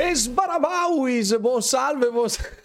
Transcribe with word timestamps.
e 0.00 0.16
Sbarabauis, 0.16 1.34
buon 1.36 1.62
salve, 1.62 2.10
buon 2.10 2.28
salve. 2.28 2.59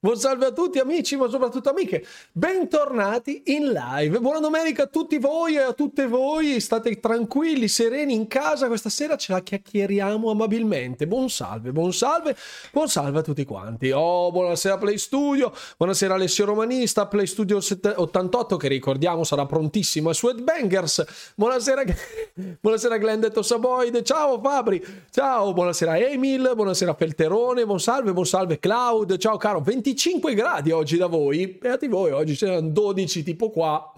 Buon 0.00 0.16
salve 0.16 0.46
a 0.46 0.52
tutti 0.52 0.78
amici, 0.78 1.16
ma 1.16 1.28
soprattutto 1.28 1.70
amiche. 1.70 2.06
Bentornati 2.30 3.42
in 3.46 3.72
live. 3.72 4.20
Buona 4.20 4.38
domenica 4.38 4.84
a 4.84 4.86
tutti 4.86 5.18
voi 5.18 5.56
e 5.56 5.62
a 5.62 5.72
tutte 5.72 6.06
voi. 6.06 6.60
State 6.60 7.00
tranquilli, 7.00 7.66
sereni 7.66 8.14
in 8.14 8.28
casa. 8.28 8.68
Questa 8.68 8.90
sera 8.90 9.16
ce 9.16 9.32
la 9.32 9.40
chiacchieriamo 9.40 10.30
amabilmente. 10.30 11.08
Buon 11.08 11.28
salve, 11.28 11.72
buon 11.72 11.92
salve, 11.92 12.36
buon 12.70 12.88
salve 12.88 13.18
a 13.18 13.22
tutti 13.22 13.44
quanti. 13.44 13.90
Oh, 13.90 14.30
buonasera 14.30 14.78
Play 14.78 14.98
Studio. 14.98 15.52
Buonasera 15.76 16.14
Alessio 16.14 16.44
Romanista, 16.44 17.08
Play 17.08 17.26
Studio 17.26 17.58
88 17.58 18.56
che 18.56 18.68
ricordiamo 18.68 19.24
sarà 19.24 19.46
prontissimo 19.46 20.10
a 20.10 20.14
Sweatbangers. 20.14 21.32
Buonasera 21.34 21.82
Buonasera 22.60 22.98
Glendetto 22.98 23.42
Saboide. 23.42 24.04
Ciao 24.04 24.40
Fabri. 24.40 24.80
Ciao, 25.10 25.52
buonasera 25.52 25.98
Emil, 25.98 26.52
buonasera 26.54 26.94
Felterone. 26.94 27.66
Buon 27.66 27.80
salve, 27.80 28.12
buon 28.12 28.26
salve 28.26 28.60
Cloud. 28.60 29.16
Ciao 29.16 29.36
caro. 29.36 29.60
20 29.60 29.86
25 29.88 30.34
gradi 30.34 30.70
oggi 30.70 30.98
da 30.98 31.06
voi, 31.06 31.46
beati 31.46 31.88
voi, 31.88 32.10
oggi 32.10 32.34
c'erano 32.34 32.68
12 32.68 33.22
tipo 33.22 33.48
qua. 33.48 33.90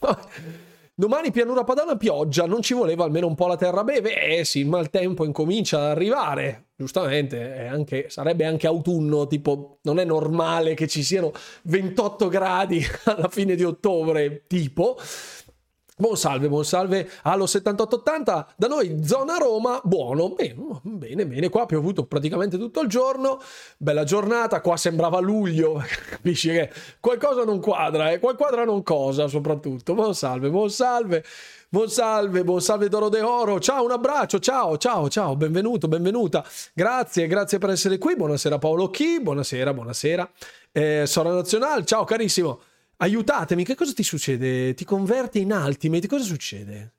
Domani 0.98 1.30
pianura 1.30 1.62
padana 1.62 1.96
pioggia, 1.96 2.46
non 2.46 2.62
ci 2.62 2.72
voleva 2.72 3.04
almeno 3.04 3.26
un 3.26 3.34
po' 3.34 3.46
la 3.46 3.56
terra 3.56 3.84
beve? 3.84 4.38
Eh 4.38 4.44
sì, 4.46 4.60
il 4.60 4.66
maltempo 4.66 5.26
incomincia 5.26 5.76
ad 5.76 5.90
arrivare, 5.90 6.68
giustamente, 6.74 7.66
anche, 7.70 8.06
sarebbe 8.08 8.46
anche 8.46 8.66
autunno, 8.66 9.26
tipo 9.26 9.78
non 9.82 9.98
è 9.98 10.04
normale 10.06 10.72
che 10.72 10.88
ci 10.88 11.02
siano 11.02 11.32
28 11.64 12.28
gradi 12.28 12.82
alla 13.04 13.28
fine 13.28 13.56
di 13.56 13.64
ottobre, 13.64 14.44
tipo, 14.46 14.96
Buon 15.98 16.18
salve, 16.18 16.50
buon 16.50 16.62
salve 16.62 17.08
allo 17.22 17.46
7880, 17.46 18.52
da 18.58 18.66
noi 18.66 18.98
zona 19.02 19.38
Roma, 19.38 19.80
buono, 19.82 20.34
bene, 20.34 20.54
bene, 20.82 21.26
bene, 21.26 21.48
qua 21.48 21.62
ha 21.62 21.64
piovuto 21.64 22.04
praticamente 22.04 22.58
tutto 22.58 22.82
il 22.82 22.88
giorno, 22.90 23.40
bella 23.78 24.04
giornata, 24.04 24.60
qua 24.60 24.76
sembrava 24.76 25.20
luglio, 25.20 25.82
capisci 26.10 26.50
che 26.50 26.70
qualcosa 27.00 27.44
non 27.44 27.60
quadra, 27.60 28.10
eh? 28.10 28.18
qual 28.18 28.36
quadra 28.36 28.66
non 28.66 28.82
cosa 28.82 29.26
soprattutto, 29.26 29.94
buon 29.94 30.14
salve, 30.14 30.50
buon 30.50 30.68
salve, 30.68 31.24
buon 31.70 31.88
salve, 31.88 32.44
buon 32.44 32.60
salve 32.60 32.90
Doro 32.90 33.08
De 33.08 33.22
Oro, 33.22 33.58
ciao, 33.58 33.82
un 33.82 33.92
abbraccio, 33.92 34.38
ciao, 34.38 34.76
ciao, 34.76 35.08
ciao, 35.08 35.34
benvenuto, 35.34 35.88
benvenuta, 35.88 36.44
grazie, 36.74 37.26
grazie 37.26 37.56
per 37.56 37.70
essere 37.70 37.96
qui, 37.96 38.16
buonasera 38.16 38.58
Paolo 38.58 38.90
Chi, 38.90 39.18
buonasera, 39.22 39.72
buonasera, 39.72 40.30
eh, 40.72 41.04
Sora 41.06 41.32
Nazionale, 41.32 41.86
ciao 41.86 42.04
carissimo, 42.04 42.60
aiutatemi, 42.98 43.64
che 43.64 43.74
cosa 43.74 43.92
ti 43.92 44.02
succede? 44.02 44.74
Ti 44.74 44.84
converti 44.84 45.40
in 45.40 45.52
Ultimate, 45.52 46.06
cosa 46.06 46.24
succede? 46.24 46.92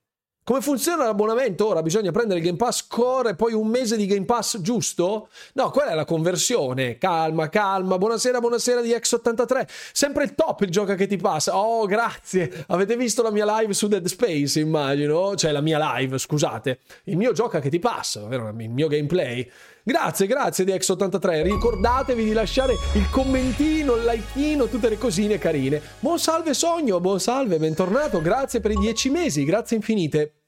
Come 0.48 0.62
funziona 0.62 1.04
l'abbonamento? 1.04 1.68
Ora 1.68 1.82
bisogna 1.82 2.12
prendere 2.12 2.40
il 2.40 2.46
Game 2.46 2.56
Pass 2.56 2.88
Core 2.88 3.32
e 3.32 3.36
poi 3.36 3.52
un 3.52 3.68
mese 3.68 3.98
di 3.98 4.06
Game 4.06 4.24
Pass, 4.24 4.62
giusto? 4.62 5.28
No, 5.56 5.70
quella 5.72 5.92
è 5.92 5.94
la 5.94 6.06
conversione. 6.06 6.98
Calma, 6.98 7.50
calma. 7.50 7.98
Buonasera, 7.98 8.40
buonasera 8.40 8.80
di 8.80 8.92
X83. 8.92 9.68
Sempre 9.92 10.24
il 10.24 10.36
top 10.36 10.62
il 10.62 10.70
gioco 10.70 10.96
che 10.96 11.06
ti 11.06 11.18
passa. 11.18 11.58
Oh, 11.58 11.86
grazie. 11.86 12.64
Avete 12.68 12.96
visto 12.96 13.22
la 13.24 13.32
mia 13.32 13.60
live 13.60 13.74
su 13.74 13.90
Dead 13.90 14.06
Space, 14.06 14.58
immagino? 14.62 15.36
Cioè 15.36 15.52
la 15.52 15.60
mia 15.60 15.96
live, 15.96 16.18
scusate. 16.18 16.80
Il 17.04 17.18
mio 17.18 17.34
gioco 17.34 17.60
che 17.60 17.70
ti 17.70 17.80
passa, 17.80 18.24
ovvero 18.24 18.48
il 18.48 18.70
mio 18.70 18.88
gameplay. 18.88 19.52
Grazie, 19.88 20.28
grazie 20.28 20.66
di 20.66 20.74
X83. 20.74 21.44
Ricordatevi 21.44 22.26
di 22.26 22.34
lasciare 22.34 22.74
il 22.96 23.10
commentino, 23.10 23.96
il 23.96 24.04
likeino, 24.04 24.68
tutte 24.68 24.90
le 24.90 24.98
cosine 24.98 25.38
carine. 25.38 25.82
Buon 26.02 26.20
salve 26.20 26.54
Sogno, 26.54 27.00
buon 27.00 27.22
salve, 27.22 27.58
bentornato. 27.58 28.22
Grazie 28.22 28.60
per 28.60 28.72
i 28.72 28.76
dieci 28.76 29.10
mesi, 29.10 29.46
grazie 29.46 29.78
infinite. 29.78 30.42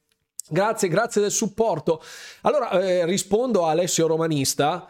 Grazie, 0.50 0.90
grazie 0.90 1.22
del 1.22 1.32
supporto. 1.32 2.04
Allora, 2.42 2.70
eh, 2.82 3.06
rispondo 3.06 3.66
a 3.66 3.70
Alessio 3.70 4.08
Romanista. 4.08 4.90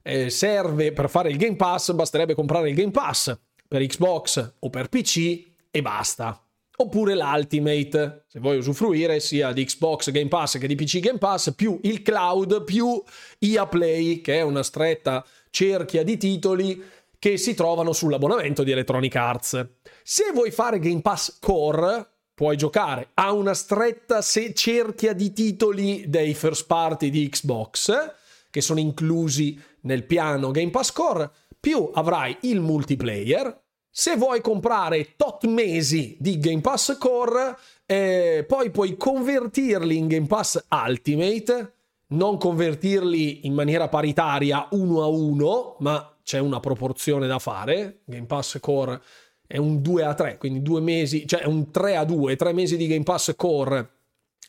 Eh, 0.00 0.30
serve 0.30 0.92
per 0.92 1.10
fare 1.10 1.28
il 1.28 1.36
Game 1.36 1.56
Pass, 1.56 1.92
basterebbe 1.92 2.34
comprare 2.34 2.70
il 2.70 2.74
Game 2.74 2.92
Pass 2.92 3.38
per 3.68 3.84
Xbox 3.84 4.54
o 4.60 4.70
per 4.70 4.88
PC 4.88 5.44
e 5.70 5.82
basta 5.82 6.42
oppure 6.80 7.14
l'Ultimate, 7.14 8.24
se 8.26 8.40
vuoi 8.40 8.56
usufruire 8.56 9.20
sia 9.20 9.52
di 9.52 9.64
Xbox 9.64 10.10
Game 10.10 10.28
Pass 10.28 10.58
che 10.58 10.66
di 10.66 10.74
PC 10.74 11.00
Game 11.00 11.18
Pass, 11.18 11.54
più 11.54 11.78
il 11.82 12.02
cloud, 12.02 12.64
più 12.64 13.02
EA 13.38 13.66
Play, 13.66 14.20
che 14.20 14.38
è 14.38 14.42
una 14.42 14.62
stretta 14.62 15.24
cerchia 15.50 16.02
di 16.02 16.16
titoli 16.16 16.82
che 17.18 17.36
si 17.36 17.54
trovano 17.54 17.92
sull'abbonamento 17.92 18.62
di 18.62 18.70
Electronic 18.70 19.14
Arts. 19.14 19.68
Se 20.02 20.30
vuoi 20.32 20.50
fare 20.50 20.78
Game 20.78 21.02
Pass 21.02 21.38
Core, 21.38 22.08
puoi 22.34 22.56
giocare 22.56 23.10
a 23.14 23.32
una 23.32 23.52
stretta 23.52 24.22
cerchia 24.22 25.12
di 25.12 25.32
titoli 25.34 26.04
dei 26.08 26.32
first 26.32 26.66
party 26.66 27.10
di 27.10 27.28
Xbox, 27.28 28.14
che 28.48 28.60
sono 28.62 28.80
inclusi 28.80 29.60
nel 29.82 30.04
piano 30.04 30.50
Game 30.50 30.70
Pass 30.70 30.92
Core, 30.92 31.30
più 31.60 31.90
avrai 31.92 32.38
il 32.42 32.60
multiplayer, 32.60 33.59
se 33.90 34.16
vuoi 34.16 34.40
comprare 34.40 35.14
tot 35.16 35.44
mesi 35.46 36.16
di 36.18 36.38
Game 36.38 36.60
Pass 36.60 36.96
Core, 36.98 37.56
eh, 37.86 38.44
poi 38.46 38.70
puoi 38.70 38.96
convertirli 38.96 39.96
in 39.96 40.06
Game 40.06 40.26
Pass 40.26 40.64
Ultimate, 40.70 41.74
non 42.08 42.38
convertirli 42.38 43.46
in 43.46 43.54
maniera 43.54 43.88
paritaria 43.88 44.68
uno 44.70 45.02
a 45.02 45.06
uno, 45.06 45.76
ma 45.80 46.16
c'è 46.22 46.38
una 46.38 46.60
proporzione 46.60 47.26
da 47.26 47.38
fare. 47.38 48.00
Game 48.04 48.26
Pass 48.26 48.58
Core 48.60 49.00
è 49.46 49.56
un 49.56 49.82
2 49.82 50.04
a 50.04 50.14
3, 50.14 50.38
quindi 50.38 50.62
due 50.62 50.80
mesi, 50.80 51.26
cioè 51.26 51.44
un 51.44 51.70
3 51.70 51.96
a 51.96 52.04
2, 52.04 52.36
tre 52.36 52.52
mesi 52.52 52.76
di 52.76 52.86
Game 52.86 53.02
Pass 53.02 53.34
Core 53.34 53.98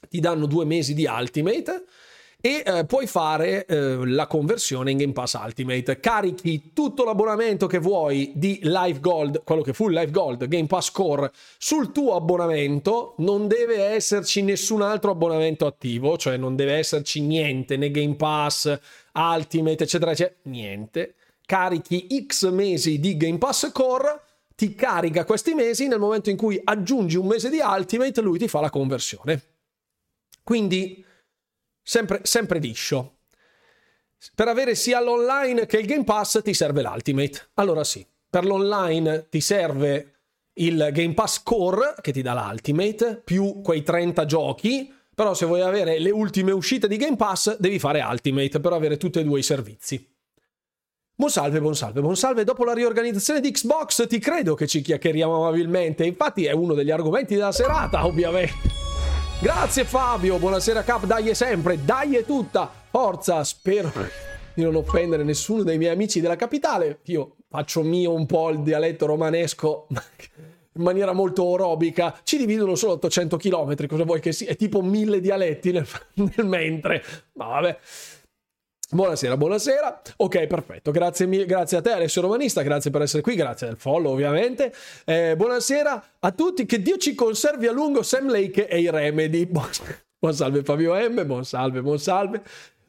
ti 0.09 0.19
danno 0.19 0.45
due 0.45 0.65
mesi 0.65 0.93
di 0.93 1.05
Ultimate 1.05 1.85
e 2.41 2.63
eh, 2.65 2.85
puoi 2.85 3.05
fare 3.05 3.65
eh, 3.65 4.05
la 4.05 4.25
conversione 4.25 4.89
in 4.89 4.97
Game 4.97 5.13
Pass 5.13 5.33
Ultimate. 5.33 5.99
Carichi 5.99 6.71
tutto 6.73 7.03
l'abbonamento 7.03 7.67
che 7.67 7.77
vuoi 7.77 8.31
di 8.35 8.59
Live 8.63 8.99
Gold, 8.99 9.43
quello 9.43 9.61
che 9.61 9.73
fu 9.73 9.87
Live 9.87 10.09
Gold, 10.09 10.47
Game 10.47 10.65
Pass 10.65 10.89
Core, 10.89 11.31
sul 11.59 11.91
tuo 11.91 12.15
abbonamento. 12.15 13.13
Non 13.19 13.47
deve 13.47 13.83
esserci 13.83 14.41
nessun 14.41 14.81
altro 14.81 15.11
abbonamento 15.11 15.67
attivo, 15.67 16.17
cioè 16.17 16.35
non 16.35 16.55
deve 16.55 16.73
esserci 16.73 17.21
niente, 17.21 17.77
né 17.77 17.91
Game 17.91 18.15
Pass, 18.15 18.75
Ultimate, 19.13 19.83
eccetera, 19.83 20.11
eccetera. 20.11 20.35
Niente. 20.43 21.13
Carichi 21.45 22.25
X 22.25 22.49
mesi 22.49 22.99
di 22.99 23.17
Game 23.17 23.37
Pass 23.37 23.71
Core 23.71 24.21
ti 24.55 24.73
carica 24.73 25.25
questi 25.25 25.53
mesi, 25.53 25.87
nel 25.87 25.99
momento 25.99 26.29
in 26.29 26.37
cui 26.37 26.59
aggiungi 26.63 27.17
un 27.17 27.27
mese 27.27 27.49
di 27.49 27.59
Ultimate, 27.59 28.21
lui 28.21 28.39
ti 28.39 28.47
fa 28.47 28.61
la 28.61 28.69
conversione. 28.69 29.41
Quindi 30.43 31.03
sempre, 31.91 32.21
sempre 32.23 32.59
liscio. 32.59 33.17
Per 34.33 34.47
avere 34.47 34.75
sia 34.75 35.01
l'online 35.01 35.65
che 35.65 35.77
il 35.77 35.85
Game 35.85 36.05
Pass 36.05 36.41
ti 36.41 36.53
serve 36.53 36.81
l'Ultimate. 36.81 37.49
Allora 37.55 37.83
sì, 37.83 38.05
per 38.29 38.45
l'online 38.45 39.27
ti 39.29 39.41
serve 39.41 40.13
il 40.53 40.89
Game 40.93 41.13
Pass 41.13 41.43
Core 41.43 41.95
che 41.99 42.13
ti 42.13 42.21
dà 42.21 42.33
l'Ultimate 42.33 43.21
più 43.21 43.59
quei 43.61 43.83
30 43.83 44.25
giochi. 44.25 44.93
Però 45.13 45.33
se 45.33 45.45
vuoi 45.45 45.61
avere 45.61 45.99
le 45.99 46.11
ultime 46.11 46.51
uscite 46.51 46.87
di 46.87 46.95
Game 46.95 47.17
Pass 47.17 47.57
devi 47.57 47.77
fare 47.77 48.01
Ultimate 48.01 48.61
per 48.61 48.71
avere 48.71 48.95
tutti 48.95 49.19
e 49.19 49.25
due 49.25 49.39
i 49.39 49.43
servizi. 49.43 50.09
Buon 51.13 51.29
salve, 51.29 51.59
buon 51.59 51.75
salve, 51.75 51.99
buon 51.99 52.15
salve. 52.15 52.45
Dopo 52.45 52.63
la 52.63 52.73
riorganizzazione 52.73 53.41
di 53.41 53.51
Xbox 53.51 54.07
ti 54.07 54.17
credo 54.17 54.55
che 54.55 54.65
ci 54.65 54.79
chiacchieriamo 54.79 55.35
amabilmente. 55.35 56.05
Infatti 56.05 56.45
è 56.45 56.53
uno 56.53 56.73
degli 56.73 56.89
argomenti 56.89 57.35
della 57.35 57.51
serata, 57.51 58.05
ovviamente. 58.05 58.80
Grazie 59.41 59.85
Fabio, 59.85 60.37
buonasera 60.37 60.83
Cap, 60.83 61.05
dai 61.05 61.33
sempre, 61.33 61.83
dai 61.83 62.15
è 62.15 62.23
tutta, 62.23 62.71
forza, 62.91 63.43
spero 63.43 63.91
di 64.53 64.61
non 64.61 64.75
offendere 64.75 65.23
nessuno 65.23 65.63
dei 65.63 65.79
miei 65.79 65.91
amici 65.91 66.21
della 66.21 66.35
capitale, 66.35 66.99
io 67.05 67.37
faccio 67.49 67.81
mio 67.81 68.13
un 68.13 68.27
po' 68.27 68.51
il 68.51 68.59
dialetto 68.59 69.07
romanesco 69.07 69.87
in 69.89 70.83
maniera 70.83 71.13
molto 71.13 71.43
orobica, 71.43 72.19
ci 72.21 72.37
dividono 72.37 72.75
solo 72.75 72.93
800 72.93 73.37
km, 73.37 73.87
cosa 73.87 74.03
vuoi 74.03 74.19
che 74.19 74.31
sia, 74.31 74.47
è 74.47 74.55
tipo 74.55 74.83
mille 74.83 75.19
dialetti 75.19 75.71
nel, 75.71 75.87
nel 76.13 76.45
mentre, 76.45 77.03
ma 77.33 77.47
vabbè. 77.47 77.79
Buonasera, 78.93 79.37
buonasera. 79.37 80.01
Ok, 80.17 80.47
perfetto. 80.47 80.91
Grazie, 80.91 81.45
grazie 81.45 81.77
a 81.77 81.81
te, 81.81 81.93
Alessio 81.93 82.21
Romanista. 82.21 82.61
Grazie 82.61 82.91
per 82.91 83.03
essere 83.03 83.21
qui. 83.21 83.35
Grazie 83.35 83.67
del 83.67 83.77
follow, 83.77 84.11
ovviamente. 84.11 84.73
Eh, 85.05 85.33
buonasera 85.37 86.03
a 86.19 86.31
tutti. 86.31 86.65
Che 86.65 86.81
Dio 86.81 86.97
ci 86.97 87.15
conservi 87.15 87.67
a 87.67 87.71
lungo 87.71 88.03
Sam 88.03 88.29
Lake 88.29 88.67
e 88.67 88.81
i 88.81 88.89
Remedy. 88.89 89.45
Buon, 89.51 89.69
buon 90.19 90.33
salve, 90.33 90.63
Fabio 90.63 90.93
M. 90.93 91.25
Buon 91.25 91.45
salve, 91.45 91.81
buon 91.81 91.99
salve. 91.99 92.43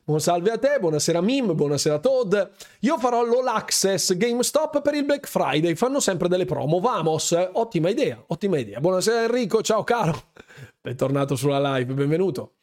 Buon 0.05 0.19
salve 0.19 0.51
a 0.51 0.59
te, 0.59 0.79
buonasera 0.81 1.21
Mim, 1.21 1.55
buonasera 1.55 2.01
Todd. 2.01 2.35
Io 2.81 2.99
farò 2.99 3.25
l'All 3.25 3.47
Access 3.47 4.17
GameStop 4.17 4.83
per 4.83 4.95
il 4.95 5.05
Black 5.05 5.29
Friday, 5.29 5.77
fanno 5.77 6.01
sempre 6.01 6.27
delle 6.27 6.45
promo. 6.45 6.81
Vamos, 6.81 7.31
ottima 7.53 7.89
idea, 7.89 8.21
ottima 8.27 8.59
idea. 8.59 8.81
Buonasera 8.81 9.23
Enrico, 9.23 9.63
ciao 9.63 9.85
caro. 9.85 10.21
Bentornato 10.81 11.37
sulla 11.37 11.77
live, 11.77 11.95
benvenuto. 11.95 12.55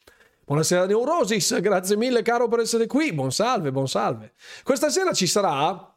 Buonasera 0.50 0.84
Neurosis, 0.84 1.60
grazie 1.60 1.96
mille 1.96 2.22
caro 2.22 2.48
per 2.48 2.58
essere 2.58 2.88
qui. 2.88 3.12
Buon 3.12 3.30
salve, 3.30 3.70
buon 3.70 3.86
salve. 3.86 4.32
Questa 4.64 4.88
sera 4.88 5.12
ci 5.12 5.28
sarà 5.28 5.96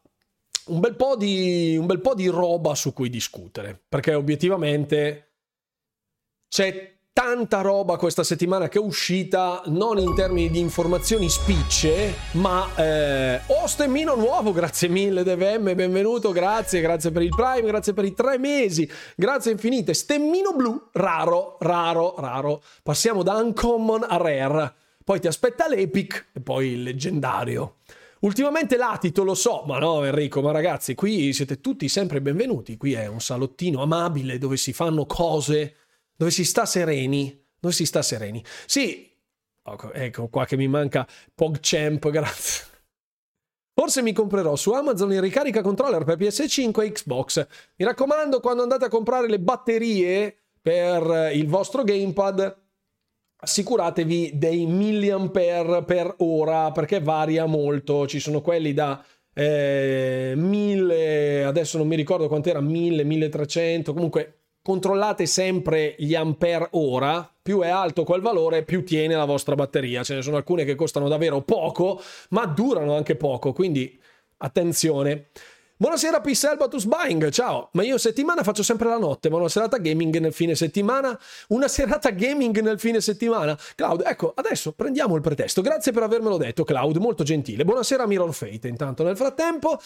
un 0.68 0.80
bel 0.80 0.96
po' 0.96 1.16
di, 1.16 1.76
un 1.76 1.88
bel 1.88 2.00
po 2.00 2.14
di 2.14 2.28
roba 2.28 2.76
su 2.76 2.94
cui 2.94 3.10
discutere, 3.10 3.82
perché 3.90 4.14
obiettivamente 4.14 5.38
c'è 6.48 6.93
tanta 7.14 7.62
roba 7.62 7.96
questa 7.98 8.24
settimana 8.24 8.68
che 8.68 8.80
è 8.80 8.82
uscita, 8.82 9.62
non 9.68 10.00
in 10.00 10.16
termini 10.16 10.50
di 10.50 10.58
informazioni 10.58 11.30
spicce, 11.30 12.16
ma 12.32 12.68
eh, 12.76 13.40
oh 13.46 13.68
stemmino 13.68 14.16
nuovo, 14.16 14.52
grazie 14.52 14.88
mille 14.88 15.24
DVM, 15.24 15.76
benvenuto, 15.76 16.32
grazie, 16.32 16.82
grazie 16.82 17.12
per 17.12 17.22
il 17.22 17.30
Prime, 17.30 17.68
grazie 17.68 17.94
per 17.94 18.06
i 18.06 18.14
tre 18.14 18.40
mesi, 18.40 18.90
grazie 19.16 19.52
infinite, 19.52 19.94
stemmino 19.94 20.54
blu, 20.54 20.90
raro, 20.94 21.58
raro, 21.60 22.16
raro, 22.18 22.64
passiamo 22.82 23.22
da 23.22 23.36
uncommon 23.36 24.04
a 24.10 24.18
rare, 24.18 24.74
poi 25.04 25.20
ti 25.20 25.28
aspetta 25.28 25.68
l'epic 25.68 26.30
e 26.34 26.40
poi 26.40 26.70
il 26.70 26.82
leggendario. 26.82 27.76
Ultimamente 28.22 28.76
latito 28.76 29.24
lo 29.24 29.36
so, 29.36 29.66
ma 29.68 29.78
no 29.78 30.04
Enrico, 30.04 30.42
ma 30.42 30.52
ragazzi, 30.52 30.96
qui 30.96 31.32
siete 31.32 31.62
tutti 31.62 31.88
sempre 31.90 32.22
benvenuti, 32.22 32.76
qui 32.76 32.94
è 32.94 33.06
un 33.06 33.20
salottino 33.20 33.84
amabile 33.84 34.40
dove 34.40 34.58
si 34.58 34.74
fanno 34.74 35.06
cose 35.06 35.76
dove 36.24 36.32
si 36.32 36.46
sta 36.46 36.66
sereni, 36.66 37.38
dove 37.60 37.74
si 37.74 37.86
sta 37.86 38.02
sereni. 38.02 38.42
Sì, 38.66 39.12
ecco, 39.62 39.92
ecco 39.92 40.30
qua 40.30 40.46
che 40.46 40.56
mi 40.56 40.70
manca 40.70 41.06
PogChamp, 41.36 42.08
grazie. 42.12 42.72
Forse 43.74 44.02
mi 44.02 44.14
comprerò 44.14 44.56
su 44.56 44.72
Amazon 44.72 45.12
il 45.12 45.22
ricarica 45.22 45.62
controller 45.62 46.06
per 46.06 46.18
PS5 46.18 46.84
e 46.84 46.92
Xbox. 46.92 47.48
Mi 47.76 47.86
raccomando, 47.86 48.40
quando 48.40 48.62
andate 48.62 48.86
a 48.86 48.90
comprare 48.90 49.28
le 49.28 49.40
batterie 49.40 50.38
per 50.62 51.32
il 51.34 51.48
vostro 51.48 51.84
gamepad, 51.84 52.62
assicuratevi 53.36 54.32
dei 54.36 54.66
milliampere 54.66 55.84
per 55.84 56.14
ora 56.20 56.72
perché 56.72 57.02
varia 57.02 57.46
molto. 57.48 58.08
Ci 58.08 58.20
sono 58.20 58.42
quelli 58.42 58.74
da 58.74 59.04
eh, 59.34 60.34
1000, 60.38 61.44
adesso 61.44 61.78
non 61.80 61.88
mi 61.88 61.96
ricordo 61.96 62.28
quant'era, 62.30 62.62
1000, 62.62 63.04
1300, 63.04 63.94
comunque 63.94 64.43
controllate 64.64 65.26
sempre 65.26 65.94
gli 66.00 66.16
ampere 66.16 66.70
ora, 66.72 67.30
più 67.42 67.60
è 67.60 67.68
alto 67.68 68.06
quel 68.06 68.22
valore, 68.22 68.64
più 68.64 68.84
tiene 68.84 69.14
la 69.14 69.26
vostra 69.26 69.56
batteria. 69.56 70.04
Ce 70.04 70.16
ne 70.16 70.22
sono 70.22 70.38
alcune 70.38 70.64
che 70.64 70.76
costano 70.76 71.10
davvero 71.10 71.42
poco, 71.42 72.02
ma 72.30 72.46
durano 72.46 72.96
anche 72.96 73.16
poco, 73.16 73.52
quindi 73.52 74.00
attenzione. 74.38 75.28
Buonasera 75.76 76.22
Pisselbatus 76.22 76.86
Buying, 76.86 77.30
ciao, 77.30 77.68
ma 77.74 77.84
io 77.84 77.98
settimana 77.98 78.42
faccio 78.44 78.64
sempre 78.64 78.88
la 78.88 78.98
notte, 78.98 79.30
ma 79.30 79.36
una 79.36 79.50
serata 79.50 79.78
gaming 79.78 80.18
nel 80.20 80.32
fine 80.32 80.56
settimana, 80.56 81.20
una 81.50 81.68
serata 81.68 82.12
gaming 82.12 82.58
nel 82.62 82.80
fine 82.80 83.02
settimana. 83.02 83.58
Cloud, 83.76 84.04
ecco, 84.06 84.32
adesso 84.34 84.72
prendiamo 84.72 85.16
il 85.16 85.22
pretesto. 85.22 85.62
Grazie 85.62 85.92
per 85.92 86.04
avermelo 86.04 86.38
detto, 86.38 86.64
Cloud, 86.64 86.96
molto 86.98 87.26
gentile. 87.26 87.66
Buonasera 87.66 88.08
Mirror 88.08 88.34
Fate, 88.34 88.70
intanto 88.70 89.04
nel 89.04 89.18
frattempo. 89.18 89.78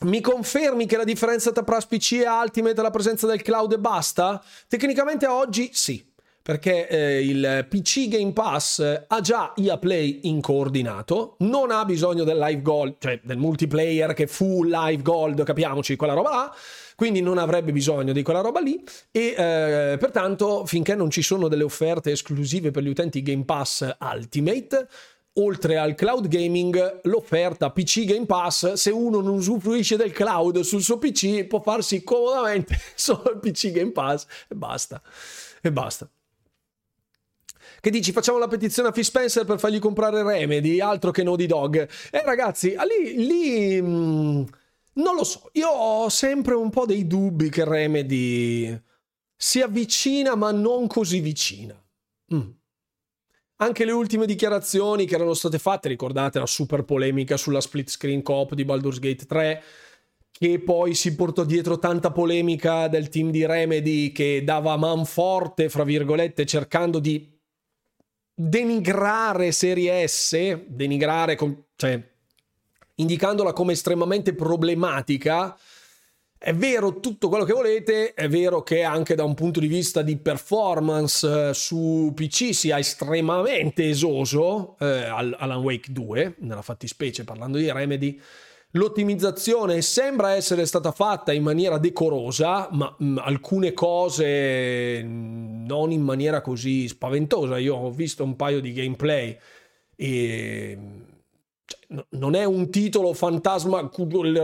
Mi 0.00 0.20
confermi 0.20 0.86
che 0.86 0.96
la 0.96 1.04
differenza 1.04 1.52
tra 1.52 1.62
Plus 1.62 1.86
PC 1.86 2.12
e 2.12 2.28
Ultimate 2.28 2.78
è 2.78 2.82
la 2.82 2.90
presenza 2.90 3.26
del 3.26 3.42
cloud 3.42 3.72
e 3.72 3.78
basta? 3.78 4.42
Tecnicamente 4.68 5.26
oggi 5.26 5.70
sì, 5.72 6.04
perché 6.42 6.86
eh, 6.88 7.24
il 7.24 7.66
PC 7.70 8.08
Game 8.08 8.32
Pass 8.32 8.80
eh, 8.80 9.04
ha 9.06 9.20
già 9.22 9.54
IA 9.56 9.78
Play 9.78 10.20
in 10.24 10.42
coordinato, 10.42 11.36
non 11.38 11.70
ha 11.70 11.86
bisogno 11.86 12.22
del 12.22 12.36
live 12.36 12.60
gold, 12.60 12.96
cioè 12.98 13.18
del 13.22 13.38
multiplayer 13.38 14.12
che 14.12 14.26
fu 14.26 14.62
live 14.62 15.00
gold, 15.00 15.42
capiamoci, 15.42 15.96
quella 15.96 16.12
roba 16.12 16.30
là, 16.30 16.54
quindi 16.96 17.22
non 17.22 17.38
avrebbe 17.38 17.72
bisogno 17.72 18.12
di 18.12 18.22
quella 18.22 18.40
roba 18.42 18.60
lì 18.60 18.82
e 19.10 19.34
eh, 19.36 19.96
pertanto 19.98 20.66
finché 20.66 20.94
non 20.94 21.08
ci 21.08 21.22
sono 21.22 21.48
delle 21.48 21.64
offerte 21.64 22.10
esclusive 22.10 22.70
per 22.70 22.82
gli 22.82 22.88
utenti 22.88 23.22
Game 23.22 23.44
Pass 23.44 23.96
Ultimate, 24.00 24.86
oltre 25.34 25.76
al 25.76 25.94
cloud 25.94 26.28
gaming, 26.28 27.00
l'offerta 27.04 27.70
PC 27.70 28.04
Game 28.04 28.26
Pass, 28.26 28.74
se 28.74 28.90
uno 28.90 29.20
non 29.20 29.34
usufruisce 29.34 29.96
del 29.96 30.12
cloud 30.12 30.60
sul 30.60 30.82
suo 30.82 30.98
PC, 30.98 31.44
può 31.44 31.60
farsi 31.60 32.02
comodamente 32.04 32.78
solo 32.94 33.32
il 33.32 33.38
PC 33.38 33.70
Game 33.70 33.92
Pass 33.92 34.26
e 34.48 34.54
basta. 34.54 35.02
E 35.60 35.72
basta. 35.72 36.08
Che 37.80 37.90
dici, 37.90 38.12
facciamo 38.12 38.38
la 38.38 38.48
petizione 38.48 38.88
a 38.88 38.92
Phil 38.92 39.04
Spencer 39.04 39.44
per 39.44 39.58
fargli 39.58 39.78
comprare 39.78 40.22
Remedy, 40.22 40.80
altro 40.80 41.10
che 41.10 41.22
Naughty 41.22 41.46
Dog. 41.46 41.88
Eh 42.10 42.22
ragazzi, 42.24 42.74
lì, 42.88 43.26
lì 43.26 43.82
mh, 43.82 43.86
mm, 43.86 44.44
non 44.94 45.16
lo 45.16 45.24
so, 45.24 45.50
io 45.52 45.68
ho 45.68 46.08
sempre 46.08 46.54
un 46.54 46.70
po' 46.70 46.86
dei 46.86 47.06
dubbi 47.06 47.50
che 47.50 47.64
Remedy 47.64 48.80
si 49.36 49.60
avvicina, 49.60 50.34
ma 50.34 50.50
non 50.50 50.86
così 50.86 51.20
vicina. 51.20 51.74
Mm. 52.32 52.50
Anche 53.56 53.84
le 53.84 53.92
ultime 53.92 54.26
dichiarazioni 54.26 55.06
che 55.06 55.14
erano 55.14 55.34
state 55.34 55.58
fatte, 55.58 55.88
ricordate 55.88 56.40
la 56.40 56.46
super 56.46 56.82
polemica 56.82 57.36
sulla 57.36 57.60
split 57.60 57.88
screen 57.88 58.22
coop 58.22 58.54
di 58.54 58.64
Baldur's 58.64 58.98
Gate 58.98 59.26
3, 59.26 59.62
che 60.30 60.58
poi 60.58 60.94
si 60.94 61.14
portò 61.14 61.44
dietro 61.44 61.78
tanta 61.78 62.10
polemica 62.10 62.88
del 62.88 63.08
team 63.08 63.30
di 63.30 63.46
Remedy 63.46 64.10
che 64.10 64.42
dava 64.42 64.76
man 64.76 65.04
forte, 65.04 65.68
fra 65.68 65.84
virgolette, 65.84 66.44
cercando 66.44 66.98
di 66.98 67.30
denigrare 68.34 69.52
Serie 69.52 70.06
S, 70.08 70.64
denigrare, 70.66 71.38
cioè 71.76 72.12
indicandola 72.96 73.52
come 73.52 73.72
estremamente 73.72 74.34
problematica 74.34 75.56
è 76.44 76.52
vero 76.52 77.00
tutto 77.00 77.30
quello 77.30 77.44
che 77.44 77.54
volete, 77.54 78.12
è 78.12 78.28
vero 78.28 78.62
che 78.62 78.82
anche 78.82 79.14
da 79.14 79.24
un 79.24 79.32
punto 79.32 79.60
di 79.60 79.66
vista 79.66 80.02
di 80.02 80.18
performance 80.18 81.48
eh, 81.48 81.54
su 81.54 82.12
PC 82.14 82.54
sia 82.54 82.78
estremamente 82.78 83.88
esoso 83.88 84.76
eh, 84.78 85.04
Alan 85.04 85.62
Wake 85.62 85.90
2, 85.90 86.34
nella 86.40 86.60
fattispecie 86.60 87.24
parlando 87.24 87.56
di 87.56 87.72
Remedy, 87.72 88.20
L'ottimizzazione 88.72 89.80
sembra 89.82 90.32
essere 90.32 90.66
stata 90.66 90.90
fatta 90.90 91.32
in 91.32 91.44
maniera 91.44 91.78
decorosa, 91.78 92.68
ma 92.72 92.92
mh, 92.98 93.06
mm, 93.06 93.18
alcune 93.18 93.72
cose 93.72 95.00
non 95.02 95.92
in 95.92 96.02
maniera 96.02 96.40
così 96.40 96.88
spaventosa. 96.88 97.56
Io 97.56 97.76
ho 97.76 97.90
visto 97.92 98.24
un 98.24 98.34
paio 98.34 98.60
di 98.60 98.72
gameplay 98.72 99.38
e 99.94 100.76
cioè, 101.64 102.04
non 102.10 102.34
è 102.34 102.44
un 102.44 102.70
titolo 102.70 103.12
fantasma, 103.14 103.90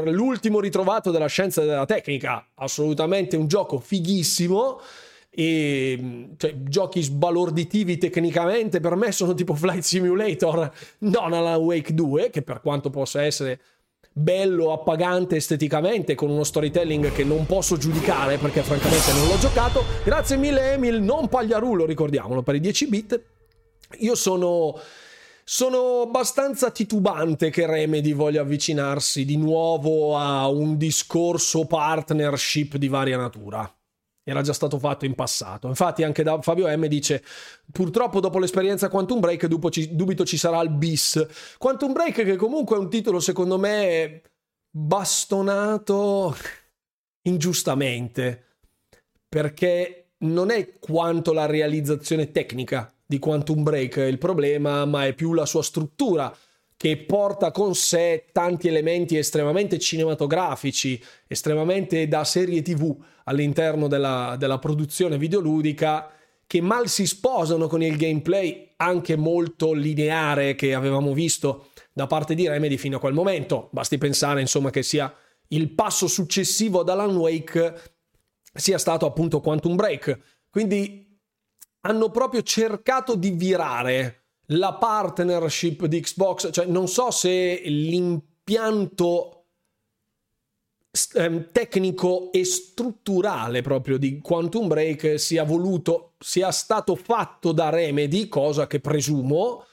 l'ultimo 0.06 0.60
ritrovato 0.60 1.10
della 1.10 1.26
scienza 1.26 1.62
e 1.62 1.66
della 1.66 1.86
tecnica, 1.86 2.46
assolutamente 2.54 3.36
un 3.36 3.46
gioco 3.46 3.78
fighissimo 3.78 4.80
e 5.32 6.28
cioè, 6.36 6.54
giochi 6.64 7.02
sbalorditivi 7.02 7.98
tecnicamente 7.98 8.80
per 8.80 8.96
me 8.96 9.12
sono 9.12 9.34
tipo 9.34 9.54
Flight 9.54 9.82
Simulator, 9.82 10.70
non 11.00 11.32
Alan 11.32 11.60
Wake 11.60 11.94
2, 11.94 12.30
che 12.30 12.42
per 12.42 12.60
quanto 12.60 12.90
possa 12.90 13.22
essere 13.22 13.60
bello, 14.12 14.72
appagante 14.72 15.36
esteticamente, 15.36 16.14
con 16.14 16.30
uno 16.30 16.42
storytelling 16.42 17.12
che 17.12 17.24
non 17.24 17.46
posso 17.46 17.76
giudicare 17.76 18.38
perché 18.38 18.62
francamente 18.62 19.12
non 19.12 19.28
l'ho 19.28 19.38
giocato. 19.38 19.84
Grazie 20.04 20.36
mille 20.36 20.72
Emil, 20.72 21.00
non 21.00 21.28
Pagliarulo, 21.28 21.86
ricordiamolo, 21.86 22.42
per 22.42 22.56
i 22.56 22.60
10 22.60 22.88
bit. 22.88 23.22
Io 23.98 24.14
sono 24.14 24.78
sono 25.52 26.02
abbastanza 26.02 26.70
titubante 26.70 27.50
che 27.50 27.66
Remedy 27.66 28.12
voglia 28.12 28.42
avvicinarsi 28.42 29.24
di 29.24 29.36
nuovo 29.36 30.16
a 30.16 30.46
un 30.46 30.76
discorso 30.76 31.66
partnership 31.66 32.76
di 32.76 32.86
varia 32.86 33.16
natura. 33.16 33.68
Era 34.22 34.42
già 34.42 34.52
stato 34.52 34.78
fatto 34.78 35.06
in 35.06 35.16
passato. 35.16 35.66
Infatti, 35.66 36.04
anche 36.04 36.22
da 36.22 36.40
Fabio 36.40 36.68
M 36.68 36.86
dice: 36.86 37.24
Purtroppo, 37.72 38.20
dopo 38.20 38.38
l'esperienza 38.38 38.88
Quantum 38.88 39.18
Break, 39.18 39.48
ci, 39.70 39.96
dubito 39.96 40.24
ci 40.24 40.36
sarà 40.36 40.60
il 40.60 40.70
bis. 40.70 41.26
Quantum 41.58 41.94
Break, 41.94 42.22
che 42.22 42.36
comunque 42.36 42.76
è 42.76 42.78
un 42.78 42.88
titolo, 42.88 43.18
secondo 43.18 43.58
me, 43.58 44.22
bastonato 44.70 46.36
ingiustamente. 47.22 48.58
Perché 49.28 50.12
non 50.18 50.50
è 50.50 50.78
quanto 50.78 51.32
la 51.32 51.46
realizzazione 51.46 52.30
tecnica 52.30 52.94
di 53.10 53.18
Quantum 53.18 53.64
Break 53.64 53.96
il 53.96 54.18
problema, 54.18 54.84
ma 54.84 55.04
è 55.04 55.14
più 55.14 55.32
la 55.32 55.44
sua 55.44 55.64
struttura 55.64 56.32
che 56.76 56.96
porta 56.96 57.50
con 57.50 57.74
sé 57.74 58.26
tanti 58.30 58.68
elementi 58.68 59.16
estremamente 59.16 59.80
cinematografici, 59.80 61.02
estremamente 61.26 62.06
da 62.06 62.22
serie 62.22 62.62
tv 62.62 62.96
all'interno 63.24 63.88
della, 63.88 64.36
della 64.38 64.60
produzione 64.60 65.18
videoludica, 65.18 66.08
che 66.46 66.60
mal 66.60 66.86
si 66.86 67.04
sposano 67.04 67.66
con 67.66 67.82
il 67.82 67.96
gameplay 67.96 68.74
anche 68.76 69.16
molto 69.16 69.72
lineare 69.72 70.54
che 70.54 70.72
avevamo 70.72 71.12
visto 71.12 71.70
da 71.92 72.06
parte 72.06 72.36
di 72.36 72.46
Remedy 72.46 72.76
fino 72.76 72.98
a 72.98 73.00
quel 73.00 73.12
momento. 73.12 73.70
Basti 73.72 73.98
pensare, 73.98 74.40
insomma, 74.40 74.70
che 74.70 74.84
sia 74.84 75.12
il 75.48 75.70
passo 75.72 76.06
successivo 76.06 76.80
ad 76.80 76.88
Alan 76.88 77.16
Wake 77.16 77.74
sia 78.54 78.78
stato 78.78 79.04
appunto 79.04 79.40
Quantum 79.40 79.74
Break. 79.74 80.18
Quindi 80.48 81.09
hanno 81.82 82.10
proprio 82.10 82.42
cercato 82.42 83.14
di 83.14 83.30
virare 83.30 84.24
la 84.46 84.74
partnership 84.74 85.86
di 85.86 86.00
Xbox, 86.00 86.50
cioè 86.52 86.66
non 86.66 86.88
so 86.88 87.10
se 87.10 87.62
l'impianto 87.64 89.44
ehm, 91.14 91.50
tecnico 91.52 92.32
e 92.32 92.44
strutturale 92.44 93.62
proprio 93.62 93.96
di 93.96 94.18
Quantum 94.20 94.66
Break 94.66 95.18
sia 95.18 95.44
voluto, 95.44 96.14
sia 96.18 96.50
stato 96.50 96.96
fatto 96.96 97.52
da 97.52 97.68
Remedy, 97.68 98.28
cosa 98.28 98.66
che 98.66 98.80
presumo, 98.80 99.64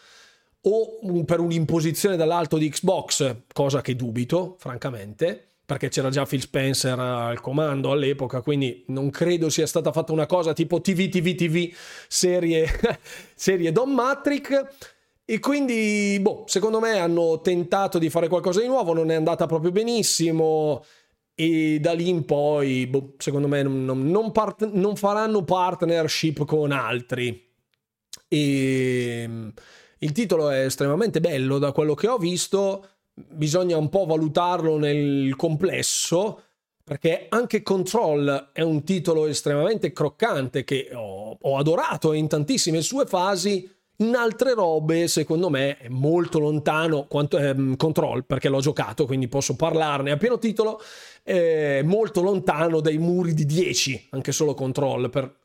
o 0.62 1.24
per 1.24 1.40
un'imposizione 1.40 2.16
dall'alto 2.16 2.58
di 2.58 2.70
Xbox, 2.70 3.44
cosa 3.52 3.82
che 3.82 3.96
dubito, 3.96 4.56
francamente 4.60 5.47
perché 5.68 5.90
c'era 5.90 6.10
già 6.10 6.26
Phil 6.26 6.40
Spencer 6.40 6.98
al 6.98 7.42
comando 7.42 7.92
all'epoca, 7.92 8.40
quindi 8.42 8.86
non 8.88 9.10
credo 9.10 9.50
sia 9.50 9.68
stata 9.68 9.92
fatta 9.92 10.14
una 10.14 10.26
cosa 10.26 10.54
tipo 10.54 10.80
TV, 10.80 11.10
TV, 11.10 11.36
TV, 11.36 11.76
serie, 12.08 12.66
serie 13.36 13.74
Don 13.74 13.92
Matrick. 13.92 14.76
E 15.26 15.40
quindi, 15.40 16.18
boh, 16.22 16.46
secondo 16.48 16.80
me 16.80 16.98
hanno 16.98 17.42
tentato 17.42 17.98
di 17.98 18.10
fare 18.10 18.30
qualcosa 18.30 18.62
di 18.62 18.68
nuovo, 18.68 18.94
non 18.94 19.12
è 19.12 19.16
andata 19.16 19.46
proprio 19.46 19.72
benissimo 19.72 20.86
e 21.36 21.80
da 21.82 21.92
lì 21.92 22.08
in 22.08 22.24
poi, 22.24 22.88
boh, 22.88 23.16
secondo 23.18 23.50
me, 23.50 23.62
non, 23.62 24.10
non, 24.10 24.32
part- 24.32 24.72
non 24.72 24.96
faranno 24.96 25.44
partnership 25.44 26.46
con 26.46 26.72
altri. 26.72 27.46
E 28.30 29.52
il 29.98 30.12
titolo 30.14 30.50
è 30.50 30.64
estremamente 30.64 31.20
bello 31.20 31.58
da 31.58 31.74
quello 31.74 31.94
che 31.94 32.08
ho 32.08 32.18
visto 32.18 32.97
bisogna 33.30 33.78
un 33.78 33.90
po' 33.90 34.06
valutarlo 34.06 34.78
nel 34.78 35.36
complesso 35.36 36.42
perché 36.88 37.26
anche 37.28 37.64
Control 37.64 38.52
è 38.54 38.62
un 38.62 38.86
titolo 38.86 39.26
estremamente 39.26 39.92
croccante 39.92 40.64
che 40.64 40.90
ho, 40.94 41.38
ho, 41.38 41.58
adorato 41.58 42.14
in 42.14 42.30
tantissime 42.30 42.82
sue 42.82 43.06
fasi. 43.06 43.70
In 43.98 44.16
altre 44.16 44.54
robe, 44.54 45.10
secondo 45.10 45.50
me, 45.50 45.78
è 45.80 45.90
molto 45.90 46.40
lontano 46.40 47.06
quanto 47.08 47.38
ehm, 47.40 47.76
Control, 47.76 48.24
perché 48.24 48.48
l'ho 48.48 48.62
giocato, 48.62 49.06
quindi 49.06 49.28
posso 49.28 49.58
parlarne 49.58 50.12
a 50.12 50.18
pieno 50.18 50.38
titolo. 50.38 50.80
È 51.24 51.82
molto 51.82 52.22
lontano 52.22 52.80
dai 52.80 53.00
muri 53.00 53.34
di 53.34 53.46
10, 53.46 54.08
anche 54.12 54.32
solo 54.32 54.54
Control, 54.54 55.10
per, 55.10 55.36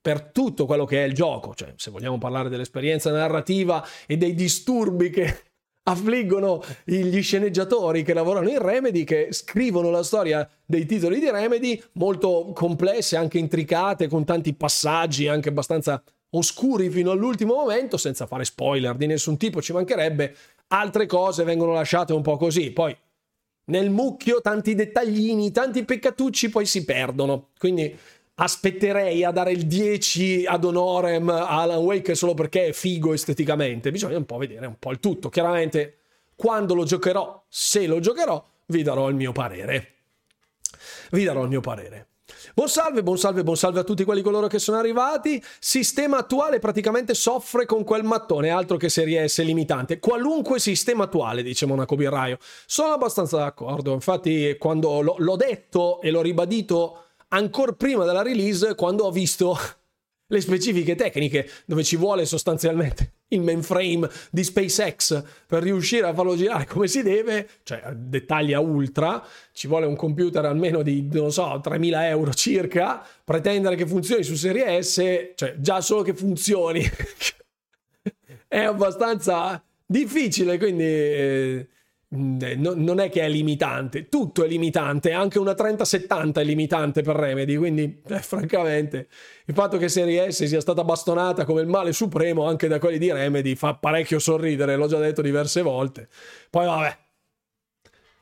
per 0.00 0.30
tutto 0.30 0.66
quello 0.66 0.84
che 0.84 1.02
è 1.02 1.06
il 1.08 1.14
gioco. 1.14 1.52
Cioè, 1.52 1.72
se 1.74 1.90
vogliamo 1.90 2.18
parlare 2.18 2.48
dell'esperienza 2.48 3.10
narrativa 3.10 3.84
e 4.06 4.16
dei 4.16 4.34
disturbi 4.34 5.10
che 5.10 5.51
affliggono 5.84 6.62
gli 6.84 7.20
sceneggiatori 7.20 8.02
che 8.02 8.14
lavorano 8.14 8.48
in 8.48 8.58
Remedy, 8.58 9.04
che 9.04 9.28
scrivono 9.30 9.90
la 9.90 10.02
storia 10.02 10.48
dei 10.64 10.86
titoli 10.86 11.18
di 11.18 11.30
Remedy, 11.30 11.82
molto 11.92 12.52
complesse, 12.54 13.16
anche 13.16 13.38
intricate, 13.38 14.08
con 14.08 14.24
tanti 14.24 14.54
passaggi 14.54 15.28
anche 15.28 15.48
abbastanza 15.48 16.02
oscuri 16.34 16.88
fino 16.90 17.10
all'ultimo 17.10 17.54
momento, 17.54 17.96
senza 17.96 18.26
fare 18.26 18.44
spoiler 18.44 18.94
di 18.94 19.06
nessun 19.06 19.36
tipo, 19.36 19.60
ci 19.60 19.72
mancherebbe. 19.72 20.34
Altre 20.68 21.06
cose 21.06 21.44
vengono 21.44 21.72
lasciate 21.72 22.12
un 22.12 22.22
po' 22.22 22.36
così. 22.36 22.70
Poi 22.70 22.96
nel 23.66 23.90
mucchio 23.90 24.40
tanti 24.40 24.74
dettaglini, 24.74 25.50
tanti 25.50 25.84
peccatucci 25.84 26.48
poi 26.48 26.64
si 26.64 26.84
perdono. 26.84 27.50
Quindi 27.58 27.94
aspetterei 28.34 29.24
a 29.24 29.30
dare 29.30 29.52
il 29.52 29.66
10 29.66 30.46
ad 30.46 30.64
honorem 30.64 31.28
a 31.28 31.60
Alan 31.60 31.78
Wake 31.78 32.14
solo 32.14 32.34
perché 32.34 32.68
è 32.68 32.72
figo 32.72 33.12
esteticamente. 33.12 33.90
Bisogna 33.90 34.16
un 34.16 34.26
po' 34.26 34.38
vedere 34.38 34.66
un 34.66 34.76
po' 34.78 34.90
il 34.90 35.00
tutto. 35.00 35.28
Chiaramente, 35.28 35.98
quando 36.34 36.74
lo 36.74 36.84
giocherò, 36.84 37.44
se 37.48 37.86
lo 37.86 38.00
giocherò, 38.00 38.44
vi 38.66 38.82
darò 38.82 39.08
il 39.08 39.14
mio 39.14 39.32
parere. 39.32 39.94
Vi 41.10 41.24
darò 41.24 41.42
il 41.42 41.48
mio 41.48 41.60
parere. 41.60 42.08
Buon 42.54 42.68
salve, 42.68 43.02
buon 43.02 43.18
salve, 43.18 43.44
buon 43.44 43.56
salve 43.56 43.80
a 43.80 43.84
tutti 43.84 44.04
quelli 44.04 44.20
coloro 44.20 44.46
che 44.46 44.58
sono 44.58 44.78
arrivati. 44.78 45.42
Sistema 45.58 46.18
attuale 46.18 46.58
praticamente 46.58 47.14
soffre 47.14 47.66
con 47.66 47.84
quel 47.84 48.02
mattone, 48.02 48.50
altro 48.50 48.76
che 48.76 48.88
serie 48.88 49.28
S 49.28 49.42
limitante. 49.42 49.98
Qualunque 49.98 50.58
sistema 50.58 51.04
attuale, 51.04 51.42
dice 51.42 51.66
Monaco 51.66 51.94
Birraio. 51.94 52.38
Sono 52.66 52.92
abbastanza 52.92 53.38
d'accordo. 53.38 53.92
Infatti, 53.92 54.56
quando 54.58 55.00
l'ho 55.16 55.36
detto 55.36 56.00
e 56.00 56.10
l'ho 56.10 56.22
ribadito 56.22 57.04
ancora 57.32 57.72
prima 57.72 58.04
della 58.04 58.22
release 58.22 58.74
quando 58.74 59.04
ho 59.04 59.10
visto 59.10 59.58
le 60.26 60.40
specifiche 60.40 60.94
tecniche 60.94 61.48
dove 61.66 61.84
ci 61.84 61.96
vuole 61.96 62.24
sostanzialmente 62.24 63.12
il 63.32 63.40
mainframe 63.40 64.08
di 64.30 64.44
SpaceX 64.44 65.22
per 65.46 65.62
riuscire 65.62 66.06
a 66.06 66.14
farlo 66.14 66.36
girare 66.36 66.66
come 66.66 66.86
si 66.86 67.02
deve, 67.02 67.48
cioè 67.62 67.92
dettagli 67.94 68.52
a 68.52 68.60
ultra, 68.60 69.24
ci 69.52 69.66
vuole 69.66 69.86
un 69.86 69.96
computer 69.96 70.44
almeno 70.44 70.82
di, 70.82 71.08
non 71.12 71.32
so, 71.32 71.60
3.000 71.64 72.02
euro 72.04 72.32
circa, 72.34 73.06
pretendere 73.24 73.76
che 73.76 73.86
funzioni 73.86 74.22
su 74.22 74.34
serie 74.34 74.82
S, 74.82 75.32
cioè 75.34 75.54
già 75.58 75.80
solo 75.80 76.02
che 76.02 76.14
funzioni. 76.14 76.82
È 78.46 78.58
abbastanza 78.58 79.62
difficile, 79.86 80.58
quindi... 80.58 80.84
Eh, 80.84 81.68
Mm, 82.14 82.38
eh, 82.42 82.54
non 82.56 83.00
è 83.00 83.08
che 83.08 83.22
è 83.22 83.28
limitante, 83.28 84.10
tutto 84.10 84.44
è 84.44 84.46
limitante, 84.46 85.12
anche 85.12 85.38
una 85.38 85.54
3070 85.54 86.42
è 86.42 86.44
limitante 86.44 87.00
per 87.00 87.16
Remedy, 87.16 87.56
quindi 87.56 88.02
eh, 88.06 88.18
francamente 88.18 89.08
il 89.46 89.54
fatto 89.54 89.78
che 89.78 89.88
Serie 89.88 90.30
S 90.30 90.44
sia 90.44 90.60
stata 90.60 90.84
bastonata 90.84 91.46
come 91.46 91.62
il 91.62 91.68
male 91.68 91.94
supremo 91.94 92.46
anche 92.46 92.68
da 92.68 92.78
quelli 92.78 92.98
di 92.98 93.10
Remedy 93.10 93.54
fa 93.54 93.74
parecchio 93.76 94.18
sorridere, 94.18 94.76
l'ho 94.76 94.88
già 94.88 94.98
detto 94.98 95.22
diverse 95.22 95.62
volte. 95.62 96.08
Poi 96.50 96.66
vabbè, 96.66 96.98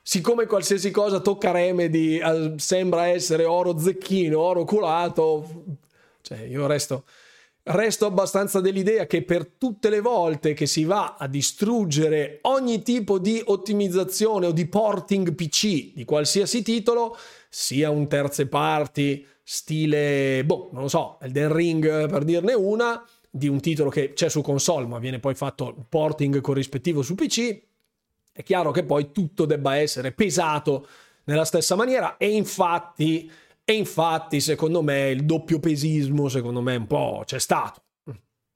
siccome 0.01 0.45
qualsiasi 0.45 0.89
cosa 0.89 1.19
tocca 1.19 1.51
Remedy 1.51 2.17
eh, 2.17 2.53
sembra 2.57 3.07
essere 3.07 3.43
oro 3.43 3.77
zecchino, 3.77 4.39
oro 4.39 4.63
culato, 4.63 5.65
cioè 6.21 6.39
io 6.43 6.65
resto 6.65 7.03
resto 7.63 8.05
abbastanza 8.05 8.59
dell'idea 8.59 9.05
che 9.05 9.23
per 9.23 9.45
tutte 9.57 9.89
le 9.89 10.01
volte 10.01 10.53
che 10.53 10.65
si 10.65 10.83
va 10.83 11.15
a 11.17 11.27
distruggere 11.27 12.39
ogni 12.43 12.81
tipo 12.81 13.19
di 13.19 13.41
ottimizzazione 13.43 14.47
o 14.47 14.51
di 14.51 14.65
porting 14.65 15.33
PC 15.33 15.93
di 15.93 16.03
qualsiasi 16.05 16.63
titolo, 16.63 17.15
sia 17.49 17.89
un 17.89 18.07
terze 18.07 18.47
parti 18.47 19.25
stile, 19.43 20.43
boh, 20.45 20.69
non 20.71 20.83
lo 20.83 20.87
so, 20.87 21.19
Elden 21.19 21.53
Ring 21.53 22.09
per 22.09 22.23
dirne 22.23 22.53
una, 22.53 23.05
di 23.29 23.47
un 23.47 23.59
titolo 23.59 23.89
che 23.89 24.13
c'è 24.13 24.29
su 24.29 24.41
console 24.41 24.87
ma 24.87 24.99
viene 24.99 25.19
poi 25.19 25.35
fatto 25.35 25.85
porting 25.87 26.41
corrispettivo 26.41 27.01
su 27.01 27.15
PC, 27.15 27.61
è 28.33 28.43
chiaro 28.43 28.71
che 28.71 28.83
poi 28.83 29.11
tutto 29.11 29.45
debba 29.45 29.75
essere 29.75 30.11
pesato 30.13 30.87
nella 31.25 31.45
stessa 31.45 31.75
maniera 31.75 32.17
e 32.17 32.29
infatti 32.29 33.29
e 33.71 33.75
infatti, 33.75 34.41
secondo 34.41 34.81
me, 34.81 35.11
il 35.11 35.25
doppio 35.25 35.59
pesismo, 35.59 36.27
secondo 36.27 36.61
me, 36.61 36.75
un 36.75 36.87
po' 36.87 37.23
c'è 37.25 37.39
stato. 37.39 37.81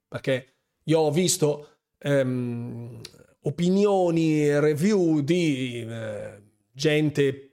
Perché 0.06 0.56
io 0.84 0.98
ho 1.00 1.10
visto 1.10 1.78
ehm, 1.98 3.00
opinioni, 3.40 4.58
review 4.60 5.20
di 5.20 5.80
eh, 5.88 6.42
gente 6.70 7.52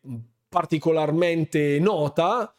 particolarmente 0.50 1.80
nota 1.80 2.54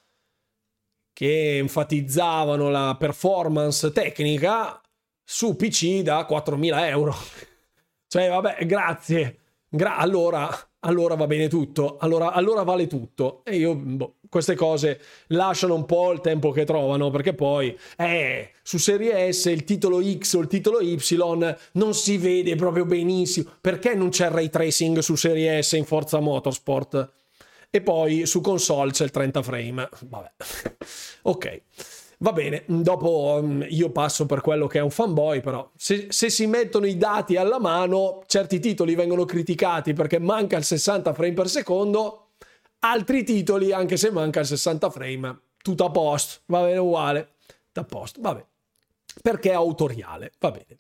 che 1.12 1.58
enfatizzavano 1.58 2.70
la 2.70 2.96
performance 2.98 3.92
tecnica 3.92 4.80
su 5.22 5.54
PC 5.54 6.00
da 6.00 6.26
4.000 6.28 6.88
euro. 6.88 7.14
cioè, 8.08 8.30
vabbè, 8.30 8.64
grazie. 8.64 9.38
Gra- 9.68 9.96
allora, 9.96 10.48
allora 10.80 11.14
va 11.14 11.26
bene 11.26 11.48
tutto, 11.48 11.98
allora, 11.98 12.32
allora 12.32 12.62
vale 12.62 12.86
tutto. 12.86 13.44
E 13.44 13.56
io, 13.56 13.74
boh, 13.74 14.16
queste 14.34 14.56
cose 14.56 14.98
lasciano 15.28 15.76
un 15.76 15.84
po' 15.84 16.10
il 16.10 16.20
tempo 16.20 16.50
che 16.50 16.64
trovano, 16.64 17.08
perché 17.08 17.34
poi, 17.34 17.78
eh, 17.96 18.50
su 18.64 18.78
Serie 18.78 19.32
S 19.32 19.44
il 19.44 19.62
titolo 19.62 20.02
X 20.02 20.32
o 20.34 20.40
il 20.40 20.48
titolo 20.48 20.80
Y 20.80 20.98
non 21.74 21.94
si 21.94 22.18
vede 22.18 22.56
proprio 22.56 22.84
benissimo. 22.84 23.48
Perché 23.60 23.94
non 23.94 24.08
c'è 24.08 24.26
il 24.26 24.32
ray 24.32 24.50
tracing 24.50 24.98
su 24.98 25.14
Serie 25.14 25.62
S 25.62 25.72
in 25.72 25.84
Forza 25.84 26.18
Motorsport? 26.18 27.12
E 27.70 27.80
poi 27.80 28.26
su 28.26 28.40
console 28.40 28.90
c'è 28.90 29.04
il 29.04 29.12
30 29.12 29.42
frame. 29.44 29.88
Vabbè, 30.00 30.32
ok. 31.22 31.62
Va 32.18 32.32
bene, 32.32 32.64
dopo 32.66 33.38
mm, 33.40 33.62
io 33.68 33.90
passo 33.90 34.26
per 34.26 34.40
quello 34.40 34.66
che 34.66 34.78
è 34.78 34.82
un 34.82 34.90
fanboy, 34.90 35.40
però 35.42 35.70
se, 35.76 36.06
se, 36.08 36.28
si 36.28 36.46
mettono 36.46 36.86
i 36.86 36.96
dati 36.96 37.36
alla 37.36 37.60
mano, 37.60 38.22
certi 38.26 38.58
titoli 38.58 38.96
vengono 38.96 39.24
criticati 39.24 39.92
perché 39.92 40.18
manca 40.18 40.56
il 40.56 40.64
60 40.64 41.12
frame 41.12 41.34
per 41.34 41.48
secondo, 41.48 42.23
altri 42.84 43.24
titoli, 43.24 43.72
anche 43.72 43.96
se 43.96 44.10
manca 44.10 44.40
il 44.40 44.46
60 44.46 44.90
frame, 44.90 45.40
tutto 45.62 45.84
a 45.84 45.90
posto, 45.90 46.40
va 46.46 46.62
bene 46.62 46.78
uguale, 46.78 47.34
tutto 47.66 47.80
a 47.80 47.84
posto, 47.84 48.20
va 48.20 48.34
bene. 48.34 48.46
Perché 49.22 49.50
è 49.50 49.54
autoriale, 49.54 50.32
va 50.38 50.50
bene. 50.50 50.78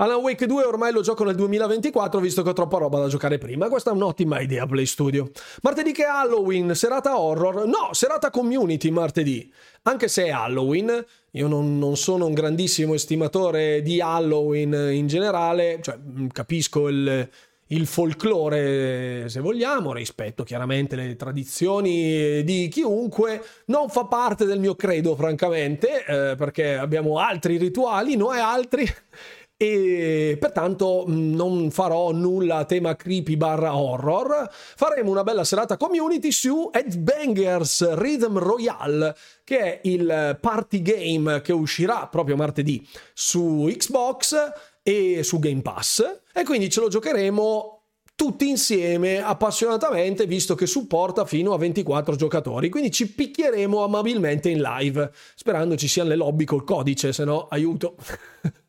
Alan 0.00 0.20
Wake 0.20 0.46
2 0.46 0.62
ormai 0.62 0.92
lo 0.92 1.00
gioco 1.00 1.24
nel 1.24 1.34
2024 1.34 2.20
visto 2.20 2.42
che 2.42 2.50
ho 2.50 2.52
troppa 2.52 2.78
roba 2.78 3.00
da 3.00 3.08
giocare 3.08 3.36
prima. 3.38 3.68
Questa 3.68 3.90
è 3.90 3.92
un'ottima 3.92 4.38
idea 4.40 4.64
Play 4.64 4.86
Studio. 4.86 5.30
Martedì 5.62 5.90
che 5.90 6.04
è 6.04 6.08
Halloween, 6.08 6.72
serata 6.76 7.18
horror? 7.18 7.66
No, 7.66 7.92
serata 7.92 8.30
community 8.30 8.90
martedì. 8.90 9.52
Anche 9.82 10.06
se 10.06 10.26
è 10.26 10.30
Halloween, 10.30 11.04
io 11.32 11.48
non, 11.48 11.78
non 11.78 11.96
sono 11.96 12.26
un 12.26 12.32
grandissimo 12.32 12.94
estimatore 12.94 13.82
di 13.82 14.00
Halloween 14.00 14.72
in 14.92 15.08
generale, 15.08 15.80
cioè 15.82 15.96
mm, 15.98 16.28
capisco 16.28 16.86
il, 16.86 17.28
il 17.68 17.86
folklore, 17.86 19.28
se 19.28 19.40
vogliamo, 19.40 19.92
rispetto 19.92 20.44
chiaramente 20.44 20.96
le 20.96 21.16
tradizioni 21.16 22.42
di 22.44 22.68
chiunque, 22.68 23.42
non 23.66 23.88
fa 23.88 24.04
parte 24.04 24.44
del 24.44 24.60
mio 24.60 24.74
credo, 24.74 25.14
francamente, 25.14 26.04
eh, 26.04 26.34
perché 26.36 26.76
abbiamo 26.76 27.18
altri 27.18 27.58
rituali, 27.58 28.16
noi 28.16 28.38
altri 28.38 28.86
e 29.60 30.36
pertanto 30.38 31.04
mm, 31.06 31.34
non 31.34 31.70
farò 31.72 32.12
nulla 32.12 32.58
a 32.58 32.64
tema 32.64 32.94
creepy 32.94 33.36
barra 33.36 33.76
horror. 33.76 34.48
Faremo 34.50 35.10
una 35.10 35.24
bella 35.24 35.44
serata 35.44 35.76
community 35.76 36.30
su 36.30 36.70
Headbangers 36.72 37.94
Rhythm 37.94 38.38
Royale, 38.38 39.14
che 39.42 39.58
è 39.58 39.80
il 39.82 40.38
party 40.40 40.80
game 40.80 41.40
che 41.42 41.52
uscirà 41.52 42.06
proprio 42.06 42.36
martedì 42.36 42.86
su 43.12 43.68
Xbox 43.70 44.36
e 44.82 45.22
su 45.22 45.38
Game 45.38 45.62
Pass. 45.62 46.20
E 46.32 46.44
quindi 46.44 46.70
ce 46.70 46.80
lo 46.80 46.88
giocheremo 46.88 47.78
tutti 48.18 48.48
insieme 48.48 49.22
appassionatamente, 49.22 50.26
visto 50.26 50.56
che 50.56 50.66
supporta 50.66 51.24
fino 51.24 51.52
a 51.52 51.58
24 51.58 52.16
giocatori. 52.16 52.68
Quindi 52.68 52.90
ci 52.90 53.12
picchieremo 53.12 53.84
amabilmente 53.84 54.48
in 54.48 54.60
live, 54.60 55.12
sperando 55.36 55.76
ci 55.76 55.86
siano 55.86 56.08
le 56.08 56.16
lobby 56.16 56.44
col 56.44 56.64
codice, 56.64 57.12
se 57.12 57.22
no 57.22 57.46
aiuto. 57.46 57.94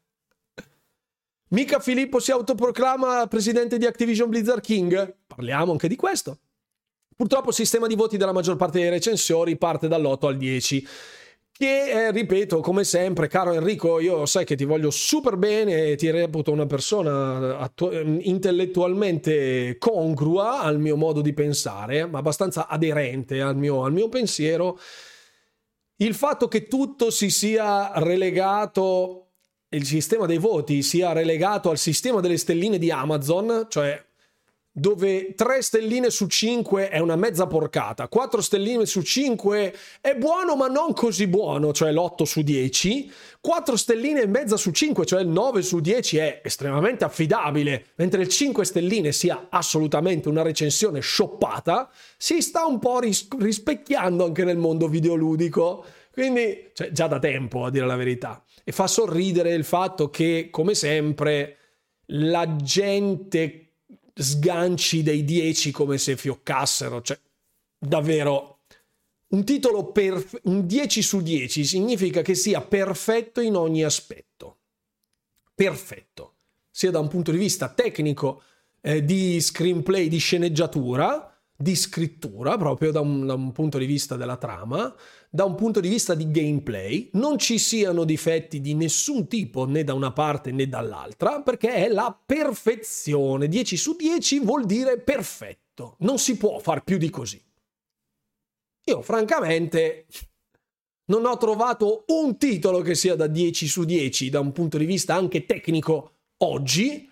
Mica 1.50 1.80
Filippo 1.80 2.20
si 2.20 2.30
autoproclama 2.30 3.26
presidente 3.26 3.80
di 3.80 3.88
Activision 3.88 4.30
Blizzard 4.30 4.62
King? 4.62 5.16
Parliamo 5.26 5.72
anche 5.72 5.88
di 5.88 5.96
questo. 5.96 6.38
Purtroppo 7.16 7.50
il 7.50 7.56
sistema 7.56 7.88
di 7.88 7.96
voti 7.96 8.18
della 8.18 8.32
maggior 8.32 8.56
parte 8.56 8.80
dei 8.80 8.90
recensori 8.90 9.58
parte 9.58 9.88
dall'8 9.88 10.28
al 10.28 10.38
10 10.38 10.88
che 11.60 11.90
eh, 11.92 12.12
ripeto 12.12 12.62
come 12.62 12.86
sempre 12.86 13.28
caro 13.28 13.52
Enrico 13.52 14.00
io 14.00 14.26
sai 14.26 14.46
che 14.46 14.56
ti 14.56 14.64
voglio 14.64 14.90
super 14.92 15.36
bene 15.36 15.88
e 15.88 15.98
ti 15.98 16.10
reputo 16.10 16.54
una 16.54 16.66
persona 16.66 17.58
attu- 17.58 17.92
intellettualmente 18.22 19.76
congrua 19.78 20.62
al 20.62 20.80
mio 20.80 20.96
modo 20.96 21.20
di 21.20 21.34
pensare 21.34 22.06
ma 22.06 22.20
abbastanza 22.20 22.70
aderente 22.70 23.42
al 23.42 23.58
mio, 23.58 23.84
al 23.84 23.92
mio 23.92 24.08
pensiero. 24.08 24.80
Il 25.98 26.14
fatto 26.14 26.48
che 26.48 26.68
tutto 26.68 27.12
si 27.12 27.30
sia 27.30 27.92
relegato 27.96 29.32
il 29.72 29.84
sistema 29.84 30.26
dei 30.26 30.38
voti 30.38 30.82
sia 30.82 31.12
relegato 31.12 31.70
al 31.72 31.78
sistema 31.78 32.22
delle 32.22 32.38
stelline 32.38 32.78
di 32.78 32.90
Amazon 32.90 33.68
cioè 33.68 34.02
dove 34.80 35.34
3 35.36 35.62
stelline 35.62 36.10
su 36.10 36.28
5 36.28 36.90
è 36.90 37.00
una 37.00 37.16
mezza 37.16 37.48
porcata, 37.48 38.08
4 38.08 38.42
stelline 38.42 38.86
su 38.86 39.02
5 39.02 39.76
è 40.02 40.16
buono 40.16 40.56
ma 40.56 40.68
non 40.68 40.94
così 40.94 41.28
buono, 41.28 41.74
cioè 41.74 41.92
l'8 41.92 42.24
su 42.24 42.42
10, 42.42 43.12
4 43.42 43.78
stelline 43.78 44.22
e 44.22 44.28
mezza 44.28 44.58
su 44.58 44.72
5, 44.72 45.06
cioè 45.06 45.22
il 45.22 45.28
9 45.28 45.62
su 45.62 45.80
10 45.80 46.18
è 46.18 46.42
estremamente 46.44 47.04
affidabile, 47.04 47.88
mentre 47.96 48.22
il 48.22 48.28
5 48.28 48.66
stelline 48.66 49.12
sia 49.12 49.48
assolutamente 49.50 50.30
una 50.30 50.42
recensione 50.42 51.00
scioppata, 51.00 51.90
si 52.18 52.42
sta 52.42 52.66
un 52.66 52.80
po' 52.80 53.00
ris- 53.00 53.28
rispecchiando 53.38 54.26
anche 54.26 54.44
nel 54.44 54.58
mondo 54.58 54.88
videoludico. 54.88 55.86
Quindi, 56.12 56.72
cioè, 56.74 56.92
già 56.92 57.08
da 57.08 57.20
tempo 57.20 57.64
a 57.64 57.70
dire 57.70 57.86
la 57.86 57.96
verità. 57.96 58.44
E 58.64 58.72
fa 58.72 58.88
sorridere 58.88 59.54
il 59.54 59.64
fatto 59.64 60.10
che, 60.10 60.50
come 60.52 60.74
sempre, 60.74 61.58
la 62.08 62.56
gente 62.56 63.69
sganci 64.22 65.02
dei 65.02 65.24
10 65.24 65.72
come 65.72 65.98
se 65.98 66.18
fioccassero, 66.18 67.02
cioè 67.02 67.20
davvero 67.78 68.60
un 69.30 69.44
titolo 69.44 69.92
per 69.92 70.24
un 70.44 70.66
10 70.66 71.02
su 71.02 71.22
10 71.22 71.64
significa 71.64 72.22
che 72.22 72.36
sia 72.36 72.62
perfetto 72.62 73.42
in 73.42 73.56
ogni 73.56 73.84
aspetto. 73.84 74.58
Perfetto, 75.54 76.36
sia 76.70 76.92
da 76.92 77.00
un 77.00 77.08
punto 77.08 77.32
di 77.32 77.38
vista 77.38 77.70
tecnico, 77.70 78.42
eh, 78.82 79.04
di 79.04 79.40
screenplay, 79.40 80.08
di 80.08 80.18
sceneggiatura, 80.18 81.38
di 81.56 81.76
scrittura, 81.76 82.58
proprio 82.58 82.92
da 82.92 83.02
un, 83.02 83.26
da 83.26 83.34
un 83.34 83.52
punto 83.52 83.78
di 83.78 83.86
vista 83.86 84.16
della 84.16 84.38
trama, 84.38 84.94
da 85.32 85.46
un 85.46 85.54
punto 85.54 85.80
di 85.80 85.90
vista 85.90 86.16
di 86.16 86.32
gameplay, 86.32 87.10
non 87.14 87.38
ci 87.38 87.60
siano 87.60 88.04
difetti 88.04 88.60
di 88.60 88.74
nessun 88.74 89.28
tipo 89.28 89.66
né 89.66 89.84
da 89.84 89.94
una 89.94 90.12
parte 90.12 90.52
né 90.52 90.68
dall'altra, 90.68 91.42
perché 91.44 91.74
è 91.74 91.88
la 91.88 92.18
perfezione. 92.26 93.48
10 93.48 93.78
su 93.78 93.96
10 93.96 94.40
vuol 94.40 94.66
dire 94.66 95.00
perfetto, 95.00 95.96
non 96.00 96.18
si 96.18 96.36
può 96.36 96.58
far 96.58 96.84
più 96.84 96.98
di 96.98 97.12
così. 97.12 97.42
Io 98.86 99.02
francamente 99.04 100.08
non 101.06 101.26
ho 101.26 101.38
trovato 101.38 102.06
un 102.08 102.38
titolo 102.38 102.82
che 102.82 102.96
sia 102.96 103.16
da 103.16 103.28
10 103.28 103.68
su 103.68 103.84
10 103.84 104.30
da 104.30 104.40
un 104.40 104.52
punto 104.52 104.80
di 104.80 104.86
vista 104.86 105.14
anche 105.14 105.46
tecnico 105.46 106.14
oggi, 106.38 107.08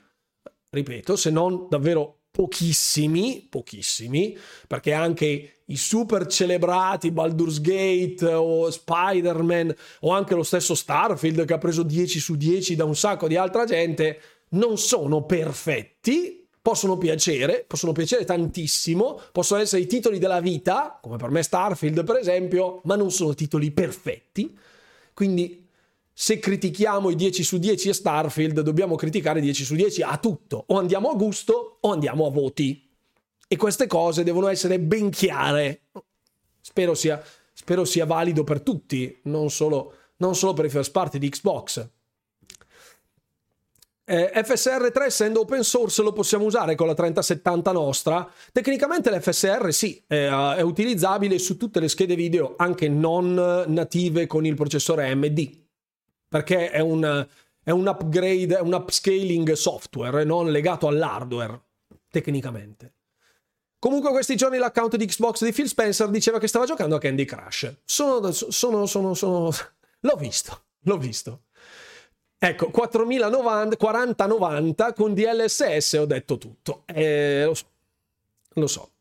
ripeto, 0.71 1.15
se 1.15 1.29
non 1.29 1.67
davvero 1.69 2.21
pochissimi, 2.31 3.45
pochissimi, 3.49 4.35
perché 4.67 4.93
anche 4.93 5.56
i 5.69 5.75
super 5.75 6.27
celebrati 6.27 7.11
Baldur's 7.11 7.59
Gate 7.59 8.25
o 8.25 8.69
Spider-Man 8.69 9.75
o 10.01 10.11
anche 10.11 10.35
lo 10.35 10.43
stesso 10.43 10.75
Starfield 10.75 11.45
che 11.45 11.53
ha 11.53 11.57
preso 11.57 11.83
10 11.83 12.19
su 12.19 12.35
10 12.35 12.75
da 12.75 12.85
un 12.85 12.95
sacco 12.95 13.27
di 13.27 13.35
altra 13.35 13.65
gente, 13.65 14.19
non 14.49 14.77
sono 14.77 15.25
perfetti, 15.25 16.47
possono 16.61 16.97
piacere, 16.97 17.65
possono 17.67 17.91
piacere 17.91 18.23
tantissimo, 18.23 19.19
possono 19.31 19.61
essere 19.61 19.81
i 19.81 19.87
titoli 19.87 20.19
della 20.19 20.39
vita, 20.39 20.99
come 21.01 21.17
per 21.17 21.29
me 21.29 21.43
Starfield 21.43 22.03
per 22.03 22.17
esempio, 22.17 22.81
ma 22.85 22.95
non 22.95 23.11
sono 23.11 23.33
titoli 23.33 23.71
perfetti. 23.71 24.57
Quindi 25.13 25.65
se 26.13 26.39
critichiamo 26.39 27.09
i 27.09 27.15
10 27.15 27.43
su 27.43 27.57
10 27.57 27.89
a 27.89 27.93
Starfield, 27.93 28.61
dobbiamo 28.61 28.95
criticare 28.95 29.39
10 29.39 29.63
su 29.63 29.75
10 29.75 30.01
a 30.01 30.17
tutto. 30.17 30.63
O 30.67 30.79
andiamo 30.79 31.09
a 31.09 31.15
gusto 31.15 31.77
o 31.81 31.91
andiamo 31.91 32.25
a 32.25 32.31
voti. 32.31 32.86
E 33.47 33.55
queste 33.55 33.87
cose 33.87 34.23
devono 34.23 34.47
essere 34.47 34.79
ben 34.79 35.09
chiare. 35.09 35.81
Spero 36.59 36.93
sia, 36.93 37.21
spero 37.53 37.85
sia 37.85 38.05
valido 38.05 38.43
per 38.43 38.61
tutti, 38.61 39.19
non 39.23 39.49
solo, 39.49 39.93
non 40.17 40.35
solo 40.35 40.53
per 40.53 40.65
i 40.65 40.69
first 40.69 40.91
party 40.91 41.17
di 41.17 41.29
Xbox. 41.29 41.89
Eh, 44.09 44.31
FSR 44.41 44.89
3 44.91 45.05
essendo 45.05 45.41
open 45.41 45.63
source 45.63 46.01
lo 46.01 46.13
possiamo 46.13 46.45
usare 46.45 46.75
con 46.75 46.87
la 46.87 46.93
3070 46.93 47.73
nostra 47.73 48.25
tecnicamente 48.53 49.11
l'FSR 49.11 49.69
sì 49.73 50.01
è, 50.07 50.27
è 50.55 50.61
utilizzabile 50.61 51.37
su 51.39 51.57
tutte 51.57 51.81
le 51.81 51.89
schede 51.89 52.15
video 52.15 52.53
anche 52.55 52.87
non 52.87 53.65
native 53.67 54.25
con 54.25 54.45
il 54.45 54.55
processore 54.55 55.11
AMD 55.11 55.65
perché 56.27 56.69
è 56.71 56.79
un, 56.79 57.27
è 57.63 57.71
un 57.71 57.87
upgrade, 57.87 58.57
è 58.57 58.61
un 58.61 58.73
upscaling 58.73 59.53
software, 59.53 60.23
non 60.23 60.51
legato 60.51 60.87
all'hardware, 60.87 61.59
tecnicamente. 62.09 62.93
Comunque 63.87 64.11
questi 64.11 64.35
giorni 64.35 64.57
l'account 64.57 64.97
di 64.97 65.05
Xbox 65.05 65.45
di 65.45 65.53
Phil 65.53 65.69
Spencer 65.69 66.09
diceva 66.09 66.39
che 66.39 66.47
stava 66.49 66.65
giocando 66.65 66.97
a 66.97 66.99
Candy 66.99 67.23
Crush. 67.23 67.73
Sono, 67.85 68.33
sono, 68.33 68.85
sono, 68.85 69.13
sono... 69.13 69.49
L'ho 70.01 70.15
visto, 70.17 70.63
l'ho 70.81 70.97
visto. 70.97 71.43
Ecco, 72.37 72.69
4090, 72.69 73.77
4090 73.77 74.91
con 74.91 75.13
DLSS 75.13 75.93
ho 76.01 76.05
detto 76.05 76.37
tutto. 76.37 76.83
Eh, 76.85 77.45
lo 77.45 77.53
so, 77.53 77.65
lo 78.55 78.67
so. 78.67 78.91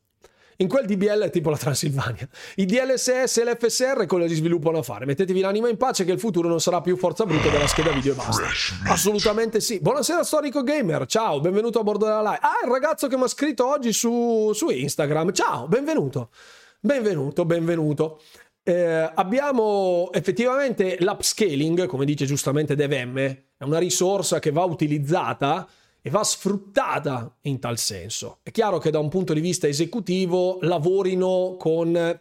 In 0.58 0.68
quel 0.68 0.86
DBL 0.86 1.24
è 1.24 1.30
tipo 1.30 1.50
la 1.50 1.58
Transilvania. 1.58 2.26
I 2.56 2.64
DLSS 2.64 3.36
e 3.38 3.44
l'FSR 3.44 4.06
cosa 4.06 4.26
si 4.26 4.36
sviluppano 4.36 4.78
a 4.78 4.82
fare? 4.82 5.04
Mettetevi 5.04 5.40
l'anima 5.40 5.68
in 5.68 5.76
pace 5.76 6.04
che 6.06 6.12
il 6.12 6.18
futuro 6.18 6.48
non 6.48 6.60
sarà 6.60 6.80
più 6.80 6.96
forza 6.96 7.26
bruta 7.26 7.50
della 7.50 7.66
scheda 7.66 7.90
video 7.90 8.12
e 8.12 8.16
basta. 8.16 8.48
Assolutamente 8.90 9.60
sì. 9.60 9.80
Buonasera 9.80 10.24
storico 10.24 10.62
gamer, 10.62 11.04
ciao, 11.04 11.40
benvenuto 11.40 11.80
a 11.80 11.82
bordo 11.82 12.06
della 12.06 12.22
live. 12.22 12.38
Ah, 12.40 12.64
il 12.64 12.70
ragazzo 12.70 13.06
che 13.06 13.16
mi 13.18 13.24
ha 13.24 13.28
scritto 13.28 13.68
oggi 13.68 13.92
su, 13.92 14.52
su 14.54 14.70
Instagram. 14.70 15.32
Ciao, 15.32 15.68
benvenuto. 15.68 16.30
Benvenuto, 16.80 17.44
benvenuto. 17.44 18.20
Eh, 18.62 19.10
abbiamo 19.14 20.10
effettivamente 20.12 20.96
l'upscaling, 21.00 21.86
come 21.86 22.06
dice 22.06 22.24
giustamente 22.24 22.74
DevM, 22.74 23.18
è 23.18 23.64
una 23.64 23.78
risorsa 23.78 24.38
che 24.38 24.50
va 24.50 24.64
utilizzata 24.64 25.68
e 26.06 26.10
va 26.10 26.22
sfruttata 26.22 27.36
in 27.42 27.58
tal 27.58 27.78
senso. 27.78 28.38
È 28.44 28.52
chiaro 28.52 28.78
che 28.78 28.90
da 28.90 29.00
un 29.00 29.08
punto 29.08 29.32
di 29.32 29.40
vista 29.40 29.66
esecutivo 29.66 30.58
lavorino 30.60 31.56
con 31.58 32.20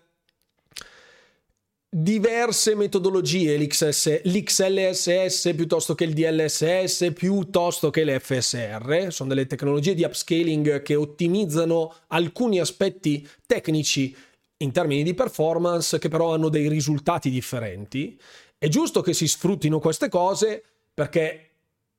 diverse 1.87 2.73
metodologie 2.73 3.55
l'XS, 3.59 4.23
l'XLSS 4.23 5.51
piuttosto 5.55 5.93
che 5.93 6.05
il 6.05 6.13
DLSS 6.13 7.11
piuttosto 7.13 7.91
che 7.91 8.03
l'FSR 8.05 9.09
sono 9.11 9.29
delle 9.29 9.45
tecnologie 9.45 9.93
di 9.93 10.03
upscaling 10.03 10.81
che 10.81 10.95
ottimizzano 10.95 11.93
alcuni 12.07 12.59
aspetti 12.59 13.25
tecnici 13.45 14.17
in 14.57 14.71
termini 14.71 15.03
di 15.03 15.13
performance 15.13 15.99
che 15.99 16.09
però 16.09 16.33
hanno 16.33 16.49
dei 16.49 16.69
risultati 16.69 17.29
differenti 17.29 18.19
è 18.57 18.67
giusto 18.67 19.01
che 19.01 19.13
si 19.13 19.27
sfruttino 19.27 19.77
queste 19.77 20.09
cose 20.09 20.63
perché 20.91 21.44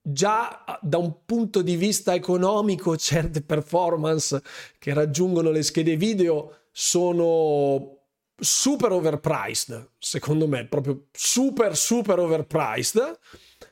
già 0.08 0.78
da 0.80 0.98
un 0.98 1.24
punto 1.24 1.62
di 1.62 1.74
vista 1.74 2.14
economico 2.14 2.96
certe 2.96 3.42
performance 3.42 4.40
che 4.78 4.94
raggiungono 4.94 5.50
le 5.50 5.64
schede 5.64 5.96
video 5.96 6.58
sono 6.70 7.98
super 8.38 8.92
overpriced, 8.92 9.94
secondo 9.98 10.46
me, 10.46 10.66
proprio 10.66 11.06
super 11.10 11.76
super 11.76 12.20
overpriced 12.20 13.18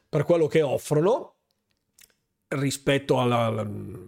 per 0.09 0.25
quello 0.25 0.49
che 0.49 0.62
offrono 0.62 1.35
rispetto 2.49 3.20
alla, 3.20 3.64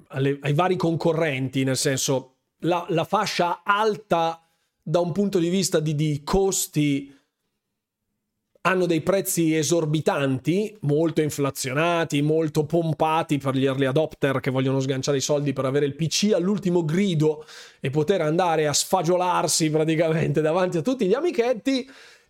alle, 0.09 0.39
ai 0.41 0.53
vari 0.53 0.77
concorrenti, 0.77 1.62
nel 1.62 1.77
senso 1.77 2.39
la, 2.61 2.85
la, 2.89 3.05
fascia 3.05 3.62
alta 3.65 4.45
da 4.83 4.99
un 4.99 5.12
punto 5.12 5.39
di 5.39 5.49
vista 5.49 5.79
di, 5.79 5.95
di 5.95 6.23
costi 6.25 7.15
hanno 8.66 8.87
dei 8.87 9.00
prezzi 9.00 9.55
esorbitanti, 9.55 10.76
molto 10.81 11.22
inflazionati, 11.22 12.20
molto 12.20 12.66
pompati 12.66 13.38
per 13.38 13.55
gli 13.55 13.64
early 13.64 13.85
adopter 13.85 14.40
che 14.40 14.50
vogliono 14.50 14.81
sganciare 14.81 15.18
i 15.18 15.20
soldi 15.20 15.52
per 15.52 15.66
avere 15.66 15.87
il 15.87 15.94
PC 15.94 16.33
all'ultimo 16.35 16.85
grido 16.85 17.46
e 17.79 17.90
poter 17.90 18.22
andare 18.22 18.66
a 18.66 18.72
sfagiolarsi 18.72 19.70
praticamente 19.70 20.40
davanti 20.40 20.79
a 20.79 20.83
tutti 20.83 21.07
gli 21.07 21.14
amichetti. 21.14 21.88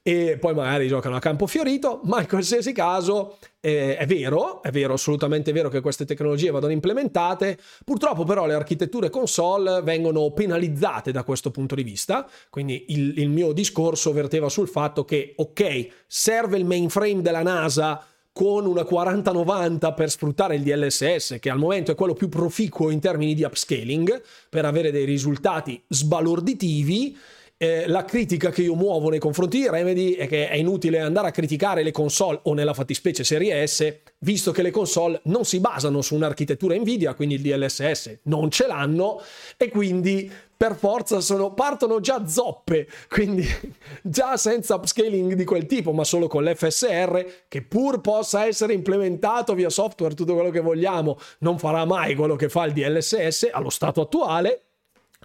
E 0.09 0.39
poi 0.39 0.55
magari 0.55 0.87
giocano 0.87 1.17
a 1.17 1.19
campo 1.19 1.49
fiorito, 1.49 2.01
ma 2.05 2.21
in 2.21 2.29
qualsiasi 2.29 2.71
caso 2.71 3.39
eh, 3.59 3.97
è 3.97 4.07
vero, 4.07 4.63
è 4.63 4.71
vero, 4.71 4.93
assolutamente 4.93 5.51
vero 5.51 5.69
che 5.69 5.81
queste 5.81 6.05
tecnologie 6.05 6.53
vadano 6.53 6.73
implementate, 6.73 7.59
purtroppo 7.85 8.23
però 8.23 8.47
le 8.47 8.55
architetture 8.55 9.11
console 9.11 9.83
vengono 9.83 10.31
penalizzate 10.31 11.11
da 11.11 11.25
questo 11.25 11.51
punto 11.51 11.75
di 11.75 11.83
vista, 11.83 12.25
quindi 12.51 12.85
il, 12.91 13.19
il 13.19 13.29
mio 13.29 13.51
discorso 13.51 14.13
verteva 14.13 14.49
sul 14.49 14.69
fatto 14.69 15.05
che 15.05 15.33
ok, 15.35 15.89
serve 16.07 16.57
il 16.57 16.67
mainframe 16.67 17.21
della 17.21 17.43
NASA 17.43 18.01
con 18.31 18.65
una 18.65 18.85
4090 18.85 19.93
per 19.93 20.09
sfruttare 20.09 20.55
il 20.55 20.63
DLSS, 20.63 21.39
che 21.41 21.51
al 21.51 21.59
momento 21.59 21.91
è 21.91 21.97
quello 21.97 22.13
più 22.13 22.29
proficuo 22.29 22.91
in 22.91 23.01
termini 23.01 23.35
di 23.35 23.43
upscaling, 23.43 24.23
per 24.51 24.67
avere 24.67 24.93
dei 24.93 25.05
risultati 25.05 25.83
sbalorditivi. 25.89 27.17
Eh, 27.59 27.87
la 27.89 28.05
critica 28.05 28.51
che 28.51 28.61
io 28.61 28.75
muovo 28.75 29.09
nei 29.09 29.19
confronti 29.19 29.61
di 29.61 29.71
Remedy 29.71 30.13
è 30.13 30.27
che 30.27 30.51
è 30.51 30.57
inutile 30.57 31.01
andare 31.01 31.29
a 31.29 31.31
criticare 31.31 31.83
le 31.83 31.91
console 31.91 32.41
o 32.43 32.53
nella 32.53 32.75
fattispecie 32.75 33.25
serie 33.25 33.67
S, 33.67 33.95
visto 34.19 34.53
che 34.53 34.61
le 34.61 34.71
console 34.71 35.23
non 35.25 35.47
si 35.47 35.59
basano 35.59 36.03
su 36.03 36.15
un'architettura 36.15 36.77
Nvidia, 36.77 37.15
quindi 37.15 37.37
il 37.37 37.41
DLSS 37.41 38.19
non 38.25 38.51
ce 38.51 38.67
l'hanno 38.67 39.23
e 39.57 39.71
quindi 39.71 40.31
per 40.55 40.75
forza 40.75 41.21
sono, 41.21 41.55
partono 41.55 42.01
già 42.01 42.27
zoppe, 42.27 42.89
quindi 43.09 43.47
già 44.03 44.37
senza 44.37 44.75
upscaling 44.75 45.33
di 45.33 45.45
quel 45.45 45.65
tipo, 45.65 45.93
ma 45.93 46.05
solo 46.05 46.27
con 46.27 46.45
l'FSR, 46.45 47.25
che 47.49 47.63
pur 47.63 48.03
possa 48.03 48.45
essere 48.45 48.75
implementato 48.75 49.55
via 49.55 49.71
software, 49.71 50.15
tutto 50.15 50.35
quello 50.35 50.51
che 50.51 50.61
vogliamo, 50.61 51.19
non 51.39 51.59
farà 51.59 51.87
mai 51.87 52.15
quello 52.15 52.37
che 52.37 52.51
fa 52.51 52.65
il 52.65 52.75
DLSS 52.75 53.49
allo 53.51 53.71
stato 53.71 54.03
attuale. 54.03 54.61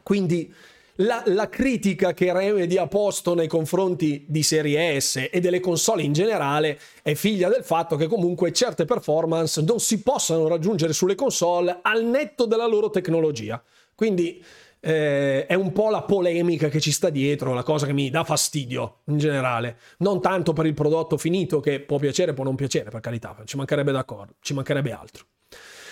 Quindi 0.04 0.52
la, 0.96 1.24
la, 1.28 1.50
critica 1.50 2.14
che 2.14 2.32
Remedy 2.34 2.78
ha 2.78 2.88
posto 2.88 3.34
nei 3.34 3.48
confronti 3.48 4.26
di 4.28 4.44
Serie 4.44 5.00
S 5.00 5.28
e 5.32 5.40
delle 5.40 5.60
console 5.60 6.04
in 6.04 6.14
generale 6.14 6.80
è 7.02 7.14
figlia 7.14 7.50
del 7.50 7.64
fatto 7.64 7.96
che 7.96 8.08
comunque 8.08 8.52
certe 8.52 8.86
performance 8.86 9.62
non 9.62 9.80
si 9.80 10.02
possano 10.02 10.48
raggiungere 10.48 10.94
sulle 10.94 11.16
console 11.16 11.80
al 11.82 12.04
netto 12.04 12.46
della 12.46 12.68
loro 12.68 12.90
tecnologia. 12.90 13.62
Quindi 13.96 14.44
eh, 14.82 15.46
è 15.46 15.54
un 15.54 15.72
po' 15.72 15.90
la 15.90 16.02
polemica 16.02 16.68
che 16.68 16.80
ci 16.80 16.92
sta 16.92 17.10
dietro, 17.10 17.54
la 17.54 17.64
cosa 17.64 17.86
che 17.86 17.94
mi 17.94 18.10
dà 18.10 18.24
fastidio 18.24 19.02
in 19.06 19.18
generale. 19.18 19.78
Non 20.00 20.22
tanto 20.22 20.54
per 20.54 20.66
il 20.66 20.74
prodotto 20.74 21.18
finito 21.18 21.60
che 21.60 21.80
può 21.80 21.98
piacere, 22.00 22.34
può 22.34 22.44
non 22.44 22.56
piacere, 22.56 22.90
per 22.90 23.00
carità, 23.00 23.38
ci 23.46 23.58
mancherebbe 23.58 23.92
d'accordo, 23.92 24.34
ci 24.42 24.54
mancherebbe 24.54 24.92
altro. 24.92 25.26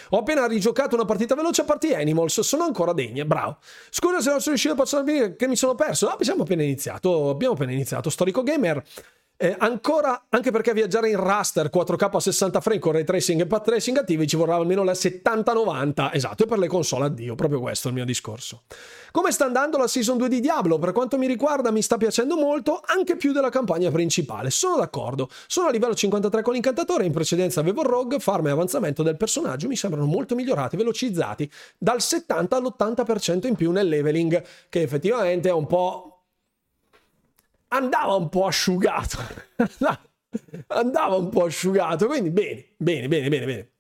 Ho 0.10 0.18
appena 0.20 0.48
rigiocato 0.48 0.96
una 0.96 1.06
partita 1.06 1.36
veloce 1.36 1.62
a 1.62 1.66
Party 1.66 1.94
Animals, 1.94 2.40
sono 2.42 2.64
ancora 2.64 2.94
degne, 2.94 3.26
bravo. 3.26 3.58
Scusa 3.90 4.22
se 4.22 4.30
non 4.30 4.40
sono 4.40 4.56
riuscito 4.56 4.74
a 4.74 4.78
passare 4.78 5.36
che 5.36 5.48
mi 5.48 5.56
sono 5.56 5.76
perso. 5.76 6.08
Ah, 6.08 6.14
abbiamo 6.14 6.44
appena 6.44 6.64
iniziato, 6.64 7.30
abbiamo 7.30 7.54
appena 7.54 7.72
iniziato. 7.72 8.10
Storico 8.10 8.44
Gamer 8.44 8.84
eh, 9.42 9.56
ancora, 9.58 10.26
anche 10.28 10.52
perché 10.52 10.74
viaggiare 10.74 11.10
in 11.10 11.18
raster 11.18 11.70
4K 11.74 12.10
a 12.12 12.20
60 12.20 12.60
frame 12.60 12.80
con 12.80 12.92
ray 12.92 13.06
tracing 13.06 13.40
e 13.40 13.46
path 13.46 13.64
tracing 13.64 13.98
attivi 13.98 14.28
ci 14.28 14.36
vorrà 14.36 14.56
almeno 14.56 14.84
la 14.84 14.94
7090. 14.94 16.12
Esatto, 16.12 16.44
e 16.44 16.46
per 16.46 16.58
le 16.60 16.68
console 16.68 17.06
addio, 17.06 17.36
proprio 17.36 17.62
questo 17.62 17.88
è 17.88 17.92
il 17.92 17.96
mio 17.96 18.06
discorso. 18.06 18.64
Come 19.12 19.32
sta 19.32 19.46
andando 19.46 19.78
la 19.78 19.88
season 19.88 20.18
2 20.18 20.28
di 20.28 20.42
Diablo? 20.42 20.78
Per 20.78 20.92
quanto 20.92 21.18
mi 21.18 21.26
riguarda 21.26 21.72
mi 21.72 21.82
sta 21.82 21.96
piacendo 21.96 22.36
molto, 22.36 22.82
anche 22.86 23.16
più 23.16 23.32
della 23.32 23.50
campagna 23.50 23.90
principale. 23.90 24.50
Sono 24.50 24.76
d'accordo. 24.76 25.30
Sono 25.48 25.70
a 25.70 25.72
livello 25.72 25.96
53 25.96 26.42
con 26.42 26.52
l'incantatore, 26.52 27.06
in 27.06 27.14
precedenza 27.14 27.62
avevo 27.62 27.84
rogue, 27.84 28.20
farm 28.20 28.48
e 28.48 28.52
avanzamento 28.52 29.04
del 29.04 29.16
personaggio 29.16 29.70
mi 29.70 29.78
sembrano 29.78 30.06
molto 30.06 30.36
migliorati, 30.36 30.76
velocizzati, 30.76 31.50
dal 31.78 32.02
70 32.02 32.58
all'80% 32.58 33.48
in 33.48 33.56
più 33.56 33.72
nel 33.72 33.88
leveling, 33.88 34.44
che 34.68 34.82
effettivamente 34.82 35.48
è 35.48 35.54
un 35.54 35.66
po' 35.66 36.19
andava 37.70 38.16
un 38.16 38.30
po' 38.30 38.46
asciugato. 38.46 39.18
andava 40.68 41.16
un 41.16 41.30
po' 41.30 41.46
asciugato. 41.46 42.08
Quindi 42.08 42.30
bene, 42.30 42.74
bene, 42.78 43.08
bene, 43.08 43.30
bene, 43.30 43.46
bene. 43.46 43.72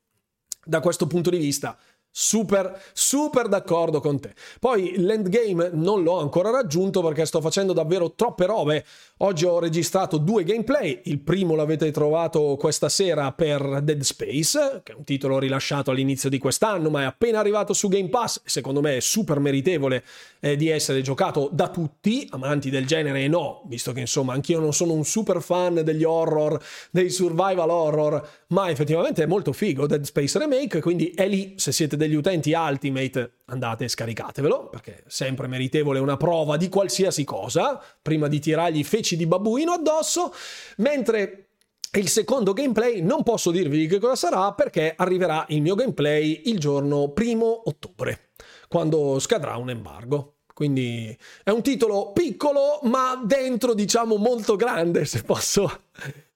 Da 0.64 0.80
questo 0.80 1.08
punto 1.08 1.30
di 1.30 1.38
vista 1.38 1.78
Super, 2.12 2.82
super 2.92 3.48
d'accordo 3.48 4.00
con 4.00 4.20
te. 4.20 4.34
Poi 4.60 4.94
l'endgame 4.98 5.70
non 5.74 6.02
l'ho 6.02 6.20
ancora 6.20 6.50
raggiunto 6.50 7.02
perché 7.04 7.26
sto 7.26 7.40
facendo 7.40 7.72
davvero 7.72 8.14
troppe 8.14 8.46
robe. 8.48 8.84
Oggi 9.18 9.46
ho 9.46 9.60
registrato 9.60 10.18
due 10.18 10.44
gameplay. 10.44 11.02
Il 11.06 11.20
primo 11.20 11.54
l'avete 11.54 11.92
trovato 11.92 12.58
questa 12.58 12.90
sera 12.90 13.32
per 13.32 13.82
Dead 13.84 14.02
Space, 14.02 14.82
che 14.84 14.94
è 14.94 14.96
un 14.96 15.04
titolo 15.04 15.38
rilasciato 15.38 15.92
all'inizio 15.92 16.30
di 16.30 16.40
quest'anno, 16.40 16.90
ma 16.90 17.02
è 17.02 17.06
appena 17.06 17.40
arrivato 17.40 17.74
su 17.74 17.88
Game 17.90 18.10
Pass. 18.10 18.42
Secondo 18.44 18.82
me 18.82 18.98
è 18.98 19.02
super 19.02 19.40
meritevole 19.40 20.04
eh, 20.40 20.56
di 20.56 20.70
essere 20.70 21.02
giocato 21.02 21.50
da 21.52 21.70
tutti, 21.70 22.28
amanti 22.32 22.70
del 22.70 22.88
genere 22.88 23.24
e 23.24 23.28
no, 23.28 23.62
visto 23.68 23.92
che 23.92 24.00
insomma 24.00 24.34
anch'io 24.34 24.60
non 24.60 24.74
sono 24.74 24.94
un 24.94 25.06
super 25.06 25.42
fan 25.42 25.82
degli 25.84 26.04
horror, 26.04 26.60
dei 26.90 27.10
survival 27.12 27.70
horror, 27.70 28.30
ma 28.48 28.70
effettivamente 28.70 29.24
è 29.24 29.28
molto 29.28 29.54
figo 29.54 29.86
Dead 29.86 30.04
Space 30.04 30.40
Remake, 30.40 30.82
quindi 30.82 31.12
è 31.12 31.28
lì 31.28 31.54
se 31.58 31.72
siete 31.72 31.98
degli 32.00 32.16
utenti 32.16 32.54
Ultimate 32.54 33.34
andate 33.46 33.84
e 33.84 33.90
scaricatevelo, 33.90 34.70
perché 34.70 34.96
è 34.96 35.04
sempre 35.06 35.46
meritevole 35.46 36.00
una 36.00 36.18
prova 36.18 36.58
di 36.58 36.70
qualsiasi 36.70 37.24
cosa, 37.24 37.80
prima 38.02 38.28
di 38.28 38.40
tirargli 38.40 38.84
feci 38.84 39.16
di 39.16 39.28
babbuino 39.28 39.74
addosso, 39.74 40.34
mentre 40.78 41.50
il 41.92 42.08
secondo 42.08 42.54
gameplay 42.54 43.02
non 43.02 43.24
posso 43.24 43.52
dirvi 43.52 43.88
che 43.88 44.00
cosa 44.00 44.16
sarà 44.16 44.54
perché 44.54 44.94
arriverà 44.96 45.46
il 45.50 45.62
mio 45.62 45.76
gameplay 45.76 46.44
il 46.46 46.60
giorno 46.60 47.10
primo 47.10 47.64
ottobre, 47.66 48.32
quando 48.68 49.20
scadrà 49.20 49.58
un 49.58 49.70
embargo. 49.70 50.36
Quindi 50.54 51.18
è 51.44 51.52
un 51.52 51.62
titolo 51.62 52.12
piccolo, 52.12 52.80
ma 52.84 53.22
dentro 53.24 53.74
diciamo 53.74 54.18
molto 54.18 54.56
grande, 54.56 55.06
se 55.06 55.24
posso. 55.24 55.84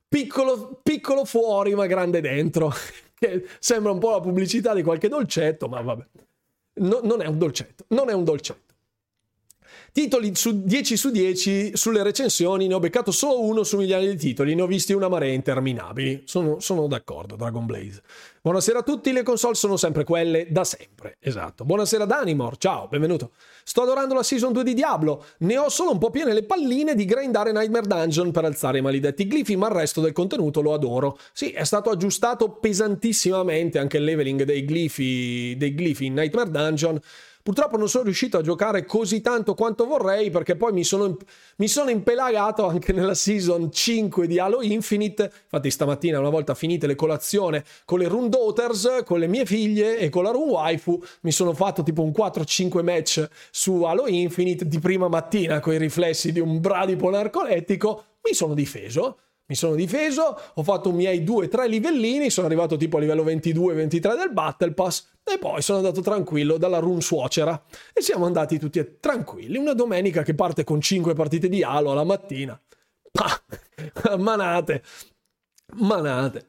Piccolo, 0.07 0.79
piccolo 0.81 1.25
fuori, 1.25 1.75
ma 1.75 1.87
grande 1.87 2.21
dentro 2.21 2.73
sembra 3.59 3.91
un 3.91 3.99
po' 3.99 4.11
la 4.11 4.19
pubblicità 4.19 4.73
di 4.73 4.83
qualche 4.83 5.07
dolcetto, 5.07 5.67
ma 5.67 5.81
vabbè. 5.81 6.05
No, 6.75 7.01
non 7.03 7.21
è 7.21 7.27
un 7.27 7.37
dolcetto, 7.37 7.85
non 7.89 8.09
è 8.09 8.13
un 8.13 8.23
dolcetto. 8.23 8.73
Titoli 9.91 10.33
su 10.33 10.63
10 10.63 10.97
su 10.97 11.11
10 11.11 11.77
sulle 11.77 12.01
recensioni, 12.01 12.65
ne 12.67 12.73
ho 12.73 12.79
beccato 12.79 13.11
solo 13.11 13.41
uno 13.41 13.63
su 13.63 13.77
milioni 13.77 14.07
di 14.07 14.15
titoli, 14.15 14.55
ne 14.55 14.63
ho 14.63 14.67
visti 14.67 14.93
una 14.93 15.07
marea 15.07 15.31
interminabili. 15.33 16.23
Sono, 16.25 16.59
sono 16.59 16.87
d'accordo, 16.87 17.35
Dragon 17.35 17.65
Blaze. 17.65 18.01
Buonasera 18.45 18.79
a 18.79 18.83
tutti, 18.83 19.13
le 19.13 19.23
console 19.23 19.55
sono 19.55 19.77
sempre 19.77 20.03
quelle 20.03 20.47
da 20.49 20.65
sempre. 20.65 21.15
Esatto. 21.21 21.63
Buonasera 21.63 22.03
Danimor, 22.03 22.57
ciao, 22.57 22.89
benvenuto. 22.89 23.31
Sto 23.63 23.83
adorando 23.83 24.13
la 24.13 24.21
season 24.21 24.51
2 24.51 24.65
di 24.65 24.73
Diablo, 24.73 25.23
ne 25.37 25.57
ho 25.57 25.69
solo 25.69 25.91
un 25.91 25.97
po' 25.97 26.09
piene 26.09 26.33
le 26.33 26.43
palline 26.43 26.93
di 26.93 27.05
grindare 27.05 27.53
Nightmare 27.53 27.87
Dungeon 27.87 28.31
per 28.31 28.43
alzare 28.43 28.79
i 28.79 28.81
maledetti 28.81 29.27
glifi, 29.27 29.55
ma 29.55 29.67
il 29.67 29.75
resto 29.75 30.01
del 30.01 30.11
contenuto 30.11 30.61
lo 30.61 30.73
adoro. 30.73 31.17
Sì, 31.31 31.51
è 31.51 31.63
stato 31.63 31.89
aggiustato 31.89 32.49
pesantissimamente 32.49 33.79
anche 33.79 33.95
il 33.95 34.03
leveling 34.03 34.43
dei 34.43 34.63
glifi, 34.63 35.55
dei 35.55 35.71
glifi 35.71 36.07
in 36.07 36.15
Nightmare 36.15 36.51
Dungeon 36.51 36.99
Purtroppo 37.43 37.75
non 37.75 37.89
sono 37.89 38.05
riuscito 38.05 38.37
a 38.37 38.41
giocare 38.41 38.85
così 38.85 39.19
tanto 39.19 39.53
quanto 39.53 39.85
vorrei 39.85 40.29
perché 40.29 40.55
poi 40.55 40.71
mi 40.71 40.85
sono, 40.85 41.17
mi 41.57 41.67
sono 41.67 41.89
impelagato 41.89 42.65
anche 42.65 42.93
nella 42.93 43.13
season 43.13 43.69
5 43.69 44.27
di 44.27 44.39
Halo 44.39 44.61
Infinite. 44.61 45.29
Infatti 45.43 45.69
stamattina 45.69 46.19
una 46.19 46.29
volta 46.29 46.55
finite 46.55 46.87
le 46.87 46.95
colazioni 46.95 47.61
con 47.83 47.99
le 47.99 48.07
Rune 48.07 48.29
Daughters, 48.29 49.01
con 49.03 49.19
le 49.19 49.27
mie 49.27 49.45
figlie 49.45 49.97
e 49.97 50.07
con 50.07 50.23
la 50.23 50.31
Rune 50.31 50.51
Waifu, 50.51 51.03
mi 51.23 51.33
sono 51.33 51.53
fatto 51.53 51.83
tipo 51.83 52.01
un 52.01 52.13
4-5 52.17 52.81
match 52.81 53.27
su 53.51 53.83
Halo 53.83 54.07
Infinite 54.07 54.65
di 54.65 54.79
prima 54.79 55.09
mattina 55.09 55.59
con 55.59 55.73
i 55.73 55.77
riflessi 55.77 56.31
di 56.31 56.39
un 56.39 56.61
bradipo 56.61 57.09
narcolettico. 57.09 58.05
Mi 58.23 58.33
sono 58.33 58.53
difeso 58.53 59.17
mi 59.53 59.55
sono 59.55 59.75
difeso, 59.75 60.35
ho 60.55 60.63
fatto 60.63 60.89
i 60.89 60.93
miei 60.93 61.23
2-3 61.23 61.67
livellini, 61.69 62.31
sono 62.31 62.47
arrivato 62.47 62.75
tipo 62.75 62.97
a 62.97 62.99
livello 62.99 63.23
22-23 63.23 64.17
del 64.17 64.31
Battle 64.31 64.73
Pass 64.73 65.05
e 65.23 65.37
poi 65.37 65.61
sono 65.61 65.77
andato 65.77 66.01
tranquillo 66.01 66.57
dalla 66.57 66.79
run 66.79 67.01
suocera 67.01 67.63
e 67.93 68.01
siamo 68.01 68.25
andati 68.25 68.57
tutti 68.57 68.97
tranquilli. 68.99 69.57
Una 69.57 69.73
domenica 69.73 70.23
che 70.23 70.33
parte 70.33 70.63
con 70.63 70.81
5 70.81 71.13
partite 71.13 71.47
di 71.49 71.61
Halo 71.61 71.91
alla 71.91 72.03
mattina. 72.03 72.59
Ah, 73.13 74.17
manate, 74.17 74.81
manate. 75.75 76.47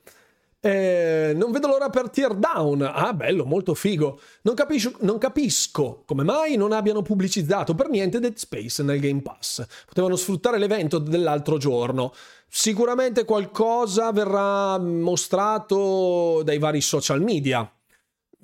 Eh, 0.64 1.34
non 1.36 1.52
vedo 1.52 1.66
l'ora 1.66 1.90
per 1.90 2.08
tear 2.08 2.34
down. 2.34 2.80
Ah, 2.80 3.12
bello, 3.12 3.44
molto 3.44 3.74
figo. 3.74 4.18
Non, 4.44 4.54
capisco, 4.54 4.94
non 5.00 5.18
capisco 5.18 6.04
come 6.06 6.24
mai 6.24 6.56
non 6.56 6.72
abbiano 6.72 7.02
pubblicizzato 7.02 7.74
per 7.74 7.90
niente 7.90 8.18
Dead 8.18 8.34
Space 8.34 8.82
nel 8.82 8.98
Game 8.98 9.20
Pass. 9.20 9.62
Potevano 9.84 10.16
sfruttare 10.16 10.56
l'evento 10.56 10.96
dell'altro 10.96 11.58
giorno. 11.58 12.14
Sicuramente 12.56 13.24
qualcosa 13.24 14.12
verrà 14.12 14.78
mostrato 14.78 16.40
dai 16.44 16.58
vari 16.58 16.80
social 16.80 17.20
media 17.20 17.68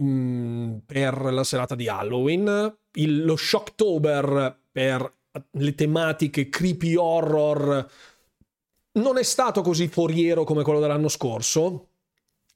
mm, 0.02 0.78
per 0.84 1.32
la 1.32 1.44
serata 1.44 1.76
di 1.76 1.86
Halloween. 1.86 2.76
Il, 2.94 3.24
lo 3.24 3.36
Shocktober 3.36 4.62
per 4.72 5.14
le 5.52 5.74
tematiche 5.76 6.48
creepy 6.48 6.96
horror 6.96 7.88
non 8.94 9.16
è 9.16 9.22
stato 9.22 9.62
così 9.62 9.86
foriero 9.86 10.42
come 10.42 10.64
quello 10.64 10.80
dell'anno 10.80 11.08
scorso, 11.08 11.90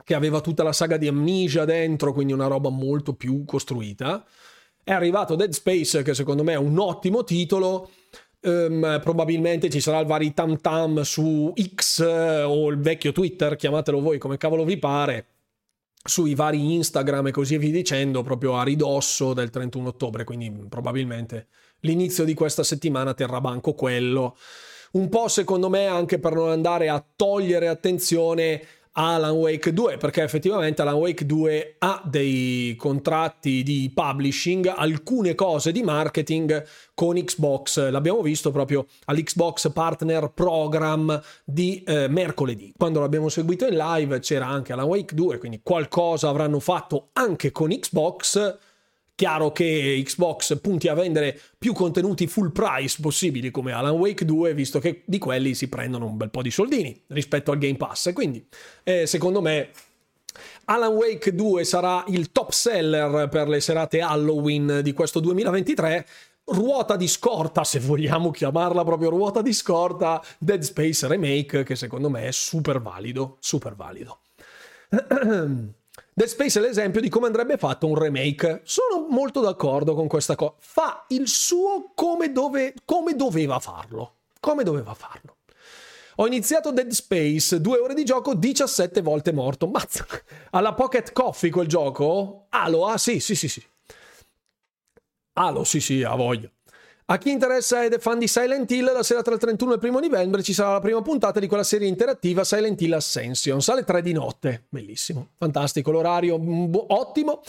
che 0.02 0.14
aveva 0.14 0.40
tutta 0.40 0.64
la 0.64 0.72
saga 0.72 0.96
di 0.96 1.06
Amnesia 1.06 1.64
dentro, 1.64 2.12
quindi 2.12 2.32
una 2.32 2.48
roba 2.48 2.68
molto 2.68 3.14
più 3.14 3.44
costruita. 3.44 4.26
È 4.82 4.90
arrivato 4.90 5.36
Dead 5.36 5.52
Space, 5.52 6.02
che 6.02 6.14
secondo 6.14 6.42
me 6.42 6.54
è 6.54 6.58
un 6.58 6.80
ottimo 6.80 7.22
titolo 7.22 7.90
Um, 8.46 9.00
probabilmente 9.02 9.70
ci 9.70 9.80
sarà 9.80 10.00
il 10.00 10.06
vari 10.06 10.34
tam 10.34 10.60
tam 10.60 11.00
su 11.00 11.50
X 11.56 12.00
eh, 12.00 12.42
o 12.42 12.68
il 12.68 12.78
vecchio 12.78 13.10
Twitter, 13.10 13.56
chiamatelo 13.56 14.02
voi 14.02 14.18
come 14.18 14.36
cavolo 14.36 14.64
vi 14.64 14.76
pare, 14.76 15.26
sui 16.04 16.34
vari 16.34 16.74
Instagram 16.74 17.28
e 17.28 17.30
così 17.30 17.56
via 17.56 17.70
dicendo, 17.70 18.22
proprio 18.22 18.56
a 18.58 18.62
ridosso 18.62 19.32
del 19.32 19.48
31 19.48 19.88
ottobre. 19.88 20.24
Quindi 20.24 20.52
probabilmente 20.68 21.46
l'inizio 21.80 22.24
di 22.24 22.34
questa 22.34 22.62
settimana 22.62 23.14
terrà 23.14 23.40
banco 23.40 23.72
quello. 23.72 24.36
Un 24.92 25.08
po' 25.08 25.28
secondo 25.28 25.70
me 25.70 25.86
anche 25.86 26.18
per 26.18 26.34
non 26.34 26.50
andare 26.50 26.90
a 26.90 27.04
togliere 27.16 27.68
attenzione 27.68 28.62
Alan 28.94 29.32
Wake 29.32 29.72
2 29.72 29.96
perché 29.96 30.22
effettivamente 30.22 30.82
Alan 30.82 30.94
Wake 30.94 31.26
2 31.26 31.76
ha 31.78 32.02
dei 32.04 32.74
contratti 32.76 33.62
di 33.62 33.90
publishing, 33.94 34.72
alcune 34.74 35.34
cose 35.34 35.72
di 35.72 35.82
marketing 35.82 36.64
con 36.94 37.16
Xbox, 37.16 37.90
l'abbiamo 37.90 38.22
visto 38.22 38.50
proprio 38.50 38.86
all'Xbox 39.06 39.72
Partner 39.72 40.30
Program 40.32 41.20
di 41.44 41.82
eh, 41.84 42.08
mercoledì. 42.08 42.72
Quando 42.76 43.00
l'abbiamo 43.00 43.28
seguito 43.28 43.66
in 43.66 43.76
live 43.76 44.20
c'era 44.20 44.46
anche 44.46 44.72
Alan 44.72 44.86
Wake 44.86 45.14
2, 45.14 45.38
quindi 45.38 45.60
qualcosa 45.62 46.28
avranno 46.28 46.60
fatto 46.60 47.08
anche 47.14 47.50
con 47.50 47.70
Xbox 47.70 48.58
Chiaro 49.16 49.52
che 49.52 50.02
Xbox 50.04 50.60
punti 50.60 50.88
a 50.88 50.94
vendere 50.94 51.40
più 51.56 51.72
contenuti 51.72 52.26
full 52.26 52.50
price 52.50 52.98
possibili 53.00 53.52
come 53.52 53.70
Alan 53.70 53.92
Wake 53.92 54.24
2, 54.24 54.54
visto 54.54 54.80
che 54.80 55.02
di 55.06 55.18
quelli 55.18 55.54
si 55.54 55.68
prendono 55.68 56.06
un 56.06 56.16
bel 56.16 56.30
po' 56.30 56.42
di 56.42 56.50
soldini 56.50 57.00
rispetto 57.08 57.52
al 57.52 57.58
Game 57.58 57.76
Pass. 57.76 58.12
Quindi, 58.12 58.44
eh, 58.82 59.06
secondo 59.06 59.40
me, 59.40 59.70
Alan 60.64 60.92
Wake 60.92 61.32
2 61.32 61.62
sarà 61.62 62.02
il 62.08 62.32
top 62.32 62.50
seller 62.50 63.28
per 63.28 63.46
le 63.46 63.60
serate 63.60 64.00
Halloween 64.00 64.80
di 64.82 64.92
questo 64.92 65.20
2023. 65.20 66.06
Ruota 66.46 66.96
di 66.96 67.06
scorta, 67.06 67.62
se 67.62 67.78
vogliamo 67.78 68.32
chiamarla 68.32 68.82
proprio 68.82 69.10
ruota 69.10 69.42
di 69.42 69.52
scorta, 69.52 70.22
Dead 70.38 70.60
Space 70.60 71.06
Remake, 71.06 71.62
che 71.62 71.76
secondo 71.76 72.10
me 72.10 72.26
è 72.26 72.32
super 72.32 72.82
valido, 72.82 73.36
super 73.38 73.76
valido. 73.76 74.18
Dead 76.16 76.28
Space 76.28 76.60
è 76.60 76.62
l'esempio 76.62 77.00
di 77.00 77.08
come 77.08 77.26
andrebbe 77.26 77.56
fatto 77.58 77.88
un 77.88 77.96
remake. 77.96 78.60
Sono 78.62 79.08
molto 79.08 79.40
d'accordo 79.40 79.96
con 79.96 80.06
questa 80.06 80.36
cosa. 80.36 80.54
Fa 80.60 81.06
il 81.08 81.26
suo 81.26 81.90
come, 81.92 82.30
dove, 82.30 82.72
come 82.84 83.16
doveva 83.16 83.58
farlo. 83.58 84.18
Come 84.38 84.62
doveva 84.62 84.94
farlo. 84.94 85.38
Ho 86.16 86.26
iniziato 86.28 86.70
Dead 86.70 86.88
Space, 86.90 87.60
due 87.60 87.78
ore 87.78 87.94
di 87.94 88.04
gioco, 88.04 88.32
17 88.32 89.02
volte 89.02 89.32
morto. 89.32 89.66
Mazza! 89.66 90.06
Alla 90.50 90.72
Pocket 90.74 91.10
Coffee 91.10 91.50
quel 91.50 91.66
gioco? 91.66 92.46
Alo, 92.50 92.86
ah 92.86 92.96
sì, 92.96 93.18
sì, 93.18 93.34
sì, 93.34 93.48
sì. 93.48 93.60
Alo, 95.32 95.64
sì, 95.64 95.80
sì, 95.80 96.04
ha 96.04 96.14
voglia. 96.14 96.48
A 97.06 97.18
chi 97.18 97.30
interessa 97.30 97.84
ed 97.84 97.92
è 97.92 97.98
fan 97.98 98.18
di 98.18 98.26
Silent 98.26 98.70
Hill, 98.70 98.90
la 98.90 99.02
sera 99.02 99.20
tra 99.20 99.34
il 99.34 99.38
31 99.38 99.74
e 99.74 99.76
il 99.76 99.90
1 99.90 100.00
novembre 100.00 100.42
ci 100.42 100.54
sarà 100.54 100.72
la 100.72 100.80
prima 100.80 101.02
puntata 101.02 101.38
di 101.38 101.46
quella 101.46 101.62
serie 101.62 101.86
interattiva 101.86 102.44
Silent 102.44 102.80
Hill 102.80 102.94
Ascension. 102.94 103.60
Sale 103.60 103.84
3 103.84 104.00
di 104.00 104.12
notte. 104.12 104.64
Bellissimo, 104.70 105.32
fantastico, 105.36 105.90
l'orario 105.90 106.38
mm, 106.38 106.74
ottimo, 106.86 107.42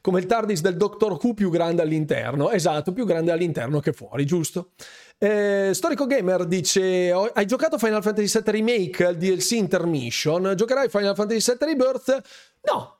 come 0.00 0.20
il 0.20 0.26
TARDIS 0.26 0.60
del 0.60 0.76
Doctor 0.76 1.18
Who 1.20 1.34
più 1.34 1.50
grande 1.50 1.82
all'interno. 1.82 2.52
Esatto, 2.52 2.92
più 2.92 3.04
grande 3.04 3.32
all'interno 3.32 3.80
che 3.80 3.92
fuori, 3.92 4.24
giusto? 4.24 4.70
Eh, 5.18 5.70
Storico 5.74 6.06
Gamer 6.06 6.44
dice: 6.44 7.10
Hai 7.10 7.46
giocato 7.46 7.78
Final 7.78 8.02
Fantasy 8.02 8.40
VII 8.40 8.52
Remake 8.52 9.04
al 9.04 9.16
DLC 9.16 9.50
Intermission? 9.52 10.52
Giocherai 10.54 10.88
Final 10.88 11.16
Fantasy 11.16 11.52
VII 11.52 11.68
Rebirth? 11.68 12.22
No, 12.62 12.99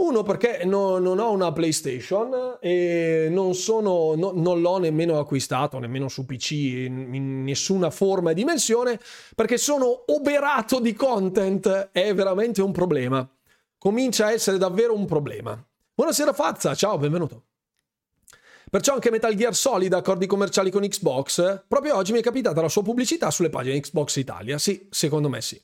uno 0.00 0.22
perché 0.22 0.64
no, 0.64 0.98
non 0.98 1.18
ho 1.18 1.30
una 1.30 1.52
PlayStation 1.52 2.56
e 2.60 3.28
non, 3.30 3.54
sono, 3.54 4.14
no, 4.14 4.32
non 4.34 4.60
l'ho 4.60 4.78
nemmeno 4.78 5.18
acquistato, 5.18 5.78
nemmeno 5.78 6.08
su 6.08 6.24
PC, 6.24 6.50
in, 6.52 7.14
in, 7.14 7.44
nessuna 7.44 7.90
forma 7.90 8.30
e 8.30 8.34
dimensione, 8.34 8.98
perché 9.34 9.58
sono 9.58 10.04
oberato 10.06 10.80
di 10.80 10.94
content. 10.94 11.90
È 11.92 12.14
veramente 12.14 12.62
un 12.62 12.72
problema. 12.72 13.28
Comincia 13.78 14.26
a 14.26 14.32
essere 14.32 14.58
davvero 14.58 14.94
un 14.94 15.06
problema. 15.06 15.62
Buonasera 15.94 16.32
Fazza, 16.32 16.74
ciao, 16.74 16.96
benvenuto. 16.96 17.44
Perciò 18.70 18.94
anche 18.94 19.10
Metal 19.10 19.34
Gear 19.34 19.54
Solid 19.54 19.92
accordi 19.92 20.26
commerciali 20.26 20.70
con 20.70 20.82
Xbox. 20.82 21.64
Proprio 21.66 21.96
oggi 21.96 22.12
mi 22.12 22.20
è 22.20 22.22
capitata 22.22 22.60
la 22.60 22.68
sua 22.68 22.82
pubblicità 22.82 23.30
sulle 23.30 23.50
pagine 23.50 23.80
Xbox 23.80 24.16
Italia. 24.16 24.58
Sì, 24.58 24.86
secondo 24.90 25.28
me 25.28 25.40
sì. 25.40 25.60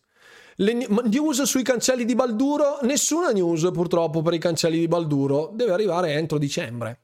Le 0.59 0.73
news 0.73 1.43
sui 1.43 1.63
cancelli 1.63 2.07
di 2.07 2.15
Balduro, 2.15 2.79
nessuna 2.83 3.31
news 3.31 3.69
purtroppo 3.75 4.23
per 4.23 4.33
i 4.33 4.39
cancelli 4.39 4.79
di 4.79 4.89
Balduro, 4.89 5.51
deve 5.53 5.73
arrivare 5.73 6.13
entro 6.13 6.39
dicembre. 6.39 7.01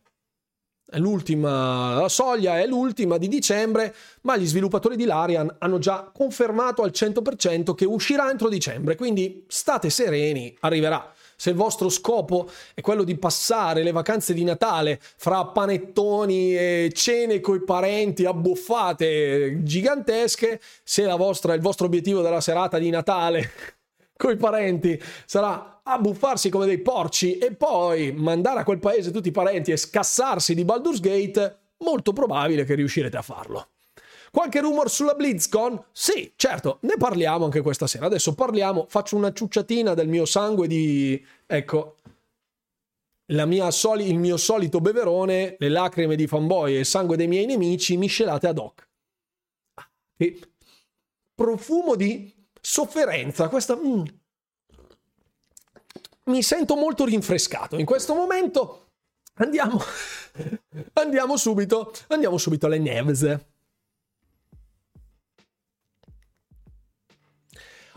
È 0.86 0.98
l'ultima, 0.98 1.94
la 2.00 2.08
soglia 2.08 2.58
è 2.58 2.66
l'ultima 2.66 3.18
di 3.18 3.28
dicembre, 3.28 3.94
ma 4.22 4.38
gli 4.38 4.46
sviluppatori 4.46 4.96
di 4.96 5.04
Larian 5.04 5.54
hanno 5.58 5.78
già 5.78 6.10
confermato 6.14 6.82
al 6.82 6.92
100% 6.94 7.74
che 7.74 7.84
uscirà 7.84 8.30
entro 8.30 8.48
dicembre, 8.48 8.96
quindi 8.96 9.44
state 9.48 9.90
sereni, 9.90 10.56
arriverà 10.60 11.12
se 11.42 11.50
il 11.50 11.56
vostro 11.56 11.88
scopo 11.88 12.48
è 12.72 12.80
quello 12.82 13.02
di 13.02 13.18
passare 13.18 13.82
le 13.82 13.90
vacanze 13.90 14.32
di 14.32 14.44
Natale 14.44 15.00
fra 15.00 15.44
panettoni 15.46 16.56
e 16.56 16.92
cene 16.94 17.40
coi 17.40 17.64
parenti 17.64 18.24
abbuffate 18.24 19.64
gigantesche, 19.64 20.60
se 20.84 21.04
vostra, 21.16 21.54
il 21.54 21.60
vostro 21.60 21.86
obiettivo 21.86 22.22
della 22.22 22.40
serata 22.40 22.78
di 22.78 22.90
Natale 22.90 23.50
coi 24.16 24.36
parenti 24.36 24.96
sarà 25.26 25.80
abbuffarsi 25.82 26.48
come 26.48 26.66
dei 26.66 26.78
porci 26.78 27.38
e 27.38 27.52
poi 27.52 28.12
mandare 28.12 28.60
a 28.60 28.64
quel 28.64 28.78
paese 28.78 29.10
tutti 29.10 29.26
i 29.26 29.32
parenti 29.32 29.72
e 29.72 29.76
scassarsi 29.76 30.54
di 30.54 30.64
Baldur's 30.64 31.00
Gate, 31.00 31.56
molto 31.78 32.12
probabile 32.12 32.64
che 32.64 32.76
riuscirete 32.76 33.16
a 33.16 33.22
farlo. 33.22 33.66
Qualche 34.32 34.60
rumor 34.60 34.88
sulla 34.88 35.12
BlizzCon? 35.12 35.88
Sì, 35.92 36.32
certo, 36.36 36.78
ne 36.82 36.94
parliamo 36.96 37.44
anche 37.44 37.60
questa 37.60 37.86
sera. 37.86 38.06
Adesso 38.06 38.34
parliamo, 38.34 38.86
faccio 38.88 39.14
una 39.14 39.30
ciucciatina 39.30 39.92
del 39.92 40.08
mio 40.08 40.24
sangue 40.24 40.66
di... 40.66 41.22
ecco, 41.46 41.96
soli, 43.68 44.08
il 44.08 44.18
mio 44.18 44.38
solito 44.38 44.80
beverone, 44.80 45.56
le 45.58 45.68
lacrime 45.68 46.16
di 46.16 46.26
fanboy 46.26 46.74
e 46.74 46.78
il 46.78 46.86
sangue 46.86 47.18
dei 47.18 47.26
miei 47.26 47.44
nemici 47.44 47.98
miscelate 47.98 48.46
ad 48.46 48.56
hoc. 48.56 48.88
E 50.16 50.40
profumo 51.34 51.94
di 51.94 52.34
sofferenza, 52.58 53.48
questa... 53.48 53.76
Mm. 53.76 54.04
Mi 56.24 56.42
sento 56.42 56.74
molto 56.74 57.04
rinfrescato 57.04 57.76
in 57.76 57.84
questo 57.84 58.14
momento. 58.14 58.92
Andiamo, 59.34 59.78
andiamo 60.94 61.36
subito, 61.36 61.92
andiamo 62.08 62.38
subito 62.38 62.64
alle 62.64 62.78
news. 62.78 63.50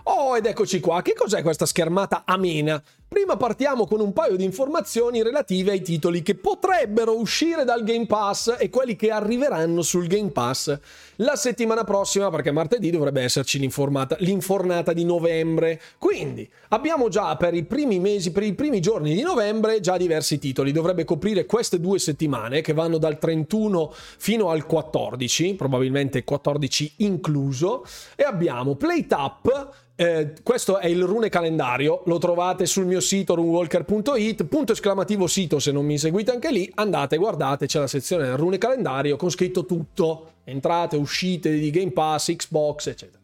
Oh, 0.08 0.36
ed 0.36 0.46
eccoci 0.46 0.80
qua. 0.80 1.02
Che 1.02 1.14
cos'è 1.14 1.42
questa 1.42 1.66
schermata 1.66 2.24
amena? 2.26 2.82
Prima 3.08 3.38
partiamo 3.38 3.86
con 3.86 4.00
un 4.00 4.14
paio 4.14 4.36
di 4.36 4.44
informazioni 4.44 5.22
relative 5.22 5.72
ai 5.72 5.84
titoli 5.84 6.24
che 6.24 6.34
potrebbero 6.34 7.16
uscire 7.16 7.64
dal 7.64 7.84
Game 7.84 8.08
Pass 8.08 8.56
e 8.58 8.72
quelli 8.72 8.96
che 8.96 9.12
arriveranno 9.12 9.84
sul 9.84 10.08
Game 10.08 10.32
Pass 10.32 10.76
la 11.18 11.36
settimana 11.36 11.84
prossima, 11.84 12.32
perché 12.32 12.52
martedì 12.52 12.90
dovrebbe 12.90 13.22
esserci 13.22 13.60
l'infornata 13.60 14.92
di 14.92 15.06
novembre. 15.06 15.80
Quindi 16.00 16.50
abbiamo 16.70 17.08
già 17.08 17.36
per 17.38 17.54
i 17.54 17.64
primi 17.64 18.00
mesi, 18.00 18.32
per 18.32 18.42
i 18.42 18.56
primi 18.56 18.82
giorni 18.82 19.14
di 19.14 19.22
novembre, 19.22 19.82
già 19.82 19.98
diversi 19.98 20.40
titoli. 20.40 20.72
Dovrebbe 20.72 21.06
coprire 21.06 21.46
queste 21.46 21.80
due 21.80 22.00
settimane 22.00 22.62
che 22.62 22.74
vanno 22.74 22.98
dal 22.98 23.20
31 23.20 23.94
fino 24.18 24.50
al 24.50 24.66
14, 24.66 25.54
probabilmente 25.54 26.24
14 26.24 26.94
incluso. 26.98 27.86
E 28.16 28.24
abbiamo 28.24 28.76
Playtap 28.76 29.84
eh, 29.98 30.34
questo 30.44 30.78
è 30.78 30.88
il 30.88 31.04
rune 31.04 31.30
calendario, 31.30 32.02
lo 32.06 32.18
trovate 32.18 32.66
sul 32.66 32.86
mio 32.86 32.95
sito 33.00 33.36
runewalker.it, 33.36 34.46
punto 34.46 34.72
esclamativo 34.72 35.28
sito 35.28 35.60
se 35.60 35.72
non 35.72 35.86
mi 35.86 35.98
seguite 35.98 36.32
anche 36.32 36.52
lì, 36.52 36.72
andate, 36.76 37.18
guardate, 37.18 37.66
c'è 37.66 37.80
la 37.80 37.88
sezione 37.88 38.26
del 38.26 38.38
rune 38.38 38.58
calendario 38.58 39.16
con 39.16 39.30
scritto 39.30 39.66
tutto, 39.66 40.34
entrate, 40.44 40.96
uscite 40.96 41.52
di 41.52 41.70
Game 41.70 41.92
Pass, 41.92 42.36
Xbox, 42.36 42.88
eccetera. 42.88 43.24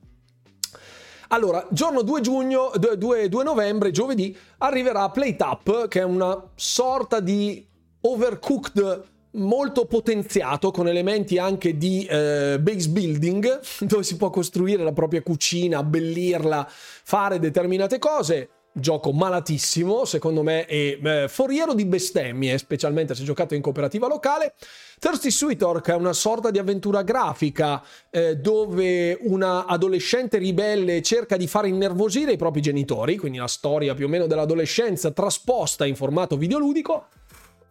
Allora, 1.30 1.66
giorno 1.72 2.02
2 2.02 2.22
giugno, 2.22 2.72
2, 2.78 3.30
2 3.30 3.44
novembre, 3.44 3.92
giovedì, 3.92 4.36
arriverà 4.58 5.10
Playtap, 5.10 5.88
che 5.88 6.02
è 6.02 6.04
una 6.04 6.50
sorta 6.56 7.22
di 7.22 7.66
overcooked 8.02 9.10
molto 9.34 9.86
potenziato 9.86 10.72
con 10.72 10.88
elementi 10.88 11.38
anche 11.38 11.78
di 11.78 12.06
eh, 12.06 12.58
base 12.60 12.90
building 12.90 13.60
dove 13.88 14.04
si 14.04 14.18
può 14.18 14.30
costruire 14.30 14.84
la 14.84 14.92
propria 14.92 15.22
cucina, 15.22 15.80
abbellirla, 15.80 16.68
fare 16.70 17.40
determinate 17.40 17.98
cose. 17.98 18.50
Gioco 18.74 19.12
malatissimo, 19.12 20.06
secondo 20.06 20.44
me, 20.44 20.66
e 20.66 21.00
eh, 21.04 21.28
foriero 21.28 21.74
di 21.74 21.86
bestemmie, 21.86 22.58
specialmente 22.58 23.14
se 23.16 23.24
giocato 23.24 23.54
in 23.54 23.62
cooperativa 23.62 24.08
locale. 24.08 24.54
Thirsty 24.98 25.30
Sweetor, 25.30 25.82
che 25.82 25.92
è 25.92 25.96
una 25.96 26.14
sorta 26.14 26.52
di 26.52 26.58
avventura 26.58 27.02
grafica 27.02 27.84
eh, 28.10 28.38
dove 28.38 29.18
una 29.22 29.66
adolescente 29.66 30.38
ribelle 30.38 31.02
cerca 31.02 31.36
di 31.36 31.48
far 31.48 31.66
innervosire 31.66 32.32
i 32.32 32.38
propri 32.38 32.62
genitori, 32.62 33.18
quindi 33.18 33.40
la 33.40 33.48
storia 33.48 33.94
più 33.94 34.06
o 34.06 34.10
meno 34.10 34.28
dell'adolescenza 34.28 35.12
trasposta 35.12 35.86
in 35.86 35.96
formato 35.96 36.38
videoludico. 36.38 37.08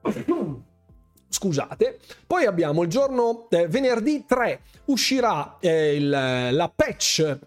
scusate. 1.31 1.99
Poi 2.27 2.45
abbiamo 2.45 2.83
il 2.83 2.89
giorno 2.89 3.47
eh, 3.51 3.69
venerdì 3.69 4.25
3 4.27 4.61
uscirà 4.87 5.57
eh, 5.61 5.95
il, 5.95 6.09
la 6.09 6.73
patch 6.75 7.39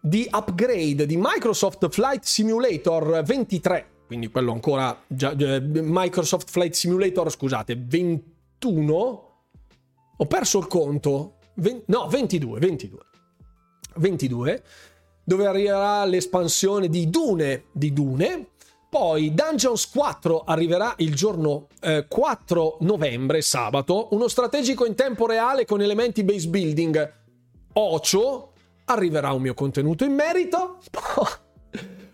di 0.00 0.28
upgrade 0.30 1.06
di 1.06 1.16
Microsoft 1.16 1.88
Flight 1.90 2.24
Simulator 2.24 3.22
23, 3.22 3.86
quindi 4.06 4.28
quello 4.28 4.52
ancora 4.52 4.98
già, 5.06 5.34
eh, 5.36 5.60
Microsoft 5.60 6.50
Flight 6.50 6.72
Simulator, 6.72 7.30
scusate, 7.30 7.76
21 7.78 9.30
ho 10.20 10.26
perso 10.26 10.58
il 10.58 10.66
conto. 10.66 11.36
20, 11.54 11.84
no, 11.86 12.06
22, 12.06 12.60
22. 12.60 12.98
22 13.96 14.62
dove 15.24 15.46
arriverà 15.46 16.04
l'espansione 16.04 16.88
di 16.88 17.08
Dune, 17.08 17.64
di 17.72 17.92
Dune. 17.92 18.48
Poi 18.90 19.32
Dungeons 19.32 19.88
4 19.88 20.42
arriverà 20.44 20.94
il 20.98 21.14
giorno 21.14 21.68
eh, 21.80 22.06
4 22.08 22.78
novembre, 22.80 23.40
sabato, 23.40 24.08
uno 24.10 24.26
strategico 24.26 24.84
in 24.84 24.96
tempo 24.96 25.26
reale 25.26 25.64
con 25.64 25.80
elementi 25.80 26.24
base 26.24 26.48
building. 26.48 27.12
Ocio, 27.74 28.49
arriverà 28.92 29.32
un 29.32 29.42
mio 29.42 29.54
contenuto 29.54 30.04
in 30.04 30.14
merito. 30.14 30.78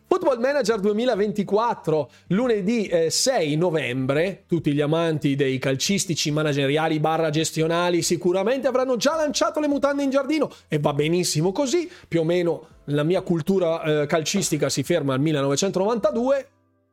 Football 0.08 0.38
Manager 0.38 0.78
2024, 0.78 2.10
lunedì 2.28 2.86
eh, 2.86 3.10
6 3.10 3.56
novembre, 3.56 4.44
tutti 4.46 4.72
gli 4.72 4.80
amanti 4.80 5.34
dei 5.34 5.58
calcistici 5.58 6.30
manageriali 6.30 7.00
barra 7.00 7.28
gestionali 7.28 8.02
sicuramente 8.02 8.68
avranno 8.68 8.96
già 8.96 9.16
lanciato 9.16 9.58
le 9.58 9.66
mutande 9.66 10.04
in 10.04 10.10
giardino 10.10 10.48
e 10.68 10.78
va 10.78 10.94
benissimo 10.94 11.50
così, 11.50 11.90
più 12.06 12.20
o 12.20 12.24
meno 12.24 12.68
la 12.84 13.02
mia 13.02 13.20
cultura 13.22 13.82
eh, 13.82 14.06
calcistica 14.06 14.68
si 14.68 14.84
ferma 14.84 15.12
al 15.14 15.20
1992, 15.20 16.48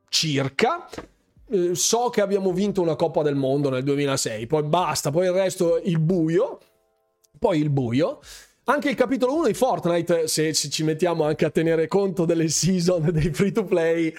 circa. 0.08 0.88
Eh, 1.48 1.74
so 1.76 2.10
che 2.10 2.20
abbiamo 2.20 2.52
vinto 2.52 2.82
una 2.82 2.96
Coppa 2.96 3.22
del 3.22 3.36
Mondo 3.36 3.70
nel 3.70 3.84
2006, 3.84 4.46
poi 4.48 4.64
basta, 4.64 5.12
poi 5.12 5.26
il 5.26 5.32
resto 5.32 5.80
il 5.84 6.00
buio, 6.00 6.58
poi 7.38 7.60
il 7.60 7.70
buio. 7.70 8.18
Anche 8.66 8.88
il 8.88 8.94
capitolo 8.94 9.34
1 9.34 9.48
di 9.48 9.52
Fortnite, 9.52 10.26
se 10.26 10.54
ci 10.54 10.84
mettiamo 10.84 11.24
anche 11.24 11.44
a 11.44 11.50
tenere 11.50 11.86
conto 11.86 12.24
delle 12.24 12.48
season 12.48 13.10
dei 13.12 13.30
free 13.30 13.52
to 13.52 13.64
play 13.64 14.10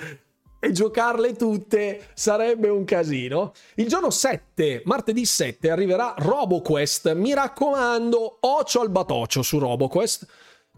e 0.59 0.71
giocarle 0.71 1.33
tutte, 1.33 2.09
sarebbe 2.13 2.69
un 2.69 2.85
casino. 2.85 3.53
Il 3.73 3.87
giorno 3.87 4.11
7, 4.11 4.83
martedì 4.85 5.25
7, 5.25 5.71
arriverà 5.71 6.13
RoboQuest. 6.15 7.13
Mi 7.13 7.33
raccomando, 7.33 8.37
ocio 8.41 8.81
al 8.81 8.91
batoccio 8.91 9.41
su 9.41 9.57
RoboQuest, 9.57 10.27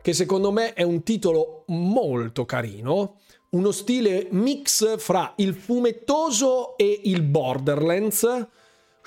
che 0.01 0.13
secondo 0.13 0.53
me 0.53 0.71
è 0.71 0.83
un 0.83 1.03
titolo 1.03 1.65
molto 1.67 2.45
carino. 2.45 3.19
Uno 3.49 3.71
stile 3.71 4.29
mix 4.31 4.97
fra 4.97 5.33
il 5.37 5.53
fumettoso 5.53 6.77
e 6.77 7.01
il 7.03 7.21
Borderlands 7.21 8.47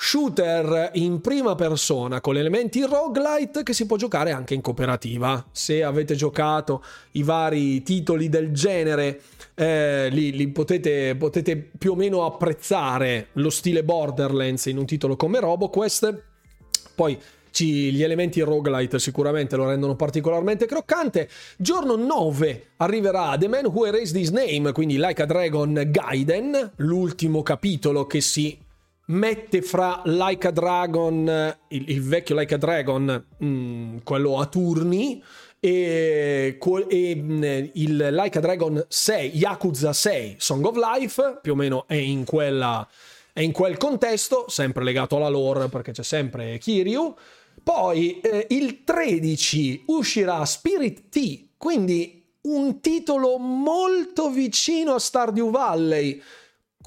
shooter 0.02 0.92
in 0.94 1.20
prima 1.20 1.54
persona 1.54 2.22
con 2.22 2.38
elementi 2.38 2.82
roguelite 2.82 3.62
che 3.62 3.74
si 3.74 3.84
può 3.84 3.98
giocare 3.98 4.32
anche 4.32 4.54
in 4.54 4.62
cooperativa. 4.62 5.44
Se 5.52 5.82
avete 5.82 6.14
giocato 6.14 6.82
i 7.12 7.22
vari 7.22 7.82
titoli 7.82 8.30
del 8.30 8.50
genere, 8.50 9.20
eh, 9.54 10.08
li, 10.10 10.32
li 10.32 10.48
potete, 10.48 11.14
potete, 11.16 11.54
più 11.56 11.92
o 11.92 11.94
meno 11.96 12.24
apprezzare 12.24 13.28
lo 13.34 13.50
stile 13.50 13.84
Borderlands 13.84 14.64
in 14.66 14.78
un 14.78 14.86
titolo 14.86 15.16
come 15.16 15.38
RoboQuest. 15.38 16.22
Poi 16.94 17.18
ci, 17.50 17.92
gli 17.92 18.02
elementi 18.02 18.40
roguelite 18.40 18.98
sicuramente 18.98 19.56
lo 19.56 19.68
rendono 19.68 19.96
particolarmente 19.96 20.64
croccante. 20.64 21.28
Giorno 21.58 21.96
9 21.96 22.68
arriverà 22.78 23.36
The 23.38 23.48
Man 23.48 23.66
Who 23.66 23.84
Erased 23.84 24.16
His 24.16 24.30
Name, 24.30 24.72
quindi 24.72 24.96
Like 24.96 25.20
a 25.20 25.26
Dragon 25.26 25.88
Gaiden, 25.88 26.72
l'ultimo 26.76 27.42
capitolo 27.42 28.06
che 28.06 28.22
si 28.22 28.68
mette 29.10 29.62
fra 29.62 30.02
Like 30.04 30.46
a 30.46 30.50
Dragon, 30.50 31.56
il, 31.68 31.90
il 31.90 32.02
vecchio 32.02 32.36
Like 32.36 32.54
a 32.54 32.58
Dragon, 32.58 33.26
mh, 33.38 33.46
mm, 33.46 33.96
quello 34.04 34.38
a 34.38 34.46
turni, 34.46 35.22
e, 35.58 36.58
e 36.88 37.16
mm, 37.16 37.42
il 37.74 38.08
Like 38.10 38.38
a 38.38 38.40
Dragon 38.40 38.84
6, 38.88 39.36
Yakuza 39.36 39.92
6, 39.92 40.36
Song 40.38 40.64
of 40.64 40.76
Life, 40.76 41.38
più 41.42 41.52
o 41.52 41.56
meno 41.56 41.84
è 41.86 41.94
in 41.94 42.24
quella 42.24 42.86
è 43.32 43.40
in 43.40 43.52
quel 43.52 43.76
contesto, 43.76 44.46
sempre 44.48 44.82
legato 44.84 45.16
alla 45.16 45.28
lore 45.28 45.68
perché 45.68 45.92
c'è 45.92 46.02
sempre 46.02 46.58
Kiryu. 46.58 47.14
Poi 47.62 48.20
eh, 48.20 48.46
il 48.50 48.84
13 48.84 49.84
uscirà 49.86 50.44
Spirit 50.44 51.08
T, 51.08 51.50
quindi 51.56 52.24
un 52.42 52.80
titolo 52.80 53.38
molto 53.38 54.30
vicino 54.30 54.94
a 54.94 54.98
Stardew 54.98 55.50
Valley 55.50 56.20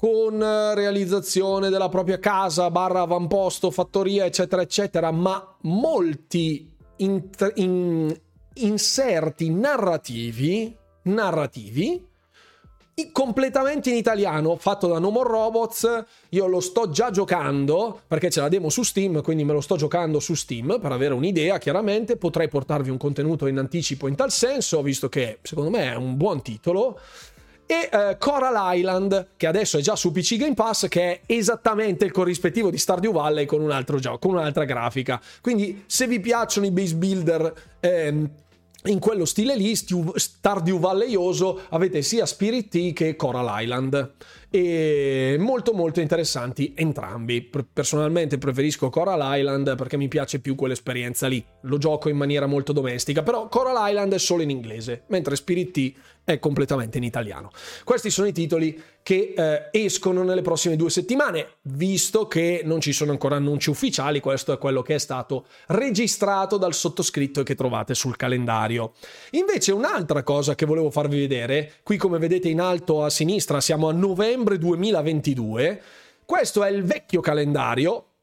con 0.04 0.38
eh, 0.38 0.74
realizzazione 0.74 1.70
della 1.70 1.88
propria 1.88 2.18
casa, 2.18 2.70
barra 2.70 3.00
avamposto, 3.00 3.70
fattoria, 3.70 4.26
eccetera, 4.26 4.60
eccetera, 4.60 5.10
ma 5.10 5.56
molti 5.62 6.70
int- 6.96 7.52
in- 7.54 8.14
inserti 8.52 9.48
narrativi, 9.48 10.76
narrativi 11.04 12.06
completamente 13.12 13.88
in 13.88 13.96
italiano, 13.96 14.56
fatto 14.56 14.88
da 14.88 14.98
No 14.98 15.08
More 15.08 15.30
Robots. 15.30 16.04
Io 16.28 16.46
lo 16.48 16.60
sto 16.60 16.90
già 16.90 17.10
giocando 17.10 18.02
perché 18.06 18.28
c'è 18.28 18.42
la 18.42 18.48
demo 18.48 18.68
su 18.68 18.82
Steam, 18.82 19.22
quindi 19.22 19.42
me 19.44 19.54
lo 19.54 19.62
sto 19.62 19.76
giocando 19.76 20.20
su 20.20 20.34
Steam 20.34 20.80
per 20.82 20.92
avere 20.92 21.14
un'idea. 21.14 21.56
Chiaramente 21.56 22.18
potrei 22.18 22.48
portarvi 22.48 22.90
un 22.90 22.98
contenuto 22.98 23.46
in 23.46 23.56
anticipo 23.56 24.06
in 24.06 24.16
tal 24.16 24.30
senso, 24.30 24.82
visto 24.82 25.08
che 25.08 25.38
secondo 25.40 25.70
me 25.70 25.92
è 25.92 25.94
un 25.94 26.18
buon 26.18 26.42
titolo 26.42 27.00
e 27.66 27.88
uh, 27.92 28.18
Coral 28.18 28.76
Island 28.76 29.28
che 29.36 29.46
adesso 29.46 29.78
è 29.78 29.80
già 29.80 29.96
su 29.96 30.12
PC 30.12 30.36
Game 30.36 30.54
Pass 30.54 30.88
che 30.88 31.02
è 31.02 31.20
esattamente 31.26 32.04
il 32.04 32.12
corrispettivo 32.12 32.70
di 32.70 32.78
Stardew 32.78 33.12
Valley 33.12 33.46
con 33.46 33.60
un 33.60 33.70
altro 33.70 33.98
gioco, 33.98 34.18
con 34.28 34.36
un'altra 34.36 34.64
grafica. 34.64 35.20
Quindi 35.40 35.84
se 35.86 36.06
vi 36.06 36.20
piacciono 36.20 36.66
i 36.66 36.70
base 36.70 36.94
builder 36.94 37.52
ehm, 37.80 38.30
in 38.86 38.98
quello 38.98 39.24
stile 39.24 39.56
lì, 39.56 39.74
Stardew 39.74 40.78
Valleyioso, 40.78 41.62
avete 41.70 42.02
sia 42.02 42.26
Spirit 42.26 42.68
T 42.68 42.92
che 42.92 43.16
Coral 43.16 43.62
Island 43.62 44.12
e 44.50 45.36
molto 45.38 45.72
molto 45.72 46.00
interessanti 46.00 46.74
entrambi. 46.76 47.50
Personalmente 47.72 48.36
preferisco 48.36 48.90
Coral 48.90 49.38
Island 49.38 49.74
perché 49.76 49.96
mi 49.96 50.08
piace 50.08 50.38
più 50.38 50.54
quell'esperienza 50.54 51.28
lì. 51.28 51.42
Lo 51.62 51.78
gioco 51.78 52.10
in 52.10 52.16
maniera 52.16 52.44
molto 52.44 52.72
domestica, 52.72 53.22
però 53.22 53.48
Coral 53.48 53.88
Island 53.88 54.12
è 54.12 54.18
solo 54.18 54.42
in 54.42 54.50
inglese, 54.50 55.04
mentre 55.08 55.36
Spirit 55.36 55.70
T 55.70 55.94
è 56.24 56.38
completamente 56.38 56.98
in 56.98 57.04
italiano. 57.04 57.50
Questi 57.84 58.10
sono 58.10 58.26
i 58.26 58.32
titoli 58.32 58.80
che 59.02 59.34
eh, 59.36 59.68
escono 59.70 60.22
nelle 60.22 60.40
prossime 60.40 60.76
due 60.76 60.88
settimane, 60.88 61.56
visto 61.62 62.26
che 62.26 62.62
non 62.64 62.80
ci 62.80 62.92
sono 62.92 63.10
ancora 63.12 63.36
annunci 63.36 63.68
ufficiali, 63.68 64.20
questo 64.20 64.52
è 64.52 64.58
quello 64.58 64.80
che 64.80 64.94
è 64.94 64.98
stato 64.98 65.46
registrato 65.66 66.56
dal 66.56 66.72
sottoscritto 66.72 67.40
e 67.40 67.44
che 67.44 67.54
trovate 67.54 67.94
sul 67.94 68.16
calendario. 68.16 68.94
Invece 69.32 69.72
un'altra 69.72 70.22
cosa 70.22 70.54
che 70.54 70.64
volevo 70.64 70.90
farvi 70.90 71.20
vedere, 71.20 71.74
qui 71.82 71.98
come 71.98 72.18
vedete 72.18 72.48
in 72.48 72.60
alto 72.60 73.04
a 73.04 73.10
sinistra 73.10 73.60
siamo 73.60 73.88
a 73.88 73.92
novembre 73.92 74.56
2022, 74.56 75.82
questo 76.24 76.64
è 76.64 76.70
il 76.70 76.82
vecchio 76.82 77.20
calendario, 77.20 78.13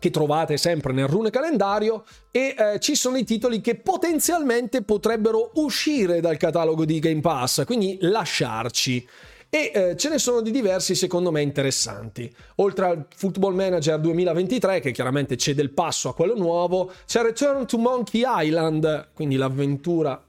che 0.00 0.10
trovate 0.10 0.56
sempre 0.56 0.92
nel 0.92 1.06
rune 1.06 1.30
calendario 1.30 2.04
e 2.32 2.54
eh, 2.58 2.80
ci 2.80 2.96
sono 2.96 3.18
i 3.18 3.24
titoli 3.24 3.60
che 3.60 3.76
potenzialmente 3.76 4.82
potrebbero 4.82 5.52
uscire 5.54 6.20
dal 6.20 6.38
catalogo 6.38 6.84
di 6.84 6.98
Game 6.98 7.20
Pass, 7.20 7.64
quindi 7.64 7.98
lasciarci. 8.00 9.06
E 9.52 9.72
eh, 9.74 9.96
ce 9.96 10.08
ne 10.08 10.18
sono 10.18 10.40
di 10.40 10.52
diversi 10.52 10.94
secondo 10.94 11.30
me 11.30 11.42
interessanti. 11.42 12.32
Oltre 12.56 12.86
al 12.86 13.06
Football 13.14 13.54
Manager 13.54 13.98
2023, 13.98 14.80
che 14.80 14.92
chiaramente 14.92 15.36
cede 15.36 15.60
il 15.60 15.72
passo 15.72 16.08
a 16.08 16.14
quello 16.14 16.36
nuovo, 16.36 16.92
c'è 17.04 17.22
Return 17.22 17.66
to 17.66 17.76
Monkey 17.76 18.22
Island, 18.24 19.10
quindi 19.12 19.36
l'avventura 19.36 20.24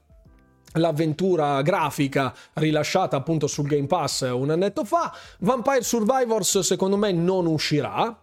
l'avventura 0.76 1.60
grafica 1.60 2.34
rilasciata 2.54 3.14
appunto 3.14 3.46
sul 3.46 3.66
Game 3.66 3.86
Pass 3.86 4.22
un 4.22 4.50
annetto 4.50 4.84
fa. 4.84 5.14
Vampire 5.40 5.82
Survivors 5.82 6.60
secondo 6.60 6.96
me 6.96 7.12
non 7.12 7.46
uscirà, 7.46 8.18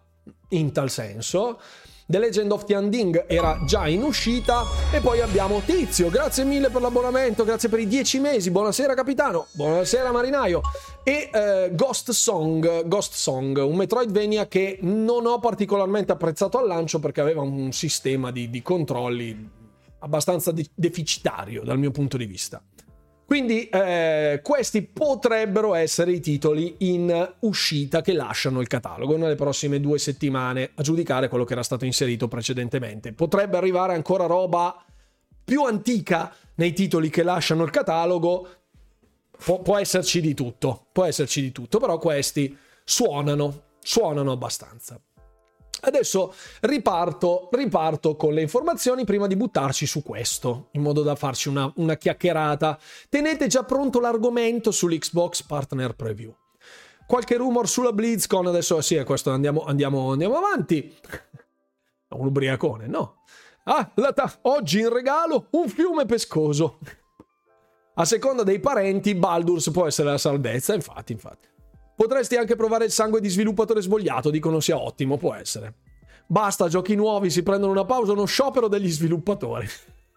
in 0.50 0.72
tal 0.72 0.90
senso. 0.90 1.60
The 2.06 2.18
Legend 2.18 2.52
of 2.52 2.64
the 2.64 2.74
Undying 2.74 3.26
era 3.28 3.62
già 3.68 3.88
in 3.88 4.02
uscita 4.02 4.66
e 4.92 5.00
poi 5.00 5.22
abbiamo 5.22 5.62
Tizio, 5.64 6.10
grazie 6.10 6.44
mille 6.44 6.72
per 6.72 6.82
l'abbonamento, 6.82 7.44
grazie 7.44 7.70
per 7.70 7.78
i 7.78 7.88
10 7.88 8.20
mesi, 8.20 8.50
buonasera 8.50 8.96
capitano, 8.96 9.46
buonasera 9.52 10.12
marinaio 10.12 10.62
e 11.04 11.30
eh, 11.32 11.70
Ghost 11.72 12.10
Song, 12.10 12.88
Ghost 12.88 13.14
Song, 13.14 13.58
un 13.58 13.76
Metroidvania 13.76 14.48
che 14.48 14.80
non 14.82 15.28
ho 15.28 15.38
particolarmente 15.38 16.12
apprezzato 16.12 16.58
al 16.58 16.66
lancio 16.66 16.98
perché 16.98 17.22
aveva 17.22 17.42
un 17.42 17.72
sistema 17.72 18.32
di, 18.32 18.50
di 18.50 18.64
controlli 18.64 19.50
abbastanza 20.00 20.52
de- 20.52 20.68
deficitario 20.74 21.62
dal 21.62 21.78
mio 21.78 21.92
punto 21.92 22.18
di 22.18 22.26
vista. 22.26 22.60
Quindi 23.30 23.70
eh, 23.70 24.40
questi 24.42 24.82
potrebbero 24.82 25.76
essere 25.76 26.14
i 26.14 26.20
titoli 26.20 26.78
in 26.80 27.36
uscita 27.42 28.02
che 28.02 28.14
lasciano 28.14 28.60
il 28.60 28.66
catalogo 28.66 29.18
nelle 29.18 29.36
prossime 29.36 29.80
due 29.80 30.00
settimane, 30.00 30.72
a 30.74 30.82
giudicare 30.82 31.28
quello 31.28 31.44
che 31.44 31.54
era 31.54 31.62
stato 31.62 31.86
inserito 31.86 32.28
precedentemente. 32.28 33.14
Potrebbe 33.14 33.58
arrivare 33.58 33.94
ancora 33.94 34.26
roba 34.26 34.84
più 35.44 35.64
antica 35.64 36.34
nei 36.56 36.74
titoli 36.74 37.12
che 37.12 37.22
lasciano 37.22 37.64
il 37.64 37.70
catalogo. 37.70 38.48
Pu- 39.30 39.62
può 39.62 39.78
esserci 39.78 40.22
di 40.22 40.34
tutto, 40.34 40.88
può 40.92 41.06
esserci 41.06 41.40
di 41.40 41.52
tutto, 41.52 41.78
però 41.78 42.00
questi 42.00 42.58
suonano, 42.84 43.66
suonano 43.80 44.32
abbastanza. 44.32 45.00
Adesso 45.82 46.34
riparto, 46.62 47.50
riparto 47.52 48.16
con 48.16 48.34
le 48.34 48.42
informazioni 48.42 49.06
prima 49.06 49.28
di 49.28 49.36
buttarci 49.36 49.86
su 49.86 50.04
questo, 50.04 50.70
in 50.72 50.82
modo 50.82 51.02
da 51.02 51.16
farci 51.16 51.48
una, 51.50 51.72
una 51.76 51.96
chiacchierata. 51.96 52.78
Tenete 53.10 53.48
già 53.48 53.64
pronto 53.64 54.00
l'argomento 54.00 54.72
sull'Xbox 54.72 55.44
Partner 55.44 55.96
Preview. 55.96 56.36
Qualche 57.08 57.38
rumor 57.38 57.68
sulla 57.68 57.92
BlizzCon, 57.92 58.48
adesso 58.48 58.82
sì, 58.82 59.02
questo 59.04 59.32
andiamo, 59.32 59.64
andiamo, 59.64 60.12
andiamo 60.12 60.38
avanti. 60.38 60.96
Un 62.10 62.28
ubriacone, 62.28 62.88
no. 62.88 63.24
Ah, 63.64 63.92
ta- 64.14 64.38
oggi 64.44 64.80
in 64.80 64.92
regalo 64.92 65.46
un 65.52 65.70
fiume 65.70 66.06
pescoso. 66.06 66.80
A 67.96 68.06
seconda 68.06 68.44
dei 68.44 68.60
parenti, 68.60 69.14
Baldur's 69.14 69.70
può 69.72 69.86
essere 69.86 70.10
la 70.10 70.18
salvezza, 70.18 70.74
infatti, 70.74 71.12
infatti. 71.12 71.48
Potresti 72.00 72.38
anche 72.38 72.56
provare 72.56 72.86
il 72.86 72.92
sangue 72.92 73.20
di 73.20 73.28
sviluppatore 73.28 73.82
svogliato, 73.82 74.30
dicono 74.30 74.62
sia 74.62 74.80
ottimo, 74.80 75.18
può 75.18 75.34
essere. 75.34 75.74
Basta, 76.28 76.70
giochi 76.70 76.96
nuovi, 76.96 77.30
si 77.30 77.44
prendono 77.44 77.74
una 77.74 77.84
pausa, 77.84 78.14
uno 78.14 78.24
sciopero 78.24 78.70
degli 78.70 78.90
sviluppatori. 78.90 79.68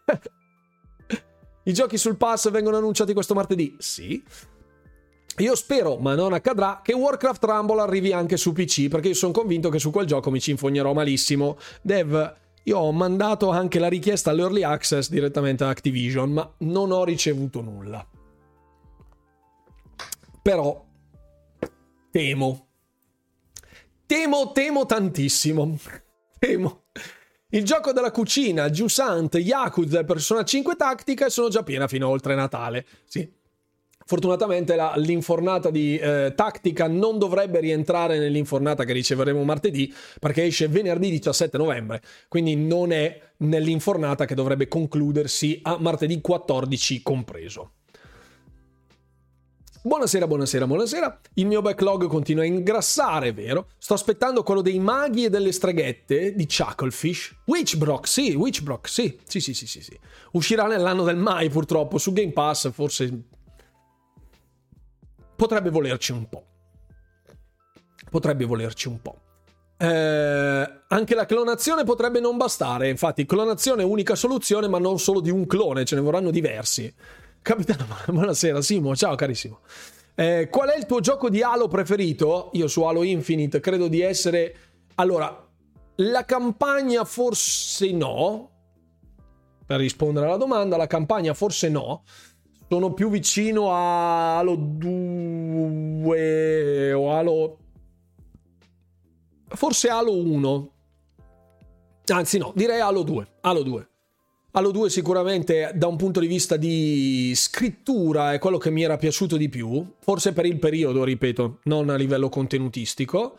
I 1.64 1.72
giochi 1.72 1.98
sul 1.98 2.16
pass 2.16 2.52
vengono 2.52 2.76
annunciati 2.76 3.12
questo 3.12 3.34
martedì? 3.34 3.74
Sì. 3.80 4.22
Io 5.38 5.56
spero, 5.56 5.96
ma 5.96 6.14
non 6.14 6.32
accadrà, 6.32 6.82
che 6.84 6.94
Warcraft 6.94 7.42
Rumble 7.42 7.80
arrivi 7.80 8.12
anche 8.12 8.36
su 8.36 8.52
PC, 8.52 8.86
perché 8.86 9.08
io 9.08 9.14
sono 9.14 9.32
convinto 9.32 9.68
che 9.68 9.80
su 9.80 9.90
quel 9.90 10.06
gioco 10.06 10.30
mi 10.30 10.38
ci 10.38 10.52
infognerò 10.52 10.92
malissimo. 10.92 11.58
Dev, 11.82 12.36
io 12.62 12.78
ho 12.78 12.92
mandato 12.92 13.50
anche 13.50 13.80
la 13.80 13.88
richiesta 13.88 14.30
all'Early 14.30 14.62
Access 14.62 15.08
direttamente 15.08 15.64
a 15.64 15.70
Activision, 15.70 16.30
ma 16.30 16.48
non 16.58 16.92
ho 16.92 17.02
ricevuto 17.02 17.60
nulla. 17.60 18.06
Però 20.40 20.90
Temo. 22.12 22.66
Temo, 24.04 24.52
temo 24.52 24.84
tantissimo. 24.84 25.78
Temo. 26.38 26.82
Il 27.48 27.64
gioco 27.64 27.92
della 27.92 28.10
cucina, 28.10 28.68
Jusant, 28.68 29.34
Yakuza 29.36 30.00
e 30.00 30.04
Persona 30.04 30.44
5 30.44 30.76
Tattica 30.76 31.30
sono 31.30 31.48
già 31.48 31.62
piena 31.62 31.88
fino 31.88 32.06
a 32.06 32.10
oltre 32.10 32.34
Natale. 32.34 32.84
Sì. 33.06 33.26
Fortunatamente 34.04 34.76
la, 34.76 34.92
l'infornata 34.96 35.70
di 35.70 35.96
eh, 35.96 36.34
Tattica 36.36 36.86
non 36.86 37.18
dovrebbe 37.18 37.60
rientrare 37.60 38.18
nell'infornata 38.18 38.84
che 38.84 38.92
riceveremo 38.92 39.42
martedì 39.42 39.90
perché 40.20 40.44
esce 40.44 40.68
venerdì 40.68 41.08
17 41.08 41.56
novembre, 41.56 42.02
quindi 42.28 42.56
non 42.56 42.92
è 42.92 43.18
nell'infornata 43.38 44.26
che 44.26 44.34
dovrebbe 44.34 44.68
concludersi 44.68 45.60
a 45.62 45.78
martedì 45.78 46.20
14 46.20 47.00
compreso. 47.00 47.72
Buonasera, 49.84 50.28
buonasera, 50.28 50.64
buonasera. 50.64 51.20
Il 51.34 51.46
mio 51.46 51.60
backlog 51.60 52.06
continua 52.06 52.44
a 52.44 52.46
ingrassare, 52.46 53.32
vero? 53.32 53.66
Sto 53.78 53.94
aspettando 53.94 54.44
quello 54.44 54.60
dei 54.60 54.78
maghi 54.78 55.24
e 55.24 55.28
delle 55.28 55.50
streghette 55.50 56.36
di 56.36 56.46
Chucklefish. 56.46 57.40
Witchbrock, 57.46 58.06
sì, 58.06 58.32
Witchbrock, 58.32 58.88
sì. 58.88 59.18
Sì, 59.24 59.40
sì, 59.40 59.52
sì, 59.52 59.66
sì, 59.66 59.82
sì. 59.82 59.98
Uscirà 60.32 60.68
nell'anno 60.68 61.02
del 61.02 61.16
mai, 61.16 61.50
purtroppo. 61.50 61.98
Su 61.98 62.12
Game 62.12 62.30
Pass, 62.30 62.70
forse... 62.70 63.22
Potrebbe 65.34 65.70
volerci 65.70 66.12
un 66.12 66.28
po'. 66.28 66.44
Potrebbe 68.08 68.44
volerci 68.44 68.86
un 68.86 69.02
po'. 69.02 69.16
Eh, 69.78 70.80
anche 70.86 71.14
la 71.16 71.26
clonazione 71.26 71.82
potrebbe 71.82 72.20
non 72.20 72.36
bastare. 72.36 72.88
Infatti, 72.88 73.26
clonazione 73.26 73.82
è 73.82 73.84
unica 73.84 74.14
soluzione, 74.14 74.68
ma 74.68 74.78
non 74.78 75.00
solo 75.00 75.18
di 75.18 75.30
un 75.30 75.44
clone, 75.44 75.84
ce 75.84 75.96
ne 75.96 76.02
vorranno 76.02 76.30
diversi. 76.30 76.94
Capitano, 77.42 77.86
buonasera 78.06 78.62
Simo, 78.62 78.94
ciao 78.94 79.16
carissimo. 79.16 79.58
Eh, 80.14 80.48
qual 80.48 80.68
è 80.68 80.76
il 80.76 80.86
tuo 80.86 81.00
gioco 81.00 81.28
di 81.28 81.42
Halo 81.42 81.66
preferito? 81.66 82.50
Io 82.52 82.68
su 82.68 82.82
Halo 82.82 83.02
Infinite 83.02 83.58
credo 83.58 83.88
di 83.88 84.00
essere... 84.00 84.54
Allora, 84.94 85.44
la 85.96 86.24
campagna 86.24 87.04
forse 87.04 87.90
no. 87.90 88.48
Per 89.66 89.80
rispondere 89.80 90.26
alla 90.26 90.36
domanda, 90.36 90.76
la 90.76 90.86
campagna 90.86 91.34
forse 91.34 91.68
no. 91.68 92.04
Sono 92.68 92.94
più 92.94 93.10
vicino 93.10 93.72
a 93.72 94.38
Halo 94.38 94.54
2 94.54 96.92
o 96.92 97.12
Halo... 97.12 97.58
Forse 99.48 99.88
Halo 99.88 100.16
1. 100.16 100.72
Anzi 102.06 102.38
no, 102.38 102.52
direi 102.54 102.78
Halo 102.78 103.02
2. 103.02 103.26
Halo 103.40 103.62
2. 103.64 103.88
Halo 104.54 104.70
2 104.70 104.90
sicuramente 104.90 105.70
da 105.74 105.86
un 105.86 105.96
punto 105.96 106.20
di 106.20 106.26
vista 106.26 106.58
di 106.58 107.32
scrittura 107.34 108.34
è 108.34 108.38
quello 108.38 108.58
che 108.58 108.70
mi 108.70 108.82
era 108.82 108.98
piaciuto 108.98 109.38
di 109.38 109.48
più, 109.48 109.94
forse 109.98 110.34
per 110.34 110.44
il 110.44 110.58
periodo, 110.58 111.04
ripeto, 111.04 111.60
non 111.64 111.88
a 111.88 111.94
livello 111.96 112.28
contenutistico. 112.28 113.38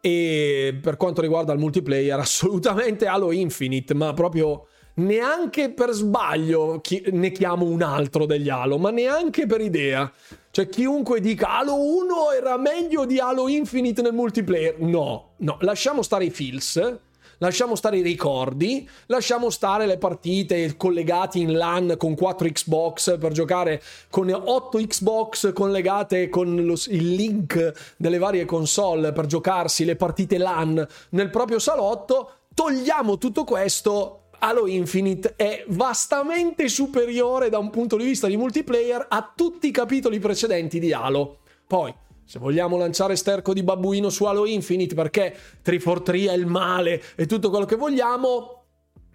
E 0.00 0.76
per 0.82 0.96
quanto 0.96 1.20
riguarda 1.20 1.52
il 1.52 1.60
multiplayer, 1.60 2.18
assolutamente 2.18 3.06
Halo 3.06 3.30
Infinite, 3.30 3.94
ma 3.94 4.12
proprio 4.14 4.66
neanche 4.94 5.70
per 5.70 5.90
sbaglio 5.90 6.80
ne 7.12 7.30
chiamo 7.30 7.64
un 7.66 7.82
altro 7.82 8.26
degli 8.26 8.48
Halo, 8.48 8.78
ma 8.78 8.90
neanche 8.90 9.46
per 9.46 9.60
idea. 9.60 10.12
Cioè, 10.50 10.68
chiunque 10.68 11.20
dica 11.20 11.56
Halo 11.58 11.76
1 11.76 12.32
era 12.36 12.58
meglio 12.58 13.04
di 13.04 13.20
Halo 13.20 13.46
Infinite 13.46 14.02
nel 14.02 14.12
multiplayer, 14.12 14.80
no, 14.80 15.34
no, 15.36 15.56
lasciamo 15.60 16.02
stare 16.02 16.24
i 16.24 16.30
feels 16.30 17.06
lasciamo 17.38 17.74
stare 17.74 17.98
i 17.98 18.02
ricordi, 18.02 18.88
lasciamo 19.06 19.50
stare 19.50 19.86
le 19.86 19.98
partite 19.98 20.76
collegate 20.76 21.38
in 21.38 21.56
LAN 21.56 21.94
con 21.96 22.14
4 22.14 22.48
Xbox 22.48 23.18
per 23.18 23.32
giocare 23.32 23.82
con 24.10 24.30
8 24.30 24.78
Xbox 24.78 25.52
collegate 25.52 26.28
con 26.28 26.64
lo, 26.64 26.74
il 26.88 27.14
link 27.14 27.94
delle 27.96 28.18
varie 28.18 28.44
console 28.44 29.12
per 29.12 29.26
giocarsi 29.26 29.84
le 29.84 29.96
partite 29.96 30.38
LAN 30.38 30.86
nel 31.10 31.30
proprio 31.30 31.58
salotto. 31.58 32.32
Togliamo 32.54 33.18
tutto 33.18 33.44
questo 33.44 34.22
Halo 34.40 34.66
Infinite 34.66 35.34
è 35.36 35.64
vastamente 35.68 36.68
superiore 36.68 37.48
da 37.48 37.58
un 37.58 37.70
punto 37.70 37.96
di 37.96 38.04
vista 38.04 38.26
di 38.26 38.36
multiplayer 38.36 39.06
a 39.08 39.32
tutti 39.34 39.68
i 39.68 39.72
capitoli 39.72 40.18
precedenti 40.18 40.78
di 40.78 40.92
Halo. 40.92 41.38
Poi, 41.66 41.92
se 42.28 42.38
vogliamo 42.38 42.76
lanciare 42.76 43.16
sterco 43.16 43.54
di 43.54 43.62
babbuino 43.62 44.10
su 44.10 44.24
Halo 44.24 44.44
Infinite 44.44 44.94
perché 44.94 45.34
343 45.62 46.30
è 46.30 46.36
il 46.36 46.44
male 46.44 47.02
e 47.16 47.24
tutto 47.24 47.48
quello 47.48 47.64
che 47.64 47.76
vogliamo, 47.76 48.64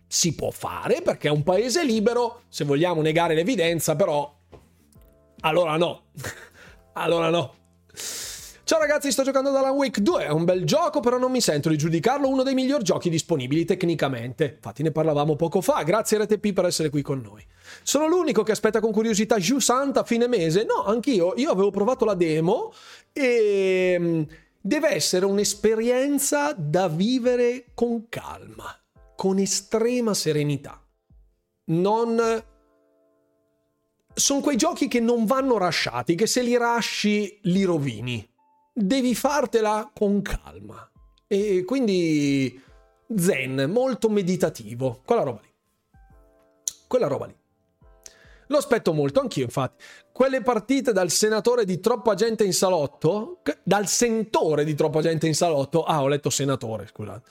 si 0.07 0.33
può 0.33 0.49
fare 0.49 1.03
perché 1.03 1.27
è 1.27 1.31
un 1.31 1.43
paese 1.43 1.85
libero. 1.85 2.41
Se 2.47 2.65
vogliamo 2.65 3.03
negare 3.03 3.35
l'evidenza, 3.35 3.95
però, 3.95 4.35
allora 5.41 5.77
no. 5.77 6.05
allora 6.93 7.29
no. 7.29 7.53
Ciao 8.63 8.79
ragazzi, 8.79 9.11
sto 9.11 9.21
giocando 9.21 9.49
ad 9.49 9.57
Alan 9.57 9.75
Wake 9.75 10.01
2, 10.01 10.25
è 10.25 10.29
un 10.29 10.43
bel 10.43 10.63
gioco, 10.63 10.99
però 10.99 11.19
non 11.19 11.29
mi 11.29 11.41
sento 11.41 11.69
di 11.69 11.77
giudicarlo 11.77 12.27
uno 12.27 12.41
dei 12.41 12.55
miglior 12.55 12.81
giochi 12.81 13.11
disponibili 13.11 13.63
tecnicamente. 13.63 14.53
Infatti 14.55 14.81
ne 14.81 14.91
parlavamo 14.91 15.35
poco 15.35 15.61
fa, 15.61 15.83
grazie 15.83 16.17
RTP 16.17 16.51
per 16.51 16.65
essere 16.65 16.89
qui 16.89 17.03
con 17.03 17.21
noi. 17.21 17.45
Sono 17.83 18.07
l'unico 18.07 18.43
che 18.43 18.51
aspetta 18.51 18.79
con 18.79 18.91
curiosità 18.91 19.37
Jusant 19.37 19.97
a 19.97 20.03
fine 20.03 20.27
mese? 20.27 20.63
No, 20.63 20.83
anch'io, 20.85 21.33
io 21.35 21.51
avevo 21.51 21.69
provato 21.69 22.05
la 22.05 22.15
demo 22.15 22.73
e 23.11 23.95
mm, 23.99 24.21
deve 24.59 24.89
essere 24.89 25.25
un'esperienza 25.25 26.53
da 26.57 26.87
vivere 26.87 27.65
con 27.73 28.09
calma, 28.09 28.75
con 29.15 29.37
estrema 29.37 30.13
serenità. 30.13 30.81
Non 31.65 32.43
sono 34.15 34.41
quei 34.41 34.57
giochi 34.57 34.87
che 34.87 34.99
non 34.99 35.25
vanno 35.25 35.57
rasciati, 35.57 36.15
che 36.15 36.27
se 36.27 36.41
li 36.41 36.57
rasci 36.57 37.39
li 37.43 37.63
rovini 37.63 38.27
devi 38.73 39.13
fartela 39.13 39.91
con 39.93 40.21
calma. 40.21 40.89
E 41.27 41.63
quindi 41.63 42.61
zen, 43.15 43.69
molto 43.71 44.09
meditativo, 44.09 45.01
quella 45.05 45.23
roba 45.23 45.41
lì. 45.41 45.51
Quella 46.87 47.07
roba 47.07 47.27
lì. 47.27 47.35
Lo 48.47 48.57
aspetto 48.57 48.93
molto, 48.93 49.19
anch'io 49.19 49.43
infatti. 49.43 49.83
Quelle 50.11 50.41
partite 50.41 50.91
dal 50.91 51.09
senatore 51.09 51.65
di 51.65 51.79
troppa 51.79 52.13
gente 52.13 52.43
in 52.43 52.53
salotto, 52.53 53.39
dal 53.63 53.87
sentore 53.87 54.63
di 54.63 54.75
troppa 54.75 55.01
gente 55.01 55.27
in 55.27 55.35
salotto, 55.35 55.83
ah 55.83 56.01
ho 56.01 56.07
letto 56.07 56.29
senatore, 56.29 56.87
scusate. 56.87 57.29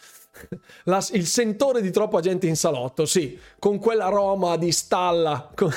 La, 0.85 1.05
il 1.13 1.27
sentore 1.27 1.81
di 1.81 1.91
troppa 1.91 2.21
gente 2.21 2.47
in 2.47 2.57
salotto, 2.57 3.07
sì, 3.07 3.39
con 3.59 3.79
quella 3.79 4.09
Roma 4.09 4.57
di 4.57 4.73
stalla. 4.73 5.51
Con... 5.55 5.71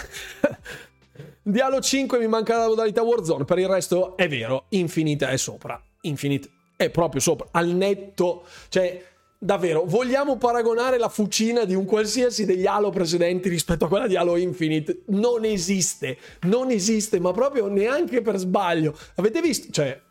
Di 1.47 1.59
Halo 1.59 1.79
5 1.79 2.17
mi 2.17 2.27
manca 2.27 2.57
la 2.57 2.67
modalità 2.67 3.03
Warzone, 3.03 3.45
per 3.45 3.59
il 3.59 3.67
resto 3.67 4.17
è 4.17 4.27
vero, 4.27 4.65
Infinite 4.69 5.27
è 5.27 5.37
sopra. 5.37 5.79
Infinite 6.01 6.49
è 6.75 6.89
proprio 6.89 7.21
sopra, 7.21 7.47
al 7.51 7.67
netto, 7.67 8.45
cioè 8.69 9.13
davvero, 9.37 9.83
vogliamo 9.85 10.37
paragonare 10.37 10.97
la 10.97 11.09
fucina 11.09 11.65
di 11.65 11.75
un 11.75 11.85
qualsiasi 11.85 12.45
degli 12.45 12.65
Halo 12.65 12.89
precedenti 12.89 13.49
rispetto 13.49 13.85
a 13.85 13.87
quella 13.87 14.07
di 14.07 14.15
Halo 14.15 14.35
Infinite? 14.37 15.03
Non 15.07 15.45
esiste, 15.45 16.17
non 16.41 16.71
esiste, 16.71 17.19
ma 17.19 17.31
proprio 17.31 17.67
neanche 17.67 18.21
per 18.21 18.37
sbaglio. 18.37 18.97
Avete 19.15 19.41
visto? 19.41 19.71
Cioè... 19.71 20.01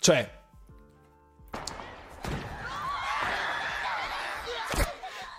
Cioè... 0.00 0.36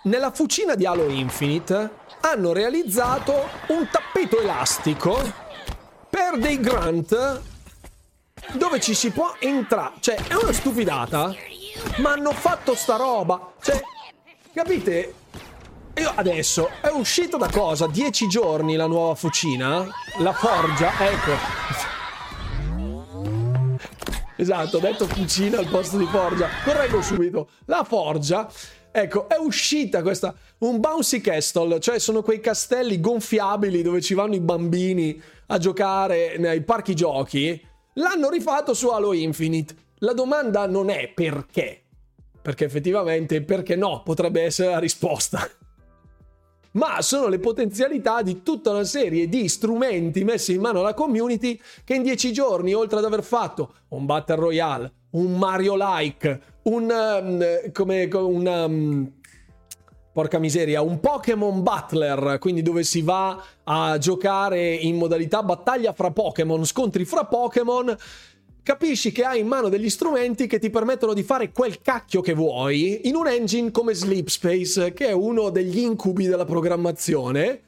Nella 0.03 0.31
fucina 0.31 0.75
di 0.75 0.85
Halo 0.85 1.09
Infinite 1.09 2.07
hanno 2.21 2.51
realizzato 2.51 3.33
un 3.67 3.87
tappeto 3.91 4.39
elastico 4.39 5.17
per 6.09 6.37
dei 6.39 6.59
grunt 6.59 7.48
dove 8.53 8.79
ci 8.79 8.93
si 8.93 9.11
può 9.11 9.35
entrare. 9.39 9.95
Cioè, 9.99 10.15
è 10.27 10.33
una 10.35 10.53
stupidata, 10.53 11.35
ma 11.97 12.11
hanno 12.11 12.31
fatto 12.31 12.75
sta 12.75 12.95
roba. 12.95 13.53
Cioè, 13.61 13.81
capite? 14.53 15.13
Io 15.95 16.11
adesso 16.15 16.69
è 16.81 16.87
uscito 16.87 17.37
da 17.37 17.49
cosa? 17.49 17.87
Dieci 17.87 18.27
giorni 18.27 18.75
la 18.75 18.87
nuova 18.87 19.15
fucina? 19.15 19.85
La 20.19 20.33
forgia? 20.33 20.91
Ecco. 20.99 21.31
Esatto, 24.35 24.77
ho 24.77 24.79
detto 24.79 25.05
fucina 25.07 25.57
al 25.57 25.67
posto 25.67 25.97
di 25.97 26.05
forgia. 26.05 26.47
Correggo 26.63 27.01
subito. 27.01 27.49
La 27.65 27.83
forgia 27.83 28.49
Ecco, 28.91 29.29
è 29.29 29.35
uscita 29.35 30.01
questa 30.01 30.33
un 30.59 30.79
bouncy 30.79 31.21
castle, 31.21 31.79
cioè 31.79 31.99
sono 31.99 32.23
quei 32.23 32.39
castelli 32.39 32.99
gonfiabili 32.99 33.83
dove 33.83 34.01
ci 34.01 34.15
vanno 34.15 34.33
i 34.33 34.39
bambini 34.39 35.21
a 35.47 35.57
giocare 35.59 36.37
nei 36.37 36.63
parchi 36.63 36.95
giochi. 36.95 37.67
L'hanno 37.93 38.29
rifatto 38.29 38.73
su 38.73 38.89
Halo 38.89 39.13
Infinite. 39.13 39.75
La 39.99 40.13
domanda 40.13 40.65
non 40.67 40.89
è 40.89 41.09
perché, 41.13 41.81
perché 42.41 42.65
effettivamente 42.65 43.41
perché 43.41 43.75
no 43.75 44.01
potrebbe 44.03 44.41
essere 44.43 44.69
la 44.69 44.79
risposta. 44.79 45.49
Ma 46.71 47.01
sono 47.01 47.27
le 47.27 47.39
potenzialità 47.39 48.21
di 48.21 48.43
tutta 48.43 48.69
una 48.69 48.83
serie 48.83 49.27
di 49.27 49.47
strumenti 49.47 50.23
messi 50.23 50.53
in 50.53 50.61
mano 50.61 50.81
alla 50.81 50.93
community 50.93 51.59
che 51.83 51.95
in 51.95 52.03
dieci 52.03 52.31
giorni, 52.31 52.73
oltre 52.73 52.99
ad 52.99 53.05
aver 53.05 53.23
fatto 53.23 53.73
un 53.89 54.05
Battle 54.05 54.35
Royale, 54.35 54.93
un 55.11 55.37
Mario-like, 55.37 56.41
un... 56.63 56.89
Um, 56.89 57.71
come, 57.71 58.03
un 58.13 58.45
um, 58.45 59.18
porca 60.19 60.37
miseria, 60.37 60.81
un 60.81 60.99
Pokémon 60.99 61.63
Butler, 61.63 62.39
quindi 62.41 62.61
dove 62.61 62.83
si 62.83 63.01
va 63.01 63.41
a 63.63 63.97
giocare 63.97 64.73
in 64.73 64.97
modalità 64.97 65.43
battaglia 65.43 65.93
fra 65.93 66.11
Pokémon, 66.11 66.65
scontri 66.65 67.05
fra 67.05 67.23
Pokémon, 67.23 67.95
capisci 68.61 69.13
che 69.13 69.23
hai 69.23 69.39
in 69.39 69.47
mano 69.47 69.69
degli 69.69 69.89
strumenti 69.89 70.45
che 70.45 70.59
ti 70.59 70.69
permettono 70.69 71.13
di 71.13 71.23
fare 71.23 71.53
quel 71.53 71.79
cacchio 71.81 72.19
che 72.19 72.33
vuoi 72.33 73.07
in 73.07 73.15
un 73.15 73.27
engine 73.27 73.71
come 73.71 73.93
Sleep 73.93 74.27
Space, 74.27 74.91
che 74.91 75.07
è 75.07 75.13
uno 75.13 75.51
degli 75.51 75.79
incubi 75.79 76.27
della 76.27 76.43
programmazione. 76.43 77.61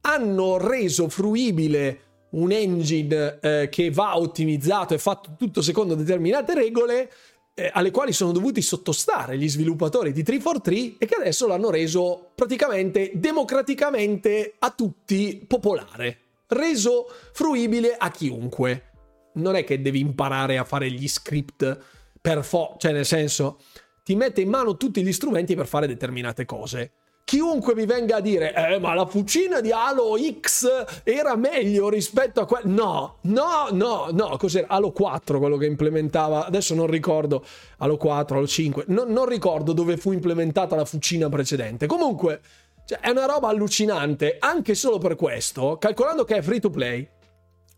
Hanno 0.00 0.56
reso 0.56 1.10
fruibile 1.10 2.00
un 2.30 2.52
engine 2.52 3.38
eh, 3.42 3.68
che 3.70 3.90
va 3.90 4.16
ottimizzato 4.16 4.94
e 4.94 4.98
fatto 4.98 5.34
tutto 5.36 5.60
secondo 5.60 5.94
determinate 5.94 6.54
regole 6.54 7.10
eh, 7.54 7.70
alle 7.72 7.90
quali 7.90 8.12
sono 8.12 8.32
dovuti 8.32 8.62
sottostare 8.62 9.36
gli 9.36 9.48
sviluppatori 9.48 10.12
di 10.12 10.22
343 10.22 10.96
e 10.98 11.06
che 11.06 11.14
adesso 11.14 11.46
l'hanno 11.46 11.70
reso 11.70 12.30
praticamente 12.34 13.12
democraticamente 13.14 14.54
a 14.58 14.70
tutti 14.70 15.44
popolare, 15.46 16.18
reso 16.48 17.06
fruibile 17.32 17.94
a 17.96 18.10
chiunque. 18.10 18.90
Non 19.34 19.56
è 19.56 19.64
che 19.64 19.80
devi 19.80 20.00
imparare 20.00 20.58
a 20.58 20.64
fare 20.64 20.90
gli 20.90 21.08
script 21.08 21.78
per 22.20 22.44
fo, 22.44 22.76
cioè 22.78 22.92
nel 22.92 23.06
senso 23.06 23.58
ti 24.04 24.14
mette 24.14 24.40
in 24.40 24.48
mano 24.48 24.76
tutti 24.76 25.02
gli 25.02 25.12
strumenti 25.12 25.54
per 25.54 25.66
fare 25.66 25.86
determinate 25.86 26.44
cose 26.44 26.92
chiunque 27.32 27.74
mi 27.74 27.86
venga 27.86 28.16
a 28.16 28.20
dire 28.20 28.52
eh 28.54 28.78
ma 28.78 28.92
la 28.92 29.06
fucina 29.06 29.62
di 29.62 29.72
Halo 29.72 30.18
X 30.18 31.02
era 31.02 31.34
meglio 31.34 31.88
rispetto 31.88 32.42
a 32.42 32.44
quella 32.44 32.66
no 32.66 33.16
no 33.22 33.68
no 33.70 34.08
no 34.12 34.36
cos'era? 34.36 34.66
Halo 34.68 34.92
4 34.92 35.38
quello 35.38 35.56
che 35.56 35.64
implementava 35.64 36.44
adesso 36.44 36.74
non 36.74 36.88
ricordo 36.88 37.42
Halo 37.78 37.96
4 37.96 38.36
Halo 38.36 38.46
5 38.46 38.84
no, 38.88 39.04
non 39.08 39.24
ricordo 39.24 39.72
dove 39.72 39.96
fu 39.96 40.12
implementata 40.12 40.76
la 40.76 40.84
fucina 40.84 41.30
precedente. 41.30 41.86
Comunque 41.86 42.42
cioè, 42.84 42.98
è 42.98 43.08
una 43.08 43.24
roba 43.24 43.48
allucinante 43.48 44.36
anche 44.38 44.74
solo 44.74 44.98
per 44.98 45.16
questo 45.16 45.78
calcolando 45.78 46.24
che 46.24 46.36
è 46.36 46.42
free 46.42 46.60
to 46.60 46.68
play 46.68 47.08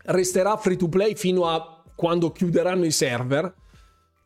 resterà 0.07 0.57
free 0.57 0.75
to 0.75 0.89
play 0.89 1.15
fino 1.15 1.47
a 1.47 1.81
quando 1.95 2.33
chiuderanno 2.33 2.83
i 2.83 2.91
server 2.91 3.53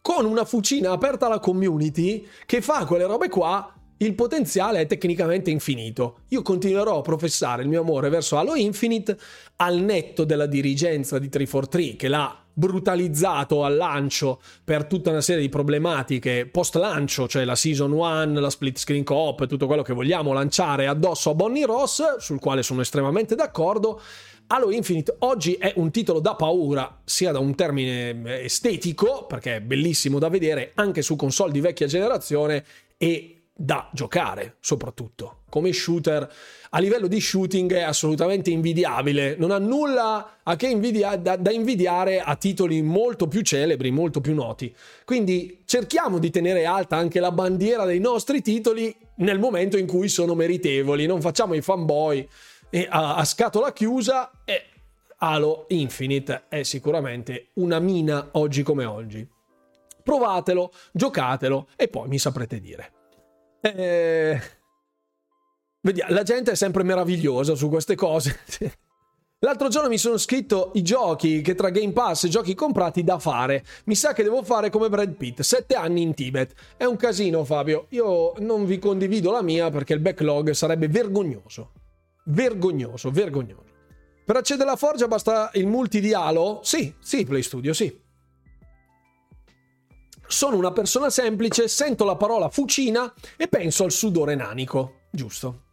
con 0.01 0.25
una 0.25 0.43
fucina 0.43 0.89
aperta 0.89 1.27
alla 1.27 1.39
community 1.39 2.27
che 2.47 2.63
fa 2.63 2.85
quelle 2.85 3.05
robe 3.05 3.29
qua 3.29 3.73
il 4.01 4.15
potenziale 4.15 4.81
è 4.81 4.85
tecnicamente 4.85 5.49
infinito. 5.49 6.19
Io 6.29 6.41
continuerò 6.41 6.99
a 6.99 7.01
professare 7.01 7.63
il 7.63 7.67
mio 7.67 7.81
amore 7.81 8.09
verso 8.09 8.37
Halo 8.37 8.55
Infinite 8.55 9.17
al 9.57 9.77
netto 9.79 10.23
della 10.23 10.45
dirigenza 10.45 11.19
di 11.19 11.27
343 11.27 11.95
che 11.97 12.07
l'ha 12.07 12.43
brutalizzato 12.53 13.63
al 13.63 13.75
lancio 13.75 14.41
per 14.63 14.85
tutta 14.85 15.09
una 15.09 15.21
serie 15.21 15.41
di 15.41 15.49
problematiche 15.49 16.45
post 16.45 16.75
lancio, 16.75 17.27
cioè 17.27 17.43
la 17.43 17.55
season 17.55 17.91
1, 17.91 18.39
la 18.39 18.49
split 18.49 18.77
screen 18.77 19.03
coop, 19.03 19.47
tutto 19.47 19.67
quello 19.67 19.81
che 19.81 19.93
vogliamo 19.93 20.33
lanciare 20.33 20.87
addosso 20.87 21.31
a 21.31 21.35
Bonnie 21.35 21.65
Ross, 21.65 22.17
sul 22.17 22.39
quale 22.39 22.63
sono 22.63 22.81
estremamente 22.81 23.35
d'accordo. 23.35 24.01
Halo 24.47 24.71
Infinite 24.71 25.15
oggi 25.19 25.53
è 25.53 25.73
un 25.75 25.91
titolo 25.91 26.19
da 26.19 26.35
paura, 26.35 27.01
sia 27.03 27.31
da 27.31 27.39
un 27.39 27.53
termine 27.53 28.41
estetico, 28.43 29.25
perché 29.25 29.57
è 29.57 29.61
bellissimo 29.61 30.19
da 30.19 30.29
vedere 30.29 30.71
anche 30.75 31.01
su 31.01 31.15
console 31.15 31.51
di 31.51 31.61
vecchia 31.61 31.85
generazione, 31.85 32.65
e 32.97 33.38
da 33.61 33.89
giocare, 33.91 34.55
soprattutto. 34.61 35.39
Come 35.49 35.73
shooter, 35.73 36.31
a 36.69 36.79
livello 36.79 37.07
di 37.07 37.19
shooting 37.19 37.73
è 37.73 37.81
assolutamente 37.81 38.51
invidiabile, 38.51 39.35
non 39.37 39.51
ha 39.51 39.57
nulla 39.57 40.37
a 40.43 40.55
che 40.55 40.67
invidia- 40.67 41.17
da, 41.17 41.35
da 41.35 41.51
invidiare 41.51 42.21
a 42.21 42.37
titoli 42.37 42.81
molto 42.81 43.27
più 43.27 43.41
celebri, 43.41 43.91
molto 43.91 44.21
più 44.21 44.33
noti. 44.33 44.73
Quindi 45.03 45.63
cerchiamo 45.65 46.19
di 46.19 46.29
tenere 46.29 46.65
alta 46.65 46.95
anche 46.95 47.19
la 47.19 47.33
bandiera 47.33 47.83
dei 47.83 47.99
nostri 47.99 48.41
titoli 48.41 48.95
nel 49.15 49.39
momento 49.39 49.77
in 49.77 49.87
cui 49.87 50.07
sono 50.07 50.35
meritevoli, 50.35 51.05
non 51.05 51.19
facciamo 51.19 51.53
i 51.53 51.61
fanboy 51.61 52.25
a, 52.87 53.15
a 53.15 53.25
scatola 53.25 53.73
chiusa 53.73 54.31
e 54.45 54.67
Halo 55.17 55.65
Infinite 55.69 56.43
è 56.47 56.63
sicuramente 56.63 57.49
una 57.55 57.79
mina 57.79 58.29
oggi 58.33 58.63
come 58.63 58.85
oggi. 58.85 59.27
Provatelo, 60.01 60.71
giocatelo 60.93 61.67
e 61.75 61.89
poi 61.89 62.07
mi 62.07 62.17
saprete 62.17 62.61
dire. 62.61 62.93
Eh, 63.61 64.41
vediamo, 65.81 66.13
la 66.13 66.23
gente 66.23 66.51
è 66.51 66.55
sempre 66.55 66.83
meravigliosa 66.83 67.55
su 67.55 67.69
queste 67.69 67.95
cose. 67.95 68.39
L'altro 69.41 69.69
giorno 69.69 69.87
mi 69.87 69.97
sono 69.97 70.17
scritto 70.17 70.71
i 70.73 70.81
giochi 70.81 71.41
che 71.41 71.55
tra 71.55 71.69
Game 71.69 71.93
Pass 71.93 72.25
e 72.25 72.29
giochi 72.29 72.53
comprati 72.55 73.05
da 73.05 73.19
fare. 73.19 73.63
Mi 73.85 73.95
sa 73.95 74.11
che 74.11 74.21
devo 74.21 74.43
fare 74.43 74.69
come 74.69 74.89
Brad 74.89 75.13
Pitt, 75.13 75.39
sette 75.41 75.75
anni 75.75 76.01
in 76.01 76.13
Tibet. 76.13 76.53
È 76.75 76.83
un 76.83 76.97
casino, 76.97 77.45
Fabio. 77.45 77.85
Io 77.91 78.33
non 78.39 78.65
vi 78.65 78.79
condivido 78.79 79.31
la 79.31 79.41
mia 79.41 79.69
perché 79.69 79.93
il 79.93 80.01
backlog 80.01 80.51
sarebbe 80.51 80.89
vergognoso. 80.89 81.71
Vergognoso, 82.25 83.11
vergognoso. 83.11 83.63
Per 84.25 84.35
accedere 84.35 84.67
alla 84.67 84.77
forgia 84.77 85.07
basta 85.07 85.51
il 85.53 85.67
multi 85.67 86.01
di 86.01 86.13
Halo? 86.13 86.59
Sì, 86.61 86.93
sì, 86.99 87.23
Play 87.23 87.41
Studio, 87.41 87.71
sì. 87.71 88.07
Sono 90.29 90.57
una 90.57 90.71
persona 90.71 91.09
semplice, 91.09 91.67
sento 91.67 92.05
la 92.05 92.15
parola 92.15 92.49
fucina 92.49 93.11
e 93.35 93.47
penso 93.47 93.83
al 93.83 93.91
sudore 93.91 94.35
nanico. 94.35 94.99
Giusto. 95.09 95.63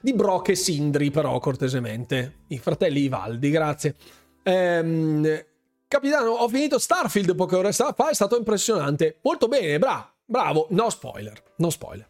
Di 0.00 0.14
Brock 0.14 0.50
e 0.50 0.54
Sindri, 0.54 1.10
però, 1.10 1.36
cortesemente. 1.40 2.44
I 2.46 2.58
fratelli 2.58 3.00
Ivaldi, 3.00 3.50
grazie. 3.50 3.96
Ehm, 4.44 5.44
capitano, 5.88 6.30
ho 6.30 6.48
finito 6.48 6.78
Starfield 6.78 7.34
poche 7.34 7.56
ore 7.56 7.72
fa, 7.72 7.92
è 8.08 8.14
stato 8.14 8.38
impressionante. 8.38 9.18
Molto 9.22 9.48
bene, 9.48 9.80
bravo, 9.80 10.10
bravo. 10.24 10.66
No 10.70 10.88
spoiler, 10.88 11.42
no 11.56 11.68
spoiler. 11.68 12.08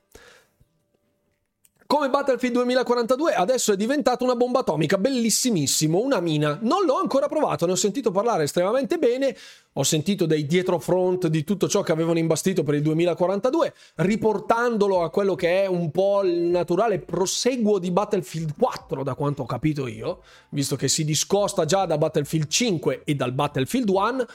Come 1.87 2.11
Battlefield 2.11 2.55
2042 2.55 3.35
adesso 3.35 3.73
è 3.73 3.77
diventato 3.77 4.25
una 4.25 4.35
bomba 4.35 4.59
atomica, 4.59 4.99
bellissimissimo, 4.99 6.01
una 6.01 6.19
mina. 6.19 6.59
Non 6.63 6.85
l'ho 6.85 6.99
ancora 6.99 7.29
provato, 7.29 7.65
ne 7.65 7.73
ho 7.73 7.77
sentito 7.77 8.11
parlare 8.11 8.43
estremamente 8.43 8.99
bene, 8.99 9.37
ho 9.73 9.85
sentito 9.85 10.27
dei 10.27 10.47
dietrofront 10.47 11.29
di 11.29 11.45
tutto 11.45 11.69
ciò 11.69 11.83
che 11.83 11.93
avevano 11.93 12.19
imbastito 12.19 12.65
per 12.65 12.75
il 12.75 12.83
2042, 12.83 13.73
riportandolo 13.97 15.05
a 15.05 15.11
quello 15.11 15.37
che 15.37 15.63
è 15.63 15.67
un 15.67 15.93
po' 15.93 16.23
il 16.25 16.41
naturale 16.41 16.99
proseguo 16.99 17.79
di 17.79 17.93
Battlefield 17.93 18.55
4, 18.59 19.05
da 19.05 19.15
quanto 19.15 19.43
ho 19.43 19.47
capito 19.47 19.87
io, 19.87 20.23
visto 20.51 20.75
che 20.75 20.89
si 20.89 21.05
discosta 21.05 21.67
già 21.67 21.87
da 21.87 21.99
Battlefield 21.99 22.49
5 22.49 23.03
e 23.05 23.15
dal 23.15 23.33
Battlefield 23.33 23.89
1, 23.89 24.27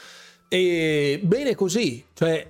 e 0.47 1.20
bene 1.22 1.56
così, 1.56 2.06
cioè 2.14 2.49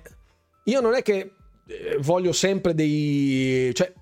io 0.62 0.80
non 0.80 0.94
è 0.94 1.02
che 1.02 1.32
eh, 1.66 1.98
voglio 2.00 2.32
sempre 2.32 2.72
dei... 2.72 3.72
cioè 3.74 3.92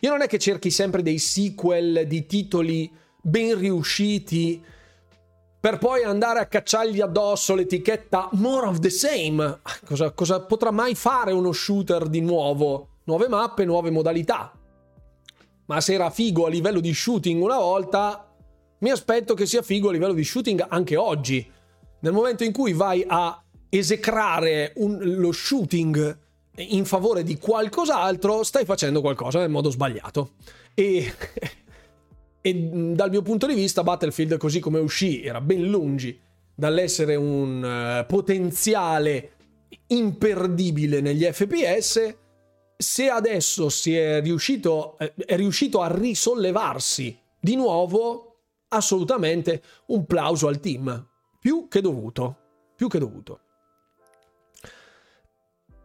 io 0.00 0.10
non 0.10 0.22
è 0.22 0.26
che 0.26 0.38
cerchi 0.38 0.70
sempre 0.70 1.02
dei 1.02 1.18
sequel 1.18 2.06
di 2.06 2.26
titoli 2.26 2.90
ben 3.22 3.58
riusciti 3.58 4.62
per 5.60 5.76
poi 5.76 6.04
andare 6.04 6.38
a 6.38 6.46
cacciargli 6.46 7.02
addosso 7.02 7.54
l'etichetta 7.54 8.30
more 8.32 8.66
of 8.66 8.78
the 8.78 8.88
same. 8.88 9.60
Cosa, 9.84 10.10
cosa 10.12 10.40
potrà 10.40 10.70
mai 10.70 10.94
fare 10.94 11.32
uno 11.32 11.52
shooter 11.52 12.08
di 12.08 12.22
nuovo? 12.22 13.00
Nuove 13.04 13.28
mappe, 13.28 13.66
nuove 13.66 13.90
modalità. 13.90 14.52
Ma 15.66 15.80
se 15.82 15.92
era 15.92 16.08
figo 16.08 16.46
a 16.46 16.48
livello 16.48 16.80
di 16.80 16.94
shooting 16.94 17.42
una 17.42 17.58
volta, 17.58 18.26
mi 18.78 18.90
aspetto 18.90 19.34
che 19.34 19.44
sia 19.44 19.60
figo 19.60 19.90
a 19.90 19.92
livello 19.92 20.14
di 20.14 20.24
shooting 20.24 20.64
anche 20.66 20.96
oggi. 20.96 21.46
Nel 22.00 22.12
momento 22.14 22.42
in 22.42 22.52
cui 22.52 22.72
vai 22.72 23.04
a 23.06 23.42
esecrare 23.68 24.72
un, 24.76 24.98
lo 24.98 25.30
shooting 25.30 26.18
in 26.62 26.84
favore 26.84 27.22
di 27.22 27.36
qualcos'altro, 27.38 28.42
stai 28.42 28.64
facendo 28.64 29.00
qualcosa 29.00 29.40
nel 29.40 29.50
modo 29.50 29.70
sbagliato. 29.70 30.32
E, 30.74 31.12
e 32.40 32.54
dal 32.94 33.10
mio 33.10 33.22
punto 33.22 33.46
di 33.46 33.54
vista, 33.54 33.82
Battlefield, 33.82 34.36
così 34.36 34.60
come 34.60 34.78
uscì, 34.78 35.22
era 35.22 35.40
ben 35.40 35.64
lungi 35.64 36.18
dall'essere 36.54 37.14
un 37.16 38.02
uh, 38.02 38.06
potenziale 38.06 39.32
imperdibile 39.88 41.00
negli 41.00 41.24
FPS, 41.24 42.16
se 42.76 43.08
adesso 43.08 43.68
si 43.68 43.96
è 43.96 44.20
riuscito, 44.20 44.98
eh, 44.98 45.12
è 45.26 45.36
riuscito 45.36 45.80
a 45.80 45.94
risollevarsi 45.94 47.18
di 47.38 47.56
nuovo, 47.56 48.36
assolutamente 48.68 49.62
un 49.86 50.06
plauso 50.06 50.48
al 50.48 50.60
team. 50.60 51.08
Più 51.38 51.68
che 51.68 51.80
dovuto. 51.80 52.36
Più 52.76 52.88
che 52.88 52.98
dovuto. 52.98 53.40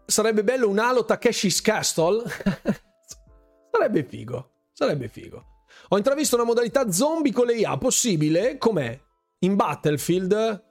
Sarebbe 0.06 0.44
bello 0.44 0.70
un 0.70 0.78
Halo 0.78 1.04
Takeshi's 1.04 1.62
Castle? 1.62 2.24
sarebbe 3.72 4.04
figo. 4.04 4.52
Sarebbe 4.72 5.08
figo. 5.08 5.46
Ho 5.90 5.98
intravisto 5.98 6.36
una 6.36 6.46
modalità 6.46 6.92
zombie 6.92 7.34
con 7.34 7.48
le 7.48 7.56
IA. 7.56 7.78
Possibile? 7.78 8.58
Com'è? 8.58 9.00
In 9.40 9.56
Battlefield? 9.56 10.64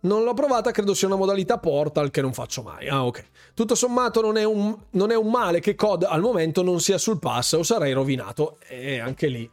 Non 0.00 0.22
l'ho 0.22 0.34
provata, 0.34 0.70
credo 0.70 0.94
sia 0.94 1.08
una 1.08 1.16
modalità 1.16 1.58
Portal 1.58 2.10
che 2.10 2.20
non 2.20 2.32
faccio 2.32 2.62
mai. 2.62 2.88
Ah, 2.88 3.04
ok. 3.04 3.24
Tutto 3.54 3.74
sommato 3.74 4.20
non 4.20 4.36
è 4.36 4.44
un, 4.44 4.76
non 4.90 5.10
è 5.10 5.16
un 5.16 5.30
male 5.30 5.60
che 5.60 5.74
COD 5.74 6.04
al 6.04 6.20
momento 6.20 6.62
non 6.62 6.80
sia 6.80 6.98
sul 6.98 7.18
pass 7.18 7.52
o 7.52 7.62
sarei 7.62 7.92
rovinato. 7.92 8.58
E 8.68 9.00
anche 9.00 9.26
lì. 9.26 9.50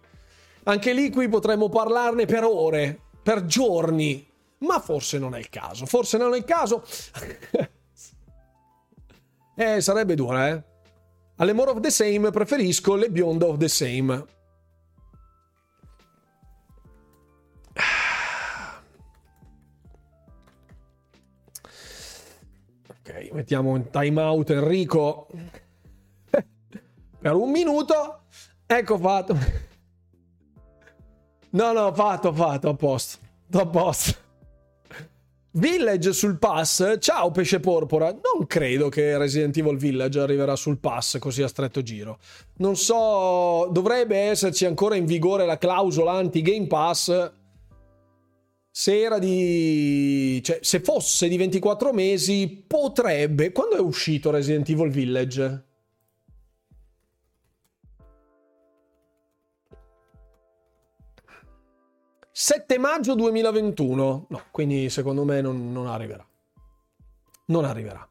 Anche 0.64 0.94
lì 0.94 1.12
qui 1.12 1.28
potremmo 1.28 1.68
parlarne 1.70 2.26
per 2.26 2.44
ore, 2.44 3.00
per 3.22 3.46
giorni. 3.46 4.26
Ma 4.60 4.80
forse 4.80 5.18
non 5.18 5.36
è 5.36 5.40
il 5.40 5.50
caso. 5.50 5.86
Forse 5.86 6.18
non 6.18 6.34
è 6.34 6.38
il 6.38 6.46
caso. 6.46 6.84
eh, 9.56 9.82
sarebbe 9.82 10.16
dura, 10.16 10.50
eh. 10.50 10.64
Alle 11.38 11.54
more 11.54 11.72
of 11.72 11.80
the 11.82 11.92
same 11.92 12.32
preferisco 12.32 12.96
le 12.96 13.10
beyond 13.10 13.42
of 13.44 13.58
the 13.58 13.68
same. 13.68 14.26
Ok, 22.88 23.30
mettiamo 23.34 23.76
in 23.76 23.90
timeout 23.90 24.50
Enrico 24.50 25.28
per 27.20 27.34
un 27.34 27.52
minuto. 27.52 28.22
Ecco 28.66 28.98
fatto. 28.98 29.38
No, 31.56 31.72
no, 31.72 31.94
fatto, 31.94 32.34
fatto, 32.34 32.68
a 32.68 32.76
posto. 32.76 33.18
A 33.54 33.66
posto. 33.66 34.25
Village 35.58 36.12
sul 36.12 36.38
pass. 36.38 36.98
Ciao 37.00 37.32
pesce 37.32 37.62
porpora. 37.62 38.12
Non 38.12 38.46
credo 38.46 38.90
che 38.90 39.18
Resident 39.18 39.56
Evil 39.56 39.78
Village 39.78 40.20
arriverà 40.20 40.58
sul 40.58 40.80
pass 40.80 41.18
così 41.18 41.44
a 41.44 41.48
stretto 41.48 41.82
giro. 41.82 42.20
Non 42.58 42.76
so, 42.76 43.70
dovrebbe 43.72 44.18
esserci 44.18 44.66
ancora 44.66 44.96
in 44.96 45.06
vigore 45.06 45.46
la 45.46 45.58
clausola 45.58 46.12
anti-Game 46.12 46.68
Pass 46.68 47.32
se 48.70 49.02
era 49.02 49.20
di 49.20 50.42
cioè 50.44 50.60
se 50.62 50.82
fosse 50.82 51.30
di 51.30 51.38
24 51.38 51.94
mesi 51.94 52.66
potrebbe 52.68 53.54
quando 53.54 53.78
è 53.78 53.80
uscito 53.80 54.32
Resident 54.32 54.68
Evil 54.68 54.90
Village 54.90 55.64
7 62.38 62.78
maggio 62.80 63.16
2021 63.16 64.26
no 64.28 64.42
quindi 64.52 64.90
secondo 64.90 65.24
me 65.24 65.40
non, 65.40 65.72
non 65.72 65.88
arriverà 65.88 66.28
non 67.46 67.64
arriverà 67.64 68.06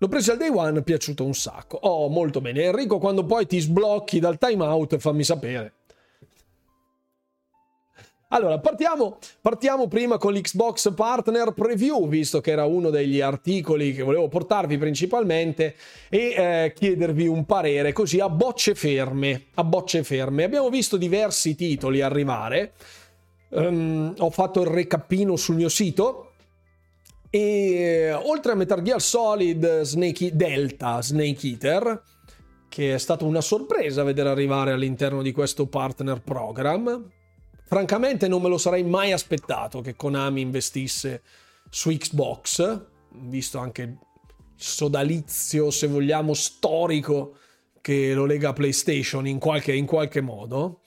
L'ho 0.00 0.08
preso 0.08 0.30
al 0.30 0.38
day 0.38 0.48
one, 0.48 0.78
è 0.78 0.82
piaciuto 0.84 1.24
un 1.24 1.34
sacco. 1.34 1.76
Oh, 1.76 2.08
molto 2.08 2.40
bene. 2.40 2.62
Enrico, 2.62 2.98
quando 2.98 3.26
poi 3.26 3.46
ti 3.48 3.58
sblocchi 3.58 4.20
dal 4.20 4.38
timeout, 4.38 4.96
fammi 4.96 5.24
sapere. 5.24 5.72
Allora, 8.30 8.58
partiamo, 8.58 9.16
partiamo, 9.40 9.88
prima 9.88 10.18
con 10.18 10.34
l'Xbox 10.34 10.92
Partner 10.92 11.52
Preview, 11.52 12.06
visto 12.08 12.42
che 12.42 12.50
era 12.50 12.66
uno 12.66 12.90
degli 12.90 13.22
articoli 13.22 13.94
che 13.94 14.02
volevo 14.02 14.28
portarvi 14.28 14.76
principalmente, 14.76 15.74
e 16.10 16.34
eh, 16.36 16.72
chiedervi 16.74 17.26
un 17.26 17.46
parere 17.46 17.94
così 17.94 18.20
a 18.20 18.28
bocce 18.28 18.74
ferme. 18.74 19.46
A 19.54 19.64
bocce 19.64 20.04
ferme. 20.04 20.44
Abbiamo 20.44 20.68
visto 20.68 20.98
diversi 20.98 21.54
titoli 21.54 22.02
arrivare. 22.02 22.74
Um, 23.48 24.12
ho 24.18 24.28
fatto 24.28 24.60
il 24.60 24.66
recappino 24.66 25.36
sul 25.36 25.54
mio 25.54 25.70
sito. 25.70 26.32
E 27.30 28.12
oltre 28.12 28.52
a 28.52 28.54
Metal 28.56 28.82
Gear 28.82 29.00
Solid 29.00 29.80
Snake 29.80 30.36
Delta 30.36 31.00
Snake 31.00 31.46
Eater, 31.46 32.02
che 32.68 32.92
è 32.92 32.98
stata 32.98 33.24
una 33.24 33.40
sorpresa 33.40 34.02
vedere 34.02 34.28
arrivare 34.28 34.72
all'interno 34.72 35.22
di 35.22 35.32
questo 35.32 35.66
partner 35.66 36.20
program, 36.20 37.16
Francamente 37.68 38.28
non 38.28 38.40
me 38.40 38.48
lo 38.48 38.56
sarei 38.56 38.82
mai 38.82 39.12
aspettato 39.12 39.82
che 39.82 39.94
Konami 39.94 40.40
investisse 40.40 41.20
su 41.68 41.90
Xbox, 41.90 42.86
visto 43.10 43.58
anche 43.58 43.82
il 43.82 43.98
sodalizio, 44.56 45.70
se 45.70 45.86
vogliamo, 45.86 46.32
storico 46.32 47.36
che 47.82 48.14
lo 48.14 48.24
lega 48.24 48.48
a 48.48 48.52
PlayStation 48.54 49.26
in 49.26 49.38
qualche, 49.38 49.74
in 49.74 49.84
qualche 49.84 50.22
modo. 50.22 50.80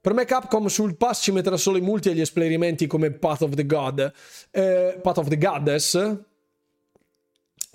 Per 0.00 0.14
me 0.14 0.24
Capcom 0.24 0.66
sul 0.66 0.96
pass 0.96 1.20
ci 1.20 1.32
metterà 1.32 1.56
solo 1.56 1.78
i 1.78 1.80
multi 1.80 2.10
e 2.10 2.14
gli 2.14 2.20
esperimenti 2.20 2.86
come 2.86 3.10
Path 3.10 3.42
of 3.42 3.54
the 3.54 3.66
God, 3.66 4.12
eh, 4.52 5.00
Path 5.02 5.18
of 5.18 5.26
the 5.26 5.36
Goddess, 5.36 6.16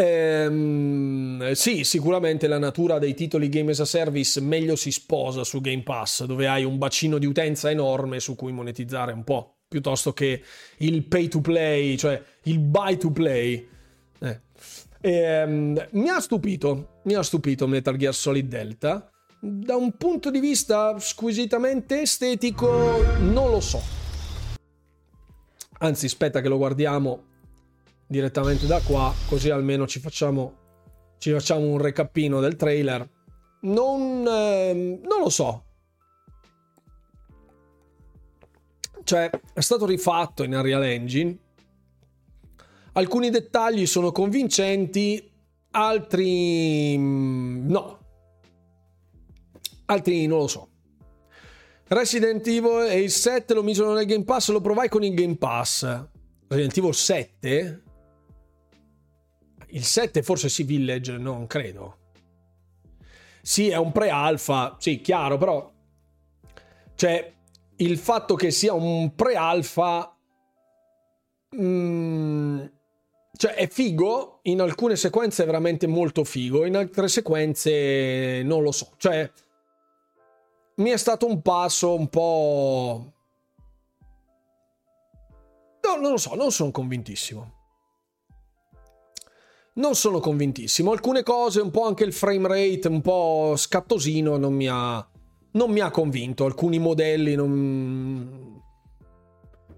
Ehm, 0.01 1.51
sì, 1.51 1.83
sicuramente 1.83 2.47
la 2.47 2.57
natura 2.57 2.99
dei 2.99 3.13
titoli 3.13 3.49
Game 3.49 3.71
as 3.71 3.81
a 3.81 3.85
Service 3.85 4.39
meglio 4.39 4.77
si 4.77 4.91
sposa 4.91 5.43
su 5.43 5.59
Game 5.59 5.83
Pass, 5.83 6.23
dove 6.23 6.47
hai 6.47 6.63
un 6.63 6.77
bacino 6.77 7.17
di 7.17 7.25
utenza 7.25 7.69
enorme 7.69 8.21
su 8.21 8.33
cui 8.35 8.53
monetizzare 8.53 9.11
un 9.11 9.25
po', 9.25 9.57
piuttosto 9.67 10.13
che 10.13 10.41
il 10.77 11.03
pay 11.03 11.27
to 11.27 11.41
play, 11.41 11.97
cioè 11.97 12.21
il 12.43 12.59
buy 12.59 12.95
to 12.95 13.11
play. 13.11 13.67
Eh. 14.19 14.39
Ehm, 15.01 15.87
mi 15.91 16.07
ha 16.07 16.21
stupito, 16.21 17.01
mi 17.03 17.15
ha 17.15 17.21
stupito 17.21 17.67
Metal 17.67 17.97
Gear 17.97 18.13
Solid 18.13 18.47
Delta. 18.47 19.09
Da 19.41 19.75
un 19.75 19.97
punto 19.97 20.31
di 20.31 20.39
vista 20.39 20.97
squisitamente 20.97 22.01
estetico, 22.01 23.03
non 23.19 23.51
lo 23.51 23.59
so. 23.59 23.81
Anzi, 25.79 26.05
aspetta 26.05 26.39
che 26.39 26.47
lo 26.47 26.57
guardiamo 26.57 27.28
direttamente 28.09 28.65
da 28.65 28.81
qua, 28.81 29.13
così 29.27 29.51
almeno 29.51 29.85
ci 29.85 29.99
facciamo, 29.99 30.53
ci 31.19 31.31
facciamo 31.31 31.67
un 31.67 31.77
recapino 31.77 32.39
del 32.39 32.55
trailer. 32.55 33.07
Non, 33.61 34.25
eh, 34.27 34.73
non 34.73 35.19
lo 35.19 35.29
so. 35.29 35.65
Cioè, 39.03 39.29
è 39.53 39.61
stato 39.61 39.85
rifatto 39.85 40.43
in 40.43 40.53
Unreal 40.53 40.83
Engine. 40.85 41.37
Alcuni 42.93 43.29
dettagli 43.29 43.85
sono 43.85 44.11
convincenti, 44.11 45.31
altri 45.71 46.97
mm, 46.97 47.69
no. 47.69 47.99
Altri 49.85 50.25
non 50.25 50.39
lo 50.39 50.47
so. 50.47 50.69
Resident 51.87 52.45
Evil 52.47 52.87
e 52.89 53.01
il 53.01 53.11
7 53.11 53.53
lo 53.53 53.63
misero 53.63 53.93
nel 53.93 54.05
Game 54.05 54.23
Pass, 54.23 54.49
lo 54.49 54.61
provai 54.61 54.89
con 54.89 55.03
il 55.03 55.13
Game 55.13 55.37
Pass. 55.37 55.83
Resident 56.47 56.77
Evil 56.77 56.93
7 56.93 57.83
il 59.71 59.83
7 59.83 60.23
forse 60.23 60.49
sì, 60.49 60.63
Village, 60.63 61.17
non 61.17 61.47
credo. 61.47 61.97
Sì, 63.41 63.69
è 63.69 63.77
un 63.77 63.91
pre-alfa, 63.91 64.77
sì, 64.79 65.01
chiaro, 65.01 65.37
però... 65.37 65.71
Cioè, 66.95 67.33
il 67.77 67.97
fatto 67.97 68.35
che 68.35 68.51
sia 68.51 68.73
un 68.73 69.13
pre-alfa... 69.15 70.15
Mm, 71.55 72.65
cioè, 73.33 73.53
è 73.53 73.67
figo, 73.67 74.39
in 74.43 74.61
alcune 74.61 74.95
sequenze 74.95 75.43
è 75.43 75.45
veramente 75.45 75.87
molto 75.87 76.23
figo, 76.23 76.65
in 76.65 76.75
altre 76.75 77.07
sequenze 77.07 78.41
non 78.43 78.61
lo 78.61 78.71
so. 78.71 78.91
Cioè, 78.97 79.31
mi 80.75 80.89
è 80.89 80.97
stato 80.97 81.25
un 81.25 81.41
passo 81.41 81.95
un 81.95 82.07
po'... 82.09 83.13
No, 85.81 85.95
non 86.01 86.11
lo 86.11 86.17
so, 86.17 86.35
non 86.35 86.51
sono 86.51 86.71
convintissimo 86.71 87.58
non 89.79 89.95
sono 89.95 90.19
convintissimo. 90.19 90.91
Alcune 90.91 91.23
cose, 91.23 91.61
un 91.61 91.71
po' 91.71 91.85
anche 91.85 92.03
il 92.03 92.13
frame 92.13 92.47
rate, 92.47 92.87
un 92.87 93.01
po' 93.01 93.53
scattosino, 93.55 94.37
non 94.37 94.53
mi 94.53 94.67
ha, 94.69 95.05
non 95.51 95.71
mi 95.71 95.79
ha 95.79 95.89
convinto. 95.89 96.45
Alcuni 96.45 96.79
modelli 96.79 97.35
non... 97.35 98.57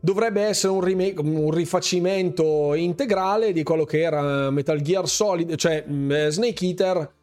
Dovrebbe 0.03 0.41
essere 0.41 0.73
un, 0.73 0.81
remake, 0.81 1.21
un 1.21 1.51
rifacimento 1.51 2.73
integrale 2.73 3.51
di 3.53 3.61
quello 3.61 3.85
che 3.85 4.01
era 4.01 4.49
Metal 4.49 4.81
Gear 4.81 5.07
Solid, 5.07 5.55
cioè 5.55 5.85
mm, 5.87 6.27
Snake 6.27 6.65
Eater. 6.65 7.13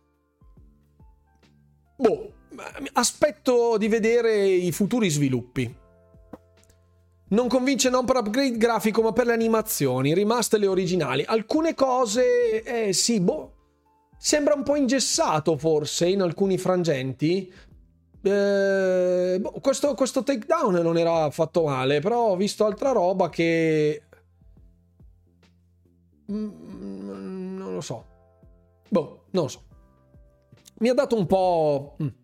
Boh, 1.97 2.33
aspetto 2.93 3.77
di 3.79 3.89
vedere 3.89 4.47
i 4.47 4.71
futuri 4.71 5.11
sviluppi. 5.11 5.78
Non 7.31 7.49
convince 7.49 7.91
non 7.91 8.07
per 8.07 8.17
upgrade 8.17 8.57
grafico, 8.57 9.03
ma 9.03 9.13
per 9.13 9.27
le 9.27 9.35
animazioni, 9.35 10.15
rimaste 10.15 10.57
le 10.57 10.67
originali. 10.67 11.25
Alcune 11.27 11.75
cose, 11.75 12.63
eh 12.63 12.93
sì, 12.95 13.21
boh. 13.21 13.53
Sembra 14.17 14.55
un 14.55 14.63
po' 14.63 14.77
ingessato 14.77 15.57
forse 15.59 16.09
in 16.09 16.23
alcuni 16.23 16.57
frangenti. 16.57 17.53
Eh, 18.23 19.39
boh, 19.41 19.53
questo, 19.61 19.95
questo 19.95 20.23
takedown 20.23 20.77
non 20.77 20.97
era 20.97 21.31
fatto 21.31 21.65
male, 21.65 22.01
però 22.01 22.31
ho 22.31 22.37
visto 22.37 22.65
altra 22.65 22.93
roba 22.93 23.29
che... 23.29 24.03
Mm, 26.33 27.57
non 27.59 27.75
lo 27.75 27.81
so. 27.83 28.07
Boh, 28.89 29.25
non 29.31 29.43
lo 29.45 29.49
so. 29.49 29.63
Mi 30.79 30.89
ha 30.89 30.95
dato 30.95 31.15
un 31.15 31.27
po'... 31.27 31.97
Mm 32.03 32.18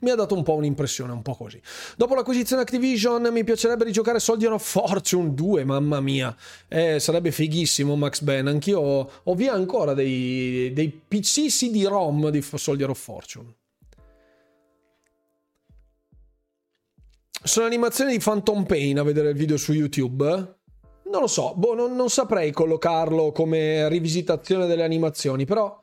mi 0.00 0.10
ha 0.10 0.14
dato 0.14 0.34
un 0.34 0.42
po' 0.42 0.54
un'impressione 0.54 1.12
un 1.12 1.22
po' 1.22 1.34
così. 1.34 1.60
Dopo 1.96 2.14
l'acquisizione 2.14 2.62
Activision 2.62 3.28
mi 3.32 3.44
piacerebbe 3.44 3.84
rigiocare 3.84 4.18
Soldier 4.18 4.52
of 4.52 4.64
Fortune 4.64 5.34
2, 5.34 5.64
mamma 5.64 6.00
mia, 6.00 6.34
eh, 6.68 6.98
sarebbe 6.98 7.30
fighissimo 7.30 7.96
Max 7.96 8.20
Ben, 8.20 8.46
anch'io 8.46 8.80
ho, 9.22 9.34
via 9.34 9.52
ancora 9.52 9.94
dei, 9.94 10.72
dei 10.72 10.88
PC 10.88 11.46
CD-ROM 11.46 12.30
di 12.30 12.42
Soldier 12.42 12.90
of 12.90 12.98
Fortune. 12.98 13.54
Sono 17.42 17.64
animazioni 17.64 18.12
di 18.12 18.18
Phantom 18.18 18.64
Pain 18.64 18.98
a 18.98 19.02
vedere 19.02 19.30
il 19.30 19.36
video 19.36 19.56
su 19.56 19.72
YouTube. 19.72 20.24
Non 21.04 21.22
lo 21.22 21.26
so, 21.26 21.54
boh, 21.56 21.74
non, 21.74 21.96
non 21.96 22.10
saprei 22.10 22.52
collocarlo 22.52 23.32
come 23.32 23.88
rivisitazione 23.88 24.66
delle 24.66 24.84
animazioni, 24.84 25.46
però 25.46 25.79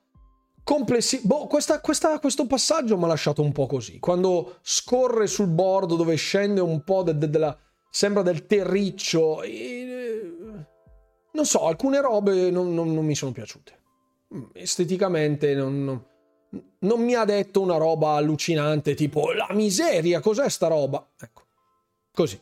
complessi... 0.68 1.22
Boh, 1.24 1.47
questa, 1.47 1.80
questa, 1.80 2.20
questo 2.20 2.45
passaggio 2.45 2.97
mi 2.97 3.05
ha 3.05 3.07
lasciato 3.07 3.41
un 3.41 3.53
po' 3.53 3.68
così. 3.68 3.99
Quando 3.99 4.57
scorre 4.61 5.26
sul 5.26 5.47
bordo 5.47 5.95
dove 5.95 6.15
scende 6.15 6.59
un 6.59 6.84
po' 6.84 7.03
de, 7.03 7.18
de, 7.18 7.30
della... 7.30 7.57
sembra 7.89 8.22
del 8.22 8.45
terriccio. 8.45 9.43
E... 9.43 10.65
Non 11.32 11.45
so, 11.45 11.68
alcune 11.68 12.01
robe 12.01 12.51
non, 12.51 12.74
non, 12.74 12.93
non 12.93 13.05
mi 13.05 13.15
sono 13.15 13.32
piaciute. 13.32 13.80
Mm, 14.36 14.43
esteticamente 14.51 15.55
non, 15.55 15.86
non, 15.86 16.05
non, 16.80 17.01
mi 17.01 17.13
ha 17.13 17.24
detto 17.24 17.61
una 17.61 17.78
roba 17.78 18.15
allucinante 18.15 18.93
tipo 18.93 19.32
la 19.32 19.47
miseria, 19.51 20.20
cos'è 20.20 20.49
sta 20.49 20.68
roba? 20.68 21.11
Ecco, 21.18 21.43
così. 22.11 22.38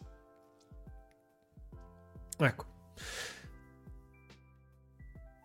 Ecco. 2.40 2.66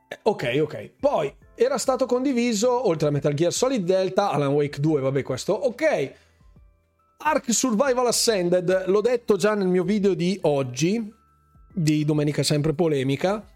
Eh, 0.09 0.19
ok, 0.23 0.59
ok. 0.63 0.95
Poi 0.99 1.37
era 1.63 1.77
stato 1.77 2.07
condiviso, 2.07 2.89
oltre 2.89 3.09
a 3.09 3.11
Metal 3.11 3.35
Gear 3.35 3.53
Solid 3.53 3.85
Delta, 3.85 4.31
Alan 4.31 4.49
Wake 4.49 4.81
2, 4.81 5.03
vabbè 5.03 5.23
questo, 5.23 5.53
ok. 5.53 6.13
Ark 7.19 7.53
Survival 7.53 8.07
Ascended, 8.07 8.87
l'ho 8.87 9.03
detto 9.03 9.37
già 9.37 9.55
nel 9.55 9.67
mio 9.67 9.85
video 9.85 10.15
di 10.15 10.39
oggi, 10.45 11.13
di 11.71 12.07
Domenica 12.07 12.43
Sempre 12.43 12.73
Polemica. 12.73 13.47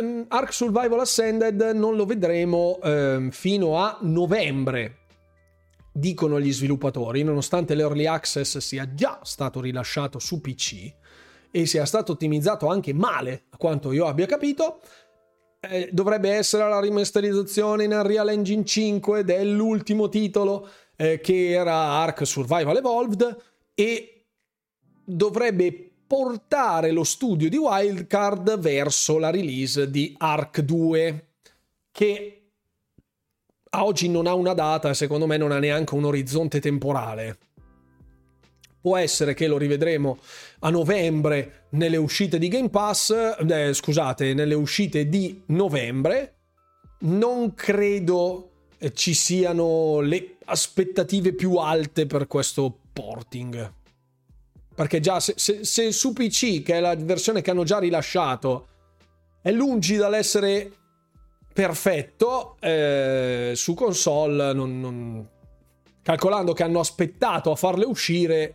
Um, 0.00 0.24
Ark 0.26 0.54
Survival 0.54 1.00
Ascended 1.00 1.60
non 1.74 1.96
lo 1.96 2.06
vedremo 2.06 2.78
um, 2.82 3.28
fino 3.28 3.76
a 3.76 3.98
novembre, 4.00 5.00
dicono 5.92 6.40
gli 6.40 6.50
sviluppatori, 6.50 7.22
nonostante 7.24 7.74
l'early 7.74 8.06
access 8.06 8.56
sia 8.56 8.94
già 8.94 9.20
stato 9.22 9.60
rilasciato 9.60 10.18
su 10.18 10.40
PC 10.40 10.94
e 11.50 11.66
sia 11.66 11.84
stato 11.84 12.12
ottimizzato 12.12 12.68
anche 12.68 12.94
male, 12.94 13.44
a 13.50 13.58
quanto 13.58 13.92
io 13.92 14.06
abbia 14.06 14.24
capito 14.24 14.80
eh, 15.60 15.88
dovrebbe 15.92 16.30
essere 16.30 16.68
la 16.68 16.80
rimasterizzazione 16.80 17.84
in 17.84 17.92
Unreal 17.92 18.28
Engine 18.28 18.64
5 18.64 19.24
dell'ultimo 19.24 20.08
titolo 20.08 20.68
eh, 20.96 21.20
che 21.20 21.50
era 21.50 21.74
Ark 21.74 22.26
Survival 22.26 22.76
Evolved 22.76 23.36
e 23.74 24.24
dovrebbe 25.04 25.90
portare 26.06 26.90
lo 26.90 27.04
studio 27.04 27.48
di 27.48 27.56
Wildcard 27.56 28.58
verso 28.58 29.18
la 29.18 29.30
release 29.30 29.90
di 29.90 30.14
Ark 30.16 30.60
2 30.60 31.26
che 31.90 32.50
a 33.70 33.84
oggi 33.84 34.08
non 34.08 34.26
ha 34.26 34.34
una 34.34 34.54
data 34.54 34.88
e 34.88 34.94
secondo 34.94 35.26
me 35.26 35.36
non 35.36 35.52
ha 35.52 35.58
neanche 35.58 35.94
un 35.94 36.04
orizzonte 36.04 36.60
temporale. 36.60 37.38
Può 38.80 38.96
essere 38.96 39.34
che 39.34 39.46
lo 39.46 39.58
rivedremo 39.58 40.18
a 40.60 40.70
novembre 40.70 41.66
nelle 41.70 41.96
uscite 41.96 42.38
di 42.38 42.48
Game 42.48 42.70
Pass, 42.70 43.10
eh, 43.10 43.72
scusate, 43.72 44.34
nelle 44.34 44.54
uscite 44.54 45.08
di 45.08 45.42
novembre. 45.46 46.34
Non 47.00 47.54
credo 47.54 48.50
eh, 48.78 48.92
ci 48.92 49.14
siano 49.14 50.00
le 50.00 50.36
aspettative 50.44 51.34
più 51.34 51.56
alte 51.56 52.06
per 52.06 52.26
questo 52.26 52.78
porting. 52.92 53.74
Perché 54.74 55.00
già 55.00 55.20
se, 55.20 55.34
se, 55.36 55.64
se 55.64 55.92
su 55.92 56.12
PC, 56.12 56.62
che 56.62 56.74
è 56.74 56.80
la 56.80 56.94
versione 56.94 57.40
che 57.42 57.50
hanno 57.50 57.64
già 57.64 57.78
rilasciato, 57.78 58.68
è 59.42 59.50
lungi 59.50 59.96
dall'essere 59.96 60.70
perfetto, 61.52 62.56
eh, 62.60 63.52
su 63.56 63.74
console 63.74 64.52
non, 64.52 64.80
non... 64.80 65.28
calcolando 66.02 66.52
che 66.52 66.62
hanno 66.62 66.78
aspettato 66.78 67.50
a 67.50 67.56
farle 67.56 67.84
uscire 67.84 68.54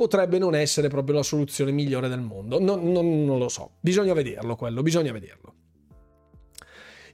potrebbe 0.00 0.38
non 0.38 0.54
essere 0.54 0.88
proprio 0.88 1.16
la 1.16 1.22
soluzione 1.22 1.72
migliore 1.72 2.08
del 2.08 2.22
mondo. 2.22 2.58
Non, 2.58 2.90
non, 2.90 3.22
non 3.26 3.38
lo 3.38 3.50
so, 3.50 3.72
bisogna 3.80 4.14
vederlo 4.14 4.56
quello, 4.56 4.80
bisogna 4.82 5.12
vederlo. 5.12 5.54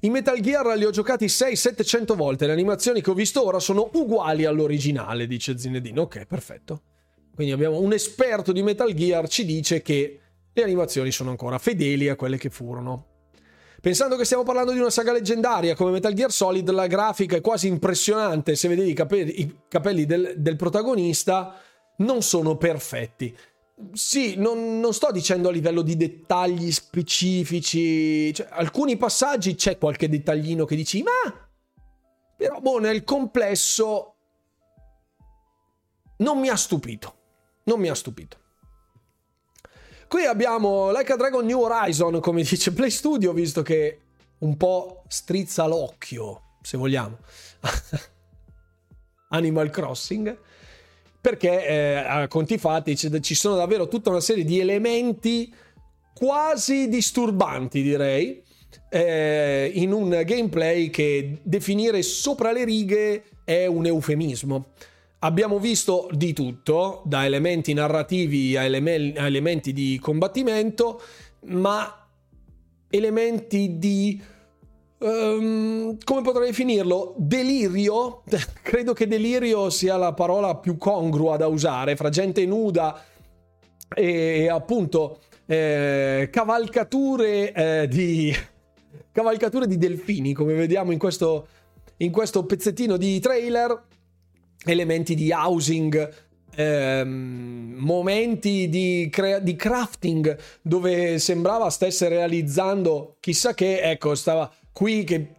I 0.02 0.10
Metal 0.10 0.38
Gear 0.38 0.76
li 0.76 0.84
ho 0.84 0.90
giocati 0.90 1.24
6-700 1.24 2.14
volte, 2.14 2.46
le 2.46 2.52
animazioni 2.52 3.02
che 3.02 3.10
ho 3.10 3.14
visto 3.14 3.44
ora 3.44 3.58
sono 3.58 3.90
uguali 3.94 4.44
all'originale, 4.44 5.26
dice 5.26 5.58
Zinedine. 5.58 5.98
Ok, 5.98 6.26
perfetto. 6.26 6.82
Quindi 7.34 7.52
abbiamo 7.52 7.80
un 7.80 7.92
esperto 7.92 8.52
di 8.52 8.62
Metal 8.62 8.94
Gear 8.94 9.26
ci 9.26 9.44
dice 9.44 9.82
che 9.82 10.20
le 10.52 10.62
animazioni 10.62 11.10
sono 11.10 11.30
ancora 11.30 11.58
fedeli 11.58 12.08
a 12.08 12.14
quelle 12.14 12.36
che 12.36 12.50
furono. 12.50 13.14
Pensando 13.80 14.14
che 14.14 14.24
stiamo 14.24 14.44
parlando 14.44 14.70
di 14.70 14.78
una 14.78 14.90
saga 14.90 15.12
leggendaria 15.12 15.74
come 15.74 15.90
Metal 15.90 16.12
Gear 16.12 16.30
Solid, 16.30 16.70
la 16.70 16.86
grafica 16.86 17.34
è 17.34 17.40
quasi 17.40 17.66
impressionante 17.66 18.54
se 18.54 18.68
vedevi 18.68 18.90
i 18.90 18.94
capelli, 18.94 19.40
i 19.40 19.56
capelli 19.66 20.06
del, 20.06 20.34
del 20.36 20.54
protagonista 20.54 21.60
non 21.96 22.22
sono 22.22 22.56
perfetti. 22.56 23.36
Sì, 23.92 24.36
non, 24.36 24.80
non, 24.80 24.94
sto 24.94 25.10
dicendo 25.12 25.48
a 25.48 25.52
livello 25.52 25.82
di 25.82 25.96
dettagli 25.96 26.72
specifici. 26.72 28.32
Cioè, 28.32 28.48
alcuni 28.50 28.96
passaggi 28.96 29.54
c'è 29.54 29.76
qualche 29.78 30.08
dettaglino 30.08 30.64
che 30.64 30.76
dici, 30.76 31.02
ma. 31.02 31.48
Però, 32.36 32.60
boh, 32.60 32.78
nel 32.78 33.04
complesso. 33.04 34.14
Non 36.18 36.38
mi 36.38 36.48
ha 36.48 36.56
stupito. 36.56 37.14
Non 37.64 37.78
mi 37.78 37.88
ha 37.88 37.94
stupito. 37.94 38.44
Qui 40.08 40.24
abbiamo 40.24 40.90
Like 40.92 41.12
a 41.12 41.16
Dragon 41.16 41.44
New 41.44 41.60
Horizon, 41.60 42.20
come 42.20 42.42
dice 42.42 42.72
Play 42.72 42.90
Studio, 42.90 43.32
visto 43.32 43.62
che 43.62 44.00
un 44.38 44.56
po' 44.56 45.02
strizza 45.08 45.66
l'occhio, 45.66 46.56
se 46.62 46.76
vogliamo. 46.76 47.18
Animal 49.30 49.68
Crossing 49.70 50.38
perché 51.26 51.66
eh, 51.66 51.94
a 51.96 52.28
conti 52.28 52.56
fatti 52.56 52.96
ci 52.96 53.34
sono 53.34 53.56
davvero 53.56 53.88
tutta 53.88 54.10
una 54.10 54.20
serie 54.20 54.44
di 54.44 54.60
elementi 54.60 55.52
quasi 56.14 56.88
disturbanti, 56.88 57.82
direi, 57.82 58.40
eh, 58.88 59.68
in 59.74 59.90
un 59.90 60.22
gameplay 60.24 60.88
che 60.88 61.40
definire 61.42 62.02
sopra 62.02 62.52
le 62.52 62.64
righe 62.64 63.24
è 63.42 63.66
un 63.66 63.86
eufemismo. 63.86 64.66
Abbiamo 65.18 65.58
visto 65.58 66.08
di 66.12 66.32
tutto, 66.32 67.02
da 67.04 67.24
elementi 67.24 67.72
narrativi 67.72 68.56
a, 68.56 68.62
eleme- 68.62 69.14
a 69.16 69.26
elementi 69.26 69.72
di 69.72 69.98
combattimento, 70.00 71.02
ma 71.46 72.06
elementi 72.88 73.78
di 73.78 74.22
Um, 74.98 75.98
come 76.04 76.22
potrei 76.22 76.48
definirlo? 76.48 77.14
Delirio. 77.18 78.22
Credo 78.62 78.92
che 78.94 79.06
delirio 79.06 79.68
sia 79.68 79.96
la 79.96 80.14
parola 80.14 80.56
più 80.56 80.78
congrua 80.78 81.36
da 81.36 81.48
usare 81.48 81.96
fra 81.96 82.08
gente 82.08 82.46
nuda 82.46 83.04
e 83.94 84.48
appunto 84.48 85.20
eh, 85.46 86.28
cavalcature 86.32 87.52
eh, 87.52 87.88
di 87.88 88.34
cavalcature 89.12 89.66
di 89.66 89.76
delfini, 89.76 90.32
come 90.32 90.54
vediamo 90.54 90.92
in 90.92 90.98
questo, 90.98 91.46
in 91.98 92.10
questo 92.10 92.44
pezzettino 92.44 92.96
di 92.96 93.20
trailer, 93.20 93.84
elementi 94.64 95.14
di 95.14 95.30
housing, 95.30 96.24
ehm, 96.54 97.74
momenti 97.76 98.68
di, 98.68 99.08
crea- 99.10 99.38
di 99.38 99.54
crafting 99.56 100.36
dove 100.62 101.18
sembrava 101.18 101.70
stesse 101.70 102.08
realizzando 102.08 103.16
chissà 103.20 103.54
che, 103.54 103.80
ecco, 103.80 104.14
stava 104.14 104.50
qui 104.76 105.04
che 105.04 105.34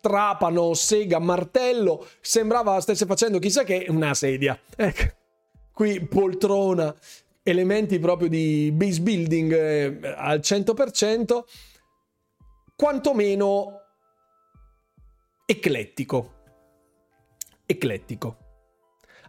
trapano, 0.00 0.74
sega, 0.74 1.20
martello, 1.20 2.04
sembrava 2.20 2.80
stesse 2.80 3.06
facendo 3.06 3.38
chissà 3.38 3.62
che 3.62 3.86
una 3.88 4.12
sedia. 4.12 4.58
Ecco, 4.74 5.04
qui 5.72 6.04
poltrona, 6.04 6.92
elementi 7.44 8.00
proprio 8.00 8.28
di 8.28 8.72
base 8.74 9.00
building 9.00 9.52
eh, 9.52 10.14
al 10.16 10.40
100%, 10.40 11.44
quantomeno 12.74 13.82
eclettico. 15.46 16.32
Eclettico. 17.64 18.36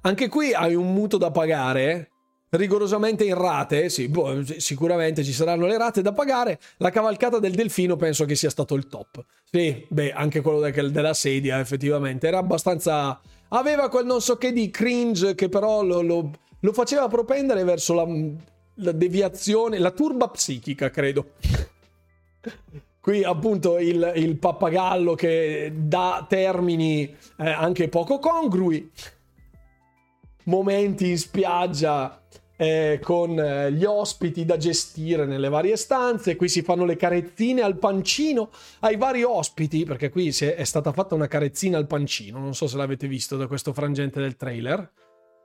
Anche 0.01 0.29
qui 0.29 0.51
hai 0.51 0.73
un 0.73 0.91
mutuo 0.91 1.19
da 1.19 1.29
pagare, 1.29 2.12
rigorosamente 2.53 3.23
in 3.23 3.35
rate, 3.35 3.89
sì, 3.89 4.07
boh, 4.07 4.43
sicuramente 4.59 5.23
ci 5.23 5.33
saranno 5.33 5.65
le 5.65 5.77
rate 5.77 6.01
da 6.01 6.13
pagare. 6.13 6.59
La 6.77 6.89
cavalcata 6.89 7.39
del 7.39 7.53
delfino 7.53 7.95
penso 7.95 8.25
che 8.25 8.35
sia 8.35 8.49
stato 8.49 8.75
il 8.75 8.87
top. 8.87 9.23
Sì, 9.51 9.85
beh, 9.87 10.11
anche 10.11 10.41
quello 10.41 10.59
de- 10.59 10.91
della 10.91 11.13
sedia, 11.13 11.59
effettivamente, 11.59 12.27
era 12.27 12.37
abbastanza... 12.37 13.19
Aveva 13.49 13.89
quel 13.89 14.05
non 14.05 14.21
so 14.21 14.37
che 14.37 14.51
di 14.51 14.69
cringe 14.71 15.35
che 15.35 15.49
però 15.49 15.83
lo, 15.83 16.01
lo, 16.01 16.31
lo 16.59 16.73
faceva 16.73 17.07
propendere 17.07 17.63
verso 17.63 17.93
la, 17.93 18.07
la 18.75 18.91
deviazione, 18.91 19.77
la 19.77 19.91
turba 19.91 20.27
psichica, 20.29 20.89
credo. 20.89 21.33
Qui 22.99 23.23
appunto 23.23 23.77
il, 23.79 24.13
il 24.15 24.37
pappagallo 24.37 25.13
che 25.13 25.71
dà 25.75 26.25
termini 26.27 27.03
eh, 27.37 27.49
anche 27.49 27.89
poco 27.89 28.17
congrui. 28.17 28.89
Momenti 30.45 31.09
in 31.09 31.17
spiaggia 31.17 32.21
eh, 32.63 32.99
con 33.03 33.37
eh, 33.37 33.71
gli 33.73 33.83
ospiti 33.83 34.45
da 34.45 34.55
gestire 34.57 35.25
nelle 35.25 35.49
varie 35.49 35.75
stanze. 35.75 36.35
Qui 36.35 36.47
si 36.47 36.61
fanno 36.61 36.85
le 36.85 36.95
carezzine 36.95 37.61
al 37.61 37.77
pancino 37.77 38.49
ai 38.79 38.95
vari 38.95 39.23
ospiti, 39.23 39.83
perché 39.83 40.09
qui 40.09 40.29
è 40.29 40.63
stata 40.63 40.93
fatta 40.93 41.13
una 41.13 41.27
carezzina 41.27 41.77
al 41.77 41.87
pancino. 41.87 42.39
Non 42.39 42.55
so 42.55 42.67
se 42.67 42.77
l'avete 42.77 43.07
visto 43.07 43.35
da 43.35 43.47
questo 43.47 43.73
frangente 43.73 44.21
del 44.21 44.37
trailer. 44.37 44.91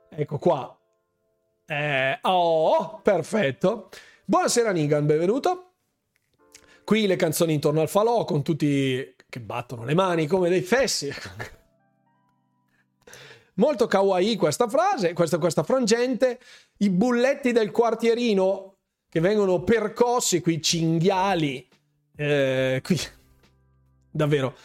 Ecco 0.09 0.37
qua. 0.37 0.75
Eh, 1.65 2.19
oh, 2.21 2.99
perfetto. 3.03 3.89
Buonasera 4.25 4.71
Nigan, 4.71 5.05
benvenuto. 5.05 5.65
Qui 6.83 7.05
le 7.05 7.17
canzoni 7.17 7.53
intorno 7.53 7.81
al 7.81 7.89
falò 7.89 8.23
con 8.23 8.41
tutti 8.41 9.15
che 9.29 9.39
battono 9.39 9.83
le 9.83 9.93
mani 9.93 10.25
come 10.25 10.49
dei 10.49 10.61
fessi. 10.61 11.11
Molto 13.59 13.87
kawaii 13.87 14.37
questa 14.37 14.69
frase, 14.69 15.11
questa, 15.11 15.37
questa 15.37 15.63
frangente. 15.63 16.39
I 16.77 16.89
bulletti 16.89 17.51
del 17.51 17.71
quartierino 17.71 18.77
che 19.09 19.19
vengono 19.19 19.63
percossi, 19.63 20.39
qui 20.39 20.61
cinghiali. 20.61 21.67
Eh, 22.15 22.79
qui 22.81 22.97
davvero 24.09 24.55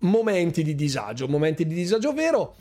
momenti 0.00 0.62
di 0.62 0.76
disagio, 0.76 1.26
momenti 1.26 1.66
di 1.66 1.74
disagio 1.74 2.12
vero. 2.12 2.54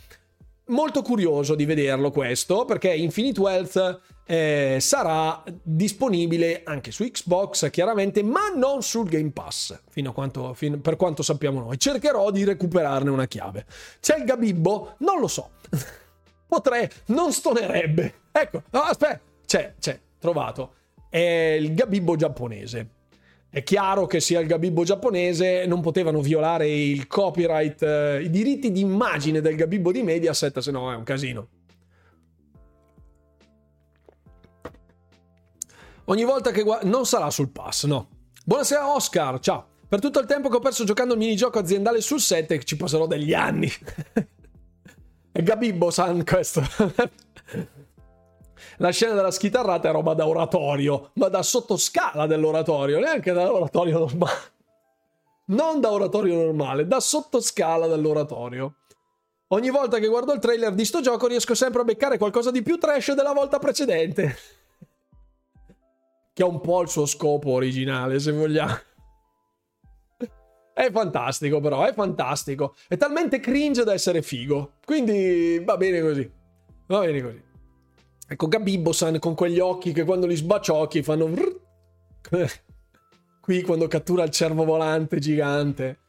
Molto 0.68 1.04
curioso 1.04 1.54
di 1.54 1.66
vederlo 1.66 2.10
questo 2.10 2.66
perché 2.66 2.92
Infinite 2.92 3.40
Wealth 3.40 4.02
eh, 4.28 4.78
sarà 4.80 5.44
disponibile 5.62 6.62
anche 6.64 6.92
su 6.92 7.04
Xbox 7.04 7.70
chiaramente 7.70 8.24
ma 8.24 8.50
non 8.56 8.82
sul 8.82 9.08
Game 9.08 9.30
Pass 9.30 9.80
fino 9.90 10.10
a 10.10 10.14
quanto, 10.14 10.54
fino, 10.54 10.80
per 10.80 10.96
quanto 10.96 11.22
sappiamo 11.24 11.60
noi. 11.60 11.78
Cercherò 11.78 12.32
di 12.32 12.44
recuperarne 12.44 13.10
una 13.10 13.28
chiave. 13.28 13.66
C'è 14.00 14.18
il 14.18 14.26
Gabibbo? 14.26 14.96
non 15.00 15.20
lo 15.20 15.28
so. 15.28 15.52
Potrei 16.48 16.88
non 17.08 17.32
stonerebbe. 17.32 18.14
Ecco 18.32 18.64
no, 18.72 18.82
aspetta. 18.82 19.22
C'è 19.46 19.76
c'è 19.80 20.00
trovato. 20.20 20.74
È 21.10 21.20
il 21.20 21.74
Gabibbo 21.74 22.16
giapponese. 22.16 22.90
È 23.50 23.64
chiaro 23.64 24.06
che 24.06 24.20
sia 24.20 24.42
il 24.42 24.48
Gabibbo 24.48 24.84
giapponese 24.84 25.66
non 25.66 25.80
potevano 25.80 26.20
violare 26.20 26.68
il 26.68 27.08
copyright, 27.08 27.82
eh, 27.84 28.22
i 28.24 28.30
diritti 28.30 28.70
di 28.70 28.82
immagine 28.82 29.40
del 29.40 29.56
Gabibbo 29.56 29.94
di 29.94 30.04
Mediaset, 30.04 30.60
se 30.60 30.72
no 30.72 30.92
è 30.92 30.96
un 30.96 31.04
casino. 31.04 31.48
Ogni 36.06 36.24
volta 36.24 36.52
che 36.52 36.62
guardo... 36.62 36.88
Non 36.88 37.06
sarà 37.06 37.32
sul 37.32 37.50
pass, 37.50 37.86
no. 37.86 38.10
Buonasera 38.46 38.94
Oscar, 38.94 39.40
ciao. 39.40 39.74
Per 39.88 40.00
tutto 40.00 40.20
il 40.20 40.28
tempo 40.28 40.50
che 40.50 40.58
ho 40.58 40.60
perso 40.60 40.84
giocando 40.84 41.14
il 41.14 41.20
minigioco 41.20 41.58
aziendale 41.58 42.02
sul 42.02 42.20
7, 42.20 42.64
ci 42.64 42.78
passerò 42.78 43.08
degli 43.08 43.34
anni. 43.34 43.70
è 45.32 45.42
Gabibbo-san 45.42 46.24
questo. 46.24 46.62
la 48.78 48.92
scena 48.92 49.14
della 49.14 49.32
schitarrata 49.32 49.90
è 49.90 49.92
roba 49.92 50.14
da 50.14 50.28
oratorio, 50.28 51.10
ma 51.14 51.28
da 51.28 51.42
sottoscala 51.42 52.28
dell'oratorio, 52.28 53.00
neanche 53.00 53.32
da 53.32 53.52
oratorio 53.52 54.00
normale. 54.00 54.54
Non 55.48 55.80
da 55.80 55.92
oratorio 55.92 56.36
normale, 56.36 56.88
da 56.88 57.00
sottoscala 57.00 57.88
dell'oratorio. 57.88 58.76
Ogni 59.50 59.72
volta 59.72 60.00
che 60.00 60.08
guardo 60.08 60.34
il 60.34 60.40
trailer 60.40 60.74
di 60.74 60.86
sto 60.86 61.02
gioco 61.02 61.28
riesco 61.28 61.56
sempre 61.56 61.82
a 61.82 61.84
beccare 61.84 62.20
qualcosa 62.20 62.52
di 62.52 62.62
più 62.62 62.78
trash 62.78 63.14
della 63.14 63.34
volta 63.34 63.58
precedente. 63.58 64.38
Che 66.36 66.44
ha 66.44 66.48
un 66.48 66.60
po' 66.60 66.82
il 66.82 66.90
suo 66.90 67.06
scopo 67.06 67.52
originale, 67.52 68.20
se 68.20 68.34
vogliamo. 68.34 68.78
È 70.74 70.92
fantastico, 70.92 71.62
però, 71.62 71.86
è 71.86 71.94
fantastico. 71.94 72.76
È 72.90 72.98
talmente 72.98 73.40
cringe 73.40 73.86
da 73.86 73.94
essere 73.94 74.22
figo. 74.22 74.74
Quindi 74.84 75.64
va 75.64 75.78
bene 75.78 76.02
così. 76.02 76.30
Va 76.88 77.00
bene 77.00 77.22
così. 77.22 77.42
Ecco 78.28 78.48
Gabibbo-san 78.50 79.18
con 79.20 79.34
quegli 79.34 79.60
occhi 79.60 79.94
che 79.94 80.04
quando 80.04 80.28
li 80.28 80.36
sbaciocchi 80.36 81.04
fanno... 81.04 81.32
qui 83.40 83.62
quando 83.62 83.88
cattura 83.88 84.24
il 84.24 84.32
cervo 84.32 84.66
volante 84.66 85.20
gigante. 85.20 86.00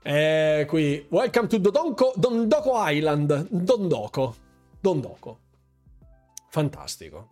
Eh, 0.00 0.64
qui. 0.68 1.04
Welcome 1.10 1.48
to 1.48 1.58
Dondoko, 1.58 2.12
Dondoko 2.14 2.74
Island. 2.76 3.48
Dondoko. 3.50 4.36
Dondoko. 4.80 5.38
Fantastico. 6.50 7.31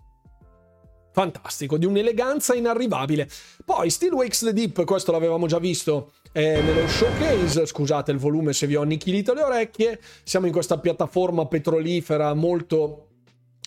Fantastico, 1.13 1.77
di 1.77 1.87
un'eleganza 1.87 2.55
inarrivabile. 2.55 3.29
Poi 3.65 3.91
Still 3.91 4.13
Wakes 4.13 4.41
the 4.41 4.53
Deep, 4.53 4.85
questo 4.85 5.13
l'avevamo 5.13 5.47
già 5.47 5.59
visto 5.59 6.13
eh, 6.33 6.61
nello 6.63 6.87
showcase. 6.87 7.67
Scusate 7.67 8.13
il 8.13 8.19
volume 8.19 8.53
se 8.53 8.67
vi 8.67 8.77
ho 8.77 8.83
annichilito 8.83 9.35
le 9.35 9.43
orecchie. 9.43 10.01
Siamo 10.23 10.47
in 10.47 10.53
questa 10.53 10.79
piattaforma 10.79 11.47
petrolifera 11.47 12.33
molto 12.35 13.07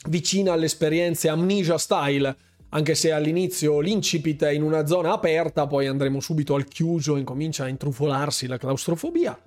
vicina 0.08 0.54
alle 0.54 0.66
esperienze 0.66 1.30
Amnesia 1.30 1.78
Style, 1.78 2.36
anche 2.70 2.96
se 2.96 3.12
all'inizio 3.12 3.80
l'incipit 3.80 4.44
è 4.44 4.52
in 4.52 4.64
una 4.64 4.86
zona 4.86 5.14
aperta, 5.14 5.68
poi 5.68 5.88
andremo 5.88 6.20
subito 6.20 6.56
al 6.56 6.66
chiuso 6.66 7.18
e 7.18 7.24
comincia 7.24 7.66
a 7.66 7.68
intrufolarsi 7.68 8.48
la 8.48 8.58
claustrofobia. 8.58 9.40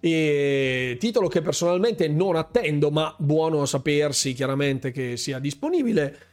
E 0.00 0.96
titolo 1.00 1.26
che 1.26 1.42
personalmente 1.42 2.06
non 2.06 2.36
attendo, 2.36 2.90
ma 2.90 3.12
buono 3.18 3.62
a 3.62 3.66
sapersi 3.66 4.32
chiaramente 4.32 4.92
che 4.92 5.16
sia 5.16 5.40
disponibile. 5.40 6.27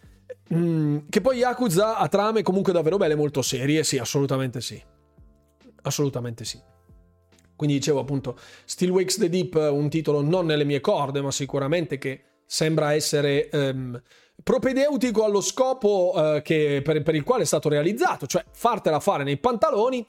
Mm, 0.54 0.98
che 1.10 1.22
poi 1.22 1.38
Yakuza 1.38 1.98
ha 1.98 2.08
trame 2.08 2.44
comunque 2.44 2.72
davvero 2.72 2.98
belle, 2.98 3.16
molto 3.16 3.42
serie, 3.42 3.84
sì, 3.84 3.98
assolutamente 3.98 4.62
sì. 4.62 4.82
Assolutamente 5.82 6.46
sì. 6.46 6.60
Quindi 7.56 7.78
dicevo 7.78 8.00
appunto, 8.00 8.38
Still 8.66 8.92
Wakes 8.92 9.18
the 9.18 9.30
Deep, 9.30 9.56
un 9.56 9.90
titolo 9.90 10.22
non 10.22 10.46
nelle 10.46 10.66
mie 10.66 10.82
corde, 10.82 11.22
ma 11.22 11.32
sicuramente 11.32 11.98
che 11.98 12.22
sembra 12.46 12.94
essere 12.94 13.50
um, 13.54 14.00
propedeutico 14.44 15.24
allo 15.24 15.42
scopo 15.42 16.12
uh, 16.14 16.42
che, 16.42 16.82
per, 16.84 17.02
per, 17.02 17.16
il 17.16 17.24
quale 17.24 17.44
è 17.44 17.46
stato 17.46 17.70
realizzato, 17.70 18.28
cioè 18.28 18.44
fartela 18.52 19.00
fare 19.00 19.24
nei 19.24 19.38
pantaloni. 19.38 20.06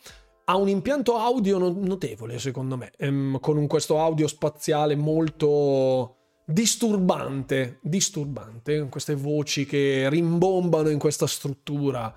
Ha 0.49 0.57
un 0.57 0.69
impianto 0.69 1.17
audio 1.17 1.59
notevole, 1.59 2.39
secondo 2.39 2.77
me, 2.77 2.93
um, 2.99 3.41
con 3.41 3.57
un, 3.57 3.67
questo 3.67 3.99
audio 4.01 4.29
spaziale 4.29 4.95
molto 4.95 6.16
disturbante, 6.47 7.81
disturbante, 7.83 8.87
queste 8.89 9.17
voci 9.17 9.67
che 9.67 10.09
rimbombano 10.09 10.89
in 10.89 10.99
questa 10.99 11.27
struttura. 11.27 12.15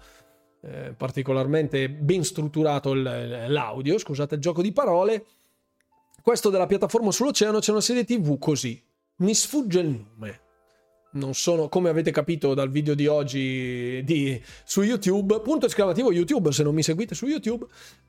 Eh, 0.62 0.94
particolarmente 0.96 1.90
ben 1.90 2.24
strutturato 2.24 2.94
l'audio, 2.94 3.98
scusate 3.98 4.36
il 4.36 4.42
gioco 4.42 4.62
di 4.62 4.72
parole. 4.72 5.26
Questo 6.22 6.50
della 6.50 6.68
piattaforma 6.68 7.12
sull'oceano 7.12 7.60
c'è 7.60 7.72
una 7.72 7.82
serie 7.82 8.04
TV 8.04 8.38
così, 8.38 8.82
mi 9.18 9.34
sfugge 9.34 9.80
il 9.80 9.90
nome. 9.90 10.42
Non 11.12 11.34
sono, 11.34 11.70
come 11.70 11.90
avete 11.90 12.12
capito 12.12 12.54
dal 12.54 12.70
video 12.70 12.94
di 12.94 13.08
oggi 13.08 14.04
di, 14.04 14.40
su 14.64 14.84
YouTube, 14.84 15.42
punto 15.42 15.66
esclamativo 15.66 16.12
YouTube, 16.12 16.52
se 16.52 16.62
non 16.62 16.76
mi 16.76 16.84
seguite 16.84 17.16
su 17.16 17.26
YouTube, 17.26 17.66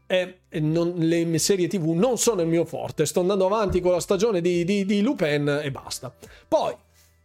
eh, 0.07 0.41
non, 0.61 0.93
le 0.97 1.39
serie 1.39 1.67
TV 1.67 1.93
non 1.93 2.19
sono 2.19 2.43
il 2.43 2.49
mio 2.49 2.67
forte. 2.67 3.07
Sto 3.07 3.21
andando 3.21 3.47
avanti 3.47 3.81
con 3.81 3.93
la 3.93 4.01
stagione 4.01 4.43
di, 4.43 4.65
di, 4.65 4.85
di 4.85 5.01
Lupin 5.01 5.61
e 5.63 5.71
basta. 5.71 6.15
Poi, 6.47 6.75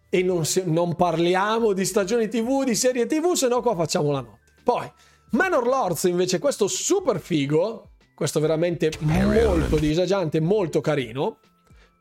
e 0.10 0.24
non, 0.24 0.44
non, 0.64 0.96
parliamo 0.96 1.74
di 1.74 1.84
stagioni 1.84 2.30
TV, 2.30 2.64
di 2.64 2.76
serie 2.76 3.06
TV, 3.06 3.34
se 3.34 3.50
no 3.50 3.62
qua 3.62 3.76
facciamo 3.76 4.12
la 4.12 4.22
notte. 4.22 4.54
Poi, 4.64 4.90
Manor 5.32 5.68
Lords 5.68 6.04
invece, 6.04 6.40
questo 6.40 6.70
super 6.70 7.20
figo, 7.20 7.90
questo 8.16 8.40
veramente 8.40 8.92
molto 9.00 9.76
disagiante, 9.76 10.40
molto 10.40 10.80
carino 10.80 11.40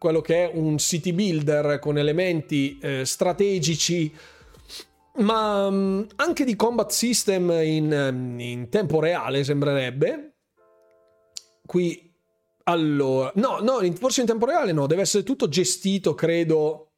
quello 0.05 0.21
che 0.21 0.51
è 0.51 0.51
un 0.53 0.77
city 0.77 1.15
builder 1.15 1.79
con 1.79 1.97
elementi 1.97 2.79
eh, 2.79 3.07
strategici 3.07 4.15
ma 5.15 5.67
um, 5.67 6.07
anche 6.17 6.45
di 6.45 6.57
combat 6.57 6.91
system 6.91 7.51
in, 7.63 8.11
mm, 8.13 8.39
in, 8.39 8.69
tempo 8.69 9.01
reale 9.01 9.43
sembrerebbe 9.45 10.35
qui 11.65 12.13
allora 12.65 13.33
no 13.37 13.61
no 13.61 13.81
forse 13.95 14.21
in 14.21 14.27
tempo 14.27 14.45
reale 14.45 14.73
no 14.73 14.87
deve 14.87 15.01
essere 15.01 15.23
tutto 15.23 15.49
gestito 15.49 16.15
credo 16.15 16.91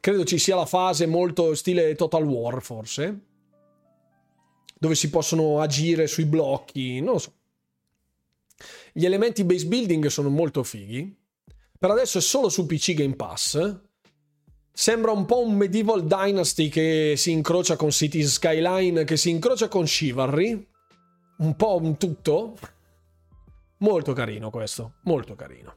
credo 0.00 0.24
ci 0.24 0.36
sia 0.36 0.56
la 0.56 0.66
fase 0.66 1.06
molto 1.06 1.54
stile 1.54 1.94
Total 1.94 2.24
War 2.24 2.60
forse 2.60 3.20
dove 4.78 4.94
si 4.94 5.08
possono 5.08 5.62
agire 5.62 6.06
sui 6.06 6.26
blocchi 6.26 7.00
non 7.00 7.14
lo 7.14 7.18
so 7.18 7.32
gli 8.92 9.06
elementi 9.06 9.44
base 9.44 9.66
building 9.66 10.06
sono 10.06 10.28
molto 10.28 10.62
fighi. 10.62 11.20
Per 11.82 11.90
adesso 11.90 12.18
è 12.18 12.20
solo 12.20 12.48
su 12.48 12.64
PC 12.64 12.94
Game 12.94 13.16
Pass. 13.16 13.80
Sembra 14.72 15.10
un 15.10 15.24
po' 15.24 15.44
un 15.44 15.56
Medieval 15.56 16.04
Dynasty 16.06 16.68
che 16.68 17.14
si 17.16 17.32
incrocia 17.32 17.74
con 17.74 17.90
Cities 17.90 18.34
Skyline, 18.34 19.02
che 19.02 19.16
si 19.16 19.30
incrocia 19.30 19.66
con 19.66 19.82
Chivalry. 19.82 20.64
Un 21.38 21.56
po' 21.56 21.80
un 21.82 21.96
tutto. 21.96 22.56
Molto 23.78 24.12
carino 24.12 24.48
questo, 24.48 24.92
molto 25.02 25.34
carino. 25.34 25.74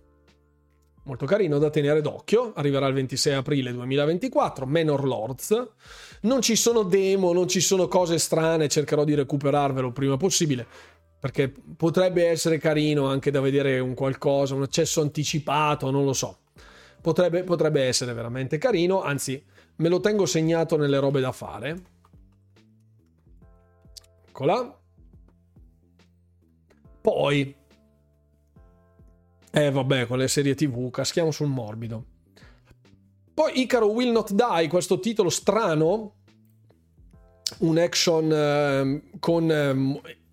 Molto 1.05 1.25
carino 1.25 1.57
da 1.57 1.71
tenere 1.71 2.01
d'occhio, 2.01 2.53
arriverà 2.53 2.85
il 2.85 2.93
26 2.93 3.33
aprile 3.33 3.71
2024, 3.73 4.67
Menor 4.67 5.05
Lords. 5.05 5.69
Non 6.21 6.39
ci 6.41 6.55
sono 6.55 6.83
demo, 6.83 7.33
non 7.33 7.47
ci 7.47 7.61
sono 7.61 7.87
cose 7.87 8.19
strane, 8.19 8.67
cercherò 8.67 9.03
di 9.05 9.15
recuperarvelo 9.15 9.91
prima 9.91 10.17
possibile, 10.17 10.67
perché 11.19 11.49
potrebbe 11.49 12.27
essere 12.27 12.57
carino 12.57 13.07
anche 13.07 13.31
da 13.31 13.41
vedere 13.41 13.79
un 13.79 13.93
qualcosa, 13.93 14.55
un 14.55 14.63
accesso 14.63 15.01
anticipato, 15.01 15.89
non 15.89 16.05
lo 16.05 16.13
so. 16.13 16.39
Potrebbe, 17.01 17.43
potrebbe 17.43 17.83
essere 17.83 18.13
veramente 18.13 18.57
carino, 18.57 19.01
anzi 19.01 19.43
me 19.77 19.89
lo 19.89 19.99
tengo 19.99 20.25
segnato 20.25 20.77
nelle 20.77 20.99
robe 20.99 21.21
da 21.21 21.31
fare. 21.31 21.83
Eccola. 24.27 24.79
Poi, 27.01 27.55
eh 29.51 29.71
vabbè, 29.71 30.07
con 30.07 30.17
le 30.17 30.27
serie 30.27 30.55
tv 30.55 30.89
caschiamo 30.89 31.31
sul 31.31 31.47
morbido. 31.47 32.05
Poi 33.33 33.59
Icaro 33.59 33.91
Will 33.91 34.11
Not 34.11 34.31
Die, 34.31 34.67
questo 34.67 34.99
titolo 34.99 35.29
strano, 35.29 36.13
un 37.59 37.77
action 37.77 38.31
eh, 38.31 39.01
con 39.19 39.51
eh, 39.51 39.69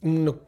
un 0.01 0.39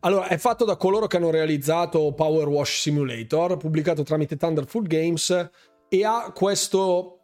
allora, 0.00 0.28
è 0.28 0.36
fatto 0.36 0.64
da 0.64 0.76
coloro 0.76 1.06
che 1.06 1.16
hanno 1.16 1.30
realizzato 1.30 2.12
Power 2.12 2.48
Wash 2.48 2.80
Simulator, 2.80 3.56
pubblicato 3.56 4.02
tramite 4.02 4.36
Thunderful 4.36 4.86
Games, 4.86 5.50
e 5.88 6.04
ha 6.04 6.32
questo 6.32 7.20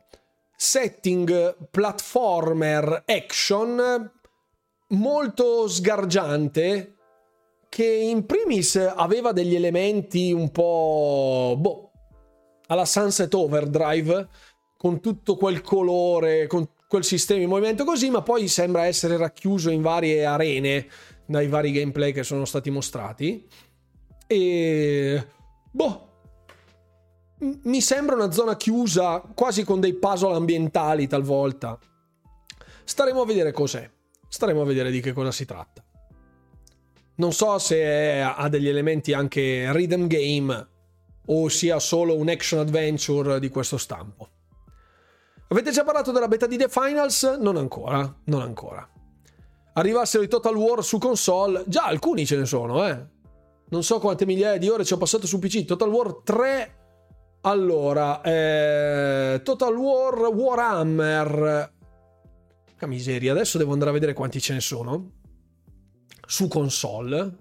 setting 0.56 1.68
platformer 1.70 3.02
action 3.06 4.10
molto 4.88 5.68
sgargiante 5.68 6.96
che 7.68 7.86
in 7.86 8.26
primis 8.26 8.76
aveva 8.76 9.32
degli 9.32 9.54
elementi 9.54 10.30
un 10.30 10.50
po' 10.50 11.56
boh, 11.58 11.90
alla 12.66 12.84
Sunset 12.84 13.32
Overdrive 13.32 14.28
con 14.76 15.00
tutto 15.00 15.36
quel 15.36 15.62
colore, 15.62 16.46
con 16.46 16.68
quel 16.86 17.04
sistema 17.04 17.40
di 17.40 17.46
movimento 17.46 17.84
così, 17.84 18.10
ma 18.10 18.20
poi 18.20 18.48
sembra 18.48 18.84
essere 18.84 19.16
racchiuso 19.16 19.70
in 19.70 19.80
varie 19.80 20.26
arene 20.26 20.86
dai 21.32 21.48
vari 21.48 21.72
gameplay 21.72 22.12
che 22.12 22.22
sono 22.22 22.44
stati 22.44 22.70
mostrati. 22.70 23.48
E 24.28 25.26
boh, 25.70 26.08
mi 27.64 27.80
sembra 27.80 28.14
una 28.14 28.30
zona 28.30 28.56
chiusa, 28.56 29.20
quasi 29.34 29.64
con 29.64 29.80
dei 29.80 29.94
puzzle 29.94 30.34
ambientali 30.34 31.08
talvolta. 31.08 31.76
Staremo 32.84 33.22
a 33.22 33.26
vedere 33.26 33.50
cos'è. 33.50 33.90
Staremo 34.28 34.62
a 34.62 34.64
vedere 34.64 34.90
di 34.90 35.00
che 35.00 35.12
cosa 35.12 35.32
si 35.32 35.44
tratta. 35.44 35.82
Non 37.16 37.32
so 37.32 37.58
se 37.58 38.20
ha 38.22 38.48
degli 38.48 38.68
elementi 38.68 39.12
anche 39.12 39.70
rhythm 39.72 40.06
game 40.06 40.68
o 41.26 41.48
sia 41.48 41.78
solo 41.78 42.16
un 42.16 42.28
action 42.28 42.60
adventure 42.60 43.38
di 43.38 43.48
questo 43.48 43.76
stampo. 43.76 44.28
Avete 45.48 45.70
già 45.70 45.84
parlato 45.84 46.12
della 46.12 46.28
beta 46.28 46.46
di 46.46 46.56
The 46.56 46.68
Finals? 46.68 47.36
Non 47.38 47.56
ancora, 47.56 48.20
non 48.24 48.40
ancora 48.40 48.88
arrivassero 49.74 50.22
i 50.22 50.28
Total 50.28 50.54
War 50.54 50.82
su 50.82 50.98
console, 50.98 51.64
già 51.66 51.84
alcuni 51.84 52.26
ce 52.26 52.36
ne 52.36 52.46
sono, 52.46 52.86
eh. 52.86 53.10
Non 53.72 53.82
so 53.82 53.98
quante 54.00 54.26
migliaia 54.26 54.58
di 54.58 54.68
ore 54.68 54.84
ci 54.84 54.92
ho 54.92 54.98
passato 54.98 55.26
su 55.26 55.38
PC. 55.38 55.64
Total 55.64 55.88
War 55.88 56.16
3. 56.22 56.76
Allora, 57.40 58.20
eh, 58.20 59.40
Total 59.42 59.74
War 59.74 60.14
Warhammer. 60.28 61.72
Che 62.76 62.86
miseria, 62.86 63.32
adesso 63.32 63.56
devo 63.56 63.72
andare 63.72 63.90
a 63.90 63.94
vedere 63.94 64.12
quanti 64.12 64.40
ce 64.40 64.52
ne 64.52 64.60
sono. 64.60 65.12
Su 66.26 66.48
console. 66.48 67.36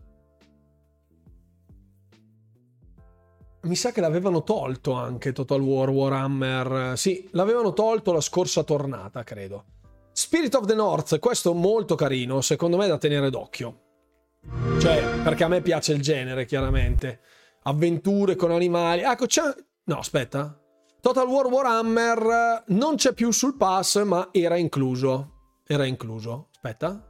Mi 3.64 3.76
sa 3.76 3.92
che 3.92 4.00
l'avevano 4.00 4.44
tolto 4.44 4.94
anche 4.94 5.34
Total 5.34 5.60
War 5.60 5.90
Warhammer. 5.90 6.98
Sì, 6.98 7.28
l'avevano 7.34 7.74
tolto 7.74 8.14
la 8.14 8.22
scorsa 8.22 8.64
tornata, 8.64 9.24
credo. 9.24 9.66
Spirit 10.14 10.54
of 10.56 10.66
the 10.66 10.76
North, 10.76 11.20
questo 11.20 11.54
molto 11.54 11.96
carino, 11.96 12.42
secondo 12.42 12.78
me 12.78 12.88
da 12.88 12.98
tenere 12.98 13.30
d'occhio. 13.30 13.80
Cioè, 14.80 15.22
perché 15.24 15.44
a 15.44 15.48
me 15.48 15.62
piace 15.62 15.94
il 15.94 16.02
genere, 16.02 16.46
chiaramente. 16.46 17.22
Avventure 17.64 18.36
con 18.36 18.52
animali. 18.52 19.02
Ecco, 19.02 19.26
c'è... 19.26 19.44
No, 19.86 20.00
aspetta. 20.00 20.60
Total 21.00 21.28
War 21.28 21.48
Warhammer 21.48 22.64
non 22.68 22.96
c'è 22.96 23.14
più 23.14 23.32
sul 23.32 23.56
pass, 23.56 24.02
ma 24.04 24.30
era 24.32 24.58
incluso. 24.58 25.60
Era 25.66 25.86
incluso. 25.86 26.50
Aspetta. 26.52 27.08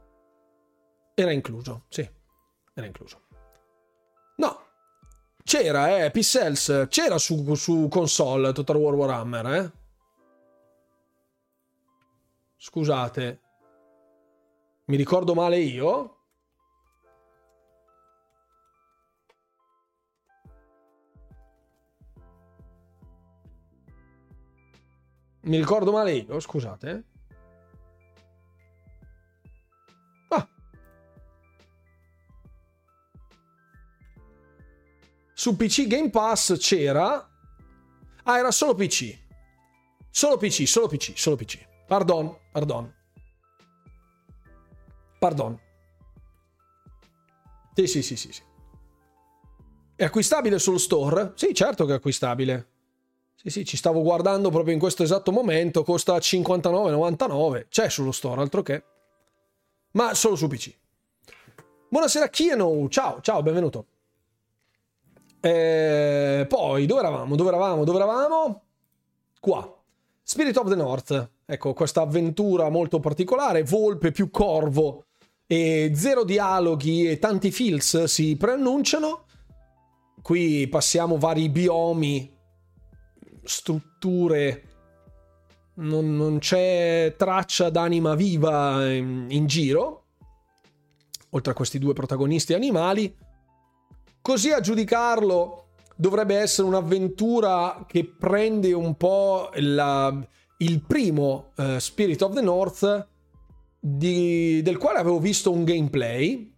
Era 1.14 1.32
incluso, 1.32 1.86
sì. 1.90 2.08
Era 2.74 2.86
incluso. 2.86 3.22
No. 4.38 4.60
C'era, 5.44 6.04
eh, 6.04 6.12
Pixels. 6.12 6.88
C'era 6.90 7.18
su, 7.18 7.54
su 7.56 7.88
console 7.90 8.54
Total 8.54 8.76
War 8.76 8.94
Warhammer, 8.94 9.46
eh. 9.48 9.72
Scusate, 12.64 13.42
mi 14.86 14.96
ricordo 14.96 15.34
male 15.34 15.58
io? 15.58 16.18
Mi 25.42 25.58
ricordo 25.58 25.92
male 25.92 26.14
io, 26.14 26.40
scusate. 26.40 27.06
Ah. 30.28 30.48
Su 35.34 35.56
PC 35.56 35.88
Game 35.88 36.12
Pass 36.12 36.56
c'era... 36.60 37.28
Ah, 38.22 38.38
era 38.38 38.52
solo 38.52 38.76
PC. 38.76 39.20
Solo 40.12 40.38
PC, 40.38 40.68
solo 40.68 40.88
PC, 40.88 41.18
solo 41.18 41.36
PC. 41.36 41.68
Pardon, 41.88 42.41
pardon. 42.52 42.94
Pardon. 45.20 45.60
Sì, 47.74 47.88
sì, 47.88 48.02
sì, 48.02 48.16
sì, 48.16 48.32
sì. 48.32 48.42
È 49.96 50.04
acquistabile 50.04 50.60
sullo 50.60 50.78
store? 50.78 51.34
Sì, 51.36 51.54
certo 51.54 51.86
che 51.86 51.94
è 51.94 51.96
acquistabile. 51.96 52.70
Sì, 53.36 53.50
sì, 53.50 53.66
ci 53.66 53.78
stavo 53.78 54.02
guardando 54.02 54.50
proprio 54.50 54.74
in 54.74 54.80
questo 54.80 55.04
esatto 55.04 55.32
momento, 55.32 55.84
costa 55.84 56.18
59,99. 56.18 57.68
C'è 57.70 57.90
sullo 57.90 58.12
store, 58.12 58.42
altro 58.42 58.62
che. 58.62 58.84
Ma 59.92 60.14
solo 60.14 60.36
su 60.36 60.48
PC. 60.48 60.76
Buonasera 61.90 62.30
Kieno, 62.30 62.88
ciao, 62.90 63.20
ciao, 63.22 63.42
benvenuto. 63.42 63.86
E 65.40 66.40
eh, 66.42 66.46
poi, 66.48 66.86
dove 66.86 67.00
eravamo? 67.00 67.36
Dove 67.36 67.50
eravamo? 67.50 67.84
Dove 67.84 67.98
eravamo? 67.98 68.64
Qua. 69.40 69.84
Spirit 70.22 70.56
of 70.58 70.70
the 70.70 70.76
North. 70.76 71.30
Ecco, 71.52 71.74
questa 71.74 72.00
avventura 72.00 72.70
molto 72.70 73.02
particolare, 73.02 73.64
volpe 73.64 74.12
più 74.12 74.30
corvo 74.30 75.08
e 75.46 75.92
zero 75.94 76.24
dialoghi 76.24 77.10
e 77.10 77.20
tanti 77.20 77.52
feels 77.52 78.06
si 78.06 78.38
preannunciano. 78.38 79.26
Qui 80.22 80.66
passiamo 80.70 81.18
vari 81.18 81.50
biomi, 81.50 82.34
strutture, 83.44 84.64
non, 85.74 86.16
non 86.16 86.40
c'è 86.40 87.16
traccia 87.18 87.70
d'anima 87.70 88.16
viva 88.16 88.90
in, 88.90 89.26
in 89.28 89.46
giro, 89.46 90.06
oltre 91.32 91.52
a 91.52 91.56
questi 91.56 91.80
due 91.80 91.92
protagonisti 91.92 92.54
animali. 92.54 93.14
Così 94.22 94.52
a 94.52 94.62
giudicarlo 94.62 95.66
dovrebbe 95.98 96.38
essere 96.38 96.66
un'avventura 96.70 97.84
che 97.86 98.06
prende 98.06 98.72
un 98.72 98.96
po' 98.96 99.50
la, 99.56 100.18
il 100.62 100.82
primo 100.82 101.52
uh, 101.56 101.78
Spirit 101.78 102.22
of 102.22 102.34
the 102.34 102.42
North 102.42 103.08
di, 103.80 104.62
del 104.62 104.78
quale 104.78 105.00
avevo 105.00 105.20
visto 105.20 105.52
un 105.52 105.64
gameplay 105.64 106.50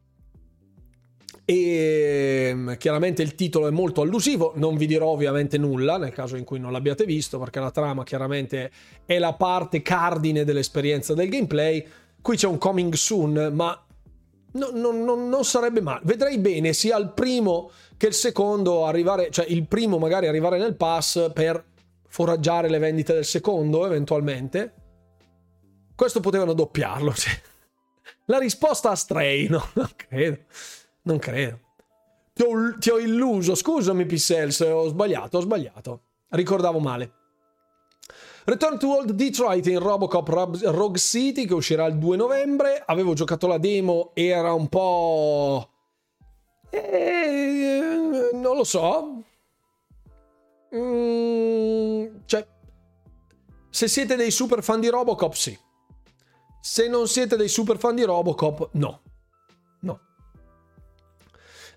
e 1.45 2.51
mm, 2.53 2.73
chiaramente 2.77 3.21
il 3.21 3.35
titolo 3.35 3.67
è 3.67 3.71
molto 3.71 4.01
allusivo, 4.01 4.53
non 4.55 4.77
vi 4.77 4.85
dirò 4.85 5.07
ovviamente 5.07 5.57
nulla 5.57 5.97
nel 5.97 6.13
caso 6.13 6.37
in 6.37 6.43
cui 6.43 6.59
non 6.59 6.71
l'abbiate 6.71 7.05
visto 7.05 7.37
perché 7.39 7.59
la 7.59 7.71
trama 7.71 8.03
chiaramente 8.03 8.71
è 9.05 9.19
la 9.19 9.33
parte 9.33 9.81
cardine 9.81 10.43
dell'esperienza 10.45 11.13
del 11.13 11.29
gameplay. 11.29 11.85
Qui 12.21 12.37
c'è 12.37 12.47
un 12.47 12.57
coming 12.57 12.93
soon, 12.93 13.51
ma 13.53 13.85
no, 14.53 14.69
no, 14.73 14.91
no, 14.91 15.15
non 15.15 15.43
sarebbe 15.43 15.81
male. 15.81 16.01
Vedrei 16.03 16.37
bene 16.37 16.71
sia 16.71 16.97
il 16.97 17.11
primo 17.13 17.71
che 17.97 18.07
il 18.07 18.13
secondo 18.13 18.85
arrivare, 18.85 19.29
cioè 19.29 19.45
il 19.47 19.67
primo 19.67 19.97
magari 19.97 20.27
arrivare 20.27 20.57
nel 20.57 20.75
pass 20.75 21.31
per 21.33 21.71
foraggiare 22.13 22.69
le 22.69 22.77
vendite 22.77 23.15
del 23.15 23.25
secondo 23.25 23.87
eventualmente. 23.87 24.73
Questo 25.95 26.19
potevano 26.19 26.53
doppiarlo. 26.53 27.11
Cioè. 27.17 27.41
La 28.25 28.37
risposta 28.37 28.91
a 28.91 28.95
Stray, 28.95 29.47
no, 29.47 29.69
non 29.73 29.89
credo. 29.95 30.37
Non 31.03 31.17
credo. 31.17 31.59
Ti 32.33 32.43
ho, 32.43 32.77
ti 32.77 32.89
ho 32.91 32.99
illuso, 32.99 33.55
scusami 33.55 34.05
Pixels, 34.05 34.59
ho 34.59 34.87
sbagliato, 34.89 35.37
ho 35.37 35.41
sbagliato. 35.41 36.01
Ricordavo 36.29 36.79
male. 36.79 37.13
Return 38.45 38.77
to 38.77 38.95
Old 38.95 39.11
Detroit 39.11 39.65
in 39.65 39.79
Robocop 39.79 40.27
Rogue 40.27 40.99
City 40.99 41.45
che 41.45 41.53
uscirà 41.55 41.87
il 41.87 41.97
2 41.97 42.15
novembre. 42.15 42.83
Avevo 42.85 43.13
giocato 43.13 43.47
la 43.47 43.57
demo, 43.57 44.11
era 44.13 44.53
un 44.53 44.69
po'... 44.69 45.67
Eh, 46.69 48.29
non 48.33 48.55
lo 48.55 48.63
so. 48.63 49.23
Mm, 50.75 52.05
cioè, 52.25 52.47
se 53.69 53.87
siete 53.87 54.15
dei 54.15 54.31
super 54.31 54.63
fan 54.63 54.79
di 54.79 54.89
Robocop, 54.89 55.33
sì. 55.33 55.57
Se 56.59 56.87
non 56.87 57.07
siete 57.07 57.35
dei 57.35 57.47
super 57.47 57.77
fan 57.77 57.95
di 57.95 58.03
Robocop, 58.03 58.69
no. 58.73 59.01
No. 59.81 59.99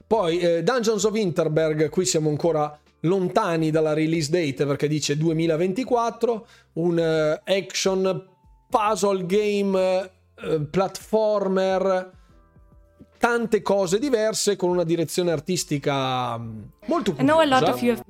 Poi 0.06 0.38
eh, 0.38 0.62
Dungeons 0.62 1.04
of 1.04 1.14
Interberg, 1.16 1.90
qui 1.90 2.06
siamo 2.06 2.30
ancora 2.30 2.78
lontani 3.00 3.70
dalla 3.70 3.92
release 3.92 4.30
date 4.30 4.64
perché 4.64 4.88
dice 4.88 5.16
2024, 5.16 6.46
un 6.74 6.98
uh, 6.98 7.50
action 7.50 8.28
puzzle 8.68 9.26
game 9.26 10.10
uh, 10.42 10.70
platformer 10.70 12.15
tante 13.18 13.62
cose 13.62 13.98
diverse 13.98 14.56
con 14.56 14.70
una 14.70 14.84
direzione 14.84 15.30
artistica 15.30 16.38
mm, 16.38 16.62
molto 16.86 17.12
curiosa. 17.12 17.26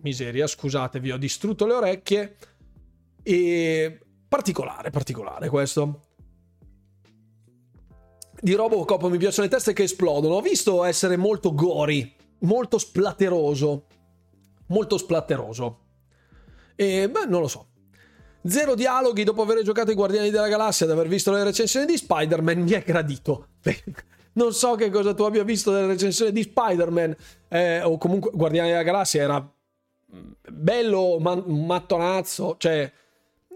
Miseria, 0.02 0.46
scusate, 0.46 1.00
vi 1.00 1.10
ho 1.10 1.16
distrutto 1.16 1.66
le 1.66 1.74
orecchie 1.74 2.36
e 3.22 4.00
particolare, 4.28 4.90
particolare 4.90 5.48
questo 5.48 6.00
di 8.40 8.54
Robocop 8.54 9.02
mi 9.08 9.18
piacciono 9.18 9.48
le 9.48 9.52
teste 9.52 9.72
che 9.72 9.84
esplodono. 9.84 10.34
Ho 10.34 10.40
visto 10.40 10.84
essere 10.84 11.16
molto 11.16 11.54
gori, 11.54 12.14
molto 12.40 12.78
splatteroso. 12.78 13.86
Molto 14.68 14.98
splatteroso. 14.98 15.80
E 16.74 17.08
beh, 17.08 17.26
non 17.26 17.40
lo 17.40 17.48
so. 17.48 17.68
Zero 18.44 18.74
dialoghi 18.74 19.24
dopo 19.24 19.42
aver 19.42 19.62
giocato 19.62 19.90
i 19.90 19.94
Guardiani 19.94 20.30
della 20.30 20.48
Galassia 20.48 20.86
ed 20.86 20.92
aver 20.92 21.08
visto 21.08 21.32
le 21.32 21.42
recensioni 21.42 21.86
di 21.86 21.96
Spider-Man 21.96 22.60
mi 22.60 22.70
è 22.70 22.82
gradito. 22.82 23.48
non 24.36 24.54
so 24.54 24.74
che 24.74 24.88
cosa 24.88 25.12
tu 25.12 25.24
abbia 25.24 25.44
visto 25.44 25.70
delle 25.70 25.86
recensioni 25.86 26.32
di 26.32 26.42
Spider-Man 26.42 27.16
eh, 27.48 27.82
o 27.82 27.98
comunque 27.98 28.30
Guardiani 28.32 28.70
della 28.70 28.82
Galassia 28.82 29.22
era 29.22 29.52
bello, 30.48 31.18
ma- 31.18 31.42
mattonazzo, 31.44 32.56
cioè 32.58 32.90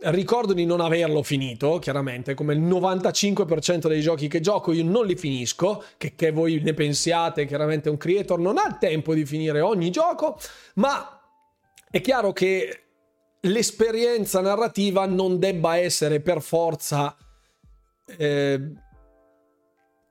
Ricordo 0.03 0.55
di 0.55 0.65
non 0.65 0.81
averlo 0.81 1.23
finito, 1.23 1.79
chiaramente, 1.79 2.33
come 2.33 2.55
il 2.55 2.63
95% 2.63 3.87
dei 3.87 4.01
giochi 4.01 4.29
che 4.29 4.41
gioco 4.41 4.73
io 4.73 4.83
non 4.83 5.05
li 5.05 5.15
finisco, 5.15 5.85
che, 5.99 6.15
che 6.15 6.31
voi 6.31 6.63
ne 6.63 6.73
pensiate, 6.73 7.45
chiaramente 7.45 7.91
un 7.91 7.99
creator 7.99 8.39
non 8.39 8.57
ha 8.57 8.67
il 8.67 8.79
tempo 8.79 9.13
di 9.13 9.27
finire 9.27 9.61
ogni 9.61 9.91
gioco, 9.91 10.39
ma 10.77 11.21
è 11.91 12.01
chiaro 12.01 12.33
che 12.33 12.83
l'esperienza 13.41 14.41
narrativa 14.41 15.05
non 15.05 15.39
debba 15.39 15.77
essere 15.77 16.21
per 16.21 16.41
forza 16.41 17.15
eh, 18.17 18.73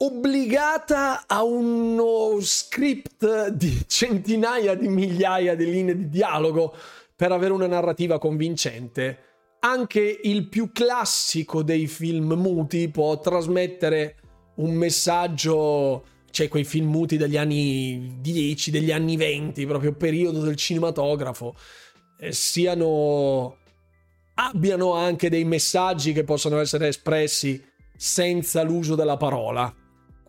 obbligata 0.02 1.24
a 1.28 1.44
uno 1.44 2.38
script 2.42 3.50
di 3.50 3.84
centinaia 3.88 4.76
di 4.76 4.88
migliaia 4.88 5.56
di 5.56 5.70
linee 5.70 5.98
di 5.98 6.10
dialogo 6.10 6.74
per 7.16 7.32
avere 7.32 7.54
una 7.54 7.68
narrativa 7.68 8.18
convincente 8.18 9.28
anche 9.60 10.20
il 10.24 10.48
più 10.48 10.72
classico 10.72 11.64
dei 11.64 11.88
film 11.88 12.34
muti 12.34 12.90
può 12.90 13.20
trasmettere 13.20 14.16
un 14.56 14.74
messaggio, 14.74 16.06
cioè 16.32 16.48
quei 16.48 16.64
film 16.64 16.90
muti 16.90 17.18
degli 17.18 17.38
anni 17.38 18.18
10, 18.20 18.72
degli 18.72 18.92
anni 18.92 19.18
20, 19.18 19.66
proprio 19.66 19.94
periodo 19.94 20.42
del 20.42 20.56
cinematografo, 20.56 21.56
eh, 22.20 22.32
siano 22.32 23.58
abbiano 24.36 24.94
anche 24.94 25.30
dei 25.30 25.44
messaggi 25.44 26.14
che 26.14 26.24
possono 26.24 26.60
essere 26.60 26.88
espressi 26.88 27.62
senza 27.98 28.62
l'uso 28.64 28.96
della 28.96 29.18
parola. 29.18 29.74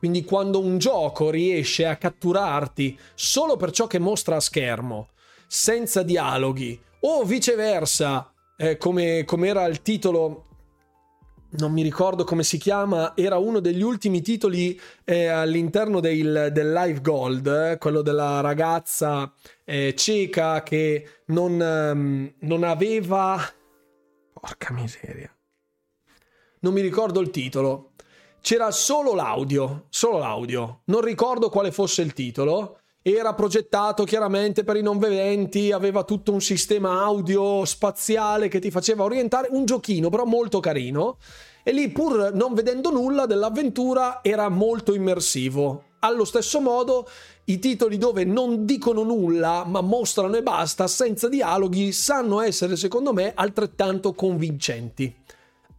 Quindi 0.00 0.24
quando 0.24 0.60
un 0.60 0.78
gioco 0.78 1.30
riesce 1.30 1.86
a 1.86 1.96
catturarti 1.96 2.98
solo 3.14 3.56
per 3.56 3.70
ciò 3.70 3.86
che 3.86 3.98
mostra 3.98 4.36
a 4.36 4.40
schermo, 4.40 5.10
senza 5.46 6.02
dialoghi, 6.02 6.80
o 7.00 7.22
viceversa, 7.22 8.32
eh, 8.56 8.78
come, 8.78 9.24
come 9.26 9.48
era 9.48 9.66
il 9.66 9.82
titolo 9.82 10.46
non 11.52 11.72
mi 11.72 11.82
ricordo 11.82 12.24
come 12.24 12.44
si 12.44 12.58
chiama, 12.58 13.14
era 13.16 13.36
uno 13.38 13.60
degli 13.60 13.82
ultimi 13.82 14.22
titoli 14.22 14.78
eh, 15.04 15.26
all'interno 15.26 15.98
del, 16.00 16.50
del 16.52 16.72
Live 16.72 17.00
Gold, 17.00 17.46
eh, 17.46 17.78
quello 17.78 18.02
della 18.02 18.40
ragazza 18.40 19.32
eh, 19.64 19.94
cieca 19.96 20.62
che 20.62 21.22
non, 21.26 21.52
um, 21.60 22.32
non 22.40 22.62
aveva... 22.62 23.38
Porca 24.32 24.72
miseria. 24.72 25.34
Non 26.60 26.72
mi 26.72 26.80
ricordo 26.80 27.20
il 27.20 27.30
titolo. 27.30 27.89
C'era 28.40 28.70
solo 28.70 29.14
l'audio, 29.14 29.86
solo 29.90 30.18
l'audio. 30.18 30.80
Non 30.84 31.02
ricordo 31.02 31.50
quale 31.50 31.70
fosse 31.70 32.02
il 32.02 32.14
titolo 32.14 32.78
era 33.02 33.32
progettato 33.32 34.04
chiaramente 34.04 34.62
per 34.62 34.76
i 34.76 34.82
non 34.82 34.98
vedenti, 34.98 35.72
aveva 35.72 36.04
tutto 36.04 36.32
un 36.32 36.40
sistema 36.42 37.02
audio 37.02 37.64
spaziale 37.64 38.48
che 38.48 38.58
ti 38.58 38.70
faceva 38.70 39.04
orientare, 39.04 39.48
un 39.50 39.64
giochino 39.64 40.10
però 40.10 40.24
molto 40.24 40.60
carino 40.60 41.16
e 41.62 41.72
lì 41.72 41.88
pur 41.88 42.32
non 42.34 42.52
vedendo 42.52 42.90
nulla 42.90 43.24
dell'avventura 43.24 44.20
era 44.22 44.48
molto 44.48 44.94
immersivo. 44.94 45.84
Allo 46.00 46.24
stesso 46.24 46.60
modo 46.60 47.08
i 47.44 47.58
titoli 47.58 47.96
dove 47.96 48.24
non 48.24 48.66
dicono 48.66 49.02
nulla 49.02 49.64
ma 49.64 49.80
mostrano 49.80 50.36
e 50.36 50.42
basta 50.42 50.86
senza 50.86 51.28
dialoghi 51.28 51.92
sanno 51.92 52.40
essere 52.40 52.76
secondo 52.76 53.14
me 53.14 53.32
altrettanto 53.34 54.12
convincenti, 54.12 55.14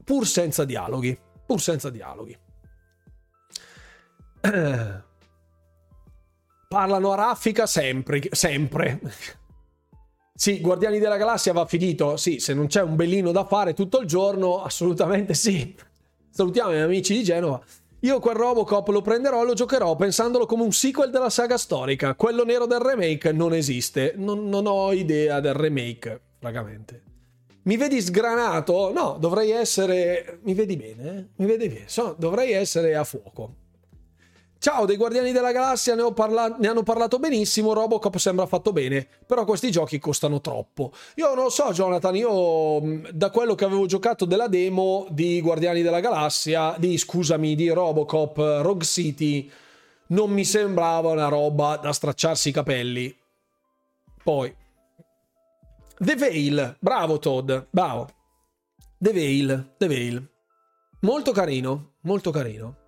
pur 0.03 0.25
senza 0.25 0.63
dialoghi, 0.63 1.17
pur 1.45 1.61
senza 1.61 1.91
dialoghi. 1.91 2.40
Parlano 6.67 7.11
a 7.11 7.15
raffica 7.15 7.65
sempre, 7.65 8.21
sempre. 8.31 8.99
Sì, 10.33 10.59
Guardiani 10.59 10.97
della 10.97 11.17
Galassia 11.17 11.53
va 11.53 11.65
finito. 11.65 12.17
Sì, 12.17 12.39
se 12.39 12.53
non 12.53 12.67
c'è 12.67 12.81
un 12.81 12.95
bellino 12.95 13.31
da 13.31 13.45
fare 13.45 13.73
tutto 13.73 13.99
il 13.99 14.07
giorno, 14.07 14.63
assolutamente 14.63 15.33
sì. 15.35 15.75
Salutiamo 16.29 16.69
i 16.71 16.73
miei 16.73 16.85
amici 16.85 17.13
di 17.13 17.23
Genova. 17.23 17.61
Io 17.99 18.19
quel 18.19 18.35
Robocop 18.35 18.87
lo 18.87 19.01
prenderò 19.01 19.43
e 19.43 19.45
lo 19.45 19.53
giocherò 19.53 19.95
pensandolo 19.95 20.47
come 20.47 20.63
un 20.63 20.71
sequel 20.71 21.11
della 21.11 21.29
saga 21.29 21.59
storica. 21.59 22.15
Quello 22.15 22.43
nero 22.43 22.65
del 22.65 22.79
remake 22.79 23.31
non 23.31 23.53
esiste. 23.53 24.13
Non, 24.15 24.49
non 24.49 24.65
ho 24.65 24.91
idea 24.93 25.39
del 25.39 25.53
remake, 25.53 26.19
francamente. 26.39 27.03
Mi 27.63 27.77
vedi 27.77 28.01
sgranato? 28.01 28.91
No, 28.91 29.17
dovrei 29.19 29.51
essere... 29.51 30.39
Mi 30.41 30.55
vedi 30.55 30.75
bene? 30.75 31.17
Eh? 31.17 31.25
Mi 31.35 31.45
vedi 31.45 31.67
bene? 31.67 31.83
So, 31.85 32.15
dovrei 32.17 32.53
essere 32.53 32.95
a 32.95 33.03
fuoco. 33.03 33.57
Ciao, 34.61 34.85
dei 34.85 34.95
Guardiani 34.95 35.31
della 35.31 35.51
Galassia 35.51 35.95
ne, 35.95 36.13
parla- 36.13 36.55
ne, 36.59 36.67
hanno 36.67 36.83
parlato 36.83 37.17
benissimo, 37.17 37.73
Robocop 37.73 38.17
sembra 38.17 38.45
fatto 38.45 38.71
bene, 38.71 39.07
però 39.25 39.43
questi 39.43 39.71
giochi 39.71 39.97
costano 39.97 40.39
troppo. 40.39 40.91
Io 41.15 41.33
non 41.33 41.45
lo 41.45 41.49
so, 41.49 41.71
Jonathan, 41.71 42.15
io 42.15 42.79
mm, 42.79 43.05
da 43.11 43.31
quello 43.31 43.55
che 43.55 43.65
avevo 43.65 43.87
giocato 43.87 44.23
della 44.25 44.47
demo 44.47 45.07
di 45.09 45.41
Guardiani 45.41 45.81
della 45.81 45.99
Galassia, 45.99 46.75
di 46.77 46.95
scusami, 46.95 47.55
di 47.55 47.69
Robocop 47.69 48.37
Rogue 48.61 48.85
City, 48.85 49.49
non 50.09 50.29
mi 50.29 50.45
sembrava 50.45 51.09
una 51.09 51.27
roba 51.27 51.77
da 51.77 51.91
stracciarsi 51.91 52.49
i 52.49 52.51
capelli. 52.51 53.17
Poi 54.23 54.55
The 55.97 56.15
Veil, 56.15 56.77
bravo 56.79 57.17
Todd, 57.17 57.51
bravo. 57.71 58.09
The 58.99 59.11
Veil, 59.11 59.73
The 59.79 59.87
Veil. 59.87 60.29
Molto 60.99 61.31
carino, 61.31 61.93
molto 62.01 62.29
carino. 62.29 62.80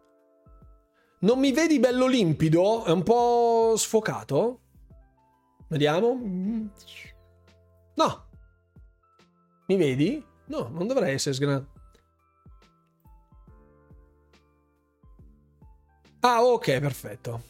Non 1.24 1.40
mi 1.40 1.54
vedi 1.54 1.80
bello 1.80 2.06
limpido? 2.06 2.84
È 2.84 2.92
un 2.92 3.02
po' 3.02 3.76
sfocato? 3.78 4.60
Vediamo. 5.68 6.20
No. 7.96 8.26
Mi 9.68 9.78
vedi? 9.78 10.22
No, 10.48 10.68
non 10.68 10.86
dovrei 10.86 11.14
essere 11.14 11.34
sgranato. 11.34 11.72
Ah, 16.20 16.44
ok, 16.44 16.80
perfetto. 16.80 17.44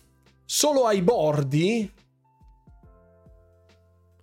Solo 0.46 0.86
ai 0.86 1.02
bordi? 1.02 1.92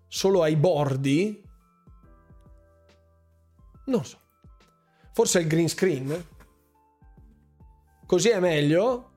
Solo 0.07 0.43
ai 0.43 0.55
bordi? 0.55 1.43
Non 3.87 4.05
so. 4.05 4.19
Forse 5.12 5.41
è 5.41 5.43
il 5.43 5.49
green 5.49 5.69
screen? 5.69 6.27
Così 8.07 8.29
è 8.29 8.39
meglio? 8.39 9.10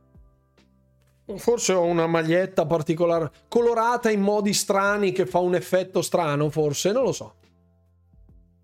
Forse 1.38 1.74
ho 1.74 1.84
una 1.84 2.08
maglietta 2.08 2.66
particolare, 2.66 3.32
colorata 3.48 4.10
in 4.10 4.22
modi 4.22 4.54
strani 4.54 5.12
che 5.12 5.26
fa 5.26 5.40
un 5.40 5.56
effetto 5.56 6.02
strano, 6.02 6.50
forse, 6.50 6.92
non 6.92 7.04
lo 7.04 7.12
so. 7.12 7.36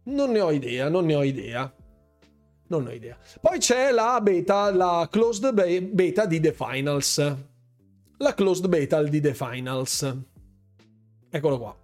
Non 0.05 0.31
ne 0.31 0.41
ho 0.41 0.51
idea, 0.51 0.89
non 0.89 1.05
ne 1.05 1.15
ho 1.15 1.23
idea. 1.23 1.71
Non 2.67 2.85
ho 2.85 2.91
idea. 2.91 3.17
Poi 3.41 3.57
c'è 3.57 3.91
la 3.91 4.19
beta, 4.21 4.71
la 4.71 5.07
closed 5.09 5.51
beta 5.91 6.25
di 6.25 6.39
The 6.39 6.53
Finals. 6.53 7.35
La 8.17 8.33
closed 8.33 8.67
beta 8.67 9.01
di 9.01 9.19
The 9.19 9.33
Finals. 9.33 10.17
Eccolo 11.29 11.57
qua. 11.57 11.75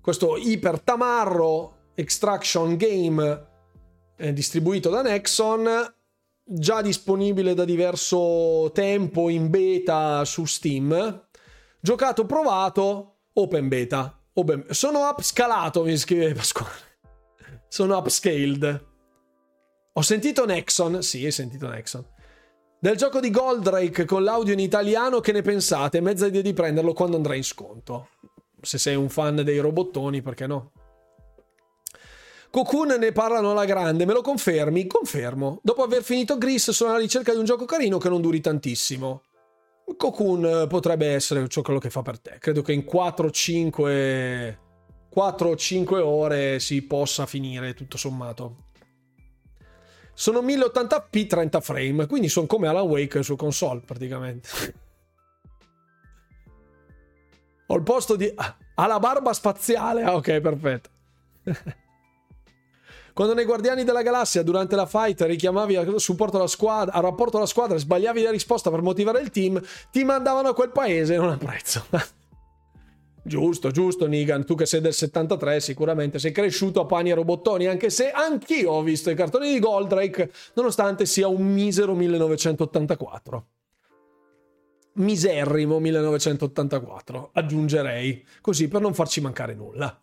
Questo 0.00 0.36
iper 0.36 0.80
tamarro 0.80 1.90
Extraction 1.94 2.76
Game 2.76 3.46
eh, 4.16 4.32
distribuito 4.32 4.88
da 4.90 5.02
Nexon, 5.02 5.94
già 6.44 6.82
disponibile 6.82 7.54
da 7.54 7.64
diverso 7.64 8.70
tempo 8.72 9.28
in 9.28 9.50
beta 9.50 10.24
su 10.24 10.44
Steam. 10.44 11.28
Giocato, 11.80 12.26
provato, 12.26 13.16
open 13.34 13.68
beta. 13.68 14.18
Open... 14.34 14.66
Sono 14.70 15.08
upscalato, 15.08 15.84
mi 15.84 15.96
scrive 15.96 16.32
Pasquale. 16.32 16.70
Sono 17.68 17.96
upscaled. 17.96 18.86
Ho 19.94 20.02
sentito 20.02 20.46
Nexon, 20.46 21.02
sì, 21.02 21.24
hai 21.24 21.32
sentito 21.32 21.68
Nexon. 21.68 22.06
Del 22.78 22.96
gioco 22.96 23.20
di 23.20 23.30
Goldrake 23.30 24.04
con 24.04 24.24
l'audio 24.24 24.54
in 24.54 24.58
italiano, 24.58 25.20
che 25.20 25.32
ne 25.32 25.42
pensate? 25.42 26.00
Mezza 26.00 26.26
idea 26.26 26.42
di 26.42 26.52
prenderlo 26.52 26.92
quando 26.92 27.16
andrà 27.16 27.34
in 27.34 27.44
sconto. 27.44 28.08
Se 28.60 28.78
sei 28.78 28.96
un 28.96 29.08
fan 29.08 29.36
dei 29.36 29.58
robottoni, 29.58 30.22
perché 30.22 30.46
no? 30.46 30.72
Cocoon 32.52 32.96
ne 32.98 33.12
parlano 33.12 33.52
alla 33.52 33.64
grande, 33.64 34.04
me 34.04 34.12
lo 34.12 34.20
confermi? 34.20 34.86
Confermo. 34.86 35.58
Dopo 35.62 35.82
aver 35.84 36.02
finito 36.02 36.36
Gris 36.36 36.70
sono 36.72 36.90
alla 36.90 36.98
ricerca 36.98 37.32
di 37.32 37.38
un 37.38 37.46
gioco 37.46 37.64
carino 37.64 37.96
che 37.96 38.10
non 38.10 38.20
duri 38.20 38.42
tantissimo. 38.42 39.22
Cocoon 39.96 40.66
potrebbe 40.68 41.14
essere 41.14 41.48
ciò 41.48 41.62
quello 41.62 41.78
che 41.78 41.88
fa 41.88 42.02
per 42.02 42.20
te. 42.20 42.36
Credo 42.38 42.60
che 42.60 42.74
in 42.74 42.84
4-5 42.84 44.58
4-5 45.14 46.00
ore 46.00 46.60
si 46.60 46.82
possa 46.82 47.24
finire 47.24 47.72
tutto 47.72 47.96
sommato. 47.96 48.56
Sono 50.12 50.40
1080p 50.40 51.26
30 51.26 51.60
frame, 51.62 52.06
quindi 52.06 52.28
sono 52.28 52.44
come 52.46 52.68
Alan 52.68 52.86
Wake 52.86 53.22
su 53.22 53.34
console 53.34 53.80
praticamente. 53.80 54.48
Ho 57.68 57.76
il 57.76 57.82
posto 57.82 58.14
di... 58.14 58.30
Ah, 58.34 58.58
ha 58.74 58.86
la 58.86 58.98
barba 58.98 59.32
spaziale. 59.32 60.02
Ah, 60.02 60.16
ok, 60.16 60.40
perfetto. 60.40 60.90
Quando 63.12 63.34
nei 63.34 63.44
Guardiani 63.44 63.84
della 63.84 64.02
Galassia 64.02 64.42
durante 64.42 64.76
la 64.76 64.86
fight 64.86 65.22
richiamavi 65.22 65.76
a 65.76 65.98
supporto 65.98 66.36
alla 66.36 66.46
squadra, 66.46 66.94
a 66.94 67.00
rapporto 67.00 67.36
alla 67.36 67.46
squadra, 67.46 67.76
sbagliavi 67.76 68.22
la 68.22 68.30
risposta 68.30 68.70
per 68.70 68.80
motivare 68.80 69.20
il 69.20 69.30
team, 69.30 69.60
ti 69.90 70.04
mandavano 70.04 70.48
a 70.48 70.54
quel 70.54 70.70
paese 70.70 71.14
e 71.14 71.18
non 71.18 71.30
apprezzo. 71.30 71.84
Giusto, 73.24 73.70
giusto, 73.70 74.06
Nigan. 74.06 74.44
Tu 74.44 74.56
che 74.56 74.66
sei 74.66 74.80
del 74.80 74.92
73, 74.92 75.60
sicuramente 75.60 76.18
sei 76.18 76.32
cresciuto 76.32 76.80
a 76.80 76.86
pani 76.86 77.10
e 77.10 77.14
robottoni, 77.14 77.66
anche 77.66 77.88
se 77.88 78.10
anch'io 78.10 78.72
ho 78.72 78.82
visto 78.82 79.10
i 79.10 79.14
cartoni 79.14 79.52
di 79.52 79.60
Goldrake, 79.60 80.32
nonostante 80.54 81.06
sia 81.06 81.28
un 81.28 81.52
misero 81.52 81.94
1984. 81.94 83.46
Miserrimo 84.94 85.78
1984, 85.78 87.30
aggiungerei, 87.32 88.26
così 88.40 88.66
per 88.68 88.80
non 88.80 88.92
farci 88.92 89.20
mancare 89.20 89.54
nulla. 89.54 89.98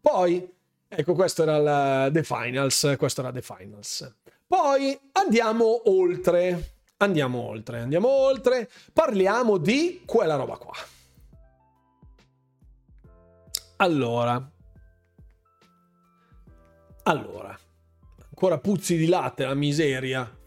Poi, 0.00 0.53
Ecco, 0.96 1.14
questo 1.14 1.42
era 1.42 2.06
il 2.06 2.12
The 2.12 2.22
Finals. 2.22 2.94
Questo 2.96 3.20
era 3.20 3.32
The 3.32 3.42
Finals. 3.42 4.14
Poi 4.46 4.98
andiamo 5.12 5.90
oltre. 5.90 6.72
Andiamo 6.98 7.40
oltre, 7.40 7.80
andiamo 7.80 8.08
oltre. 8.08 8.70
Parliamo 8.92 9.58
di 9.58 10.02
quella 10.06 10.36
roba 10.36 10.56
qua. 10.56 10.72
Allora. 13.76 14.50
Allora. 17.02 17.58
Ancora 18.28 18.58
puzzi 18.58 18.96
di 18.96 19.06
latte, 19.06 19.44
la 19.44 19.54
miseria. 19.54 20.38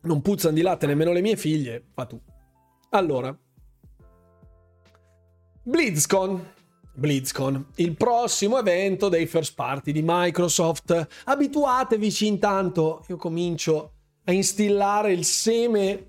Non 0.00 0.22
puzzano 0.22 0.54
di 0.54 0.62
latte 0.62 0.86
nemmeno 0.86 1.12
le 1.12 1.20
mie 1.20 1.36
figlie. 1.36 1.84
Fa 1.94 2.04
tu. 2.04 2.20
Allora. 2.90 3.36
BlizzCon 5.62 6.56
BlizzCon, 6.98 7.66
il 7.76 7.96
prossimo 7.96 8.58
evento 8.58 9.08
dei 9.08 9.26
first 9.26 9.54
party 9.54 9.92
di 9.92 10.02
Microsoft. 10.04 11.06
Abituatevici 11.24 12.26
intanto, 12.26 13.04
io 13.08 13.16
comincio 13.16 13.92
a 14.24 14.32
instillare 14.32 15.12
il 15.12 15.24
seme 15.24 16.08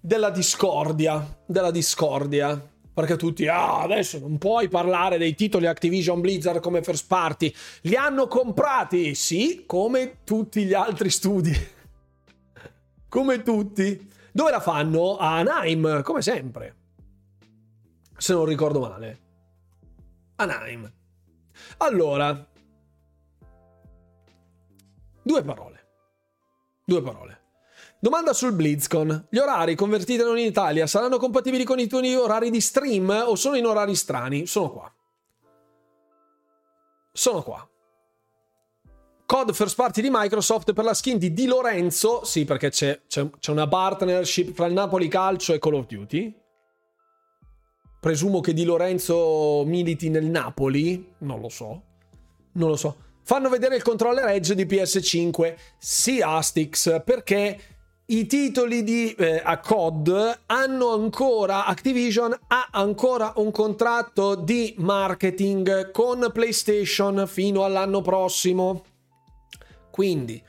della 0.00 0.30
discordia, 0.30 1.42
della 1.46 1.70
discordia. 1.70 2.68
Perché 2.92 3.16
tutti, 3.16 3.46
ah, 3.46 3.82
adesso 3.82 4.18
non 4.18 4.36
puoi 4.36 4.68
parlare 4.68 5.16
dei 5.16 5.34
titoli 5.34 5.66
Activision 5.66 6.20
Blizzard 6.20 6.60
come 6.60 6.82
first 6.82 7.06
party. 7.06 7.52
Li 7.82 7.94
hanno 7.94 8.26
comprati, 8.26 9.14
sì, 9.14 9.62
come 9.64 10.18
tutti 10.24 10.64
gli 10.64 10.74
altri 10.74 11.08
studi. 11.08 11.54
come 13.08 13.42
tutti. 13.42 14.08
Dove 14.32 14.50
la 14.50 14.60
fanno? 14.60 15.16
A 15.16 15.36
Anaheim, 15.36 16.02
come 16.02 16.20
sempre. 16.20 16.74
Se 18.16 18.32
non 18.32 18.44
ricordo 18.44 18.80
male. 18.80 19.28
Anaheim. 20.40 20.90
Allora, 21.78 22.48
due 25.22 25.42
parole. 25.42 25.88
Due 26.84 27.02
parole. 27.02 27.38
Domanda 28.00 28.32
sul 28.32 28.54
BlizzCon. 28.54 29.26
Gli 29.28 29.36
orari 29.36 29.74
convertiti 29.74 30.22
in 30.22 30.36
Italia 30.38 30.86
saranno 30.86 31.18
compatibili 31.18 31.64
con 31.64 31.78
i 31.78 31.86
tuoi 31.86 32.14
orari 32.14 32.50
di 32.50 32.60
stream 32.60 33.10
o 33.26 33.34
sono 33.34 33.56
in 33.56 33.66
orari 33.66 33.94
strani? 33.94 34.46
Sono 34.46 34.70
qua. 34.70 34.94
Sono 37.12 37.42
qua. 37.42 37.68
Code 39.26 39.52
first 39.52 39.76
party 39.76 40.00
di 40.00 40.08
Microsoft 40.10 40.72
per 40.72 40.84
la 40.84 40.94
skin 40.94 41.18
di 41.18 41.34
Di 41.34 41.46
Lorenzo. 41.46 42.24
Sì, 42.24 42.46
perché 42.46 42.70
c'è, 42.70 43.02
c'è, 43.06 43.28
c'è 43.38 43.50
una 43.52 43.68
partnership 43.68 44.54
fra 44.54 44.66
il 44.66 44.72
Napoli 44.72 45.06
Calcio 45.06 45.52
e 45.52 45.58
Call 45.58 45.74
of 45.74 45.86
Duty. 45.86 46.39
Presumo 48.00 48.40
che 48.40 48.54
Di 48.54 48.64
Lorenzo 48.64 49.62
militi 49.66 50.08
nel 50.08 50.24
Napoli, 50.24 51.12
non 51.18 51.40
lo 51.40 51.50
so. 51.50 51.82
Non 52.52 52.70
lo 52.70 52.76
so. 52.76 52.96
Fanno 53.22 53.50
vedere 53.50 53.76
il 53.76 53.82
controller 53.82 54.26
Edge 54.28 54.54
di 54.54 54.64
PS5. 54.64 55.54
Sì, 55.78 56.22
Astix, 56.22 57.02
perché 57.04 57.60
i 58.06 58.26
titoli 58.26 58.82
di 58.82 59.12
eh, 59.12 59.40
a 59.44 59.60
COD 59.60 60.40
hanno 60.46 60.92
ancora 60.94 61.66
Activision 61.66 62.36
ha 62.48 62.68
ancora 62.72 63.34
un 63.36 63.52
contratto 63.52 64.34
di 64.34 64.74
marketing 64.78 65.92
con 65.92 66.28
PlayStation 66.32 67.26
fino 67.28 67.64
all'anno 67.64 68.00
prossimo. 68.00 68.84
Quindi 69.90 70.42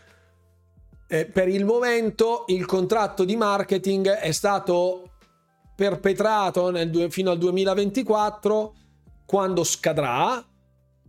eh, 1.08 1.26
per 1.26 1.50
il 1.50 1.66
momento 1.66 2.46
il 2.48 2.66
contratto 2.66 3.26
di 3.26 3.36
marketing 3.36 4.08
è 4.10 4.32
stato 4.32 5.11
perpetrato 5.82 6.70
nel, 6.70 7.08
fino 7.10 7.32
al 7.32 7.40
2024, 7.40 8.76
quando 9.26 9.64
scadrà, 9.64 10.46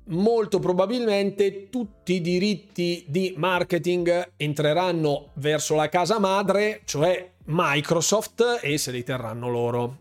molto 0.05 0.59
probabilmente 0.61 1.69
tutti 1.69 2.15
i 2.15 2.21
diritti 2.23 3.05
di 3.07 3.35
marketing 3.37 4.33
entreranno 4.35 5.33
verso 5.35 5.75
la 5.75 5.91
casa 5.91 6.19
madre, 6.19 6.81
cioè 6.87 7.33
Microsoft, 7.45 8.61
e 8.63 8.79
se 8.79 8.91
li 8.93 9.05
terranno 9.05 9.51
loro. 9.51 9.99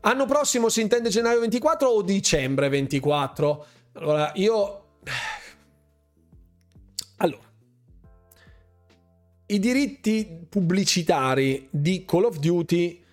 Anno 0.00 0.26
prossimo 0.26 0.68
si 0.68 0.80
intende 0.80 1.08
gennaio 1.08 1.38
24 1.38 1.88
o 1.88 2.02
dicembre 2.02 2.68
24? 2.68 3.66
Allora, 3.92 4.32
io... 4.34 4.82
Allora, 7.18 7.46
i 9.46 9.58
diritti 9.60 10.46
pubblicitari 10.48 11.68
di 11.70 12.04
Call 12.04 12.24
of 12.24 12.38
Duty 12.38 13.06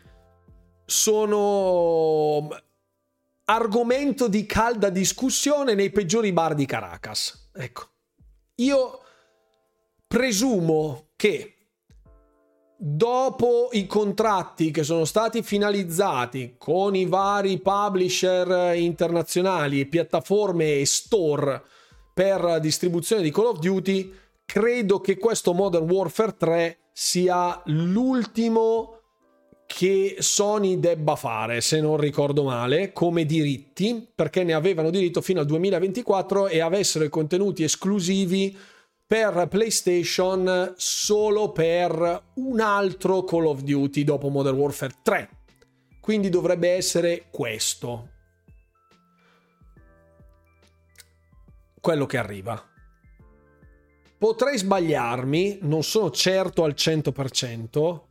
sono 0.86 2.48
argomento 3.46 4.28
di 4.28 4.46
calda 4.46 4.90
discussione 4.90 5.74
nei 5.74 5.92
peggiori 5.92 6.32
bar 6.32 6.56
di 6.56 6.66
Caracas. 6.66 7.50
Ecco, 7.54 7.90
io 8.56 9.02
presumo 10.08 11.10
che 11.16 11.56
dopo 12.78 13.70
i 13.72 13.88
contratti 13.88 14.72
che 14.72 14.84
sono 14.84 15.06
stati 15.06 15.42
finalizzati 15.42 16.56
con 16.58 16.96
i 16.96 17.06
vari 17.06 17.60
publisher 17.60 18.76
internazionali, 18.76 19.86
piattaforme 19.86 20.80
e 20.80 20.86
store 20.86 21.64
per 22.14 22.60
distribuzione 22.60 23.22
di 23.22 23.32
Call 23.32 23.48
of 23.48 23.60
Duty, 23.60 24.14
credo 24.46 25.02
che 25.02 25.18
questo 25.18 25.54
Modern 25.54 25.90
Warfare 25.90 26.38
3 26.38 26.78
sia 26.92 27.62
l'ultimo 27.66 28.95
che 29.66 30.18
Sony 30.20 30.80
debba 30.80 31.16
fare, 31.16 31.62
se 31.62 31.82
non 31.82 31.98
ricordo 31.98 32.44
male, 32.44 32.94
come 32.94 33.26
diritti, 33.26 34.08
perché 34.14 34.44
ne 34.44 34.54
avevano 34.54 34.90
diritto 34.90 35.22
fino 35.22 35.40
al 35.40 35.46
2024 35.46 36.48
e 36.48 36.62
avessero 36.62 37.04
i 37.04 37.10
contenuti 37.10 37.64
esclusivi 37.64 38.58
per 39.08 39.48
PlayStation 39.50 40.74
solo 40.78 41.52
per 41.52 42.24
un 42.36 42.60
altro 42.60 43.24
Call 43.24 43.46
of 43.46 43.62
Duty 43.62 44.04
dopo 44.04 44.30
Modern 44.30 44.58
Warfare 44.58 44.96
3. 45.04 45.30
Quindi 46.00 46.30
dovrebbe 46.30 46.70
essere 46.70 47.26
questo. 47.30 48.10
Quello 51.80 52.06
che 52.06 52.18
arriva. 52.18 52.64
Potrei 54.18 54.58
sbagliarmi, 54.58 55.60
non 55.62 55.84
sono 55.84 56.10
certo 56.10 56.64
al 56.64 56.74
100%, 56.76 58.02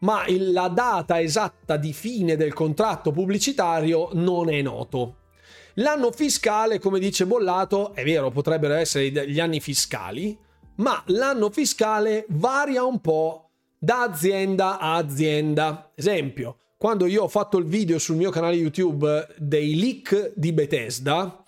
ma 0.00 0.24
la 0.28 0.68
data 0.68 1.20
esatta 1.20 1.76
di 1.76 1.92
fine 1.92 2.36
del 2.36 2.52
contratto 2.52 3.10
pubblicitario 3.10 4.10
non 4.12 4.50
è 4.50 4.60
noto. 4.62 5.16
L'anno 5.74 6.10
fiscale, 6.10 6.78
come 6.78 6.98
dice 6.98 7.26
Bollato, 7.26 7.94
è 7.94 8.04
vero, 8.04 8.30
potrebbero 8.30 8.74
essere 8.74 9.10
gli 9.28 9.40
anni 9.40 9.60
fiscali, 9.60 10.36
ma 10.76 11.02
l'anno 11.06 11.50
fiscale 11.50 12.26
varia 12.28 12.84
un 12.84 13.00
po' 13.00 13.50
da 13.78 14.02
azienda 14.02 14.78
a 14.78 14.96
azienda. 14.96 15.92
Esempio, 15.94 16.56
quando 16.76 17.06
io 17.06 17.24
ho 17.24 17.28
fatto 17.28 17.58
il 17.58 17.66
video 17.66 17.98
sul 17.98 18.16
mio 18.16 18.30
canale 18.30 18.56
YouTube 18.56 19.26
dei 19.38 19.78
leak 19.78 20.32
di 20.34 20.52
Bethesda, 20.52 21.42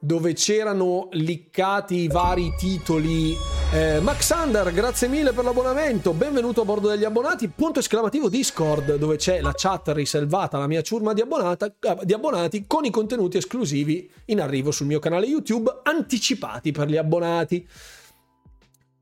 dove 0.00 0.32
c'erano 0.32 1.08
liccati 1.12 1.96
i 1.96 2.08
vari 2.08 2.52
titoli. 2.56 3.57
Eh, 3.70 4.00
Max 4.00 4.30
Under, 4.30 4.72
grazie 4.72 5.08
mille 5.08 5.34
per 5.34 5.44
l'abbonamento. 5.44 6.14
Benvenuto 6.14 6.62
a 6.62 6.64
bordo 6.64 6.88
degli 6.88 7.04
abbonati. 7.04 7.48
Punto 7.48 7.80
esclamativo 7.80 8.30
Discord, 8.30 8.96
dove 8.96 9.16
c'è 9.16 9.42
la 9.42 9.52
chat 9.54 9.88
riservata 9.88 10.56
alla 10.56 10.66
mia 10.66 10.80
ciurma 10.80 11.12
di, 11.12 11.20
abbonata, 11.20 11.70
di 12.02 12.14
abbonati 12.14 12.64
con 12.66 12.86
i 12.86 12.90
contenuti 12.90 13.36
esclusivi 13.36 14.10
in 14.26 14.40
arrivo 14.40 14.70
sul 14.70 14.86
mio 14.86 14.98
canale 15.00 15.26
YouTube, 15.26 15.80
anticipati 15.82 16.72
per 16.72 16.88
gli 16.88 16.96
abbonati. 16.96 17.68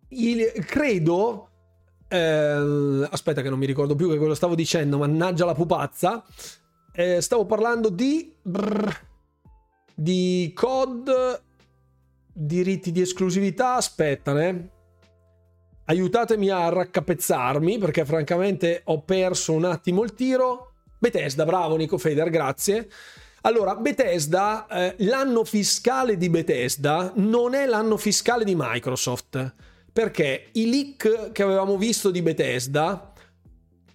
Il, 0.08 0.52
credo. 0.66 1.48
Eh, 2.08 3.08
aspetta, 3.08 3.42
che 3.42 3.48
non 3.48 3.60
mi 3.60 3.66
ricordo 3.66 3.94
più 3.94 4.10
che 4.10 4.18
cosa 4.18 4.34
stavo 4.34 4.56
dicendo. 4.56 4.98
Mannaggia 4.98 5.44
la 5.44 5.54
pupazza. 5.54 6.24
Eh, 6.92 7.20
stavo 7.20 7.46
parlando 7.46 7.88
di. 7.88 8.34
Brr, 8.42 8.92
di 9.94 10.50
COD, 10.56 11.44
diritti 12.36 12.92
di 12.92 13.00
esclusività, 13.00 13.76
aspettane. 13.76 14.70
Aiutatemi 15.86 16.50
a 16.50 16.68
raccapezzarmi 16.68 17.78
perché 17.78 18.04
francamente 18.04 18.82
ho 18.84 19.02
perso 19.02 19.52
un 19.52 19.64
attimo 19.64 20.02
il 20.02 20.14
tiro. 20.14 20.72
Bethesda, 20.98 21.44
bravo 21.44 21.76
Nico 21.76 21.96
Feder, 21.96 22.28
grazie. 22.28 22.88
Allora, 23.42 23.76
Bethesda, 23.76 24.66
eh, 24.66 24.94
l'anno 24.98 25.44
fiscale 25.44 26.16
di 26.16 26.28
Bethesda 26.28 27.12
non 27.16 27.54
è 27.54 27.64
l'anno 27.64 27.96
fiscale 27.96 28.44
di 28.44 28.54
Microsoft, 28.56 29.54
perché 29.92 30.48
i 30.52 30.68
leak 30.68 31.32
che 31.32 31.42
avevamo 31.42 31.76
visto 31.78 32.10
di 32.10 32.22
Bethesda 32.22 33.12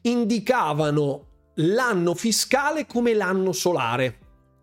indicavano 0.03 1.27
l'anno 1.55 2.15
fiscale 2.15 2.85
come 2.87 3.13
l'anno 3.13 3.51
solare 3.51 4.21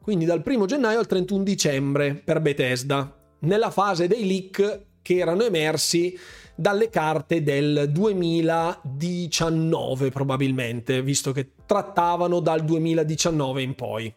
quindi 0.09 0.25
dal 0.25 0.43
1 0.43 0.65
gennaio 0.65 1.01
al 1.01 1.07
31 1.07 1.43
dicembre 1.43 2.15
per 2.15 2.41
Bethesda, 2.41 3.15
nella 3.41 3.71
fase 3.71 4.07
dei 4.07 4.27
leak 4.27 4.83
che 5.03 5.17
erano 5.17 5.45
emersi 5.45 6.19
dalle 6.55 6.91
carte 6.91 7.43
del 7.43 7.89
2019 7.91 10.11
probabilmente, 10.11 11.03
visto 11.03 11.33
che 11.33 11.53
trattavano 11.65 12.41
dal 12.41 12.65
2019 12.65 13.63
in 13.63 13.75
poi. 13.75 14.15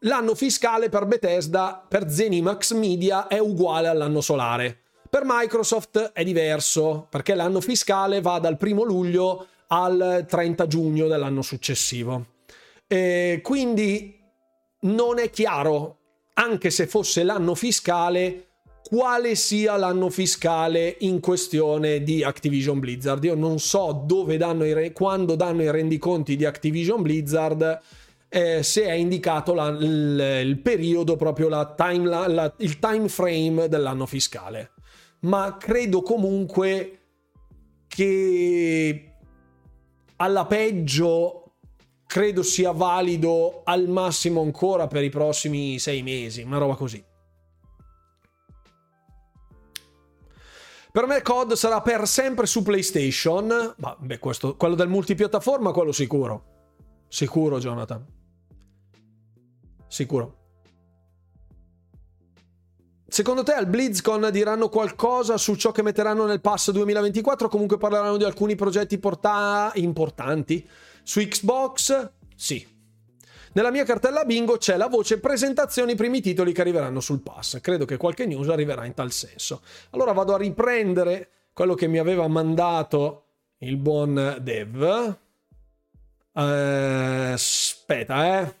L'anno 0.00 0.34
fiscale 0.34 0.88
per 0.88 1.06
Bethesda, 1.06 1.84
per 1.86 2.10
Zenimax 2.10 2.74
Media, 2.74 3.28
è 3.28 3.38
uguale 3.38 3.88
all'anno 3.88 4.20
solare. 4.20 4.80
Per 5.08 5.22
Microsoft 5.24 6.12
è 6.12 6.24
diverso, 6.24 7.06
perché 7.08 7.34
l'anno 7.34 7.60
fiscale 7.60 8.20
va 8.20 8.38
dal 8.38 8.58
1 8.60 8.82
luglio 8.82 9.46
al 9.68 10.26
30 10.28 10.66
giugno 10.66 11.06
dell'anno 11.06 11.42
successivo. 11.42 12.26
E 12.86 13.40
quindi 13.42 14.20
non 14.80 15.18
è 15.18 15.30
chiaro, 15.30 15.98
anche 16.38 16.70
se 16.70 16.86
fosse 16.86 17.22
l'anno 17.22 17.54
fiscale, 17.54 18.46
quale 18.82 19.34
sia 19.34 19.76
l'anno 19.76 20.10
fiscale 20.10 20.96
in 21.00 21.18
questione 21.20 22.02
di 22.02 22.22
Activision 22.22 22.78
Blizzard. 22.78 23.24
Io 23.24 23.34
non 23.34 23.58
so 23.58 24.04
dove 24.04 24.36
danno 24.36 24.64
i, 24.64 24.92
quando 24.92 25.34
danno 25.34 25.62
i 25.62 25.70
rendiconti 25.70 26.36
di 26.36 26.44
Activision 26.44 27.02
Blizzard. 27.02 27.80
Eh, 28.28 28.62
se 28.62 28.84
è 28.84 28.92
indicato 28.92 29.54
la, 29.54 29.68
il, 29.68 30.42
il, 30.44 30.58
periodo, 30.58 31.16
proprio 31.16 31.48
la 31.48 31.74
time, 31.76 32.06
la, 32.06 32.26
la, 32.28 32.54
il 32.58 32.78
time 32.78 33.08
frame 33.08 33.68
dell'anno 33.68 34.06
fiscale. 34.06 34.72
Ma 35.20 35.56
credo 35.58 36.02
comunque 36.02 36.98
che 37.88 39.12
alla 40.16 40.46
peggio 40.46 41.45
credo 42.06 42.42
sia 42.42 42.70
valido 42.70 43.62
al 43.64 43.88
massimo 43.88 44.40
ancora 44.40 44.86
per 44.86 45.02
i 45.02 45.10
prossimi 45.10 45.78
sei 45.78 46.02
mesi, 46.02 46.42
una 46.42 46.58
roba 46.58 46.74
così. 46.74 47.04
Per 50.96 51.06
me 51.06 51.20
COD 51.20 51.52
sarà 51.52 51.82
per 51.82 52.08
sempre 52.08 52.46
su 52.46 52.62
PlayStation. 52.62 53.74
Ma 53.76 53.94
beh, 53.98 54.18
questo, 54.18 54.56
quello 54.56 54.74
del 54.74 54.88
multipiattaforma, 54.88 55.70
quello 55.72 55.92
sicuro. 55.92 56.44
Sicuro, 57.06 57.58
Jonathan. 57.58 58.02
Sicuro. 59.86 60.36
Secondo 63.06 63.42
te 63.42 63.52
al 63.52 63.66
BlizzCon 63.66 64.30
diranno 64.32 64.70
qualcosa 64.70 65.36
su 65.36 65.54
ciò 65.54 65.70
che 65.70 65.82
metteranno 65.82 66.24
nel 66.24 66.40
pass 66.40 66.70
2024? 66.70 67.48
Comunque 67.48 67.76
parleranno 67.76 68.16
di 68.16 68.24
alcuni 68.24 68.54
progetti 68.54 68.98
porta- 68.98 69.72
importanti 69.74 70.66
su 71.06 71.20
Xbox, 71.20 72.10
sì. 72.34 72.66
Nella 73.52 73.70
mia 73.70 73.84
cartella 73.84 74.24
bingo 74.24 74.56
c'è 74.56 74.76
la 74.76 74.88
voce 74.88 75.20
presentazioni 75.20 75.94
primi 75.94 76.20
titoli 76.20 76.52
che 76.52 76.62
arriveranno 76.62 76.98
sul 76.98 77.20
pass. 77.22 77.60
Credo 77.60 77.84
che 77.84 77.96
qualche 77.96 78.26
news 78.26 78.48
arriverà 78.48 78.84
in 78.84 78.92
tal 78.92 79.12
senso. 79.12 79.62
Allora 79.90 80.10
vado 80.10 80.34
a 80.34 80.36
riprendere 80.36 81.30
quello 81.52 81.74
che 81.74 81.86
mi 81.86 81.98
aveva 81.98 82.26
mandato 82.26 83.26
il 83.58 83.76
buon 83.76 84.38
Dev. 84.40 85.16
Eh, 86.32 87.30
aspetta, 87.32 88.40
eh. 88.40 88.54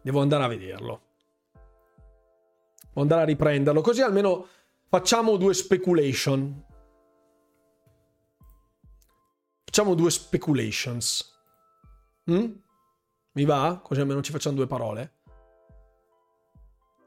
Devo 0.00 0.22
andare 0.22 0.44
a 0.44 0.48
vederlo. 0.48 1.00
Devo 1.52 3.00
andare 3.02 3.20
a 3.20 3.26
riprenderlo, 3.26 3.82
così 3.82 4.00
almeno 4.00 4.48
facciamo 4.88 5.36
due 5.36 5.52
speculation. 5.52 6.64
Facciamo 9.74 9.96
due 9.96 10.12
speculations. 10.12 11.36
Mm? 12.30 12.52
Mi 13.32 13.44
va? 13.44 13.80
Così 13.82 13.98
almeno 13.98 14.22
ci 14.22 14.30
facciamo 14.30 14.54
due 14.54 14.68
parole. 14.68 15.13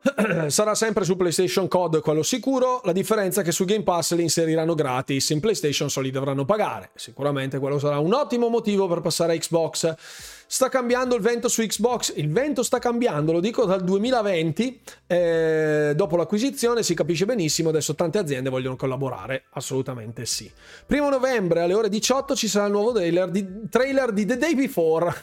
Sarà 0.47 0.75
sempre 0.75 1.03
su 1.03 1.15
PlayStation 1.15 1.67
Code, 1.67 2.01
quello 2.01 2.23
sicuro. 2.23 2.81
La 2.83 2.91
differenza 2.91 3.41
è 3.41 3.43
che 3.43 3.51
su 3.51 3.65
Game 3.65 3.83
Pass 3.83 4.13
li 4.13 4.21
inseriranno 4.21 4.75
gratis, 4.75 5.29
in 5.31 5.39
PlayStation 5.39 5.89
solo 5.89 6.05
li 6.05 6.11
dovranno 6.11 6.45
pagare. 6.45 6.91
Sicuramente 6.95 7.59
quello 7.59 7.79
sarà 7.79 7.99
un 7.99 8.13
ottimo 8.13 8.49
motivo 8.49 8.87
per 8.87 9.01
passare 9.01 9.33
a 9.33 9.37
Xbox. 9.37 9.95
Sta 10.49 10.69
cambiando 10.69 11.15
il 11.15 11.21
vento 11.21 11.49
su 11.49 11.61
Xbox, 11.61 12.13
il 12.15 12.31
vento 12.31 12.63
sta 12.63 12.79
cambiando, 12.79 13.33
lo 13.33 13.41
dico 13.41 13.65
dal 13.65 13.83
2020, 13.83 14.81
eh, 15.07 15.91
dopo 15.93 16.15
l'acquisizione 16.15 16.83
si 16.83 16.93
capisce 16.93 17.25
benissimo, 17.25 17.67
adesso 17.67 17.95
tante 17.95 18.17
aziende 18.17 18.49
vogliono 18.49 18.77
collaborare, 18.77 19.47
assolutamente 19.51 20.25
sì. 20.25 20.49
Primo 20.85 21.09
novembre 21.09 21.61
alle 21.61 21.73
ore 21.73 21.89
18 21.89 22.33
ci 22.33 22.47
sarà 22.47 22.67
il 22.67 22.71
nuovo 22.71 22.93
trailer 22.93 23.29
di, 23.29 23.45
trailer 23.69 24.13
di 24.13 24.25
The 24.25 24.37
Day 24.37 24.55
Before. 24.55 25.13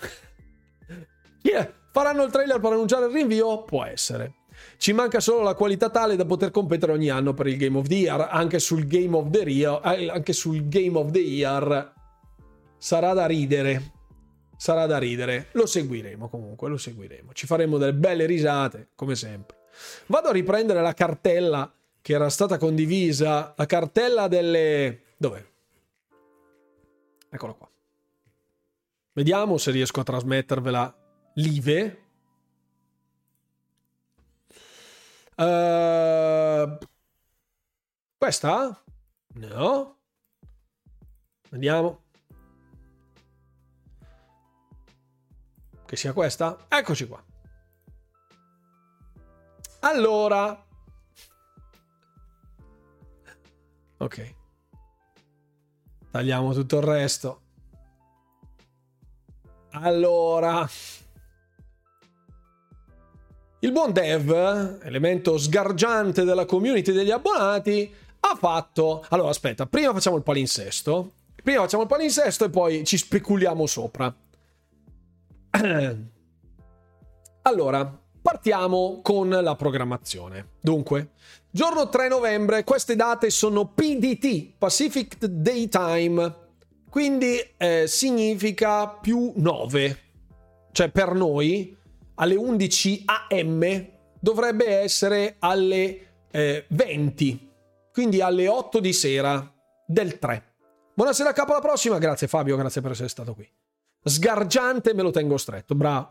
yeah. 1.41 1.73
Faranno 1.91 2.25
il 2.25 2.33
trailer 2.33 2.59
per 2.59 2.73
annunciare 2.73 3.07
il 3.07 3.13
rinvio? 3.13 3.63
Può 3.63 3.85
essere. 3.85 4.44
Ci 4.77 4.93
manca 4.93 5.21
solo 5.21 5.43
la 5.43 5.55
qualità 5.55 5.91
tale 5.91 6.17
da 6.17 6.25
poter 6.25 6.51
competere 6.51 6.93
ogni 6.93 7.11
anno 7.11 7.35
per 7.35 7.47
il 7.47 7.57
Game 7.57 7.79
of 7.79 7.87
the 7.87 7.95
Year, 7.95 8.29
anche 8.31 8.59
sul 8.59 8.87
Game 8.87 9.17
of 9.17 9.31
the 9.31 9.41
Year, 9.41 9.81
eh, 9.85 10.09
anche 10.11 10.33
sul 10.33 10.69
Game 10.69 10.99
of 10.99 11.11
the 11.11 11.19
Year 11.19 11.93
sarà 12.85 13.15
da 13.15 13.25
ridere. 13.25 13.93
Sarà 14.59 14.85
da 14.85 14.99
ridere. 14.99 15.49
Lo 15.53 15.65
seguiremo 15.65 16.29
comunque, 16.29 16.69
lo 16.69 16.77
seguiremo. 16.77 17.33
Ci 17.33 17.47
faremo 17.47 17.79
delle 17.79 17.95
belle 17.95 18.27
risate, 18.27 18.91
come 18.95 19.15
sempre. 19.15 19.57
Vado 20.07 20.29
a 20.29 20.33
riprendere 20.33 20.83
la 20.83 20.93
cartella 20.93 21.73
che 22.03 22.13
era 22.13 22.29
stata 22.29 22.59
condivisa, 22.59 23.55
la 23.57 23.65
cartella 23.65 24.29
delle... 24.29 25.01
Dov'è? 25.17 25.43
Eccola 27.31 27.53
qua. 27.55 27.71
Vediamo 29.15 29.57
se 29.57 29.71
riesco 29.71 30.01
a 30.01 30.05
trasmettervela 30.05 30.95
live. 31.37 32.04
Uh, 35.37 36.79
questa? 38.17 38.85
No. 39.35 39.99
Vediamo. 41.51 42.03
Che 45.87 45.97
sia 45.97 46.13
questa? 46.13 46.67
Eccoci 46.69 47.07
qua. 47.07 47.23
Allora. 49.81 50.67
Ok. 53.99 54.35
Tagliamo 56.11 56.53
tutto 56.53 56.79
il 56.79 56.85
resto. 56.85 57.43
Allora. 59.71 60.69
Il 63.65 63.73
buon 63.73 63.93
dev, 63.93 64.31
elemento 64.83 65.39
sgargiante 65.39 66.25
della 66.25 66.45
community 66.45 66.93
degli 66.93 67.11
abbonati, 67.11 67.91
ha 68.21 68.37
fatto... 68.39 69.03
Allora, 69.09 69.31
aspetta, 69.31 69.65
prima 69.65 69.91
facciamo 69.95 70.17
il 70.17 70.23
palinsesto. 70.23 71.13
Prima 71.43 71.63
facciamo 71.63 71.85
il 71.85 71.89
palinsesto 71.89 72.45
e 72.45 72.51
poi 72.51 72.85
ci 72.85 72.99
speculiamo 72.99 73.65
sopra. 73.65 74.15
allora, 77.41 78.01
partiamo 78.21 79.01
con 79.03 79.31
la 79.31 79.57
programmazione. 79.57 80.49
Dunque, 80.61 81.13
giorno 81.51 81.89
3 81.89 82.09
novembre, 82.09 82.65
queste 82.65 82.95
date 82.97 83.31
sono 83.31 83.69
PDT, 83.69 84.57
Pacific 84.59 85.25
Daytime, 85.25 86.35
quindi 86.91 87.39
eh, 87.57 87.85
significa 87.87 88.89
più 88.89 89.33
9. 89.35 89.99
Cioè 90.71 90.91
per 90.91 91.15
noi 91.15 91.75
alle 92.17 92.35
11 92.35 93.05
am 93.07 93.87
dovrebbe 94.21 94.67
essere 94.67 95.37
alle 95.39 96.27
eh, 96.31 96.65
20, 96.69 97.51
quindi 97.93 98.21
alle 98.21 98.49
8 98.49 98.81
di 98.81 98.93
sera 98.93 99.53
del 99.87 100.19
3. 100.19 100.53
Buonasera 100.95 101.33
capo, 101.33 101.53
alla 101.53 101.61
prossima. 101.61 101.99
Grazie 101.99 102.29
Fabio, 102.29 102.57
grazie 102.57 102.81
per 102.81 102.93
essere 102.93 103.09
stato 103.09 103.35
qui. 103.35 103.49
Sgargiante, 104.03 104.95
me 104.95 105.03
lo 105.03 105.11
tengo 105.11 105.37
stretto, 105.37 105.75
bravo. 105.75 106.11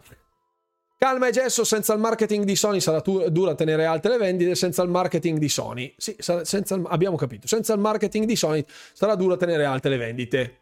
Calma 0.97 1.27
e 1.27 1.31
gesso, 1.31 1.63
senza 1.63 1.93
il 1.93 1.99
marketing 1.99 2.45
di 2.45 2.55
Sony 2.55 2.80
sarà 2.80 3.01
dura 3.01 3.55
tenere 3.55 3.85
alte 3.85 4.07
le 4.09 4.17
vendite, 4.17 4.55
senza 4.55 4.84
il 4.84 4.89
marketing 4.89 5.38
di 5.38 5.49
Sony. 5.49 5.93
Sì, 5.97 6.15
senza 6.17 6.80
abbiamo 6.85 7.17
capito. 7.17 7.47
Senza 7.47 7.73
il 7.73 7.80
marketing 7.80 8.25
di 8.25 8.35
Sony 8.35 8.63
sarà 8.93 9.15
dura 9.15 9.35
tenere 9.35 9.65
alte 9.65 9.89
le 9.89 9.97
vendite. 9.97 10.59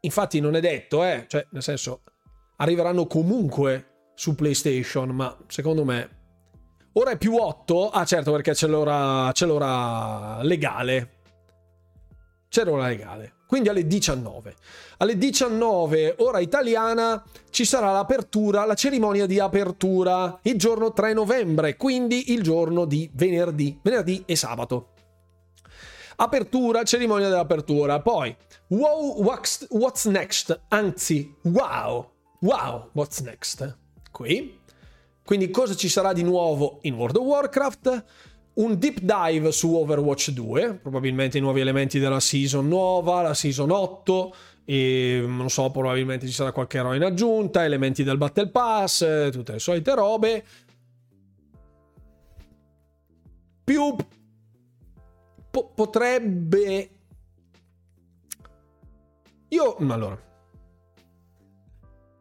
Infatti 0.00 0.40
non 0.40 0.56
è 0.56 0.60
detto, 0.60 1.04
eh, 1.04 1.26
cioè 1.28 1.46
nel 1.50 1.62
senso 1.62 2.02
arriveranno 2.56 3.06
comunque 3.06 3.91
su 4.22 4.36
PlayStation, 4.36 5.08
ma 5.08 5.36
secondo 5.48 5.84
me 5.84 6.10
ora 6.92 7.10
è 7.10 7.18
più 7.18 7.34
8. 7.34 7.90
Ah, 7.90 8.04
certo, 8.04 8.30
perché 8.30 8.52
c'è 8.52 8.68
l'ora, 8.68 9.28
c'è 9.32 9.46
l'ora 9.46 10.40
legale. 10.44 11.10
C'è 12.48 12.62
l'ora 12.62 12.86
legale. 12.86 13.32
Quindi 13.48 13.68
alle 13.68 13.84
19. 13.84 14.54
Alle 14.98 15.18
19 15.18 16.14
ora 16.18 16.38
italiana 16.38 17.20
ci 17.50 17.64
sarà 17.64 17.90
l'apertura, 17.90 18.64
la 18.64 18.74
cerimonia 18.74 19.26
di 19.26 19.40
apertura 19.40 20.38
il 20.42 20.56
giorno 20.56 20.92
3 20.92 21.14
novembre, 21.14 21.76
quindi 21.76 22.32
il 22.32 22.44
giorno 22.44 22.84
di 22.84 23.10
venerdì, 23.14 23.76
venerdì 23.82 24.22
e 24.24 24.36
sabato. 24.36 24.90
Apertura, 26.14 26.84
cerimonia 26.84 27.28
dell'apertura. 27.28 28.00
Poi, 28.00 28.36
wow, 28.68 29.20
what's, 29.20 29.66
what's 29.70 30.04
next? 30.04 30.60
Anzi, 30.68 31.34
wow, 31.42 32.08
wow, 32.38 32.88
what's 32.92 33.18
next? 33.18 33.80
Qui. 34.12 34.60
Quindi 35.24 35.50
cosa 35.50 35.74
ci 35.74 35.88
sarà 35.88 36.12
di 36.12 36.22
nuovo 36.22 36.78
in 36.82 36.94
World 36.94 37.16
of 37.16 37.24
Warcraft? 37.24 38.04
Un 38.54 38.78
deep 38.78 39.00
dive 39.00 39.50
su 39.50 39.74
Overwatch 39.74 40.30
2, 40.30 40.74
probabilmente 40.74 41.38
i 41.38 41.40
nuovi 41.40 41.60
elementi 41.60 41.98
della 41.98 42.20
season 42.20 42.68
nuova, 42.68 43.22
la 43.22 43.34
season 43.34 43.70
8, 43.70 44.34
e 44.64 45.24
non 45.26 45.48
so, 45.48 45.70
probabilmente 45.70 46.26
ci 46.26 46.32
sarà 46.32 46.52
qualche 46.52 46.78
eroe 46.78 46.96
in 46.96 47.02
aggiunta, 47.02 47.64
elementi 47.64 48.02
del 48.02 48.18
Battle 48.18 48.50
Pass, 48.50 49.30
tutte 49.30 49.52
le 49.52 49.58
solite 49.58 49.94
robe. 49.94 50.44
Più 53.64 53.96
po- 55.50 55.72
potrebbe... 55.74 56.90
Io, 59.48 59.76
allora, 59.76 60.20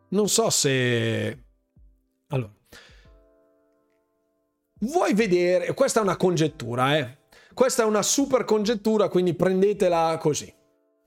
non 0.09 0.29
so 0.29 0.49
se... 0.49 1.43
vuoi 4.81 5.13
vedere... 5.13 5.73
Questa 5.73 5.99
è 5.99 6.03
una 6.03 6.17
congettura, 6.17 6.97
eh. 6.97 7.17
Questa 7.53 7.83
è 7.83 7.85
una 7.85 8.01
super 8.01 8.45
congettura, 8.45 9.09
quindi 9.09 9.33
prendetela 9.33 10.17
così. 10.19 10.53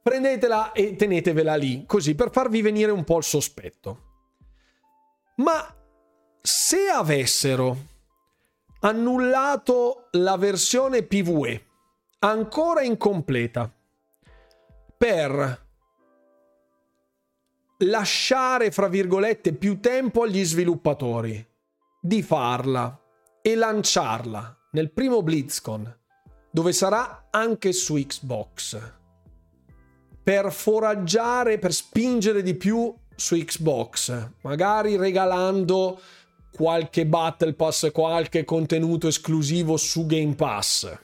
Prendetela 0.03 0.73
e 0.73 0.97
tenetevela 0.97 1.55
lì, 1.55 1.85
così, 1.87 2.15
per 2.15 2.31
farvi 2.31 2.61
venire 2.61 2.91
un 2.93 3.05
po' 3.05 3.19
il 3.19 3.25
sospetto. 3.25 4.03
Ma 5.37 5.75
se 6.41 6.89
avessero 6.89 7.77
annullato 8.81 10.09
la 10.13 10.37
versione 10.37 11.03
PvE 11.03 11.67
ancora 12.19 12.83
incompleta 12.83 13.73
per 14.97 15.63
lasciare, 17.79 18.71
fra 18.71 18.89
virgolette, 18.89 19.55
più 19.55 19.81
tempo 19.81 20.23
agli 20.23 20.45
sviluppatori 20.45 21.45
di 22.01 22.23
farla 22.23 22.99
e 23.47 23.55
lanciarla 23.55 24.57
nel 24.71 24.91
primo 24.91 25.23
BlizzCon, 25.23 25.99
dove 26.51 26.73
sarà 26.73 27.27
anche 27.31 27.75
su 27.75 27.95
Xbox, 27.95 28.81
per 30.23 30.51
foraggiare, 30.51 31.59
per 31.59 31.75
spingere 31.75 32.43
di 32.43 32.55
più 32.55 32.91
su 33.15 33.37
Xbox, 33.37 34.31
magari 34.41 34.97
regalando 34.97 36.01
qualche 36.51 37.05
Battle 37.05 37.53
Pass, 37.53 37.93
qualche 37.93 38.45
contenuto 38.45 39.09
esclusivo 39.09 39.77
su 39.77 40.07
Game 40.07 40.35
Pass 40.35 41.03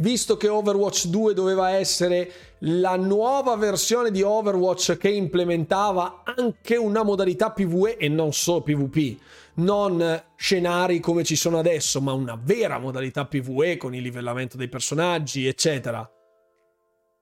visto 0.00 0.36
che 0.36 0.48
Overwatch 0.48 1.06
2 1.06 1.34
doveva 1.34 1.70
essere 1.70 2.30
la 2.60 2.96
nuova 2.96 3.56
versione 3.56 4.10
di 4.10 4.22
Overwatch 4.22 4.96
che 4.96 5.08
implementava 5.08 6.22
anche 6.24 6.76
una 6.76 7.02
modalità 7.02 7.50
PvE 7.50 7.96
e 7.96 8.08
non 8.08 8.32
solo 8.32 8.62
PvP, 8.62 9.18
non 9.54 10.22
scenari 10.36 11.00
come 11.00 11.24
ci 11.24 11.36
sono 11.36 11.58
adesso, 11.58 12.00
ma 12.00 12.12
una 12.12 12.38
vera 12.42 12.78
modalità 12.78 13.26
PvE 13.26 13.76
con 13.76 13.94
il 13.94 14.02
livellamento 14.02 14.56
dei 14.56 14.68
personaggi, 14.68 15.46
eccetera. 15.46 16.08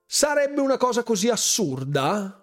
Sarebbe 0.06 0.60
una 0.60 0.76
cosa 0.76 1.02
così 1.02 1.28
assurda 1.28 2.37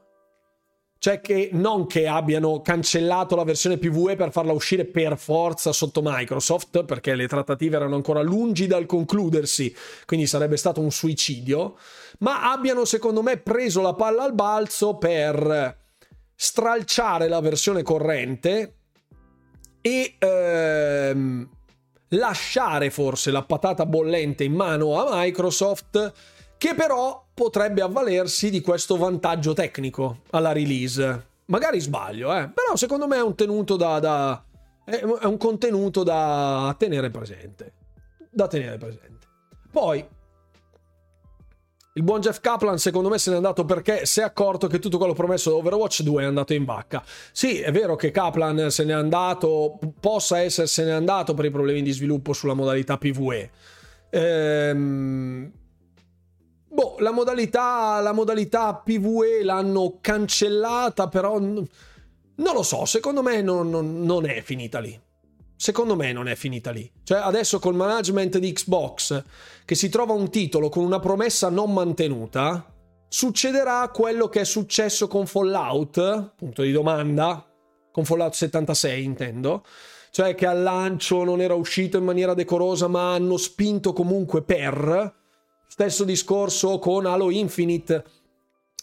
cioè 0.97 1.21
che 1.21 1.49
non 1.51 1.87
che 1.87 2.07
abbiano 2.07 2.61
cancellato 2.61 3.35
la 3.35 3.43
versione 3.43 3.77
PvE 3.77 4.15
per 4.15 4.31
farla 4.31 4.53
uscire 4.53 4.85
per 4.85 5.17
forza 5.17 5.71
sotto 5.71 6.01
Microsoft, 6.03 6.83
perché 6.83 7.15
le 7.15 7.27
trattative 7.27 7.75
erano 7.75 7.95
ancora 7.95 8.21
lungi 8.21 8.67
dal 8.67 8.85
concludersi, 8.85 9.75
quindi 10.05 10.25
sarebbe 10.27 10.57
stato 10.57 10.81
un 10.81 10.91
suicidio, 10.91 11.77
ma 12.19 12.51
abbiano 12.51 12.85
secondo 12.85 13.21
me 13.21 13.37
preso 13.37 13.81
la 13.81 13.93
palla 13.93 14.23
al 14.23 14.33
balzo 14.33 14.97
per 14.97 15.83
stralciare 16.35 17.27
la 17.27 17.39
versione 17.39 17.81
corrente 17.81 18.75
e 19.81 20.15
ehm, 20.17 21.49
lasciare 22.09 22.89
forse 22.89 23.31
la 23.31 23.43
patata 23.43 23.85
bollente 23.85 24.43
in 24.43 24.53
mano 24.53 24.99
a 24.99 25.21
Microsoft 25.21 26.11
che 26.57 26.73
però 26.73 27.25
potrebbe 27.33 27.81
avvalersi 27.81 28.49
di 28.49 28.61
questo 28.61 28.97
vantaggio 28.97 29.53
tecnico 29.53 30.21
alla 30.31 30.51
release. 30.51 31.33
Magari 31.45 31.79
sbaglio, 31.79 32.35
eh? 32.35 32.49
però 32.49 32.75
secondo 32.75 33.07
me 33.07 33.17
è 33.17 33.21
un 33.21 33.35
tenuto 33.35 33.75
da, 33.75 33.99
da 33.99 34.43
è 34.85 35.25
un 35.25 35.37
contenuto 35.37 36.03
da 36.03 36.73
tenere 36.77 37.09
presente. 37.09 37.73
Da 38.31 38.47
tenere 38.47 38.77
presente. 38.77 39.27
Poi 39.71 40.07
il 41.97 42.03
buon 42.03 42.19
Jeff 42.19 42.39
Kaplan 42.39 42.77
secondo 42.77 43.09
me 43.09 43.17
se 43.17 43.31
n'è 43.31 43.37
andato 43.37 43.63
perché 43.63 44.05
si 44.05 44.19
è 44.19 44.23
accorto 44.23 44.67
che 44.67 44.79
tutto 44.79 44.97
quello 44.97 45.13
promesso 45.13 45.49
da 45.49 45.55
Overwatch 45.57 46.01
2 46.01 46.23
è 46.23 46.25
andato 46.25 46.53
in 46.53 46.65
vacca. 46.65 47.03
Sì, 47.31 47.59
è 47.59 47.71
vero 47.71 47.95
che 47.95 48.11
Kaplan 48.11 48.69
se 48.69 48.83
n'è 48.83 48.93
andato, 48.93 49.79
possa 49.99 50.41
essersene 50.41 50.91
andato 50.91 51.33
per 51.33 51.45
i 51.45 51.51
problemi 51.51 51.81
di 51.81 51.91
sviluppo 51.91 52.33
sulla 52.33 52.53
modalità 52.53 52.97
PvE. 52.97 53.51
Ehm 54.09 55.51
Boh, 56.75 56.97
la 56.99 57.11
modalità, 57.11 58.01
la 58.01 58.11
modalità 58.11 58.75
PvE 58.75 59.45
l'hanno 59.45 59.99
cancellata, 60.01 61.07
però 61.07 61.39
non 61.39 61.65
lo 62.35 62.63
so, 62.63 62.83
secondo 62.83 63.23
me 63.23 63.41
non, 63.41 63.69
non, 63.69 64.03
non, 64.03 64.25
è 64.25 64.41
finita 64.41 64.79
lì. 64.79 64.99
Secondo 65.55 65.95
me 65.95 66.11
non 66.11 66.27
è 66.27 66.35
finita 66.35 66.71
lì. 66.71 66.91
Cioè 67.01 67.19
adesso 67.19 67.59
col 67.59 67.75
management 67.75 68.39
di 68.39 68.51
Xbox, 68.51 69.23
che 69.63 69.73
si 69.73 69.87
trova 69.87 70.11
un 70.11 70.29
titolo 70.29 70.67
con 70.67 70.83
una 70.83 70.99
promessa 70.99 71.47
non 71.47 71.71
mantenuta, 71.71 72.69
succederà 73.07 73.89
quello 73.93 74.27
che 74.27 74.41
è 74.41 74.45
successo 74.45 75.07
con 75.07 75.27
Fallout, 75.27 76.33
punto 76.35 76.61
di 76.61 76.73
domanda, 76.73 77.49
con 77.89 78.03
Fallout 78.03 78.33
76 78.33 79.01
intendo, 79.01 79.63
cioè 80.11 80.35
che 80.35 80.45
al 80.45 80.61
lancio 80.61 81.23
non 81.23 81.39
era 81.39 81.53
uscito 81.53 81.95
in 81.95 82.03
maniera 82.03 82.33
decorosa 82.33 82.89
ma 82.89 83.13
hanno 83.13 83.37
spinto 83.37 83.93
comunque 83.93 84.43
per 84.43 85.23
Stesso 85.67 86.03
discorso 86.03 86.79
con 86.79 87.05
Halo 87.05 87.31
Infinite, 87.31 88.03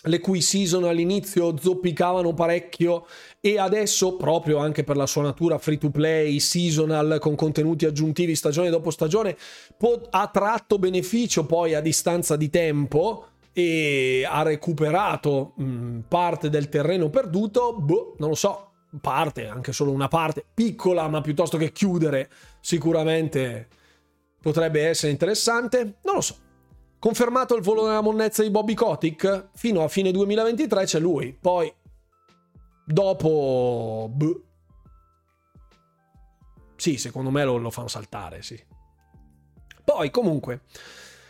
le 0.04 0.18
cui 0.18 0.40
season 0.40 0.84
all'inizio 0.84 1.56
zoppicavano 1.56 2.34
parecchio 2.34 3.06
e 3.40 3.58
adesso, 3.58 4.16
proprio 4.16 4.58
anche 4.58 4.84
per 4.84 4.96
la 4.96 5.06
sua 5.06 5.22
natura 5.22 5.58
free 5.58 5.78
to 5.78 5.90
play, 5.90 6.40
seasonal, 6.40 7.18
con 7.20 7.34
contenuti 7.34 7.86
aggiuntivi 7.86 8.34
stagione 8.34 8.68
dopo 8.68 8.90
stagione, 8.90 9.36
ha 10.10 10.30
tratto 10.32 10.78
beneficio 10.78 11.46
poi 11.46 11.74
a 11.74 11.80
distanza 11.80 12.36
di 12.36 12.50
tempo 12.50 13.26
e 13.52 14.26
ha 14.28 14.42
recuperato 14.42 15.52
mh, 15.56 16.00
parte 16.08 16.48
del 16.50 16.68
terreno 16.68 17.10
perduto, 17.10 17.74
boh, 17.74 18.16
non 18.18 18.30
lo 18.30 18.34
so, 18.34 18.70
parte, 19.00 19.46
anche 19.46 19.72
solo 19.72 19.92
una 19.92 20.08
parte, 20.08 20.44
piccola, 20.52 21.06
ma 21.08 21.20
piuttosto 21.20 21.56
che 21.56 21.70
chiudere, 21.70 22.28
sicuramente 22.60 23.68
potrebbe 24.40 24.88
essere 24.88 25.12
interessante, 25.12 25.98
non 26.02 26.16
lo 26.16 26.20
so. 26.20 26.36
Confermato 27.02 27.56
il 27.56 27.62
volo 27.62 27.82
della 27.82 28.00
monnezza 28.00 28.42
di 28.42 28.50
Bobby 28.50 28.74
Kotick? 28.74 29.48
Fino 29.54 29.82
a 29.82 29.88
fine 29.88 30.12
2023 30.12 30.84
c'è 30.84 31.00
lui. 31.00 31.36
Poi 31.38 31.72
Dopo... 32.84 34.10
Buh. 34.12 34.42
Sì, 36.76 36.96
secondo 36.96 37.30
me 37.30 37.44
lo, 37.44 37.56
lo 37.56 37.70
fanno 37.70 37.88
saltare, 37.88 38.42
sì. 38.42 38.60
Poi, 39.84 40.10
comunque, 40.10 40.62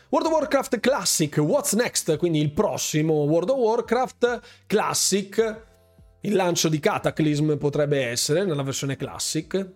World 0.08 0.28
of 0.28 0.32
Warcraft 0.34 0.80
Classic, 0.80 1.36
What's 1.38 1.74
Next? 1.74 2.16
Quindi 2.16 2.40
il 2.40 2.52
prossimo 2.52 3.14
World 3.24 3.50
of 3.50 3.58
Warcraft 3.58 4.40
Classic. 4.66 5.64
Il 6.20 6.34
lancio 6.34 6.68
di 6.68 6.78
Cataclysm 6.78 7.56
potrebbe 7.56 8.06
essere 8.06 8.44
nella 8.44 8.62
versione 8.62 8.96
Classic. 8.96 9.70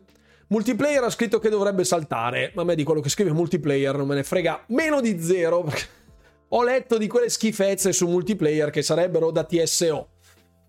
Multiplayer 0.49 1.03
ha 1.03 1.11
scritto 1.11 1.39
che 1.39 1.49
dovrebbe 1.49 1.83
saltare, 1.83 2.53
ma 2.55 2.63
a 2.63 2.65
me 2.65 2.77
di 2.77 2.85
quello 2.85 3.01
che 3.01 3.09
scrive 3.09 3.33
multiplayer 3.33 3.97
non 3.97 4.07
me 4.07 4.15
ne 4.15 4.23
frega 4.23 4.65
meno 4.69 5.01
di 5.01 5.21
zero. 5.21 5.65
Ho 6.51 6.63
letto 6.63 6.99
di 6.99 7.09
quelle 7.09 7.29
schifezze 7.29 7.93
su 7.93 8.07
multiplayer 8.07 8.71
che 8.71 8.83
sarebbero 8.83 9.33
da 9.33 9.43
TSO 9.43 10.09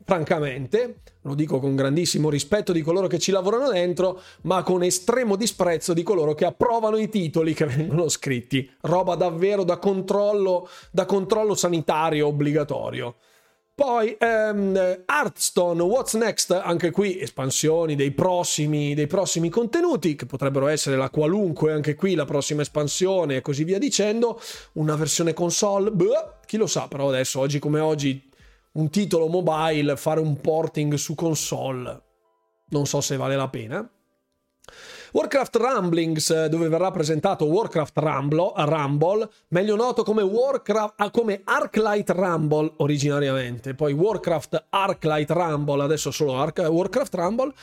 francamente, 0.07 1.01
lo 1.23 1.35
dico 1.35 1.59
con 1.59 1.75
grandissimo 1.75 2.29
rispetto 2.29 2.71
di 2.71 2.81
coloro 2.81 3.07
che 3.07 3.19
ci 3.19 3.31
lavorano 3.31 3.69
dentro, 3.69 4.21
ma 4.43 4.63
con 4.63 4.81
estremo 4.81 5.35
disprezzo 5.35 5.93
di 5.93 6.01
coloro 6.01 6.33
che 6.33 6.45
approvano 6.45 6.95
i 6.95 7.09
titoli 7.09 7.53
che 7.53 7.65
vengono 7.67 8.07
scritti. 8.07 8.71
Roba 8.81 9.15
davvero 9.15 9.65
da 9.65 9.77
controllo, 9.77 10.69
da 10.91 11.05
controllo 11.05 11.55
sanitario 11.55 12.27
obbligatorio. 12.27 13.15
Poi 13.79 14.17
um, 14.21 14.75
Hearthstone, 15.05 15.83
What's 15.83 16.15
Next? 16.15 16.49
Anche 16.49 16.89
qui 16.89 17.19
espansioni 17.19 17.93
dei 17.95 18.09
prossimi, 18.09 18.95
dei 18.95 19.05
prossimi 19.05 19.49
contenuti, 19.49 20.15
che 20.15 20.25
potrebbero 20.25 20.65
essere 20.67 20.95
la 20.95 21.11
qualunque, 21.11 21.73
anche 21.73 21.93
qui 21.93 22.15
la 22.15 22.25
prossima 22.25 22.63
espansione 22.63 23.35
e 23.35 23.41
così 23.43 23.63
via 23.63 23.77
dicendo. 23.77 24.41
Una 24.73 24.95
versione 24.95 25.35
console, 25.35 25.91
beh, 25.91 26.39
chi 26.47 26.57
lo 26.57 26.65
sa, 26.65 26.87
però 26.87 27.09
adesso, 27.09 27.39
oggi 27.39 27.59
come 27.59 27.79
oggi, 27.79 28.27
un 28.71 28.89
titolo 28.89 29.27
mobile, 29.27 29.95
fare 29.95 30.21
un 30.21 30.41
porting 30.41 30.95
su 30.95 31.13
console, 31.13 32.01
non 32.69 32.87
so 32.87 32.99
se 32.99 33.15
vale 33.15 33.35
la 33.35 33.47
pena. 33.47 33.87
Warcraft 35.11 35.55
Rumblings, 35.55 36.47
dove 36.47 36.67
verrà 36.67 36.91
presentato 36.91 37.45
Warcraft 37.45 37.97
Rumble, 37.97 38.51
Rumble 38.55 39.29
meglio 39.49 39.75
noto 39.75 40.03
come, 40.03 40.21
Warcraft, 40.21 40.93
ah, 40.97 41.09
come 41.11 41.41
Arclight 41.43 42.09
Rumble 42.09 42.73
originariamente, 42.77 43.73
poi 43.73 43.93
Warcraft 43.93 44.65
Arclight 44.69 45.29
Rumble, 45.29 45.83
adesso 45.83 46.11
solo 46.11 46.35
Arc, 46.35 46.65
Warcraft 46.67 47.15
Rumble. 47.15 47.53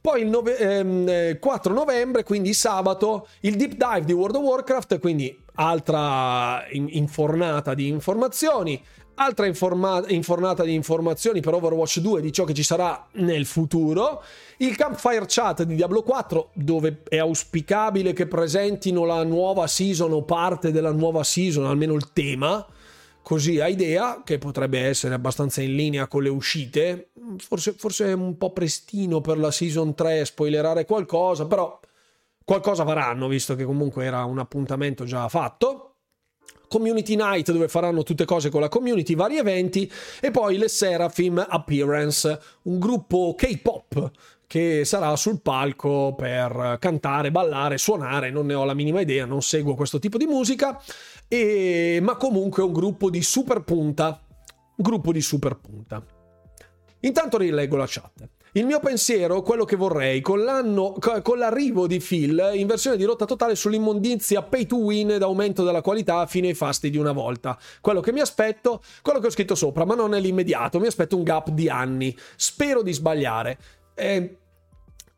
Poi 0.00 0.20
il 0.20 0.28
nove, 0.28 0.58
ehm, 0.58 1.38
4 1.38 1.72
novembre, 1.72 2.24
quindi 2.24 2.52
sabato, 2.52 3.26
il 3.40 3.56
deep 3.56 3.72
dive 3.72 4.04
di 4.04 4.12
World 4.12 4.36
of 4.36 4.42
Warcraft, 4.42 4.98
quindi 4.98 5.34
altra 5.54 6.64
infornata 6.70 7.74
di 7.74 7.88
informazioni. 7.88 8.82
Altra 9.16 9.46
informa- 9.46 10.02
infornata 10.08 10.64
di 10.64 10.74
informazioni 10.74 11.40
per 11.40 11.54
Overwatch 11.54 12.00
2 12.00 12.20
di 12.20 12.32
ciò 12.32 12.42
che 12.42 12.52
ci 12.52 12.64
sarà 12.64 13.06
nel 13.12 13.46
futuro. 13.46 14.22
Il 14.56 14.74
Campfire 14.74 15.24
Chat 15.28 15.62
di 15.62 15.76
Diablo 15.76 16.02
4, 16.02 16.50
dove 16.54 17.02
è 17.08 17.18
auspicabile 17.18 18.12
che 18.12 18.26
presentino 18.26 19.04
la 19.04 19.22
nuova 19.22 19.68
season 19.68 20.12
o 20.12 20.24
parte 20.24 20.72
della 20.72 20.90
nuova 20.90 21.22
season, 21.22 21.66
almeno 21.66 21.94
il 21.94 22.12
tema. 22.12 22.66
Così 23.22 23.60
a 23.60 23.68
idea, 23.68 24.22
che 24.24 24.38
potrebbe 24.38 24.80
essere 24.80 25.14
abbastanza 25.14 25.62
in 25.62 25.76
linea 25.76 26.08
con 26.08 26.22
le 26.22 26.28
uscite. 26.28 27.10
Forse, 27.38 27.72
forse 27.72 28.06
è 28.06 28.12
un 28.12 28.36
po' 28.36 28.52
prestino 28.52 29.20
per 29.20 29.38
la 29.38 29.52
season 29.52 29.94
3 29.94 30.24
spoilerare 30.24 30.84
qualcosa, 30.84 31.46
però 31.46 31.78
qualcosa 32.44 32.84
faranno, 32.84 33.28
visto 33.28 33.54
che 33.54 33.64
comunque 33.64 34.04
era 34.04 34.24
un 34.24 34.40
appuntamento 34.40 35.04
già 35.04 35.28
fatto. 35.28 35.93
Community 36.68 37.16
Night 37.16 37.50
dove 37.52 37.68
faranno 37.68 38.02
tutte 38.02 38.24
cose 38.24 38.50
con 38.50 38.60
la 38.60 38.68
community, 38.68 39.14
vari 39.14 39.38
eventi 39.38 39.90
e 40.20 40.30
poi 40.30 40.58
le 40.58 40.68
Seraphim 40.68 41.44
Appearance, 41.48 42.40
un 42.62 42.78
gruppo 42.78 43.34
K-pop 43.36 44.10
che 44.46 44.84
sarà 44.84 45.16
sul 45.16 45.40
palco 45.40 46.14
per 46.16 46.76
cantare, 46.78 47.30
ballare, 47.30 47.78
suonare, 47.78 48.30
non 48.30 48.46
ne 48.46 48.54
ho 48.54 48.64
la 48.64 48.74
minima 48.74 49.00
idea, 49.00 49.24
non 49.24 49.42
seguo 49.42 49.74
questo 49.74 49.98
tipo 49.98 50.16
di 50.16 50.26
musica, 50.26 50.80
e... 51.26 51.98
ma 52.02 52.16
comunque 52.16 52.62
un 52.62 52.72
gruppo 52.72 53.10
di 53.10 53.22
super 53.22 53.62
punta, 53.62 54.20
gruppo 54.76 55.12
di 55.12 55.20
super 55.20 55.56
punta. 55.56 56.04
Intanto 57.00 57.38
rileggo 57.38 57.76
la 57.76 57.86
chat. 57.88 58.28
Il 58.56 58.66
mio 58.66 58.78
pensiero, 58.78 59.42
quello 59.42 59.64
che 59.64 59.74
vorrei, 59.74 60.20
con, 60.20 60.96
con 61.22 61.38
l'arrivo 61.38 61.88
di 61.88 61.98
Phil 61.98 62.52
in 62.54 62.68
versione 62.68 62.96
di 62.96 63.02
rotta 63.02 63.24
totale 63.24 63.56
sull'immondizia 63.56 64.42
pay 64.42 64.64
to 64.64 64.76
win 64.76 65.16
d'aumento 65.18 65.64
della 65.64 65.80
qualità 65.80 66.24
fino 66.26 66.46
ai 66.46 66.54
fasti 66.54 66.88
di 66.88 66.96
una 66.96 67.10
volta. 67.10 67.58
Quello 67.80 67.98
che 67.98 68.12
mi 68.12 68.20
aspetto, 68.20 68.80
quello 69.02 69.18
che 69.18 69.26
ho 69.26 69.30
scritto 69.30 69.56
sopra, 69.56 69.84
ma 69.84 69.96
non 69.96 70.14
è 70.14 70.20
l'immediato, 70.20 70.78
mi 70.78 70.86
aspetto 70.86 71.16
un 71.16 71.24
gap 71.24 71.50
di 71.50 71.68
anni. 71.68 72.16
Spero 72.36 72.82
di 72.82 72.92
sbagliare. 72.92 73.58
Eh, 73.92 74.36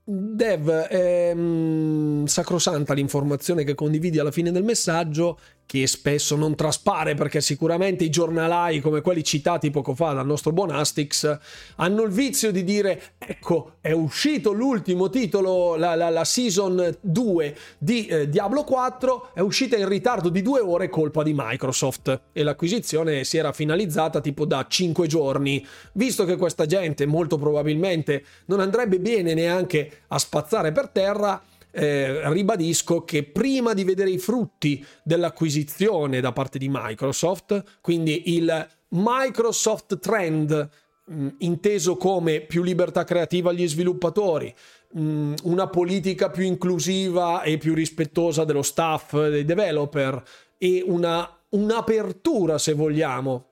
Dev, 0.08 0.70
è 0.70 1.34
mm, 1.34 2.24
sacrosanta 2.24 2.94
l'informazione 2.94 3.64
che 3.64 3.74
condividi 3.74 4.18
alla 4.18 4.30
fine 4.30 4.50
del 4.50 4.62
messaggio 4.62 5.38
che 5.66 5.86
spesso 5.86 6.36
non 6.36 6.54
traspare 6.54 7.14
perché 7.14 7.40
sicuramente 7.40 8.04
i 8.04 8.10
giornalai 8.10 8.80
come 8.80 9.00
quelli 9.00 9.24
citati 9.24 9.70
poco 9.70 9.94
fa 9.94 10.12
dal 10.12 10.26
nostro 10.26 10.52
buon 10.52 10.70
Astix 10.70 11.38
hanno 11.76 12.02
il 12.02 12.10
vizio 12.10 12.52
di 12.52 12.64
dire 12.64 13.14
ecco 13.18 13.72
è 13.80 13.90
uscito 13.92 14.52
l'ultimo 14.52 15.10
titolo 15.10 15.76
la, 15.76 15.94
la, 15.94 16.08
la 16.08 16.24
season 16.24 16.96
2 17.00 17.56
di 17.78 18.06
eh, 18.06 18.28
Diablo 18.28 18.64
4 18.64 19.30
è 19.34 19.40
uscita 19.40 19.76
in 19.76 19.88
ritardo 19.88 20.28
di 20.28 20.42
due 20.42 20.60
ore 20.60 20.88
colpa 20.88 21.22
di 21.22 21.32
Microsoft. 21.34 22.20
E 22.32 22.42
l'acquisizione 22.42 23.24
si 23.24 23.36
era 23.36 23.52
finalizzata 23.52 24.20
tipo 24.20 24.44
da 24.44 24.66
5 24.68 25.06
giorni. 25.06 25.64
Visto 25.92 26.24
che 26.24 26.36
questa 26.36 26.66
gente 26.66 27.06
molto 27.06 27.38
probabilmente 27.38 28.24
non 28.46 28.60
andrebbe 28.60 28.98
bene 28.98 29.34
neanche 29.34 30.02
a 30.08 30.18
spazzare 30.18 30.72
per 30.72 30.88
terra 30.88 31.42
eh, 31.76 32.32
ribadisco 32.32 33.04
che 33.04 33.22
prima 33.22 33.74
di 33.74 33.84
vedere 33.84 34.08
i 34.08 34.18
frutti 34.18 34.82
dell'acquisizione 35.02 36.20
da 36.20 36.32
parte 36.32 36.58
di 36.58 36.68
Microsoft, 36.70 37.62
quindi 37.82 38.34
il 38.34 38.68
Microsoft 38.88 39.98
Trend 39.98 40.70
mh, 41.04 41.14
mm, 41.14 41.28
inteso 41.40 41.96
come 41.98 42.40
più 42.40 42.62
libertà 42.62 43.04
creativa 43.04 43.50
agli 43.50 43.68
sviluppatori, 43.68 44.54
mh, 44.92 45.00
mm, 45.00 45.34
una 45.42 45.68
politica 45.68 46.30
più 46.30 46.44
inclusiva 46.44 47.42
e 47.42 47.58
più 47.58 47.74
rispettosa 47.74 48.44
dello 48.44 48.62
staff, 48.62 49.14
dei 49.28 49.44
developer 49.44 50.22
e 50.56 50.82
una, 50.86 51.28
un'apertura, 51.50 52.56
se 52.56 52.72
vogliamo, 52.72 53.44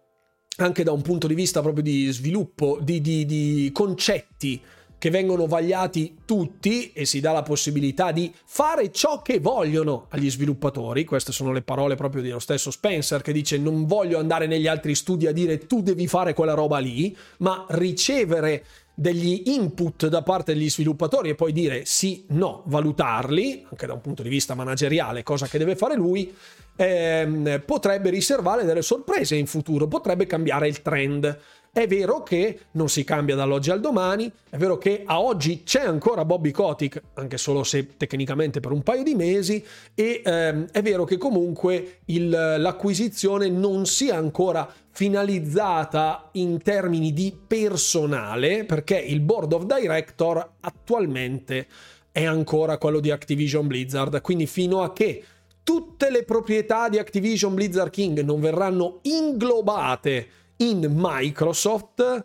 anche 0.57 0.83
da 0.83 0.93
un 0.93 1.03
punto 1.03 1.27
di 1.27 1.35
vista 1.35 1.61
proprio 1.61 1.83
di 1.83 2.11
sviluppo, 2.11 2.79
di, 2.81 3.03
di, 3.03 3.27
di 3.27 3.71
concetti 3.71 4.63
che 5.05 5.11
vengono 5.11 5.47
vagliati 5.47 6.21
tutti 6.25 6.91
e 6.95 7.05
si 7.05 7.21
dà 7.21 7.31
la 7.31 7.43
possibilità 7.43 8.11
di 8.11 8.33
fare 8.47 8.91
ciò 8.91 9.21
che 9.21 9.39
vogliono 9.39 10.07
agli 10.09 10.31
sviluppatori. 10.31 11.05
Queste 11.05 11.31
sono 11.31 11.53
le 11.53 11.61
parole 11.61 11.95
proprio 11.95 12.23
dello 12.23 12.39
stesso 12.39 12.71
Spencer 12.71 13.21
che 13.21 13.31
dice 13.31 13.59
non 13.59 13.85
voglio 13.85 14.19
andare 14.19 14.47
negli 14.47 14.67
altri 14.67 14.95
studi 14.95 15.27
a 15.27 15.33
dire 15.33 15.67
tu 15.67 15.83
devi 15.83 16.07
fare 16.07 16.33
quella 16.33 16.55
roba 16.55 16.79
lì, 16.79 17.15
ma 17.41 17.67
ricevere 17.69 18.65
degli 18.95 19.43
input 19.45 20.07
da 20.07 20.23
parte 20.23 20.55
degli 20.55 20.71
sviluppatori 20.71 21.29
e 21.29 21.35
poi 21.35 21.53
dire 21.53 21.85
sì, 21.85 22.25
no, 22.29 22.63
valutarli, 22.65 23.67
anche 23.69 23.87
da 23.87 23.93
un 23.93 24.01
punto 24.01 24.23
di 24.23 24.31
vista 24.31 24.55
manageriale, 24.55 25.23
cosa 25.23 25.47
che 25.47 25.59
deve 25.59 25.77
fare 25.77 25.97
lui, 25.97 26.35
ehm, 26.77 27.63
potrebbe 27.67 28.09
riservare 28.09 28.65
delle 28.65 28.81
sorprese 28.81 29.37
in 29.37 29.47
futuro, 29.47 29.87
potrebbe 29.87 30.25
cambiare 30.25 30.67
il 30.67 30.81
trend. 30.81 31.39
È 31.75 31.89
vero 31.89 32.23
che 32.23 32.61
non 32.73 32.89
si 32.89 33.03
cambia 33.03 33.35
dall'oggi 33.35 33.73
al 33.73 33.81
domani, 33.81 34.31
è 34.49 34.57
vero 34.57 34.79
che 34.79 35.03
a 35.05 35.21
oggi 35.21 35.65
c'è 35.65 35.81
ancora 35.81 36.25
Bobby 36.25 36.53
Kotick, 36.53 37.03
anche 37.15 37.37
solo 37.37 37.65
se 37.65 37.97
tecnicamente 37.97 38.61
per 38.61 38.71
un 38.71 38.85
paio 38.85 39.03
di 39.03 39.17
mesi, 39.17 39.61
e 39.93 40.23
ehm, 40.25 40.69
è 40.71 40.83
vero 40.83 41.03
che 41.03 41.19
comunque 41.19 41.99
il, 42.05 42.29
l'acquisizione 42.31 43.49
non 43.49 43.87
sia 43.87 44.15
ancora 44.15 44.73
finalizzata 44.89 46.29
in 46.35 46.63
termini 46.63 47.13
di 47.13 47.37
personale, 47.45 48.65
perché 48.65 48.97
il 48.97 49.19
board 49.19 49.53
of 49.55 49.65
director 49.65 50.49
attualmente 50.61 51.67
è 52.13 52.25
ancora 52.25 52.79
quello 52.79 53.01
di 53.01 53.11
Activision 53.11 53.67
Blizzard, 53.67 54.21
quindi 54.21 54.47
fino 54.47 54.83
a 54.83 54.93
che 54.93 55.25
tutte 55.65 56.09
le 56.13 56.23
proprietà 56.23 56.89
di 56.89 56.99
Activision 56.99 57.53
Blizzard 57.53 57.91
King 57.91 58.21
non 58.21 58.39
verranno 58.39 59.01
inglobate 59.03 60.43
in 60.59 60.93
Microsoft 60.95 62.25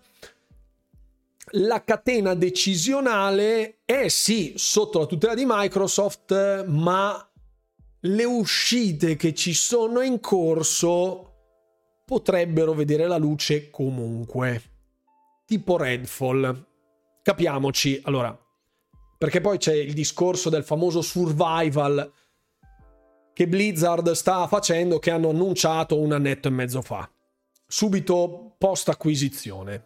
la 1.54 1.84
catena 1.84 2.36
decisionale 2.36 3.80
è 3.86 4.08
sì 4.08 4.54
sotto 4.56 5.00
la 5.00 5.06
tutela 5.06 5.34
di 5.34 5.46
Microsoft, 5.48 6.66
ma 6.66 7.28
le 8.02 8.24
uscite 8.24 9.16
che 9.16 9.34
ci 9.34 9.54
sono 9.54 10.02
in 10.02 10.20
corso 10.20 11.26
potrebbero 12.06 12.74
vedere 12.74 13.08
la 13.08 13.18
luce 13.18 13.70
comunque. 13.70 14.62
Tipo 15.46 15.78
Redfall. 15.78 16.68
Capiamoci, 17.22 18.00
allora, 18.04 18.38
perché 19.18 19.42
poi 19.42 19.58
c'è 19.58 19.74
il 19.74 19.94
discorso 19.94 20.50
del 20.50 20.64
famoso 20.64 21.02
survival 21.02 22.12
che 23.34 23.48
Blizzard 23.48 24.12
sta 24.12 24.48
facendo 24.48 25.00
che 25.00 25.12
hanno 25.12 25.30
annunciato 25.30 26.00
un 26.00 26.12
annetto 26.12 26.48
e 26.48 26.52
mezzo 26.52 26.82
fa. 26.82 27.10
Subito 27.72 28.56
post 28.58 28.90
acquisizione. 28.90 29.86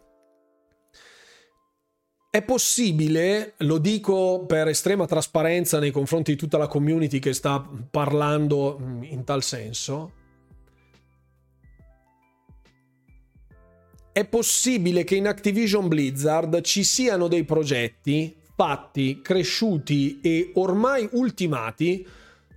è 2.30 2.42
possibile, 2.42 3.54
lo 3.58 3.78
dico 3.78 4.44
per 4.44 4.66
estrema 4.66 5.06
trasparenza 5.06 5.78
nei 5.78 5.92
confronti 5.92 6.32
di 6.32 6.36
tutta 6.36 6.58
la 6.58 6.66
community 6.66 7.20
che 7.20 7.32
sta 7.32 7.64
parlando 7.90 8.98
in 9.02 9.22
tal 9.22 9.44
senso, 9.44 10.12
è 14.10 14.24
possibile 14.26 15.04
che 15.04 15.14
in 15.14 15.28
Activision 15.28 15.86
Blizzard 15.86 16.60
ci 16.62 16.82
siano 16.82 17.28
dei 17.28 17.44
progetti 17.44 18.34
fatti, 18.56 19.20
cresciuti 19.20 20.20
e 20.20 20.50
ormai 20.54 21.08
ultimati 21.12 22.04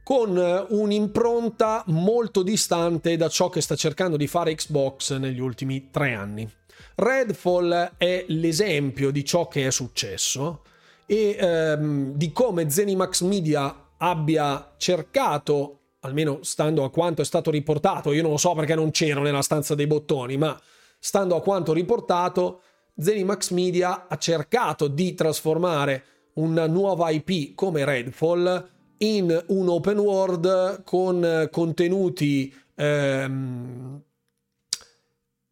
con 0.08 0.38
un'impronta 0.70 1.84
molto 1.88 2.42
distante 2.42 3.18
da 3.18 3.28
ciò 3.28 3.50
che 3.50 3.60
sta 3.60 3.76
cercando 3.76 4.16
di 4.16 4.26
fare 4.26 4.56
Xbox 4.56 5.18
negli 5.18 5.42
ultimi 5.42 5.90
tre 5.92 6.14
anni. 6.14 6.50
Redfall 6.96 7.96
è 7.98 8.24
l'esempio 8.30 9.12
di 9.12 9.26
ciò 9.26 9.50
che 9.50 9.68
è 9.68 9.70
successo 9.70 10.62
e 11.06 11.36
ehm, 11.38 12.14
di 12.14 12.32
come 12.32 12.70
Zenimax 12.70 13.20
Media 13.24 13.90
abbia 13.98 14.76
cercato, 14.78 15.80
almeno 16.00 16.40
stando 16.42 16.86
a 16.86 16.90
quanto 16.90 17.22
è 17.22 17.26
stato 17.26 17.52
riportato, 17.52 18.14
io 18.14 18.22
non 18.22 18.32
lo 18.32 18.38
so 18.38 18.54
perché 18.54 18.76
non 18.76 18.92
c'ero 18.92 19.22
nella 19.22 19.42
stanza 19.42 19.76
dei 19.76 19.88
bottoni, 19.88 20.38
ma 20.38 20.58
stando 21.00 21.36
a 21.36 21.42
quanto 21.42 21.74
riportato, 21.74 22.62
Zenimax 22.98 23.50
Media 23.50 24.08
ha 24.08 24.16
cercato 24.16 24.88
di 24.88 25.14
trasformare 25.14 26.04
una 26.36 26.66
nuova 26.66 27.10
IP 27.10 27.56
come 27.56 27.84
Redfall 27.84 28.76
in 29.00 29.44
un 29.48 29.70
open 29.70 30.00
world 30.00 30.84
con 30.84 31.48
contenuti 31.52 32.54
ehm, 32.76 34.02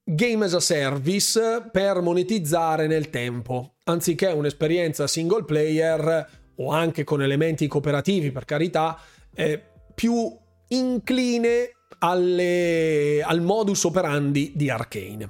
game 0.03 0.45
as 0.45 0.53
a 0.53 0.59
service 0.59 1.69
per 1.72 2.01
monetizzare 2.01 2.85
nel 2.85 3.09
tempo, 3.09 3.76
anziché 3.85 4.27
un'esperienza 4.27 5.07
single 5.07 5.43
player 5.43 6.30
o 6.57 6.72
anche 6.72 7.03
con 7.03 7.22
elementi 7.22 7.67
cooperativi, 7.67 8.31
per 8.31 8.45
carità, 8.45 8.99
eh, 9.34 9.61
più 9.93 10.31
incline 10.69 11.72
alle, 11.99 13.22
al 13.23 13.41
modus 13.41 13.84
operandi 13.84 14.53
di 14.55 14.69
Arkane. 14.69 15.30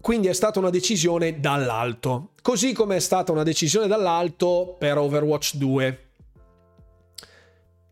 Quindi 0.00 0.28
è 0.28 0.32
stata 0.32 0.58
una 0.58 0.70
decisione 0.70 1.40
dall'alto, 1.40 2.30
così 2.40 2.72
come 2.72 2.96
è 2.96 3.00
stata 3.00 3.32
una 3.32 3.42
decisione 3.42 3.86
dall'alto 3.86 4.76
per 4.78 4.98
Overwatch 4.98 5.56
2. 5.56 6.05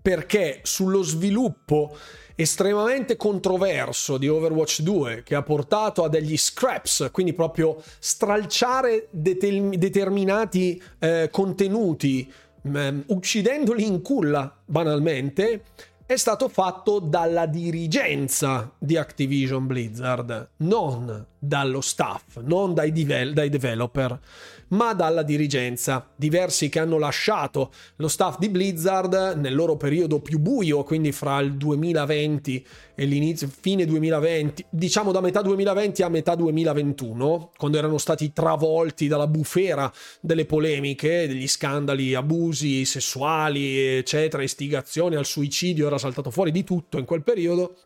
Perché 0.04 0.60
sullo 0.64 1.00
sviluppo 1.00 1.96
estremamente 2.34 3.16
controverso 3.16 4.18
di 4.18 4.28
Overwatch 4.28 4.82
2 4.82 5.22
che 5.24 5.34
ha 5.34 5.42
portato 5.42 6.04
a 6.04 6.10
degli 6.10 6.36
scraps, 6.36 7.08
quindi 7.10 7.32
proprio 7.32 7.82
stralciare 7.98 9.08
det- 9.08 9.78
determinati 9.78 10.78
eh, 10.98 11.30
contenuti, 11.32 12.30
mh, 12.60 12.78
mm, 12.78 13.00
uccidendoli 13.06 13.86
in 13.86 14.02
culla 14.02 14.54
banalmente, 14.62 15.62
è 16.04 16.16
stato 16.16 16.50
fatto 16.50 16.98
dalla 16.98 17.46
dirigenza 17.46 18.70
di 18.76 18.98
Activision 18.98 19.66
Blizzard, 19.66 20.50
non 20.58 21.28
dallo 21.46 21.80
staff, 21.80 22.38
non 22.42 22.74
dai, 22.74 22.92
divel- 22.92 23.32
dai 23.32 23.48
developer 23.48 24.20
ma 24.68 24.92
dalla 24.92 25.22
dirigenza. 25.22 26.08
Diversi 26.16 26.68
che 26.68 26.78
hanno 26.78 26.98
lasciato 26.98 27.72
lo 27.96 28.08
staff 28.08 28.38
di 28.38 28.48
Blizzard 28.48 29.36
nel 29.36 29.54
loro 29.54 29.76
periodo 29.76 30.20
più 30.20 30.38
buio, 30.38 30.82
quindi 30.82 31.12
fra 31.12 31.38
il 31.40 31.54
2020 31.56 32.66
e 32.94 33.04
l'inizio, 33.04 33.48
fine 33.48 33.84
2020, 33.84 34.66
diciamo 34.70 35.12
da 35.12 35.20
metà 35.20 35.42
2020 35.42 36.02
a 36.02 36.08
metà 36.08 36.34
2021, 36.34 37.52
quando 37.56 37.78
erano 37.78 37.98
stati 37.98 38.32
travolti 38.32 39.08
dalla 39.08 39.26
bufera 39.26 39.92
delle 40.20 40.44
polemiche, 40.44 41.26
degli 41.26 41.48
scandali, 41.48 42.14
abusi 42.14 42.84
sessuali, 42.84 43.96
eccetera, 43.96 44.42
istigazione 44.42 45.16
al 45.16 45.26
suicidio, 45.26 45.86
era 45.86 45.98
saltato 45.98 46.30
fuori 46.30 46.50
di 46.50 46.64
tutto 46.64 46.98
in 46.98 47.04
quel 47.04 47.22
periodo 47.22 47.76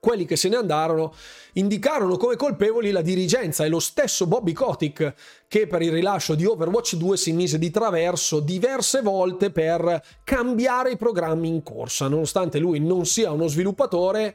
quelli 0.00 0.24
che 0.24 0.36
se 0.36 0.48
ne 0.48 0.56
andarono 0.56 1.12
indicarono 1.54 2.16
come 2.16 2.36
colpevoli 2.36 2.90
la 2.90 3.02
dirigenza 3.02 3.64
e 3.64 3.68
lo 3.68 3.80
stesso 3.80 4.26
Bobby 4.26 4.52
Kotick 4.52 5.14
che 5.48 5.66
per 5.66 5.82
il 5.82 5.92
rilascio 5.92 6.34
di 6.34 6.44
Overwatch 6.44 6.96
2 6.96 7.16
si 7.16 7.32
mise 7.32 7.58
di 7.58 7.70
traverso 7.70 8.40
diverse 8.40 9.02
volte 9.02 9.50
per 9.50 10.02
cambiare 10.24 10.92
i 10.92 10.96
programmi 10.96 11.48
in 11.48 11.62
corsa, 11.62 12.08
nonostante 12.08 12.58
lui 12.58 12.78
non 12.80 13.06
sia 13.06 13.32
uno 13.32 13.46
sviluppatore 13.46 14.34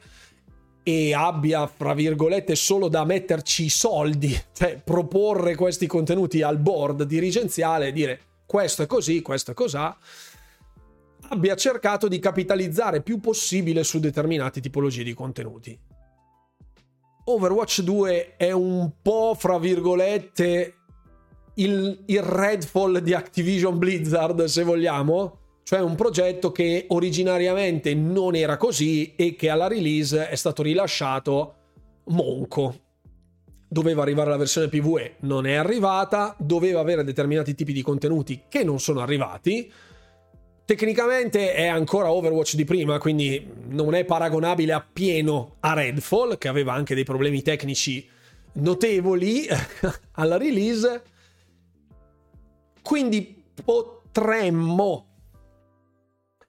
e 0.86 1.14
abbia, 1.14 1.66
fra 1.66 1.94
virgolette, 1.94 2.54
solo 2.54 2.88
da 2.88 3.04
metterci 3.04 3.64
i 3.64 3.70
soldi, 3.70 4.38
cioè 4.52 4.78
proporre 4.84 5.54
questi 5.54 5.86
contenuti 5.86 6.42
al 6.42 6.58
board 6.58 7.04
dirigenziale 7.04 7.88
e 7.88 7.92
dire 7.92 8.20
questo 8.44 8.82
è 8.82 8.86
così, 8.86 9.22
questo 9.22 9.52
è 9.52 9.54
cos'ha 9.54 9.96
abbia 11.28 11.54
cercato 11.54 12.08
di 12.08 12.18
capitalizzare 12.18 13.02
più 13.02 13.18
possibile 13.18 13.84
su 13.84 13.98
determinate 13.98 14.60
tipologie 14.60 15.02
di 15.02 15.14
contenuti. 15.14 15.78
Overwatch 17.26 17.80
2 17.80 18.36
è 18.36 18.52
un 18.52 18.90
po', 19.00 19.34
fra 19.38 19.58
virgolette, 19.58 20.74
il, 21.54 22.02
il 22.06 22.22
Redfall 22.22 22.98
di 22.98 23.14
Activision 23.14 23.78
Blizzard, 23.78 24.44
se 24.44 24.62
vogliamo, 24.62 25.38
cioè 25.62 25.80
un 25.80 25.94
progetto 25.94 26.52
che 26.52 26.84
originariamente 26.88 27.94
non 27.94 28.34
era 28.34 28.58
così 28.58 29.14
e 29.16 29.34
che 29.34 29.48
alla 29.48 29.68
release 29.68 30.28
è 30.28 30.34
stato 30.34 30.62
rilasciato 30.62 31.54
monco. 32.08 32.80
Doveva 33.66 34.02
arrivare 34.02 34.30
la 34.30 34.36
versione 34.36 34.68
PvE, 34.68 35.16
non 35.20 35.46
è 35.46 35.54
arrivata, 35.54 36.36
doveva 36.38 36.80
avere 36.80 37.02
determinati 37.02 37.54
tipi 37.54 37.72
di 37.72 37.82
contenuti 37.82 38.42
che 38.48 38.62
non 38.62 38.78
sono 38.78 39.00
arrivati, 39.00 39.72
Tecnicamente 40.66 41.52
è 41.52 41.66
ancora 41.66 42.10
Overwatch 42.10 42.54
di 42.54 42.64
prima, 42.64 42.98
quindi 42.98 43.46
non 43.68 43.94
è 43.94 44.06
paragonabile 44.06 44.72
appieno 44.72 45.56
a 45.60 45.74
Redfall, 45.74 46.38
che 46.38 46.48
aveva 46.48 46.72
anche 46.72 46.94
dei 46.94 47.04
problemi 47.04 47.42
tecnici 47.42 48.08
notevoli 48.54 49.46
alla 50.12 50.38
release. 50.38 51.02
Quindi 52.80 53.44
potremmo. 53.62 55.08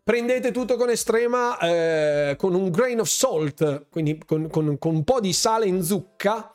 Prendete 0.01 0.51
tutto 0.51 0.77
con 0.77 0.89
estrema, 0.89 1.59
eh, 1.59 2.35
con 2.37 2.53
un 2.53 2.69
grain 2.69 3.01
of 3.01 3.07
salt, 3.07 3.87
quindi 3.89 4.17
con, 4.25 4.47
con, 4.49 4.77
con 4.77 4.95
un 4.95 5.03
po' 5.03 5.19
di 5.19 5.33
sale 5.33 5.65
in 5.65 5.83
zucca 5.83 6.54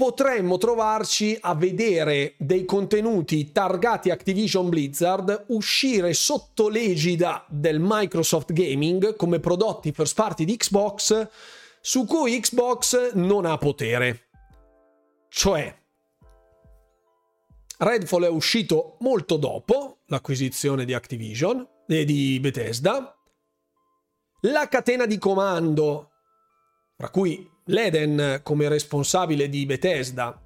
potremmo 0.00 0.56
trovarci 0.56 1.36
a 1.38 1.54
vedere 1.54 2.32
dei 2.38 2.64
contenuti 2.64 3.52
targati 3.52 4.08
Activision 4.08 4.70
Blizzard 4.70 5.44
uscire 5.48 6.14
sotto 6.14 6.70
l'egida 6.70 7.44
del 7.50 7.76
Microsoft 7.78 8.54
Gaming 8.54 9.14
come 9.14 9.40
prodotti 9.40 9.92
first 9.92 10.14
party 10.14 10.46
di 10.46 10.56
Xbox 10.56 11.28
su 11.82 12.06
cui 12.06 12.40
Xbox 12.40 13.12
non 13.12 13.44
ha 13.44 13.58
potere. 13.58 14.28
Cioè, 15.28 15.78
Redfall 17.76 18.24
è 18.24 18.30
uscito 18.30 18.96
molto 19.00 19.36
dopo 19.36 19.98
l'acquisizione 20.06 20.86
di 20.86 20.94
Activision 20.94 21.68
e 21.86 22.06
di 22.06 22.38
Bethesda. 22.40 23.14
La 24.44 24.66
catena 24.66 25.04
di 25.04 25.18
comando, 25.18 26.10
fra 26.96 27.10
cui 27.10 27.49
l'Eden 27.70 28.40
come 28.42 28.68
responsabile 28.68 29.48
di 29.48 29.64
Bethesda 29.64 30.38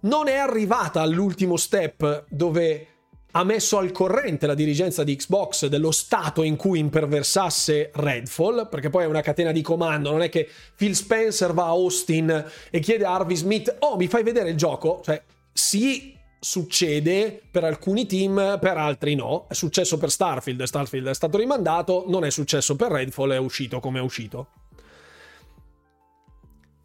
non 0.00 0.28
è 0.28 0.36
arrivata 0.36 1.00
all'ultimo 1.00 1.56
step 1.56 2.26
dove 2.28 2.86
ha 3.32 3.44
messo 3.44 3.78
al 3.78 3.92
corrente 3.92 4.46
la 4.46 4.54
dirigenza 4.54 5.04
di 5.04 5.16
Xbox 5.16 5.66
dello 5.66 5.90
stato 5.90 6.42
in 6.42 6.56
cui 6.56 6.78
imperversasse 6.78 7.90
Redfall, 7.94 8.68
perché 8.68 8.90
poi 8.90 9.04
è 9.04 9.06
una 9.06 9.20
catena 9.20 9.52
di 9.52 9.60
comando, 9.60 10.10
non 10.10 10.22
è 10.22 10.28
che 10.28 10.48
Phil 10.76 10.94
Spencer 10.94 11.52
va 11.52 11.64
a 11.64 11.68
Austin 11.68 12.44
e 12.70 12.78
chiede 12.80 13.04
a 13.04 13.14
Harvey 13.14 13.36
Smith, 13.36 13.76
oh 13.80 13.96
mi 13.96 14.06
fai 14.06 14.22
vedere 14.22 14.50
il 14.50 14.56
gioco? 14.56 15.00
Cioè, 15.04 15.20
sì, 15.52 16.16
succede 16.40 17.42
per 17.50 17.64
alcuni 17.64 18.06
team, 18.06 18.58
per 18.60 18.76
altri 18.76 19.14
no. 19.14 19.46
È 19.48 19.54
successo 19.54 19.98
per 19.98 20.10
Starfield, 20.10 20.62
Starfield 20.62 21.08
è 21.08 21.14
stato 21.14 21.36
rimandato, 21.36 22.04
non 22.06 22.24
è 22.24 22.30
successo 22.30 22.76
per 22.76 22.92
Redfall, 22.92 23.32
è 23.32 23.38
uscito 23.38 23.78
come 23.80 23.98
è 23.98 24.02
uscito 24.02 24.48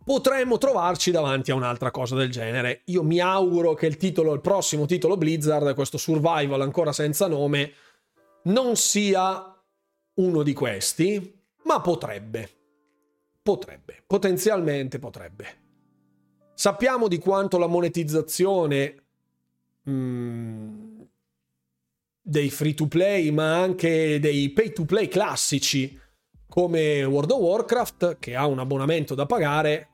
potremmo 0.03 0.57
trovarci 0.57 1.11
davanti 1.11 1.51
a 1.51 1.55
un'altra 1.55 1.91
cosa 1.91 2.15
del 2.15 2.29
genere. 2.31 2.81
Io 2.85 3.03
mi 3.03 3.19
auguro 3.19 3.73
che 3.73 3.87
il 3.87 3.97
titolo, 3.97 4.33
il 4.33 4.41
prossimo 4.41 4.85
titolo 4.85 5.17
Blizzard, 5.17 5.73
questo 5.73 5.97
survival 5.97 6.61
ancora 6.61 6.91
senza 6.91 7.27
nome, 7.27 7.73
non 8.43 8.75
sia 8.75 9.53
uno 10.15 10.43
di 10.43 10.53
questi, 10.53 11.41
ma 11.63 11.81
potrebbe. 11.81 12.49
Potrebbe, 13.41 14.03
potenzialmente 14.05 14.99
potrebbe. 14.99 15.61
Sappiamo 16.53 17.07
di 17.07 17.17
quanto 17.17 17.57
la 17.57 17.67
monetizzazione 17.67 19.03
mm, 19.89 21.01
dei 22.21 22.49
free 22.49 22.73
to 22.73 22.87
play, 22.87 23.31
ma 23.31 23.59
anche 23.59 24.19
dei 24.19 24.49
pay 24.51 24.71
to 24.71 24.85
play 24.85 25.07
classici 25.07 25.99
come 26.47 27.03
World 27.03 27.31
of 27.31 27.39
Warcraft, 27.39 28.17
che 28.19 28.35
ha 28.35 28.45
un 28.45 28.59
abbonamento 28.59 29.15
da 29.15 29.25
pagare, 29.25 29.92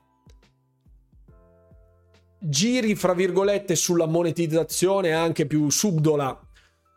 giri, 2.40 2.94
fra 2.94 3.12
virgolette, 3.12 3.76
sulla 3.76 4.06
monetizzazione 4.06 5.12
anche 5.12 5.46
più 5.46 5.70
subdola. 5.70 6.38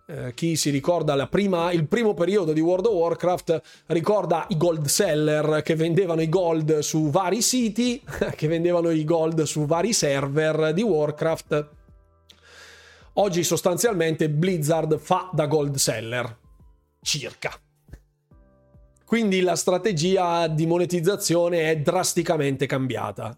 Eh, 0.05 0.33
chi 0.33 0.55
si 0.55 0.69
ricorda 0.69 1.27
prima, 1.27 1.71
il 1.71 1.87
primo 1.87 2.13
periodo 2.13 2.51
di 2.51 2.59
World 2.59 2.87
of 2.87 2.93
Warcraft 2.93 3.61
ricorda 3.87 4.45
i 4.49 4.57
gold 4.57 4.85
seller 4.85 5.61
che 5.61 5.75
vendevano 5.75 6.21
i 6.21 6.27
gold 6.27 6.79
su 6.79 7.09
vari 7.09 7.41
siti, 7.41 8.01
che 8.35 8.47
vendevano 8.47 8.89
i 8.89 9.03
gold 9.05 9.43
su 9.43 9.65
vari 9.65 9.93
server 9.93 10.73
di 10.73 10.81
Warcraft. 10.81 11.69
Oggi 13.13 13.43
sostanzialmente 13.43 14.29
Blizzard 14.29 14.97
fa 14.97 15.29
da 15.31 15.45
gold 15.45 15.75
seller, 15.75 16.37
circa. 17.01 17.53
Quindi 19.05 19.41
la 19.41 19.55
strategia 19.55 20.47
di 20.47 20.65
monetizzazione 20.65 21.69
è 21.69 21.77
drasticamente 21.77 22.65
cambiata. 22.65 23.37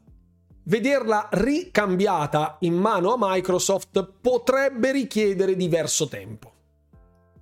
Vederla 0.67 1.29
ricambiata 1.31 2.57
in 2.61 2.73
mano 2.73 3.13
a 3.13 3.17
Microsoft 3.19 4.13
potrebbe 4.19 4.91
richiedere 4.91 5.55
diverso 5.55 6.07
tempo. 6.07 6.51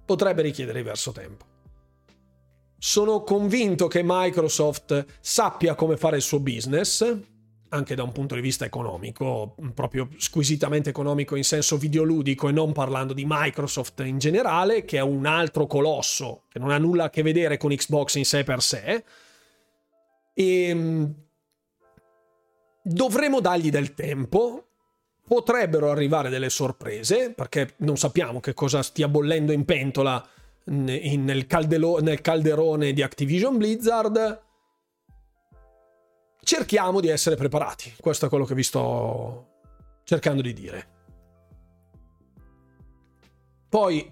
Potrebbe 0.06 0.42
richiedere 0.42 0.80
diverso 0.80 1.14
tempo. 1.14 1.46
Sono 2.78 3.24
convinto 3.24 3.88
che 3.88 4.02
Microsoft 4.04 5.06
sappia 5.22 5.74
come 5.74 5.96
fare 5.96 6.18
il 6.18 6.22
suo 6.22 6.42
business, 6.42 7.18
anche 7.70 7.96
da 7.96 8.04
un 8.04 8.12
punto 8.12 8.36
di 8.36 8.42
vista 8.42 8.66
economico, 8.66 9.56
proprio 9.74 10.10
squisitamente 10.18 10.90
economico 10.90 11.38
in 11.38 11.46
senso 11.46 11.78
videoludico 11.78 12.50
e 12.50 12.52
non 12.52 12.74
parlando 12.74 13.14
di 13.14 13.24
Microsoft 13.26 14.02
in 14.02 14.18
generale, 14.18 14.84
che 14.84 14.98
è 14.98 15.02
un 15.02 15.26
altro 15.26 15.66
colosso 15.66 16.44
che 16.50 16.60
non 16.60 16.72
ha 16.72 16.78
nulla 16.78 17.06
a 17.06 17.10
che 17.10 17.22
vedere 17.22 17.56
con 17.56 17.74
Xbox 17.74 18.16
in 18.16 18.26
sé 18.26 18.44
per 18.44 18.62
sé. 18.62 19.04
E 20.34 20.68
ehm, 20.68 21.23
Dovremo 22.84 23.40
dargli 23.40 23.70
del 23.70 23.94
tempo. 23.94 24.68
Potrebbero 25.26 25.90
arrivare 25.90 26.30
delle 26.30 26.50
sorprese, 26.50 27.32
perché 27.32 27.76
non 27.78 27.96
sappiamo 27.96 28.42
che 28.42 28.54
cosa 28.54 28.84
stia 28.84 29.08
bollendo 29.08 29.54
in 29.54 29.64
pentola 29.64 30.22
nel, 30.66 31.48
caldelo, 31.48 32.00
nel 32.02 32.20
calderone 32.20 32.92
di 32.92 33.02
Activision 33.02 33.58
Blizzard. 33.58 34.42
Cerchiamo 36.42 37.00
di 37.00 37.08
essere 37.08 37.38
preparati. 37.38 37.96
Questo 38.02 38.26
è 38.26 38.30
quello 38.30 38.44
che 38.44 38.54
vi 38.54 38.64
sto 38.64 39.48
cercando 40.04 40.42
di 40.42 40.52
dire. 40.52 40.88
Poi 43.70 44.12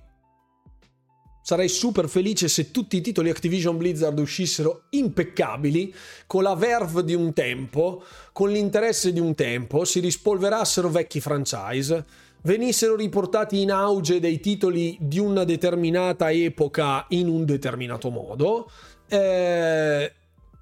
Sarei 1.52 1.68
super 1.68 2.08
felice 2.08 2.48
se 2.48 2.72
tutti 2.72 2.96
i 2.96 3.02
titoli 3.02 3.30
Activision 3.30 3.76
Blizzard 3.76 4.18
uscissero 4.20 4.84
impeccabili, 4.92 5.94
con 6.26 6.44
la 6.44 6.56
verve 6.56 7.04
di 7.04 7.14
un 7.14 7.34
tempo, 7.34 8.06
con 8.32 8.52
l'interesse 8.52 9.12
di 9.12 9.20
un 9.20 9.36
tempo, 9.36 9.84
si 9.84 10.00
rispolverassero 10.00 10.88
vecchi 10.88 11.20
franchise, 11.20 12.06
venissero 12.44 12.96
riportati 12.96 13.60
in 13.60 13.70
auge 13.70 14.22
dei 14.22 14.40
titoli 14.40 14.98
di 15.02 15.20
una 15.20 15.44
determinata 15.44 16.32
epoca 16.32 17.06
in 17.10 17.28
un 17.28 17.44
determinato 17.44 18.10
modo. 18.10 18.72
Eh, 19.10 20.10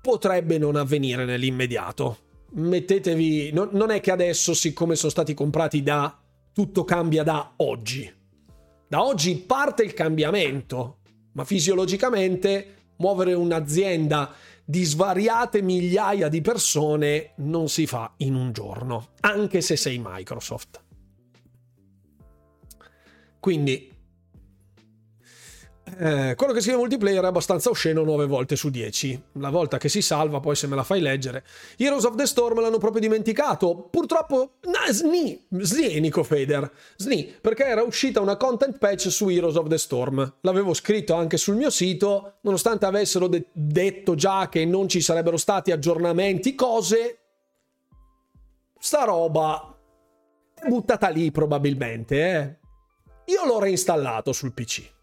potrebbe 0.02 0.58
non 0.58 0.76
avvenire 0.76 1.24
nell'immediato. 1.24 2.18
Mettetevi. 2.54 3.52
No, 3.52 3.70
non 3.74 3.92
è 3.92 4.02
che 4.02 4.10
adesso, 4.10 4.56
siccome 4.56 4.96
sono 4.96 5.12
stati 5.12 5.36
comprati 5.36 5.84
da. 5.84 6.20
tutto 6.52 6.84
cambia 6.84 7.22
da 7.22 7.54
oggi 7.58 8.18
da 8.90 9.04
oggi 9.04 9.36
parte 9.36 9.84
il 9.84 9.94
cambiamento, 9.94 10.98
ma 11.34 11.46
fisiologicamente 11.46 12.94
muovere 12.98 13.36
un'azienda 13.36 14.34
di 14.66 14.84
svariate 14.84 15.62
migliaia 15.62 16.28
di 16.28 16.42
persone 16.42 17.34
non 17.38 17.70
si 17.70 17.86
fa 17.86 18.14
in 18.18 18.34
un 18.34 18.52
giorno, 18.52 19.10
anche 19.20 19.62
se 19.62 19.76
sei 19.76 20.02
Microsoft. 20.04 20.84
Quindi 23.40 23.92
eh, 25.98 26.36
quello 26.36 26.54
che 26.54 26.62
scrive 26.62 26.78
multiplayer 26.78 27.24
è 27.24 27.28
abbastanza 27.28 27.70
osceno 27.70 28.04
9 28.04 28.26
volte 28.26 28.56
su 28.56 28.70
10. 28.70 29.22
La 29.34 29.50
volta 29.50 29.78
che 29.78 29.90
si 29.90 30.02
salva, 30.02 30.40
poi 30.40 30.56
se 30.56 30.68
me 30.68 30.76
la 30.76 30.84
fai 30.84 31.02
leggere. 31.02 31.44
Heroes 31.78 32.04
of 32.04 32.16
the 32.16 32.26
Storm 32.26 32.60
l'hanno 32.60 32.78
proprio 32.78 33.02
dimenticato. 33.02 33.88
Purtroppo, 33.90 34.58
nah, 34.64 34.92
sni, 34.92 35.46
sni 35.50 36.00
Nico 36.00 36.24
Fader. 36.24 36.72
Sni, 36.98 37.34
perché 37.42 37.66
era 37.66 37.82
uscita 37.82 38.22
una 38.22 38.38
content 38.38 38.78
patch 38.78 39.10
su 39.10 39.30
Heroes 39.30 39.56
of 39.56 39.68
the 39.68 39.78
Storm. 39.78 40.36
L'avevo 40.42 40.74
scritto 40.74 41.14
anche 41.14 41.38
sul 41.38 41.56
mio 41.56 41.70
sito, 41.70 42.40
nonostante 42.42 42.86
avessero 42.86 43.28
de- 43.28 43.48
detto 43.52 44.16
già 44.16 44.50
che 44.50 44.66
non 44.66 44.88
ci 44.88 45.02
sarebbero 45.02 45.38
stati 45.38 45.72
aggiornamenti, 45.72 46.56
cose. 46.56 47.18
Sta 48.80 49.04
roba 49.04 49.74
è 50.62 50.68
buttata 50.68 51.08
lì 51.08 51.32
probabilmente, 51.32 52.36
eh. 52.36 52.58
Io 53.32 53.46
l'ho 53.46 53.60
reinstallato 53.60 54.34
sul 54.34 54.54
PC. 54.54 54.98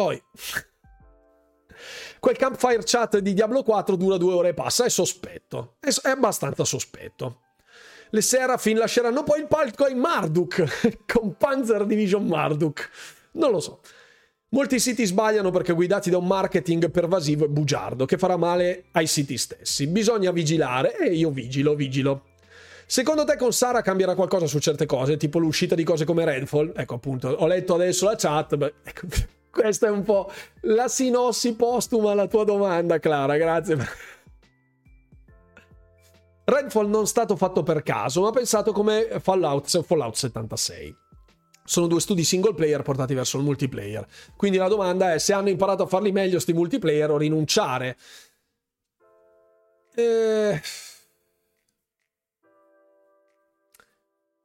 Poi... 0.00 0.22
Quel 2.18 2.36
campfire 2.36 2.82
chat 2.84 3.18
di 3.18 3.34
Diablo 3.34 3.62
4 3.62 3.96
dura 3.96 4.16
due 4.16 4.32
ore 4.32 4.48
e 4.48 4.54
passa, 4.54 4.84
è 4.84 4.88
sospetto. 4.88 5.76
È, 5.78 5.90
abbastanza 6.08 6.64
sospetto. 6.64 7.40
Le 8.10 8.22
Serafin 8.22 8.78
lasceranno 8.78 9.22
poi 9.22 9.40
il 9.40 9.46
palco 9.46 9.84
ai 9.84 9.94
Marduk, 9.94 11.04
con 11.06 11.36
Panzer 11.36 11.84
Division 11.84 12.24
Marduk. 12.24 12.90
Non 13.32 13.50
lo 13.50 13.60
so. 13.60 13.80
Molti 14.50 14.80
siti 14.80 15.04
sbagliano 15.04 15.50
perché 15.50 15.74
guidati 15.74 16.08
da 16.08 16.16
un 16.16 16.26
marketing 16.26 16.90
pervasivo 16.90 17.44
e 17.44 17.48
bugiardo 17.48 18.06
che 18.06 18.16
farà 18.18 18.36
male 18.36 18.86
ai 18.92 19.06
siti 19.06 19.36
stessi. 19.36 19.86
Bisogna 19.86 20.30
vigilare 20.30 20.96
e 20.96 21.14
io 21.14 21.30
vigilo, 21.30 21.74
vigilo. 21.74 22.24
Secondo 22.86 23.24
te 23.24 23.36
con 23.36 23.52
Sara 23.52 23.82
cambierà 23.82 24.14
qualcosa 24.14 24.46
su 24.46 24.58
certe 24.58 24.86
cose, 24.86 25.16
tipo 25.16 25.38
l'uscita 25.38 25.74
di 25.74 25.84
cose 25.84 26.04
come 26.04 26.24
Redfall? 26.24 26.72
Ecco 26.74 26.94
appunto, 26.94 27.28
ho 27.28 27.46
letto 27.46 27.74
adesso 27.74 28.06
la 28.06 28.16
chat, 28.16 28.56
beh, 28.56 28.74
ecco, 28.82 29.06
questa 29.50 29.88
è 29.88 29.90
un 29.90 30.02
po' 30.02 30.30
la 30.62 30.88
sinossi 30.88 31.54
postuma 31.54 32.12
alla 32.12 32.26
tua 32.26 32.44
domanda, 32.44 32.98
Clara. 32.98 33.36
Grazie. 33.36 33.78
Redfall 36.44 36.88
non 36.88 37.04
è 37.04 37.06
stato 37.06 37.36
fatto 37.36 37.62
per 37.62 37.82
caso, 37.82 38.22
ma 38.22 38.30
pensato 38.30 38.72
come 38.72 39.20
Fallout, 39.20 39.82
Fallout 39.82 40.14
76. 40.14 40.96
Sono 41.64 41.86
due 41.86 42.00
studi 42.00 42.24
single 42.24 42.54
player 42.54 42.82
portati 42.82 43.14
verso 43.14 43.38
il 43.38 43.44
multiplayer. 43.44 44.06
Quindi 44.36 44.58
la 44.58 44.66
domanda 44.66 45.14
è 45.14 45.18
se 45.18 45.32
hanno 45.32 45.48
imparato 45.48 45.84
a 45.84 45.86
farli 45.86 46.10
meglio 46.10 46.40
sti 46.40 46.52
multiplayer 46.52 47.10
o 47.10 47.16
rinunciare. 47.16 47.96
Eh... 49.94 50.60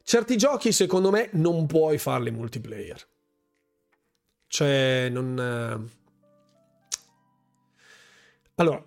Certi 0.03 0.37
giochi, 0.37 0.71
secondo 0.71 1.09
me, 1.09 1.29
non 1.33 1.65
puoi 1.65 1.97
farli 1.97 2.29
multiplayer. 2.29 3.03
Cioè, 4.55 5.09
non... 5.11 5.37
Eh, 5.37 5.95
allora, 8.55 8.81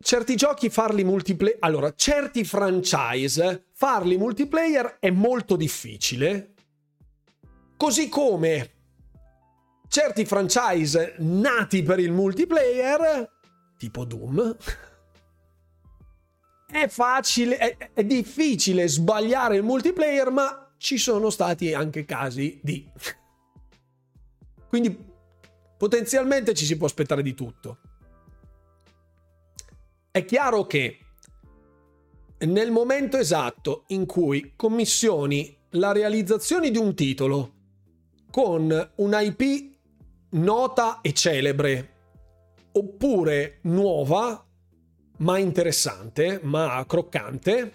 certi 0.00 0.36
giochi 0.36 0.70
farli 0.70 1.02
multiplayer... 1.02 1.56
Allora, 1.58 1.92
certi 1.96 2.44
franchise 2.44 3.64
farli 3.72 4.16
multiplayer 4.16 4.98
è 5.00 5.10
molto 5.10 5.56
difficile. 5.56 6.54
Così 7.76 8.08
come 8.08 8.74
certi 9.88 10.24
franchise 10.24 11.16
nati 11.18 11.82
per 11.82 11.98
il 11.98 12.12
multiplayer, 12.12 13.28
tipo 13.76 14.04
Doom, 14.04 14.56
è 16.70 16.86
facile, 16.86 17.56
è, 17.56 17.90
è 17.92 18.04
difficile 18.04 18.86
sbagliare 18.86 19.56
il 19.56 19.64
multiplayer, 19.64 20.30
ma 20.30 20.74
ci 20.76 20.96
sono 20.96 21.28
stati 21.28 21.74
anche 21.74 22.04
casi 22.04 22.60
di 22.62 22.88
quindi 24.68 25.06
potenzialmente 25.76 26.54
ci 26.54 26.64
si 26.64 26.76
può 26.76 26.86
aspettare 26.86 27.22
di 27.22 27.34
tutto. 27.34 27.78
È 30.10 30.24
chiaro 30.24 30.66
che 30.66 30.98
nel 32.38 32.70
momento 32.70 33.16
esatto 33.16 33.84
in 33.88 34.06
cui 34.06 34.52
commissioni 34.56 35.56
la 35.72 35.92
realizzazione 35.92 36.70
di 36.70 36.78
un 36.78 36.94
titolo 36.94 37.54
con 38.30 38.90
un 38.96 39.18
IP 39.20 39.76
nota 40.30 41.00
e 41.00 41.12
celebre, 41.12 41.94
oppure 42.72 43.58
nuova, 43.62 44.44
ma 45.18 45.38
interessante, 45.38 46.40
ma 46.42 46.84
croccante, 46.86 47.72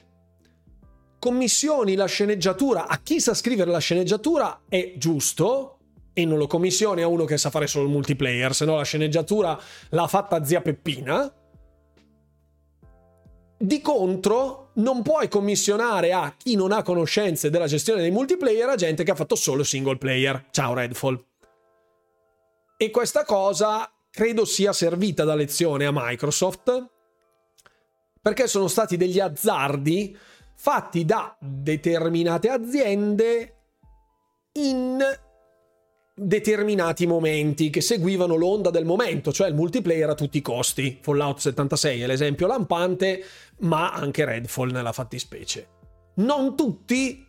commissioni 1.20 1.95
la 1.95 2.06
sceneggiatura 2.06 2.88
a 2.88 2.99
chi 2.99 3.20
sa 3.20 3.34
scrivere 3.34 3.72
la 3.72 3.80
sceneggiatura 3.80 4.64
è 4.68 4.94
giusto, 4.98 5.72
e 6.14 6.26
non 6.26 6.38
lo 6.38 6.48
commissioni 6.48 7.02
a 7.02 7.07
uno 7.07 7.26
che 7.26 7.38
sa 7.38 7.49
fare 7.49 7.68
solo 7.68 7.85
il 7.85 7.91
multiplayer, 7.91 8.53
se 8.53 8.65
no 8.65 8.76
la 8.76 8.84
sceneggiatura 8.84 9.60
l'ha 9.90 10.07
fatta 10.07 10.44
zia 10.44 10.61
Peppina. 10.61 11.31
Di 13.57 13.81
contro, 13.81 14.72
non 14.76 15.02
puoi 15.02 15.27
commissionare 15.27 16.11
a 16.11 16.35
chi 16.38 16.56
non 16.56 16.72
ha 16.72 16.84
conoscenze 16.84 17.49
della 17.49 17.68
gestione 17.68 18.02
dei 18.02 18.11
multiplayer 18.11 18.69
a 18.69 18.76
gente 18.76 19.03
che 19.03 19.11
ha 19.11 19.15
fatto 19.15 19.35
solo 19.35 19.64
single 19.64 19.98
player. 19.98 20.45
Ciao 20.52 20.73
Redfall. 20.73 21.23
E 22.77 22.90
questa 22.90 23.23
cosa 23.23 23.90
credo 24.10 24.45
sia 24.45 24.73
servita 24.73 25.23
da 25.23 25.35
lezione 25.35 25.85
a 25.85 25.91
Microsoft 25.94 26.90
perché 28.22 28.48
sono 28.48 28.68
stati 28.68 28.98
degli 28.98 29.19
azzardi 29.19 30.18
fatti 30.56 31.03
da 31.03 31.35
determinate 31.40 32.49
aziende 32.49 33.57
in 34.53 35.02
determinati 36.15 37.07
momenti 37.07 37.69
che 37.69 37.81
seguivano 37.81 38.35
l'onda 38.35 38.69
del 38.69 38.85
momento, 38.85 39.31
cioè 39.31 39.48
il 39.48 39.56
multiplayer 39.56 40.10
a 40.10 40.15
tutti 40.15 40.38
i 40.38 40.41
costi. 40.41 40.99
Fallout 41.02 41.40
76 41.40 42.02
è 42.02 42.07
l'esempio 42.07 42.48
lampante, 42.48 43.23
ma 43.60 43.91
anche 43.91 44.26
Redfall 44.26 44.72
nella 44.72 44.91
fattispecie. 44.91 45.68
Non 46.15 46.56
tutti, 46.56 47.26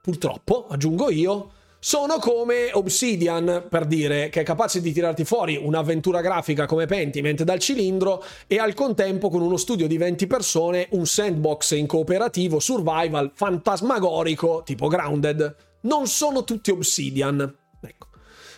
purtroppo, 0.00 0.66
aggiungo 0.68 1.10
io, 1.10 1.50
sono 1.78 2.18
come 2.18 2.70
Obsidian, 2.72 3.66
per 3.68 3.86
dire, 3.86 4.28
che 4.28 4.42
è 4.42 4.44
capace 4.44 4.80
di 4.80 4.92
tirarti 4.92 5.24
fuori 5.24 5.56
un'avventura 5.56 6.20
grafica 6.20 6.64
come 6.64 6.86
Pentiment 6.86 7.42
dal 7.42 7.58
cilindro 7.58 8.24
e 8.46 8.58
al 8.58 8.72
contempo 8.72 9.28
con 9.28 9.42
uno 9.42 9.56
studio 9.56 9.88
di 9.88 9.98
20 9.98 10.26
persone 10.28 10.86
un 10.92 11.06
sandbox 11.06 11.72
in 11.72 11.86
cooperativo 11.86 12.60
survival 12.60 13.32
fantasmagorico 13.34 14.62
tipo 14.64 14.86
Grounded. 14.86 15.56
Non 15.80 16.06
sono 16.06 16.44
tutti 16.44 16.70
Obsidian. 16.70 17.61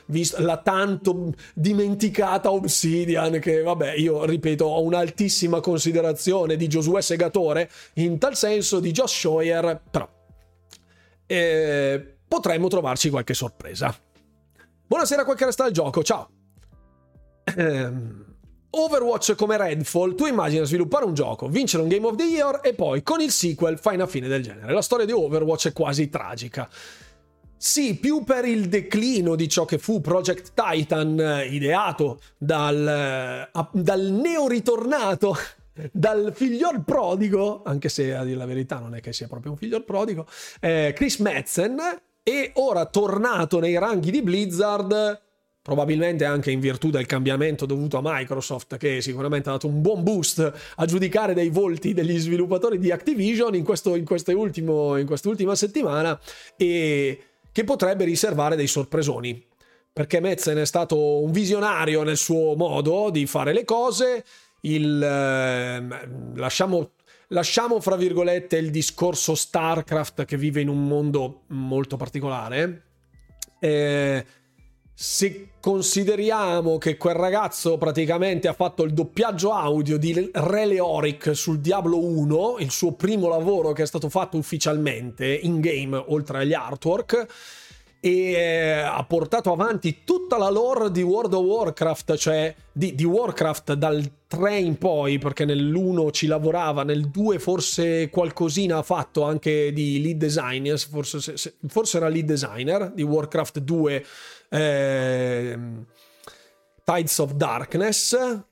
Ecco 0.07 0.43
la 0.43 0.59
tanto 0.59 1.33
dimenticata 1.55 2.53
Obsidian, 2.53 3.39
che 3.41 3.63
vabbè, 3.63 3.95
io 3.95 4.25
ripeto, 4.25 4.65
ho 4.65 4.83
un'altissima 4.83 5.61
considerazione 5.61 6.57
di 6.57 6.67
Josué 6.67 7.01
Segatore, 7.01 7.71
in 7.95 8.19
tal 8.19 8.37
senso 8.37 8.81
di 8.81 8.91
Josh 8.91 9.19
Scheuer, 9.19 9.81
però 9.91 10.09
eh, 11.27 12.17
potremmo 12.29 12.69
trovarci 12.69 13.09
qualche 13.11 13.35
sorpresa. 13.35 13.95
Buonasera, 14.87 15.25
quel 15.25 15.37
che 15.37 15.47
resta 15.47 15.65
al 15.65 15.73
gioco, 15.73 16.03
ciao! 16.03 16.29
Ehm, 17.57 18.25
Overwatch 18.71 19.37
come 19.37 19.57
Redfall, 19.57 20.17
tu 20.17 20.27
immagina 20.27 20.65
sviluppare 20.65 21.05
un 21.05 21.15
gioco, 21.15 21.49
vincere 21.49 21.83
un 21.83 21.89
Game 21.89 22.07
of 22.07 22.17
the 22.17 22.25
Year 22.25 22.61
e 22.63 22.75
poi 22.75 23.03
con 23.03 23.21
il 23.21 23.31
sequel 23.31 23.79
fai 23.79 23.95
una 23.95 24.07
fine 24.07 24.27
del 24.27 24.43
genere. 24.43 24.73
La 24.73 24.83
storia 24.83 25.07
di 25.07 25.13
Overwatch 25.13 25.69
è 25.69 25.73
quasi 25.73 26.09
tragica. 26.09 26.69
Sì, 27.67 27.95
più 27.95 28.25
per 28.25 28.45
il 28.45 28.69
declino 28.69 29.37
di 29.37 29.49
ciò 29.49 29.65
che 29.65 29.79
fu 29.79 30.03
Project 30.03 30.53
Titan, 30.53 31.19
eh, 31.19 31.47
ideato 31.47 32.21
dal, 32.37 33.49
uh, 33.51 33.69
dal 33.73 34.03
neoritornato, 34.03 35.35
dal 35.91 36.33
figliol 36.35 36.85
prodigo, 36.85 37.63
anche 37.65 37.89
se 37.89 38.15
a 38.15 38.23
dire 38.23 38.37
la 38.37 38.45
verità 38.45 38.81
non 38.81 38.95
è 38.95 39.01
che 39.01 39.15
sia 39.15 39.29
proprio 39.29 39.53
un 39.53 39.57
figliol 39.57 39.83
prodigo, 39.83 40.27
eh, 40.61 40.93
Chris 40.95 41.17
Metzen, 41.21 41.79
e 42.23 42.51
ora 42.57 42.85
tornato 42.85 43.59
nei 43.61 43.79
ranghi 43.79 44.11
di 44.11 44.21
Blizzard, 44.21 45.23
probabilmente 45.63 46.27
anche 46.27 46.51
in 46.51 46.61
virtù 46.61 46.91
del 46.91 47.07
cambiamento 47.07 47.65
dovuto 47.65 47.97
a 47.97 48.03
Microsoft, 48.05 48.77
che 48.77 49.01
sicuramente 49.01 49.49
ha 49.49 49.53
dato 49.53 49.69
un 49.69 49.81
buon 49.81 50.03
boost 50.03 50.53
a 50.77 50.85
giudicare 50.85 51.33
dei 51.33 51.49
volti 51.49 51.95
degli 51.95 52.19
sviluppatori 52.19 52.79
di 52.79 52.91
Activision 52.91 53.55
in, 53.55 53.65
questo, 53.65 53.95
in 53.97 54.05
quest'ultima 54.05 55.55
settimana, 55.55 56.21
e 56.59 57.29
che 57.55 57.63
potrebbe 57.63 58.05
riservare 58.05 58.57
dei 58.57 58.67
sorpresoni. 58.67 59.47
Perché 59.93 60.19
Metzen 60.19 60.59
è 60.59 60.67
stato 60.67 61.23
un 61.23 61.31
visionario 61.31 62.03
nel 62.03 62.17
suo 62.17 62.57
modo 62.57 63.11
di 63.11 63.27
fare 63.27 63.53
le 63.53 63.65
cose. 63.65 64.25
Il, 64.63 65.01
eh, 65.01 65.87
lasciamo, 66.35 66.91
lasciamo, 67.29 67.81
fra 67.81 67.95
virgolette, 67.95 68.57
il 68.57 68.73
discorso 68.73 69.37
StarCraft 69.37 70.25
che 70.25 70.37
vive 70.37 70.63
in 70.63 70.69
un 70.69 70.85
mondo 70.85 71.43
molto 71.49 71.97
particolare. 71.97 72.83
Eh, 73.61 74.25
se 74.97 75.49
consideriamo 75.59 76.79
che 76.79 76.97
quel 76.97 77.17
ragazzo 77.17 77.77
praticamente 77.79 78.47
ha 78.47 78.53
fatto 78.53 78.85
il 78.85 78.93
doppiaggio 78.93 79.53
audio 79.53 79.99
di 79.99 80.31
Re 80.33 80.67
Leoric 80.67 81.35
sul 81.35 81.59
Diablo 81.59 81.99
1, 81.99 82.59
il 82.61 82.71
suo 82.71 82.93
primo 82.93 83.29
lavoro 83.29 83.73
che 83.73 83.83
è 83.83 83.87
stato 83.87 84.09
fatto 84.09 84.37
ufficialmente 84.37 85.27
in 85.27 85.59
game 85.61 85.97
oltre 85.97 86.39
agli 86.39 86.53
artwork, 86.53 87.27
e 88.05 88.33
eh, 88.33 88.81
ha 88.81 89.03
portato 89.05 89.51
avanti 89.51 90.03
tutta 90.05 90.37
la 90.37 90.51
lore 90.51 90.91
di 90.91 91.01
World 91.01 91.33
of 91.33 91.43
Warcraft, 91.43 92.17
cioè 92.17 92.55
di, 92.71 92.95
di, 92.95 93.05
Warcraft 93.05 93.73
dal 93.73 94.05
3 94.27 94.59
in 94.59 94.77
poi, 94.77 95.17
perché 95.17 95.47
nell'1 95.47 96.13
ci 96.13 96.27
lavorava, 96.27 96.83
nel 96.83 97.09
2 97.09 97.39
forse 97.39 98.11
qualcosina 98.11 98.77
ha 98.77 98.83
fatto 98.83 99.23
anche 99.23 99.73
di 99.73 100.03
lead 100.03 100.19
designer, 100.19 100.79
forse, 100.79 101.35
forse 101.67 101.97
era 101.97 102.09
lead 102.09 102.27
designer 102.27 102.93
di 102.93 103.03
Warcraft 103.03 103.61
2 103.61 104.07
eh, 104.51 105.59
Tides 106.85 107.19
of 107.21 107.33
Darkness. 107.33 108.45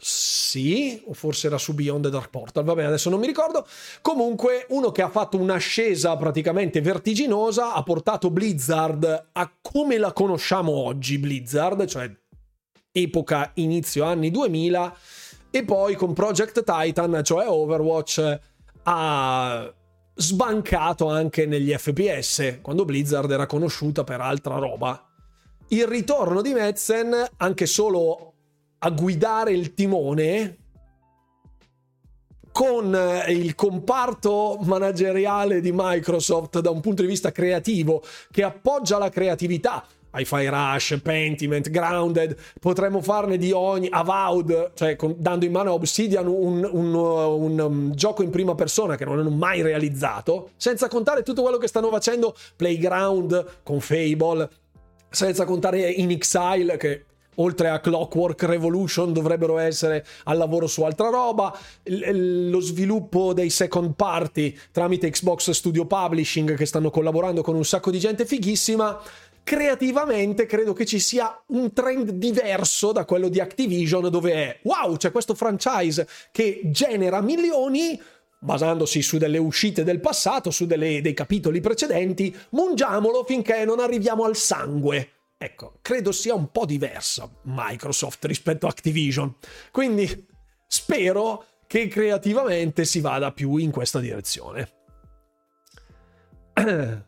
Sì, 0.00 1.02
o 1.06 1.12
forse 1.12 1.48
era 1.48 1.58
su 1.58 1.74
Beyond 1.74 2.04
the 2.04 2.10
Dark 2.10 2.30
Portal, 2.30 2.62
vabbè, 2.62 2.84
adesso 2.84 3.10
non 3.10 3.18
mi 3.18 3.26
ricordo. 3.26 3.66
Comunque, 4.00 4.66
uno 4.68 4.92
che 4.92 5.02
ha 5.02 5.08
fatto 5.08 5.36
un'ascesa 5.38 6.16
praticamente 6.16 6.80
vertiginosa, 6.80 7.74
ha 7.74 7.82
portato 7.82 8.30
Blizzard 8.30 9.30
a 9.32 9.52
come 9.60 9.98
la 9.98 10.12
conosciamo 10.12 10.70
oggi, 10.70 11.18
Blizzard, 11.18 11.84
cioè 11.86 12.08
epoca 12.92 13.50
inizio 13.54 14.04
anni 14.04 14.30
2000, 14.30 14.96
e 15.50 15.64
poi 15.64 15.96
con 15.96 16.12
Project 16.12 16.62
Titan, 16.62 17.20
cioè 17.24 17.48
Overwatch, 17.48 18.40
ha 18.84 19.74
sbancato 20.14 21.08
anche 21.08 21.44
negli 21.44 21.72
FPS, 21.72 22.58
quando 22.62 22.84
Blizzard 22.84 23.30
era 23.32 23.46
conosciuta 23.46 24.04
per 24.04 24.20
altra 24.20 24.58
roba. 24.58 25.04
Il 25.70 25.88
ritorno 25.88 26.40
di 26.40 26.52
Metzen, 26.52 27.30
anche 27.38 27.66
solo 27.66 28.27
a 28.78 28.90
guidare 28.90 29.52
il 29.52 29.74
timone, 29.74 30.56
con 32.52 32.96
il 33.28 33.54
comparto 33.54 34.58
manageriale 34.62 35.60
di 35.60 35.70
Microsoft 35.72 36.58
da 36.58 36.70
un 36.70 36.80
punto 36.80 37.02
di 37.02 37.08
vista 37.08 37.30
creativo 37.30 38.02
che 38.32 38.42
appoggia 38.42 38.98
la 38.98 39.10
creatività. 39.10 39.84
Hi-Fi 40.12 40.48
Rush, 40.48 40.98
Pentiment, 41.02 41.70
Grounded, 41.70 42.36
potremmo 42.58 43.00
farne 43.00 43.36
di 43.36 43.52
ogni, 43.52 43.88
Avowed, 43.90 44.72
cioè 44.74 44.96
con, 44.96 45.14
dando 45.18 45.44
in 45.44 45.52
mano 45.52 45.70
a 45.70 45.74
Obsidian 45.74 46.26
un, 46.26 46.68
un, 46.72 46.94
un, 46.94 46.94
un, 46.94 47.60
um, 47.60 47.94
gioco 47.94 48.22
in 48.22 48.30
prima 48.30 48.54
persona 48.54 48.96
che 48.96 49.04
non 49.04 49.18
hanno 49.18 49.30
mai 49.30 49.62
realizzato, 49.62 50.50
senza 50.56 50.88
contare 50.88 51.22
tutto 51.22 51.42
quello 51.42 51.58
che 51.58 51.68
stanno 51.68 51.90
facendo 51.90 52.34
Playground 52.56 53.60
con 53.62 53.80
Fable, 53.80 54.48
senza 55.10 55.44
contare 55.44 55.88
In 55.90 56.10
Exile 56.10 56.76
che 56.76 57.04
oltre 57.38 57.68
a 57.68 57.80
Clockwork 57.80 58.42
Revolution 58.44 59.12
dovrebbero 59.12 59.58
essere 59.58 60.04
al 60.24 60.36
lavoro 60.36 60.66
su 60.66 60.82
altra 60.82 61.08
roba, 61.08 61.56
L- 61.84 62.50
lo 62.50 62.60
sviluppo 62.60 63.32
dei 63.32 63.50
second 63.50 63.94
party 63.94 64.56
tramite 64.70 65.10
Xbox 65.10 65.50
Studio 65.50 65.86
Publishing 65.86 66.54
che 66.54 66.66
stanno 66.66 66.90
collaborando 66.90 67.42
con 67.42 67.56
un 67.56 67.64
sacco 67.64 67.90
di 67.90 67.98
gente 67.98 68.24
fighissima. 68.24 69.00
Creativamente 69.42 70.44
credo 70.44 70.74
che 70.74 70.84
ci 70.84 70.98
sia 70.98 71.42
un 71.46 71.72
trend 71.72 72.10
diverso 72.10 72.92
da 72.92 73.06
quello 73.06 73.28
di 73.28 73.40
Activision 73.40 74.10
dove 74.10 74.32
è 74.32 74.58
wow 74.64 74.96
c'è 74.96 75.10
questo 75.10 75.34
franchise 75.34 76.06
che 76.30 76.60
genera 76.64 77.22
milioni 77.22 77.98
basandosi 78.40 79.02
su 79.02 79.16
delle 79.16 79.38
uscite 79.38 79.84
del 79.84 80.00
passato, 80.00 80.50
su 80.50 80.66
delle, 80.66 81.00
dei 81.00 81.14
capitoli 81.14 81.60
precedenti, 81.60 82.34
mungiamolo 82.50 83.24
finché 83.24 83.64
non 83.64 83.80
arriviamo 83.80 84.24
al 84.24 84.36
sangue. 84.36 85.17
Ecco, 85.40 85.78
credo 85.82 86.10
sia 86.10 86.34
un 86.34 86.50
po' 86.50 86.66
diversa 86.66 87.30
Microsoft 87.42 88.24
rispetto 88.24 88.66
a 88.66 88.70
Activision. 88.70 89.36
Quindi 89.70 90.26
spero 90.66 91.44
che 91.68 91.86
creativamente 91.86 92.84
si 92.84 92.98
vada 92.98 93.30
più 93.30 93.56
in 93.56 93.70
questa 93.70 94.00
direzione. 94.00 94.68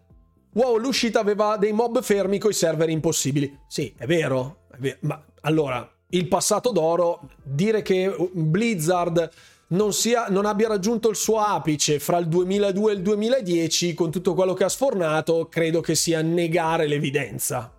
wow, 0.55 0.77
l'uscita 0.77 1.19
aveva 1.19 1.57
dei 1.57 1.73
mob 1.73 2.01
fermi 2.03 2.39
coi 2.39 2.53
server 2.53 2.89
impossibili. 2.89 3.59
Sì, 3.67 3.93
è 3.99 4.07
vero, 4.07 4.67
è 4.71 4.77
vero. 4.77 4.99
ma 5.01 5.25
allora, 5.41 5.93
il 6.11 6.29
passato 6.29 6.71
d'oro, 6.71 7.31
dire 7.43 7.83
che 7.83 8.15
Blizzard 8.33 9.29
non, 9.69 9.93
sia, 9.93 10.29
non, 10.29 10.47
abbia 10.47 10.69
raggiunto 10.69 11.09
il 11.09 11.17
suo 11.17 11.41
apice 11.41 11.99
fra 11.99 12.19
il 12.19 12.29
2002 12.29 12.93
e 12.93 12.95
il 12.95 13.03
2010 13.03 13.95
con 13.95 14.13
tutto 14.13 14.35
quello 14.35 14.55
che 14.55 14.63
ha 14.63 14.69
sfornato, 14.69 15.49
credo 15.49 15.81
che 15.81 15.97
sia 15.97 16.23
negare 16.23 16.87
l'evidenza. 16.87 17.75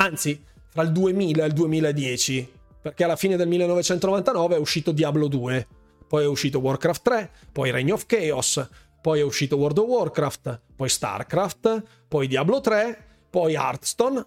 Anzi, 0.00 0.40
fra 0.68 0.82
il 0.82 0.92
2000 0.92 1.42
e 1.42 1.46
il 1.46 1.52
2010, 1.52 2.52
perché 2.80 3.02
alla 3.02 3.16
fine 3.16 3.36
del 3.36 3.48
1999 3.48 4.54
è 4.54 4.58
uscito 4.58 4.92
Diablo 4.92 5.26
2, 5.26 5.66
poi 6.06 6.22
è 6.22 6.26
uscito 6.26 6.60
Warcraft 6.60 7.02
3, 7.02 7.30
poi 7.50 7.72
Reign 7.72 7.90
of 7.90 8.06
Chaos, 8.06 8.64
poi 9.00 9.20
è 9.20 9.24
uscito 9.24 9.56
World 9.56 9.78
of 9.78 9.88
Warcraft, 9.88 10.60
poi 10.76 10.88
StarCraft, 10.88 11.82
poi 12.06 12.28
Diablo 12.28 12.60
3, 12.60 13.06
poi 13.28 13.54
Hearthstone. 13.54 14.24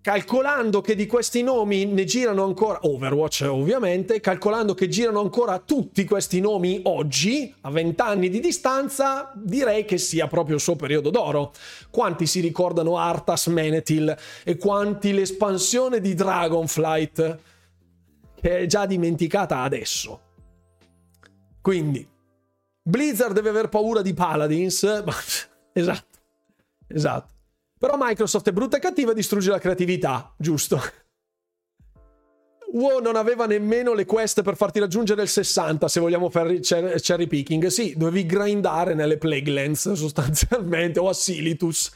Calcolando 0.00 0.80
che 0.80 0.94
di 0.94 1.06
questi 1.06 1.42
nomi 1.42 1.84
ne 1.84 2.04
girano 2.04 2.44
ancora 2.44 2.78
Overwatch, 2.82 3.46
ovviamente, 3.48 4.20
calcolando 4.20 4.72
che 4.72 4.88
girano 4.88 5.20
ancora 5.20 5.58
tutti 5.58 6.04
questi 6.04 6.40
nomi 6.40 6.80
oggi, 6.84 7.52
a 7.62 7.70
20 7.70 8.00
anni 8.00 8.28
di 8.28 8.38
distanza, 8.38 9.32
direi 9.34 9.84
che 9.84 9.98
sia 9.98 10.28
proprio 10.28 10.54
il 10.54 10.62
suo 10.62 10.76
periodo 10.76 11.10
d'oro. 11.10 11.52
Quanti 11.90 12.26
si 12.26 12.40
ricordano 12.40 12.96
Arthas 12.96 13.48
Menethil 13.48 14.16
e 14.44 14.56
quanti 14.56 15.12
l'espansione 15.12 16.00
di 16.00 16.14
Dragonflight, 16.14 17.38
che 18.40 18.58
è 18.60 18.66
già 18.66 18.86
dimenticata 18.86 19.62
adesso. 19.62 20.20
Quindi, 21.60 22.08
Blizzard 22.82 23.34
deve 23.34 23.48
aver 23.50 23.68
paura 23.68 24.00
di 24.00 24.14
Paladins. 24.14 24.84
esatto, 25.74 26.18
esatto. 26.86 27.37
Però 27.78 27.94
Microsoft 27.96 28.48
è 28.48 28.52
brutta 28.52 28.76
e 28.76 28.80
cattiva 28.80 29.12
e 29.12 29.14
distrugge 29.14 29.50
la 29.50 29.58
creatività, 29.58 30.34
giusto? 30.36 30.80
WoW 32.70 33.00
non 33.00 33.16
aveva 33.16 33.46
nemmeno 33.46 33.94
le 33.94 34.04
quest 34.04 34.42
per 34.42 34.56
farti 34.56 34.78
raggiungere 34.78 35.22
il 35.22 35.28
60 35.28 35.88
se 35.88 36.00
vogliamo 36.00 36.28
fare 36.28 36.60
cherry 36.60 37.26
picking. 37.26 37.66
Sì, 37.66 37.94
dovevi 37.96 38.26
grindare 38.26 38.94
nelle 38.94 39.16
Plaguelands 39.16 39.92
sostanzialmente 39.94 40.98
o 40.98 41.08
a 41.08 41.14
Silitus. 41.14 41.90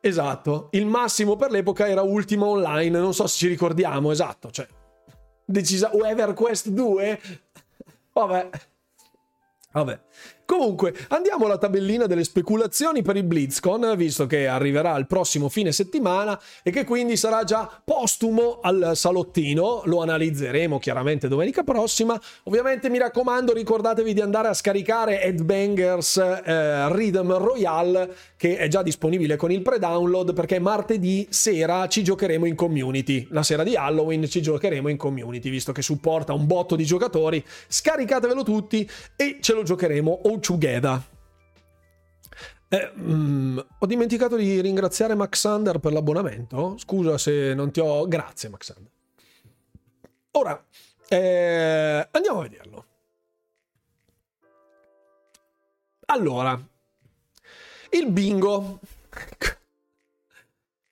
Esatto, 0.00 0.68
il 0.72 0.86
massimo 0.86 1.36
per 1.36 1.50
l'epoca 1.50 1.86
era 1.86 2.00
Ultima 2.00 2.46
Online, 2.46 2.98
non 2.98 3.12
so 3.12 3.26
se 3.26 3.36
ci 3.36 3.48
ricordiamo, 3.48 4.10
esatto, 4.10 4.50
cioè 4.50 4.66
decisa 5.50 5.92
o 5.92 6.06
EverQuest 6.06 6.68
2. 6.68 7.20
Vabbè. 8.12 8.48
Vabbè. 9.72 10.00
Comunque, 10.50 10.92
andiamo 11.10 11.44
alla 11.44 11.58
tabellina 11.58 12.06
delle 12.06 12.24
speculazioni 12.24 13.02
per 13.02 13.14
il 13.14 13.22
BlizzCon, 13.22 13.94
visto 13.96 14.26
che 14.26 14.48
arriverà 14.48 14.96
il 14.96 15.06
prossimo 15.06 15.48
fine 15.48 15.70
settimana 15.70 16.36
e 16.64 16.72
che 16.72 16.84
quindi 16.84 17.16
sarà 17.16 17.44
già 17.44 17.70
postumo 17.84 18.58
al 18.60 18.94
salottino. 18.96 19.82
Lo 19.84 20.02
analizzeremo 20.02 20.80
chiaramente 20.80 21.28
domenica 21.28 21.62
prossima. 21.62 22.20
Ovviamente 22.44 22.90
mi 22.90 22.98
raccomando, 22.98 23.52
ricordatevi 23.52 24.12
di 24.12 24.20
andare 24.20 24.48
a 24.48 24.52
scaricare 24.52 25.22
Headbangers 25.22 26.16
eh, 26.16 26.92
Rhythm 26.94 27.32
Royale, 27.36 28.12
che 28.36 28.56
è 28.56 28.66
già 28.66 28.82
disponibile 28.82 29.36
con 29.36 29.52
il 29.52 29.62
pre-download, 29.62 30.34
perché 30.34 30.58
martedì 30.58 31.28
sera 31.30 31.86
ci 31.86 32.02
giocheremo 32.02 32.44
in 32.44 32.56
community. 32.56 33.24
La 33.30 33.44
sera 33.44 33.62
di 33.62 33.76
Halloween 33.76 34.28
ci 34.28 34.42
giocheremo 34.42 34.88
in 34.88 34.96
community, 34.96 35.48
visto 35.48 35.70
che 35.70 35.82
supporta 35.82 36.32
un 36.32 36.48
botto 36.48 36.74
di 36.74 36.84
giocatori. 36.84 37.40
Scaricatevelo 37.68 38.42
tutti 38.42 38.90
e 39.14 39.38
ce 39.40 39.54
lo 39.54 39.62
giocheremo 39.62 40.22
together. 40.40 41.02
Eh, 42.72 42.92
mm, 42.96 43.58
ho 43.78 43.86
dimenticato 43.86 44.36
di 44.36 44.60
ringraziare 44.60 45.14
Maxander 45.14 45.78
per 45.78 45.92
l'abbonamento. 45.92 46.76
Scusa 46.78 47.18
se 47.18 47.52
non 47.54 47.72
ti 47.72 47.80
ho. 47.80 48.06
Grazie, 48.06 48.48
Maxander. 48.48 48.90
Ora 50.32 50.64
eh, 51.08 52.08
andiamo 52.12 52.38
a 52.38 52.42
vederlo. 52.42 52.84
Allora, 56.06 56.60
il 57.90 58.10
bingo. 58.10 58.78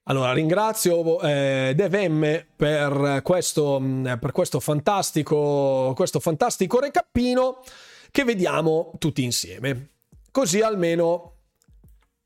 Allora, 0.04 0.32
ringrazio 0.32 1.20
eh, 1.20 1.74
DevM 1.76 2.46
per 2.56 3.20
questo, 3.22 3.78
mm, 3.78 4.14
per 4.18 4.32
questo 4.32 4.58
fantastico, 4.58 5.92
questo 5.94 6.18
fantastico 6.18 6.80
recappino 6.80 7.62
che 8.10 8.24
vediamo 8.24 8.92
tutti 8.98 9.22
insieme. 9.22 9.90
Così 10.30 10.60
almeno 10.60 11.34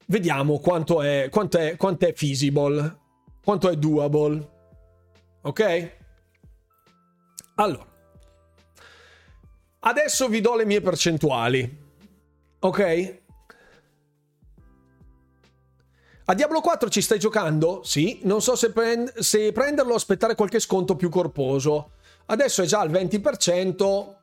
vediamo 0.07 0.59
quanto 0.59 1.03
è, 1.03 1.29
quanto 1.31 1.59
è, 1.59 1.77
quanto 1.77 2.07
è 2.07 2.13
feasible, 2.13 2.99
quanto 3.43 3.69
è 3.69 3.77
doable. 3.77 4.51
Ok? 5.43 5.93
Allora, 7.57 7.87
adesso 9.81 10.29
vi 10.29 10.41
do 10.41 10.57
le 10.57 10.65
mie 10.65 10.81
percentuali. 10.81 11.81
Ok? 12.61 13.21
A 16.25 16.35
Diablo 16.35 16.61
4 16.61 16.89
ci 16.89 17.03
stai 17.03 17.19
giocando? 17.19 17.83
Sì, 17.83 18.21
non 18.23 18.41
so 18.41 18.55
se, 18.55 18.71
prend- 18.71 19.19
se 19.19 19.51
prenderlo 19.51 19.93
o 19.93 19.97
aspettare 19.97 20.37
qualche 20.37 20.61
sconto 20.61 20.95
più 20.95 21.09
corposo. 21.09 21.93
Adesso 22.27 22.63
è 22.63 22.67
già 22.67 22.79
al 22.79 22.91
20%, 22.91 24.15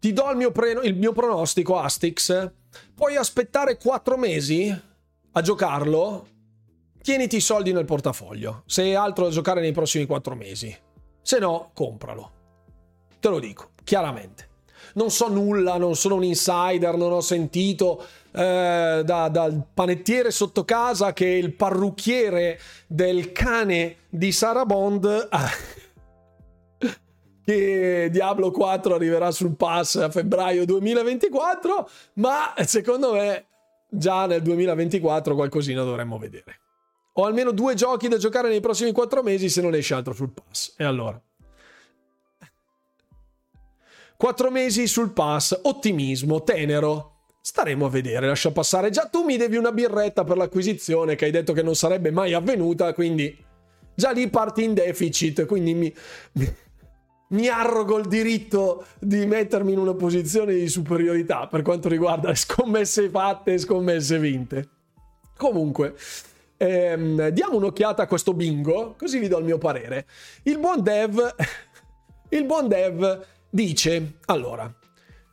Ti 0.00 0.12
do 0.12 0.30
il 0.30 0.36
mio, 0.36 0.52
pre- 0.52 0.80
il 0.84 0.96
mio 0.96 1.12
pronostico, 1.12 1.78
Astix. 1.78 2.52
Puoi 2.94 3.16
aspettare 3.16 3.76
4 3.76 4.16
mesi 4.16 4.82
a 5.32 5.40
giocarlo? 5.40 6.26
Tieniti 7.02 7.36
i 7.36 7.40
soldi 7.40 7.72
nel 7.72 7.84
portafoglio, 7.84 8.62
se 8.66 8.82
hai 8.82 8.94
altro 8.94 9.24
da 9.24 9.30
giocare 9.30 9.60
nei 9.60 9.72
prossimi 9.72 10.06
4 10.06 10.34
mesi. 10.34 10.76
Se 11.22 11.38
no, 11.38 11.70
compralo. 11.74 12.30
Te 13.18 13.28
lo 13.28 13.38
dico, 13.40 13.70
chiaramente. 13.82 14.46
Non 14.94 15.10
so 15.10 15.28
nulla, 15.28 15.76
non 15.76 15.96
sono 15.96 16.14
un 16.14 16.24
insider, 16.24 16.96
non 16.96 17.12
ho 17.12 17.20
sentito 17.20 18.04
eh, 18.32 19.02
da, 19.04 19.28
dal 19.28 19.66
panettiere 19.74 20.30
sotto 20.30 20.64
casa 20.64 21.12
che 21.12 21.26
il 21.26 21.54
parrucchiere 21.54 22.58
del 22.86 23.32
cane 23.32 23.96
di 24.08 24.32
Sarah 24.32 24.64
Bond... 24.64 25.28
che 27.48 28.10
Diablo 28.10 28.50
4 28.50 28.94
arriverà 28.96 29.30
sul 29.30 29.56
pass 29.56 29.94
a 29.94 30.10
febbraio 30.10 30.66
2024, 30.66 31.88
ma 32.14 32.52
secondo 32.66 33.14
me 33.14 33.46
già 33.88 34.26
nel 34.26 34.42
2024 34.42 35.34
qualcosina 35.34 35.82
dovremmo 35.82 36.18
vedere. 36.18 36.60
Ho 37.14 37.24
almeno 37.24 37.52
due 37.52 37.72
giochi 37.72 38.08
da 38.08 38.18
giocare 38.18 38.50
nei 38.50 38.60
prossimi 38.60 38.92
quattro 38.92 39.22
mesi 39.22 39.48
se 39.48 39.62
non 39.62 39.74
esce 39.74 39.94
altro 39.94 40.12
sul 40.12 40.30
pass. 40.30 40.74
E 40.76 40.84
allora? 40.84 41.18
Quattro 44.18 44.50
mesi 44.50 44.86
sul 44.86 45.12
pass, 45.12 45.58
ottimismo, 45.62 46.42
tenero. 46.42 47.14
Staremo 47.40 47.86
a 47.86 47.88
vedere, 47.88 48.26
lascia 48.26 48.52
passare. 48.52 48.90
Già 48.90 49.06
tu 49.06 49.24
mi 49.24 49.38
devi 49.38 49.56
una 49.56 49.72
birretta 49.72 50.22
per 50.22 50.36
l'acquisizione 50.36 51.14
che 51.14 51.24
hai 51.24 51.30
detto 51.30 51.54
che 51.54 51.62
non 51.62 51.74
sarebbe 51.74 52.10
mai 52.10 52.34
avvenuta, 52.34 52.92
quindi 52.92 53.34
già 53.94 54.10
lì 54.10 54.28
parti 54.28 54.64
in 54.64 54.74
deficit, 54.74 55.46
quindi 55.46 55.72
mi 55.72 55.94
mi 57.28 57.48
arrogo 57.48 57.98
il 57.98 58.06
diritto 58.06 58.86
di 58.98 59.26
mettermi 59.26 59.72
in 59.72 59.78
una 59.78 59.94
posizione 59.94 60.54
di 60.54 60.68
superiorità 60.68 61.46
per 61.46 61.62
quanto 61.62 61.88
riguarda 61.88 62.34
scommesse 62.34 63.08
fatte 63.10 63.54
e 63.54 63.58
scommesse 63.58 64.18
vinte. 64.18 64.68
Comunque, 65.36 65.94
ehm, 66.56 67.28
diamo 67.28 67.56
un'occhiata 67.56 68.02
a 68.02 68.06
questo 68.06 68.34
bingo, 68.34 68.94
così 68.98 69.18
vi 69.18 69.28
do 69.28 69.38
il 69.38 69.44
mio 69.44 69.58
parere. 69.58 70.06
Il 70.44 70.58
buon 70.58 70.82
dev, 70.82 71.34
il 72.30 72.44
buon 72.44 72.68
dev 72.68 73.26
dice, 73.50 74.14
allora, 74.26 74.72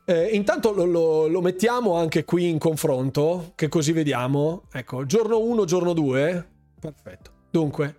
eh, 0.05 0.25
intanto 0.27 0.71
lo, 0.71 0.85
lo, 0.85 1.27
lo, 1.27 1.41
mettiamo 1.41 1.95
anche 1.95 2.23
qui 2.25 2.49
in 2.49 2.59
confronto, 2.59 3.53
che 3.55 3.67
così 3.69 3.91
vediamo. 3.91 4.63
Ecco, 4.71 5.05
giorno 5.05 5.39
1, 5.39 5.65
giorno 5.65 5.93
2. 5.93 6.47
Perfetto. 6.79 7.31
Dunque, 7.49 7.95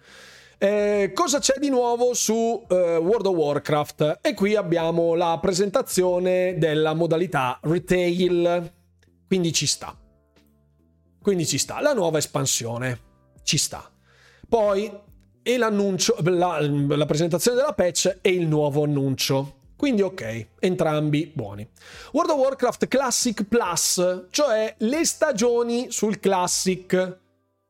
eh, 0.58 1.10
cosa 1.14 1.38
c'è 1.38 1.54
di 1.58 1.68
nuovo 1.68 2.14
su 2.14 2.64
eh, 2.68 2.96
World 2.96 3.26
of 3.26 3.34
Warcraft? 3.36 4.18
E 4.22 4.34
qui 4.34 4.56
abbiamo 4.56 5.14
la 5.14 5.38
presentazione 5.40 6.56
della 6.58 6.94
modalità 6.94 7.58
retail, 7.62 8.72
quindi 9.26 9.52
ci 9.52 9.66
sta. 9.66 9.94
Quindi 11.20 11.46
ci 11.46 11.58
sta, 11.58 11.80
la 11.80 11.92
nuova 11.92 12.18
espansione, 12.18 13.00
ci 13.42 13.58
sta. 13.58 13.90
Poi 14.48 14.90
e 15.42 15.58
l'annuncio, 15.58 16.16
la, 16.24 16.58
la 16.60 17.06
presentazione 17.06 17.56
della 17.56 17.72
patch 17.72 18.18
e 18.20 18.30
il 18.30 18.46
nuovo 18.48 18.82
annuncio. 18.82 19.58
Quindi 19.76 20.02
ok, 20.02 20.46
entrambi 20.58 21.30
buoni. 21.34 21.68
World 22.12 22.30
of 22.30 22.38
Warcraft 22.38 22.88
Classic 22.88 23.44
Plus, 23.44 24.24
cioè 24.30 24.74
le 24.78 25.04
stagioni 25.04 25.90
sul 25.90 26.18
Classic 26.18 27.18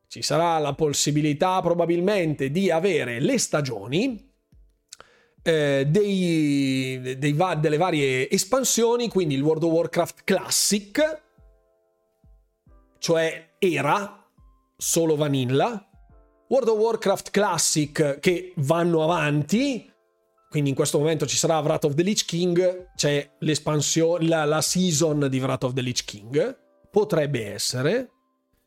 ci 0.09 0.23
sarà 0.23 0.59
la 0.59 0.75
possibilità 0.75 1.61
probabilmente 1.61 2.51
di 2.51 2.71
avere 2.71 3.21
le 3.21 3.39
stagioni 3.39 4.27
eh, 5.47 5.87
dei, 5.89 7.17
dei 7.19 7.37
delle 7.61 7.77
varie 7.77 8.29
espansioni, 8.29 9.09
quindi 9.09 9.35
il 9.35 9.43
World 9.43 9.63
of 9.63 9.73
Warcraft 9.73 10.25
Classic, 10.25 11.23
cioè 12.99 13.51
era 13.59 14.29
solo 14.77 15.15
vanilla, 15.15 15.89
World 16.49 16.69
of 16.69 16.79
Warcraft 16.79 17.31
Classic 17.31 18.19
che 18.19 18.53
vanno 18.57 19.05
avanti, 19.05 19.89
quindi 20.49 20.71
in 20.71 20.77
questo 20.77 20.99
momento 20.99 21.27
ci 21.27 21.37
sarà 21.37 21.59
Wrath 21.61 21.85
of 21.85 21.95
the 21.95 22.03
Lich 22.03 22.25
King, 22.25 22.93
c'è 22.97 23.37
l'espansione, 23.41 24.27
la, 24.27 24.45
la 24.45 24.61
season 24.61 25.29
di 25.29 25.39
Wrath 25.39 25.65
of 25.65 25.75
the 25.75 25.81
Lich 25.81 26.05
King, 26.05 26.59
potrebbe 26.91 27.53
essere, 27.53 28.11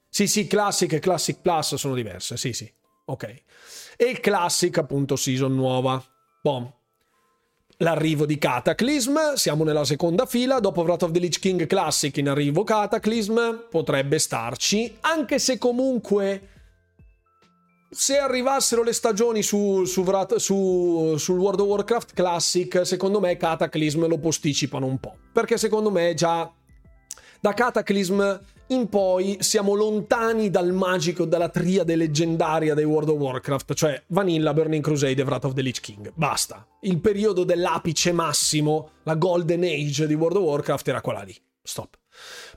sì, 0.09 0.27
sì, 0.27 0.47
Classic 0.47 0.91
e 0.91 0.99
Classic 0.99 1.39
Plus 1.39 1.75
sono 1.75 1.93
diverse, 1.93 2.35
sì, 2.35 2.51
sì. 2.53 2.71
Ok. 3.05 3.43
E 3.95 4.19
Classic, 4.19 4.75
appunto, 4.77 5.15
season 5.15 5.55
nuova. 5.55 6.03
Boom. 6.41 6.71
L'arrivo 7.77 8.25
di 8.25 8.37
Cataclysm, 8.37 9.33
siamo 9.35 9.63
nella 9.63 9.85
seconda 9.85 10.25
fila, 10.25 10.59
dopo 10.59 10.81
Wrath 10.81 11.03
of 11.03 11.11
the 11.11 11.19
Lich 11.19 11.39
King 11.39 11.65
Classic 11.65 12.15
in 12.17 12.27
arrivo 12.27 12.65
Cataclysm, 12.65 13.67
potrebbe 13.69 14.19
starci, 14.19 14.97
anche 14.99 15.39
se 15.39 15.57
comunque 15.57 16.49
se 17.89 18.17
arrivassero 18.17 18.83
le 18.83 18.91
stagioni 18.91 19.41
su, 19.41 19.85
su, 19.85 20.05
su, 20.35 21.15
sul 21.17 21.39
World 21.39 21.59
of 21.61 21.67
Warcraft 21.67 22.13
Classic, 22.13 22.85
secondo 22.85 23.21
me 23.21 23.37
Cataclysm 23.37 24.07
lo 24.07 24.19
posticipano 24.19 24.85
un 24.85 24.99
po', 24.99 25.15
perché 25.31 25.57
secondo 25.57 25.89
me 25.89 26.13
già 26.13 26.51
Da 27.39 27.53
Cataclysm 27.53 28.39
in 28.69 28.89
poi 28.89 29.37
siamo 29.39 29.73
lontani 29.73 30.49
dal 30.49 30.71
magico, 30.73 31.25
dalla 31.25 31.49
triade 31.49 31.95
leggendaria 31.95 32.73
dei 32.73 32.85
World 32.85 33.09
of 33.09 33.17
Warcraft, 33.17 33.73
cioè 33.73 34.03
Vanilla, 34.07 34.53
Burning 34.53 34.83
Crusade 34.83 35.21
e 35.21 35.23
Wrath 35.23 35.45
of 35.45 35.53
the 35.53 35.61
Lich 35.61 35.79
King. 35.79 36.11
Basta. 36.15 36.67
Il 36.81 36.99
periodo 36.99 37.43
dell'apice 37.43 38.11
massimo, 38.11 38.91
la 39.03 39.15
Golden 39.15 39.63
Age 39.63 40.05
di 40.07 40.13
World 40.13 40.37
of 40.37 40.43
Warcraft 40.43 40.87
era 40.87 41.01
quella 41.01 41.21
lì. 41.21 41.35
Stop. 41.61 41.97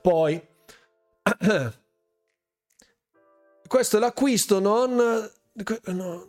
Poi... 0.01 0.41
Questo 3.67 3.97
è 3.97 4.01
l'acquisto 4.01 4.59
non... 4.61 5.31
No, 5.85 6.29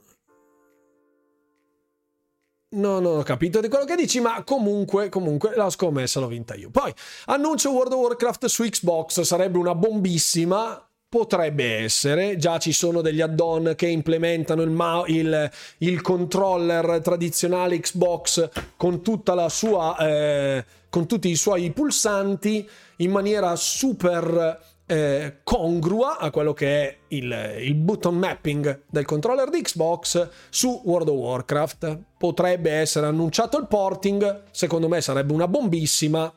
No, 2.74 3.00
non 3.00 3.20
ho 3.20 3.24
capito 3.24 3.60
di 3.60 3.68
quello 3.68 3.86
che 3.86 3.96
dici, 3.96 4.20
ma 4.20 4.42
comunque, 4.44 5.10
comunque 5.10 5.54
la 5.56 5.70
scommessa 5.70 6.20
l'ho 6.20 6.28
vinta 6.28 6.56
io. 6.56 6.70
Poi 6.72 6.92
annuncio 7.26 7.72
World 7.72 7.94
of 7.94 8.00
Warcraft 8.00 8.46
su 8.46 8.64
Xbox, 8.64 9.22
sarebbe 9.22 9.58
una 9.58 9.76
bombissima. 9.76 10.88
Potrebbe 11.08 11.76
essere, 11.76 12.38
già 12.38 12.58
ci 12.58 12.72
sono 12.72 13.02
degli 13.02 13.22
add-on 13.22 13.74
che 13.76 13.86
implementano 13.86 14.64
il, 14.64 14.72
ma- 14.72 15.04
il, 15.06 15.52
il 15.80 16.02
controller 16.02 17.02
tradizionale 17.04 17.80
Xbox 17.80 18.50
con 18.76 19.04
sua, 19.50 19.96
eh, 20.00 20.66
con 20.90 21.06
tutti 21.06 21.30
i 21.30 21.36
suoi 21.36 21.70
pulsanti 21.70 22.68
in 22.98 23.12
maniera 23.12 23.56
super 23.56 24.60
eh, 24.86 25.40
congrua 25.44 26.18
a 26.18 26.30
quello 26.30 26.54
che 26.54 26.68
è 26.68 26.98
il, 27.10 27.58
il, 27.62 27.76
button 27.76 28.16
mapping 28.16 28.84
del 28.90 29.06
controller 29.06 29.50
di 29.50 29.62
Xbox 29.62 30.30
su 30.50 30.82
World 30.86 31.10
of 31.10 31.18
Warcraft. 31.18 32.00
Potrebbe 32.18 32.72
essere 32.72 33.08
annunciato 33.08 33.58
il 33.58 33.68
porting, 33.68 34.44
secondo 34.52 34.88
me 34.88 35.02
sarebbe 35.02 35.34
una 35.34 35.48
bombissima 35.48 36.32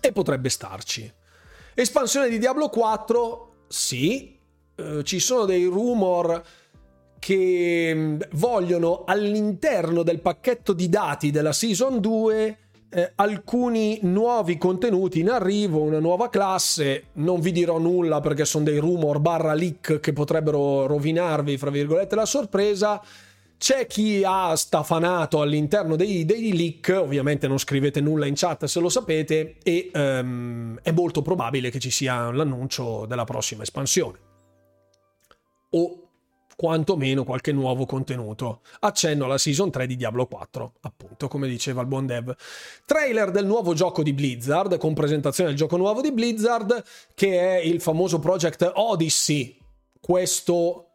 e 0.00 0.12
potrebbe 0.12 0.48
starci. 0.48 1.12
Espansione 1.74 2.28
di 2.28 2.38
Diablo 2.38 2.68
4, 2.68 3.64
sì, 3.68 4.38
eh, 4.74 5.04
ci 5.04 5.20
sono 5.20 5.44
dei 5.44 5.64
rumor 5.64 6.42
che 7.18 7.92
mm, 7.94 8.20
vogliono 8.32 9.04
all'interno 9.04 10.02
del 10.02 10.20
pacchetto 10.20 10.72
di 10.72 10.88
dati 10.88 11.30
della 11.30 11.52
Season 11.52 12.00
2 12.00 12.58
eh, 12.90 13.12
alcuni 13.16 13.98
nuovi 14.02 14.56
contenuti 14.56 15.20
in 15.20 15.28
arrivo, 15.28 15.80
una 15.80 15.98
nuova 15.98 16.28
classe, 16.30 17.08
non 17.14 17.40
vi 17.40 17.52
dirò 17.52 17.78
nulla 17.78 18.20
perché 18.20 18.44
sono 18.44 18.64
dei 18.64 18.78
rumor 18.78 19.18
barra 19.20 19.52
leak 19.52 20.00
che 20.00 20.12
potrebbero 20.12 20.86
rovinarvi, 20.86 21.58
fra 21.58 21.70
virgolette, 21.70 22.14
la 22.14 22.26
sorpresa. 22.26 23.02
C'è 23.58 23.88
chi 23.88 24.22
ha 24.24 24.54
stafanato 24.54 25.40
all'interno 25.40 25.96
dei, 25.96 26.24
dei, 26.24 26.56
leak, 26.56 26.96
ovviamente 26.96 27.48
non 27.48 27.58
scrivete 27.58 28.00
nulla 28.00 28.26
in 28.26 28.34
chat 28.36 28.66
se 28.66 28.78
lo 28.78 28.88
sapete, 28.88 29.56
e 29.62 29.90
um, 29.92 30.78
è 30.80 30.92
molto 30.92 31.22
probabile 31.22 31.68
che 31.68 31.80
ci 31.80 31.90
sia 31.90 32.30
l'annuncio 32.30 33.04
della 33.06 33.24
prossima 33.24 33.64
espansione. 33.64 34.18
O 35.70 36.07
quantomeno 36.58 37.22
qualche 37.22 37.52
nuovo 37.52 37.86
contenuto. 37.86 38.62
Accenno 38.80 39.26
alla 39.26 39.38
Season 39.38 39.70
3 39.70 39.86
di 39.86 39.94
Diablo 39.94 40.26
4, 40.26 40.72
appunto, 40.80 41.28
come 41.28 41.46
diceva 41.46 41.82
il 41.82 41.86
buon 41.86 42.04
dev. 42.04 42.34
Trailer 42.84 43.30
del 43.30 43.46
nuovo 43.46 43.74
gioco 43.74 44.02
di 44.02 44.12
Blizzard, 44.12 44.76
con 44.76 44.92
presentazione 44.92 45.50
del 45.50 45.58
gioco 45.58 45.76
nuovo 45.76 46.00
di 46.00 46.10
Blizzard, 46.10 46.82
che 47.14 47.38
è 47.38 47.60
il 47.60 47.80
famoso 47.80 48.18
Project 48.18 48.72
Odyssey. 48.74 49.56
Questo 50.00 50.88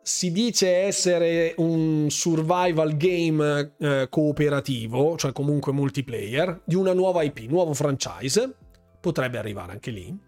si 0.00 0.32
dice 0.32 0.74
essere 0.74 1.52
un 1.58 2.06
survival 2.08 2.96
game 2.96 3.74
eh, 3.78 4.06
cooperativo, 4.08 5.18
cioè 5.18 5.32
comunque 5.32 5.70
multiplayer, 5.70 6.62
di 6.64 6.76
una 6.76 6.94
nuova 6.94 7.22
IP, 7.24 7.40
nuovo 7.40 7.74
franchise. 7.74 8.54
Potrebbe 8.98 9.36
arrivare 9.36 9.72
anche 9.72 9.90
lì. 9.90 10.27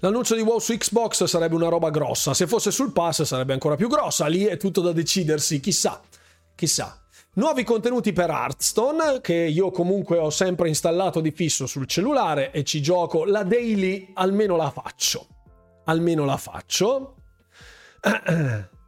L'annuncio 0.00 0.34
di 0.34 0.40
WoW 0.40 0.58
su 0.58 0.74
Xbox 0.74 1.24
sarebbe 1.24 1.54
una 1.54 1.68
roba 1.68 1.90
grossa, 1.90 2.32
se 2.32 2.46
fosse 2.46 2.70
sul 2.70 2.90
pass 2.90 3.22
sarebbe 3.22 3.52
ancora 3.52 3.76
più 3.76 3.86
grossa, 3.88 4.26
lì 4.28 4.44
è 4.44 4.56
tutto 4.56 4.80
da 4.80 4.92
decidersi, 4.92 5.60
chissà, 5.60 6.00
chissà. 6.54 6.98
Nuovi 7.34 7.64
contenuti 7.64 8.12
per 8.12 8.30
Hearthstone, 8.30 9.20
che 9.20 9.34
io 9.34 9.70
comunque 9.70 10.18
ho 10.18 10.30
sempre 10.30 10.68
installato 10.68 11.20
di 11.20 11.30
fisso 11.30 11.66
sul 11.66 11.86
cellulare 11.86 12.50
e 12.50 12.64
ci 12.64 12.80
gioco 12.80 13.24
la 13.24 13.44
daily, 13.44 14.10
almeno 14.14 14.56
la 14.56 14.70
faccio. 14.70 15.26
Almeno 15.84 16.24
la 16.24 16.36
faccio. 16.36 17.16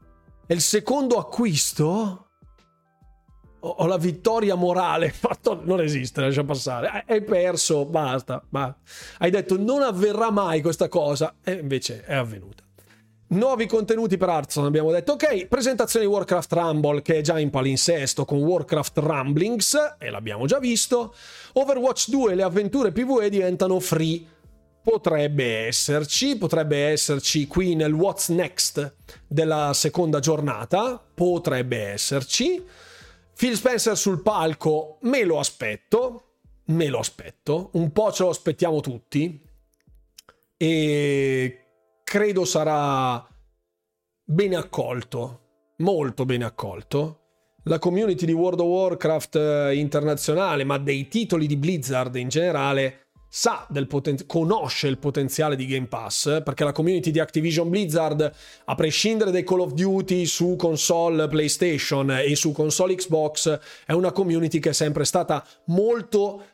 E 0.44 0.54
il 0.54 0.60
secondo 0.60 1.18
acquisto 1.18 2.21
ho 3.64 3.86
la 3.86 3.96
vittoria 3.96 4.54
morale, 4.54 5.10
fatto, 5.14 5.60
non 5.64 5.80
esiste, 5.80 6.20
lascia 6.20 6.44
passare, 6.44 7.04
hai 7.06 7.22
perso, 7.22 7.84
basta, 7.84 8.42
basta. 8.48 8.76
Hai 9.18 9.30
detto 9.30 9.58
non 9.58 9.82
avverrà 9.82 10.30
mai 10.30 10.60
questa 10.60 10.88
cosa 10.88 11.36
e 11.42 11.52
invece 11.52 12.04
è 12.04 12.14
avvenuta. 12.14 12.62
Nuovi 13.32 13.64
contenuti 13.66 14.18
per 14.18 14.28
Hearthstone, 14.28 14.66
abbiamo 14.66 14.90
detto 14.90 15.12
ok, 15.12 15.46
presentazione 15.46 16.04
di 16.04 16.10
Warcraft 16.10 16.52
Rumble 16.52 17.00
che 17.00 17.16
è 17.16 17.20
già 17.22 17.38
in 17.38 17.48
palinsesto 17.48 18.26
con 18.26 18.42
Warcraft 18.42 18.98
Rumblings 18.98 19.96
e 19.98 20.10
l'abbiamo 20.10 20.44
già 20.44 20.58
visto. 20.58 21.14
Overwatch 21.54 22.10
2 22.10 22.34
le 22.34 22.42
avventure 22.42 22.92
PvE 22.92 23.30
diventano 23.30 23.80
free. 23.80 24.22
Potrebbe 24.82 25.66
esserci, 25.66 26.36
potrebbe 26.36 26.88
esserci 26.88 27.46
qui 27.46 27.74
nel 27.74 27.92
What's 27.92 28.28
Next 28.28 28.96
della 29.26 29.70
seconda 29.72 30.18
giornata, 30.18 31.00
potrebbe 31.14 31.78
esserci. 31.78 32.62
Phil 33.42 33.56
Spencer 33.56 33.96
sul 33.96 34.22
palco, 34.22 34.98
me 35.00 35.24
lo 35.24 35.40
aspetto, 35.40 36.36
me 36.66 36.86
lo 36.86 37.00
aspetto, 37.00 37.70
un 37.72 37.90
po' 37.90 38.12
ce 38.12 38.22
lo 38.22 38.28
aspettiamo 38.28 38.78
tutti 38.78 39.44
e 40.56 41.64
credo 42.04 42.44
sarà 42.44 43.28
bene 44.22 44.54
accolto, 44.54 45.40
molto 45.78 46.24
bene 46.24 46.44
accolto. 46.44 47.22
La 47.64 47.80
community 47.80 48.26
di 48.26 48.32
World 48.32 48.60
of 48.60 48.66
Warcraft 48.68 49.34
eh, 49.34 49.74
internazionale, 49.74 50.62
ma 50.62 50.78
dei 50.78 51.08
titoli 51.08 51.48
di 51.48 51.56
Blizzard 51.56 52.14
in 52.14 52.28
generale, 52.28 53.01
sa 53.34 53.66
del 53.70 53.86
poten- 53.86 54.26
conosce 54.26 54.88
il 54.88 54.98
potenziale 54.98 55.56
di 55.56 55.64
Game 55.64 55.86
Pass, 55.86 56.42
perché 56.42 56.64
la 56.64 56.72
community 56.72 57.10
di 57.10 57.18
Activision 57.18 57.70
Blizzard, 57.70 58.30
a 58.66 58.74
prescindere 58.74 59.30
dai 59.30 59.42
Call 59.42 59.60
of 59.60 59.72
Duty 59.72 60.26
su 60.26 60.54
console 60.56 61.28
PlayStation 61.28 62.10
e 62.10 62.36
su 62.36 62.52
console 62.52 62.94
Xbox, 62.94 63.58
è 63.86 63.92
una 63.92 64.12
community 64.12 64.58
che 64.58 64.68
è 64.68 64.74
sempre 64.74 65.06
stata 65.06 65.42
molto 65.68 66.44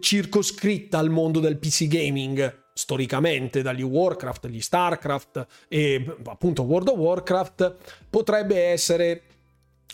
circoscritta 0.00 0.96
al 0.96 1.10
mondo 1.10 1.38
del 1.38 1.58
PC 1.58 1.86
gaming 1.86 2.60
storicamente 2.72 3.60
dagli 3.60 3.82
Warcraft, 3.82 4.46
gli 4.46 4.62
Starcraft 4.62 5.46
e 5.68 6.16
appunto 6.24 6.62
World 6.62 6.88
of 6.88 6.96
Warcraft 6.96 7.76
potrebbe 8.08 8.58
essere 8.58 9.24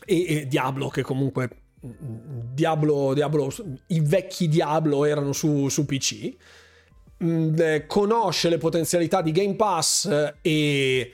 e, 0.04 0.24
e 0.28 0.46
Diablo 0.46 0.86
che 0.88 1.02
comunque 1.02 1.48
Diablo, 1.80 3.14
Diablo, 3.14 3.50
i 3.88 4.00
vecchi 4.00 4.48
Diablo 4.48 5.04
erano 5.04 5.32
su, 5.32 5.68
su 5.68 5.86
PC, 5.86 6.36
mm, 7.22 7.54
eh, 7.58 7.86
conosce 7.86 8.48
le 8.48 8.58
potenzialità 8.58 9.22
di 9.22 9.30
Game 9.30 9.54
Pass 9.54 10.06
eh, 10.06 10.34
e 10.42 11.12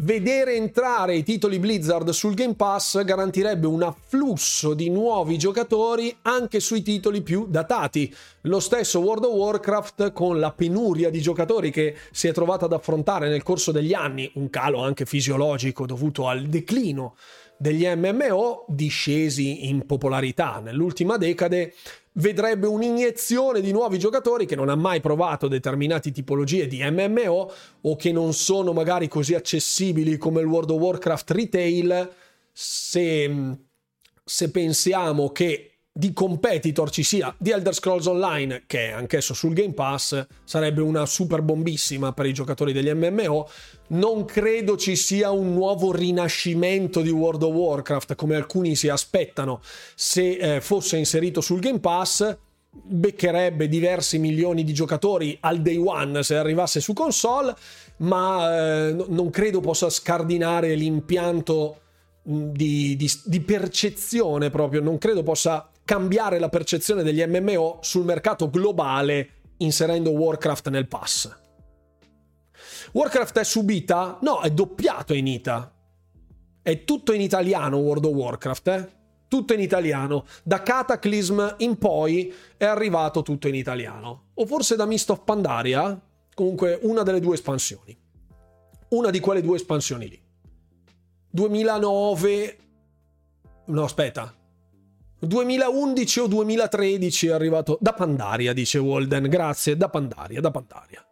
vedere 0.00 0.54
entrare 0.54 1.16
i 1.16 1.24
titoli 1.24 1.58
Blizzard 1.58 2.08
sul 2.10 2.34
Game 2.34 2.54
Pass 2.54 3.02
garantirebbe 3.02 3.66
un 3.66 3.82
afflusso 3.82 4.74
di 4.74 4.90
nuovi 4.90 5.36
giocatori 5.36 6.16
anche 6.22 6.60
sui 6.60 6.82
titoli 6.82 7.22
più 7.22 7.46
datati. 7.48 8.14
Lo 8.42 8.60
stesso 8.60 9.00
World 9.00 9.24
of 9.24 9.34
Warcraft 9.34 10.12
con 10.12 10.38
la 10.38 10.52
penuria 10.52 11.10
di 11.10 11.20
giocatori 11.20 11.70
che 11.70 11.96
si 12.12 12.28
è 12.28 12.32
trovata 12.32 12.66
ad 12.66 12.72
affrontare 12.72 13.28
nel 13.28 13.42
corso 13.42 13.72
degli 13.72 13.92
anni, 13.92 14.30
un 14.34 14.48
calo 14.50 14.82
anche 14.82 15.04
fisiologico 15.04 15.84
dovuto 15.84 16.28
al 16.28 16.46
declino 16.46 17.16
degli 17.58 17.86
MMO 17.86 18.64
discesi 18.68 19.68
in 19.68 19.84
popolarità. 19.86 20.60
Nell'ultima 20.60 21.16
decade 21.16 21.74
vedrebbe 22.12 22.66
un'iniezione 22.66 23.60
di 23.60 23.72
nuovi 23.72 23.98
giocatori 23.98 24.46
che 24.46 24.56
non 24.56 24.68
ha 24.68 24.74
mai 24.74 25.00
provato 25.00 25.48
determinate 25.48 26.10
tipologie 26.10 26.66
di 26.66 26.82
MMO 26.82 27.52
o 27.82 27.96
che 27.96 28.12
non 28.12 28.32
sono 28.32 28.72
magari 28.72 29.08
così 29.08 29.34
accessibili 29.34 30.16
come 30.16 30.40
il 30.40 30.46
World 30.46 30.70
of 30.70 30.80
Warcraft 30.80 31.30
Retail 31.30 32.10
se, 32.52 33.56
se 34.24 34.50
pensiamo 34.50 35.30
che 35.30 35.67
di 35.98 36.12
competitor 36.12 36.90
ci 36.90 37.02
sia 37.02 37.34
di 37.36 37.50
Elder 37.50 37.74
Scrolls 37.74 38.06
Online, 38.06 38.62
che 38.68 38.90
è 38.90 38.92
anch'esso 38.92 39.34
sul 39.34 39.52
Game 39.52 39.72
Pass, 39.72 40.24
sarebbe 40.44 40.80
una 40.80 41.04
super 41.06 41.42
bombissima 41.42 42.12
per 42.12 42.26
i 42.26 42.32
giocatori 42.32 42.72
degli 42.72 42.88
MMO. 42.88 43.48
Non 43.88 44.24
credo 44.24 44.76
ci 44.76 44.94
sia 44.94 45.32
un 45.32 45.52
nuovo 45.54 45.90
rinascimento 45.90 47.00
di 47.00 47.10
World 47.10 47.42
of 47.42 47.52
Warcraft, 47.52 48.14
come 48.14 48.36
alcuni 48.36 48.76
si 48.76 48.88
aspettano. 48.88 49.60
Se 49.96 50.36
eh, 50.36 50.60
fosse 50.60 50.98
inserito 50.98 51.40
sul 51.40 51.58
Game 51.58 51.80
Pass, 51.80 52.36
beccherebbe 52.70 53.66
diversi 53.66 54.20
milioni 54.20 54.62
di 54.62 54.72
giocatori 54.72 55.36
al 55.40 55.60
day 55.60 55.78
one 55.78 56.22
se 56.22 56.36
arrivasse 56.36 56.78
su 56.78 56.92
console, 56.92 57.52
ma 57.96 58.86
eh, 58.86 58.92
non 59.08 59.30
credo 59.30 59.58
possa 59.58 59.90
scardinare 59.90 60.76
l'impianto 60.76 61.80
di, 62.22 62.94
di, 62.94 63.10
di 63.24 63.40
percezione 63.40 64.50
proprio. 64.50 64.80
Non 64.80 64.98
credo 64.98 65.24
possa 65.24 65.68
cambiare 65.88 66.38
la 66.38 66.50
percezione 66.50 67.02
degli 67.02 67.24
MMO 67.24 67.78
sul 67.80 68.04
mercato 68.04 68.50
globale 68.50 69.54
inserendo 69.56 70.10
Warcraft 70.10 70.68
nel 70.68 70.86
pass. 70.86 71.34
Warcraft 72.92 73.38
è 73.38 73.44
subita? 73.44 74.18
No, 74.20 74.40
è 74.42 74.50
doppiato 74.50 75.14
in 75.14 75.26
Ita. 75.26 75.74
È 76.60 76.84
tutto 76.84 77.14
in 77.14 77.22
italiano 77.22 77.78
World 77.78 78.04
of 78.04 78.12
Warcraft, 78.12 78.68
eh? 78.68 78.88
Tutto 79.28 79.54
in 79.54 79.60
italiano. 79.60 80.26
Da 80.42 80.62
Cataclysm 80.62 81.54
in 81.60 81.78
poi 81.78 82.34
è 82.58 82.66
arrivato 82.66 83.22
tutto 83.22 83.48
in 83.48 83.54
italiano. 83.54 84.32
O 84.34 84.44
forse 84.44 84.76
da 84.76 84.84
Mist 84.84 85.08
of 85.08 85.22
Pandaria? 85.24 85.98
Comunque 86.34 86.78
una 86.82 87.02
delle 87.02 87.20
due 87.20 87.32
espansioni. 87.32 87.98
Una 88.88 89.08
di 89.08 89.20
quelle 89.20 89.40
due 89.40 89.56
espansioni 89.56 90.06
lì. 90.06 90.22
2009... 91.30 92.58
No, 93.68 93.84
aspetta. 93.84 94.37
2011 95.26 96.20
o 96.20 96.26
2013 96.26 97.28
è 97.28 97.32
arrivato 97.32 97.78
da 97.80 97.92
Pandaria, 97.92 98.52
dice 98.52 98.78
Walden. 98.78 99.28
Grazie, 99.28 99.76
da 99.76 99.88
Pandaria, 99.88 100.40
da 100.40 100.50
Pandaria. 100.50 101.04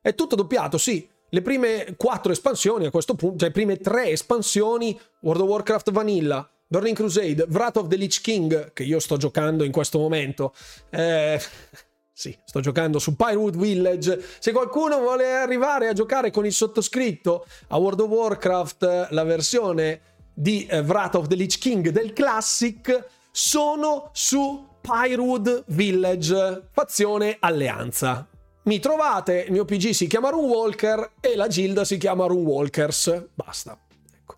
È 0.00 0.14
tutto 0.14 0.36
doppiato, 0.36 0.76
sì. 0.76 1.08
Le 1.30 1.42
prime 1.42 1.94
quattro 1.96 2.30
espansioni 2.30 2.86
a 2.86 2.90
questo 2.90 3.14
punto, 3.14 3.38
cioè 3.38 3.48
le 3.48 3.54
prime 3.54 3.78
tre 3.78 4.10
espansioni, 4.10 4.98
World 5.22 5.42
of 5.42 5.48
Warcraft 5.48 5.90
Vanilla, 5.90 6.48
Burning 6.66 6.94
Crusade, 6.94 7.46
Wrath 7.48 7.78
of 7.78 7.88
the 7.88 7.96
Lich 7.96 8.20
King, 8.20 8.72
che 8.72 8.84
io 8.84 9.00
sto 9.00 9.16
giocando 9.16 9.64
in 9.64 9.72
questo 9.72 9.98
momento. 9.98 10.54
Eh, 10.90 11.40
sì, 12.12 12.36
sto 12.44 12.60
giocando 12.60 12.98
su 12.98 13.16
Pyrowood 13.16 13.56
Village. 13.56 14.22
Se 14.38 14.52
qualcuno 14.52 14.98
vuole 14.98 15.32
arrivare 15.32 15.88
a 15.88 15.92
giocare 15.92 16.30
con 16.30 16.46
il 16.46 16.52
sottoscritto 16.52 17.46
a 17.68 17.78
World 17.78 18.00
of 18.00 18.08
Warcraft, 18.10 19.08
la 19.10 19.24
versione 19.24 20.00
di 20.34 20.66
eh, 20.66 20.80
Wrath 20.80 21.14
of 21.14 21.28
the 21.28 21.34
Lich 21.34 21.58
King 21.58 21.88
del 21.88 22.12
Classic, 22.12 23.06
sono 23.36 24.10
su 24.12 24.64
Pyrowood 24.80 25.64
Village, 25.66 26.68
fazione 26.70 27.38
Alleanza. 27.40 28.28
Mi 28.62 28.78
trovate, 28.78 29.40
il 29.40 29.50
mio 29.50 29.64
PG 29.64 29.90
si 29.90 30.06
chiama 30.06 30.28
Runewalker 30.30 31.14
e 31.18 31.34
la 31.34 31.48
Gilda 31.48 31.84
si 31.84 31.96
chiama 31.98 32.26
Runewalkers. 32.26 33.30
Basta. 33.34 33.76
Ecco. 34.16 34.36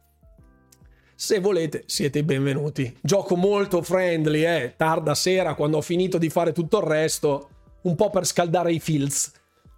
Se 1.14 1.40
volete, 1.40 1.82
siete 1.84 2.20
i 2.20 2.22
benvenuti. 2.22 2.96
Gioco 3.02 3.36
molto 3.36 3.82
friendly, 3.82 4.46
eh. 4.46 4.74
Tarda 4.78 5.14
sera, 5.14 5.54
quando 5.54 5.76
ho 5.76 5.82
finito 5.82 6.16
di 6.16 6.30
fare 6.30 6.52
tutto 6.52 6.78
il 6.78 6.86
resto, 6.86 7.50
un 7.82 7.94
po' 7.96 8.08
per 8.08 8.24
scaldare 8.24 8.72
i 8.72 8.80
feels. 8.80 9.30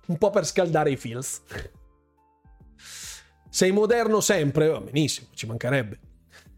Un 0.07 0.16
po' 0.16 0.31
per 0.31 0.47
scaldare 0.47 0.93
i 0.93 0.97
feels. 0.97 1.43
Sei 3.51 3.73
moderno 3.73 4.20
sempre? 4.20 4.69
Va 4.69 4.81
benissimo, 4.81 5.27
ci 5.35 5.47
mancherebbe. 5.47 5.99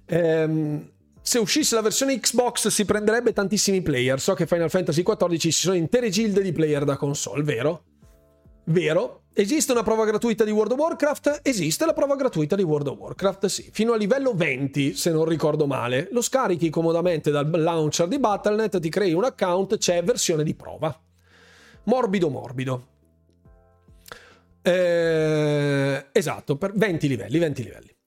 Ehm, 0.05 0.91
se 1.31 1.39
uscisse 1.39 1.77
la 1.77 1.81
versione 1.81 2.19
Xbox 2.19 2.67
si 2.67 2.85
prenderebbe 2.85 3.33
tantissimi 3.33 3.83
player. 3.83 4.19
So 4.19 4.35
che 4.35 4.49
Final 4.49 4.69
Fantasy 4.69 5.05
XIV 5.05 5.37
ci 5.37 5.53
sono 5.53 5.77
intere 5.77 6.11
gilde 6.11 6.43
di 6.43 6.51
player 6.51 6.83
da 6.83 6.97
console, 6.97 7.45
vero? 7.45 7.85
Vero? 8.65 9.27
Esiste 9.33 9.71
una 9.71 9.85
prova 9.85 10.05
gratuita 10.05 10.43
di 10.43 10.51
World 10.51 10.73
of 10.73 10.79
Warcraft? 10.81 11.43
Esiste 11.45 11.87
la 11.87 11.93
prova 11.93 12.17
gratuita 12.17 12.57
di 12.57 12.65
World 12.65 12.89
of 12.89 12.99
Warcraft, 12.99 13.47
sì. 13.47 13.69
Fino 13.71 13.93
a 13.93 13.97
livello 13.97 14.35
20, 14.35 14.97
se 14.97 15.13
non 15.13 15.25
ricordo 15.25 15.69
male. 15.69 16.09
Lo 16.11 16.21
scarichi 16.21 16.69
comodamente 16.69 17.31
dal 17.31 17.49
launcher 17.49 18.09
di 18.09 18.19
Battle.net, 18.19 18.81
ti 18.81 18.89
crei 18.89 19.13
un 19.13 19.23
account, 19.23 19.79
c'è 19.79 20.03
versione 20.03 20.43
di 20.43 20.57
prova. 20.57 21.01
Morbido 21.85 22.29
morbido. 22.29 22.87
Eh, 24.63 26.07
esatto, 26.11 26.57
per 26.57 26.73
20 26.75 27.07
livelli, 27.07 27.39
20 27.39 27.63
livelli. 27.63 27.99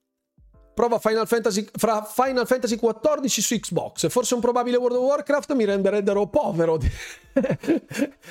Prova 0.74 0.98
Final 0.98 1.26
Fantasy, 1.26 1.68
fra 1.72 2.02
Final 2.02 2.46
Fantasy 2.46 2.76
XIV 2.76 3.26
su 3.26 3.58
Xbox. 3.58 4.08
Forse 4.08 4.34
un 4.34 4.40
probabile 4.40 4.76
World 4.76 4.96
of 4.96 5.04
Warcraft 5.04 5.54
mi 5.54 5.64
renderebbero 5.64 6.26
povero. 6.26 6.78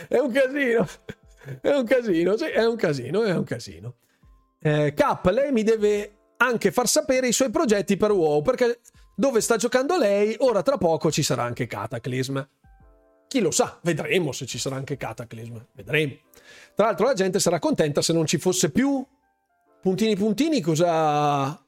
è 0.10 0.18
un 0.18 0.32
casino. 0.32 0.88
È 1.62 1.70
un 1.70 1.86
casino, 1.86 2.38
sì, 2.38 2.46
è 2.46 2.66
un 2.66 2.76
casino, 2.76 3.24
è 3.24 3.34
un 3.34 3.44
casino. 3.44 3.96
Eh, 4.60 4.94
Cap, 4.96 5.26
lei 5.28 5.52
mi 5.52 5.64
deve 5.64 6.18
anche 6.38 6.72
far 6.72 6.88
sapere 6.88 7.28
i 7.28 7.34
suoi 7.34 7.50
progetti 7.50 7.98
per 7.98 8.12
WoW, 8.12 8.42
perché 8.42 8.80
dove 9.16 9.42
sta 9.42 9.58
giocando 9.58 9.98
lei, 9.98 10.36
ora 10.40 10.62
tra 10.62 10.78
poco 10.78 11.12
ci 11.12 11.24
sarà 11.24 11.44
anche 11.44 11.68
Cataclysm. 11.68 12.46
Chi 13.28 13.40
lo 13.40 13.52
sa, 13.52 13.80
vedremo 13.82 14.32
se 14.32 14.46
ci 14.46 14.58
sarà 14.58 14.76
anche 14.76 14.98
Cataclysm, 14.98 15.58
vedremo. 15.74 16.16
Tra 16.76 16.88
l'altro 16.88 17.06
la 17.06 17.14
gente 17.14 17.40
sarà 17.40 17.60
contenta 17.60 18.02
se 18.02 18.14
non 18.14 18.26
ci 18.26 18.38
fosse 18.38 18.72
più 18.72 19.06
puntini 19.82 20.16
puntini, 20.16 20.62
cosa... 20.62 21.63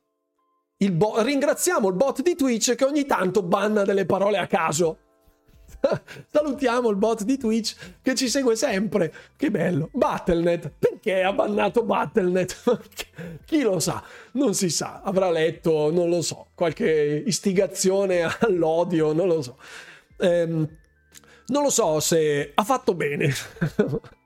Il 0.77 0.91
bo- 0.91 1.21
ringraziamo 1.21 1.87
il 1.87 1.95
bot 1.95 2.21
di 2.21 2.35
Twitch 2.35 2.75
che 2.75 2.83
ogni 2.83 3.05
tanto 3.05 3.41
banna 3.41 3.83
delle 3.83 4.05
parole 4.05 4.37
a 4.37 4.47
caso. 4.47 4.99
Salutiamo 6.27 6.89
il 6.89 6.97
bot 6.97 7.23
di 7.23 7.37
Twitch 7.37 7.75
che 8.01 8.13
ci 8.13 8.27
segue 8.27 8.55
sempre. 8.55 9.13
Che 9.37 9.49
bello. 9.49 9.89
Battlenet. 9.93 10.73
Perché 10.77 11.23
ha 11.23 11.31
bannato 11.31 11.83
Battlenet? 11.83 12.61
Chi 13.45 13.61
lo 13.61 13.79
sa? 13.79 14.03
Non 14.33 14.53
si 14.53 14.69
sa. 14.69 15.01
Avrà 15.03 15.29
letto, 15.29 15.91
non 15.91 16.09
lo 16.09 16.21
so, 16.21 16.47
qualche 16.55 17.23
istigazione 17.25 18.23
all'odio, 18.23 19.13
non 19.13 19.27
lo 19.27 19.41
so. 19.41 19.57
Ehm, 20.17 20.67
non 21.47 21.63
lo 21.63 21.69
so 21.69 21.99
se 21.99 22.51
ha 22.53 22.63
fatto 22.63 22.95
bene. 22.95 23.31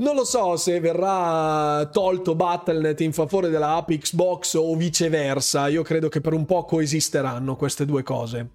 Non 0.00 0.14
lo 0.14 0.24
so 0.24 0.56
se 0.56 0.80
verrà 0.80 1.86
tolto 1.92 2.34
Battlenet 2.34 3.00
in 3.02 3.12
favore 3.12 3.50
della 3.50 3.74
app 3.74 3.90
Xbox 3.90 4.54
o 4.54 4.74
viceversa. 4.74 5.68
Io 5.68 5.82
credo 5.82 6.08
che 6.08 6.22
per 6.22 6.32
un 6.32 6.46
po' 6.46 6.64
coesisteranno 6.64 7.54
queste 7.54 7.84
due 7.84 8.02
cose. 8.02 8.48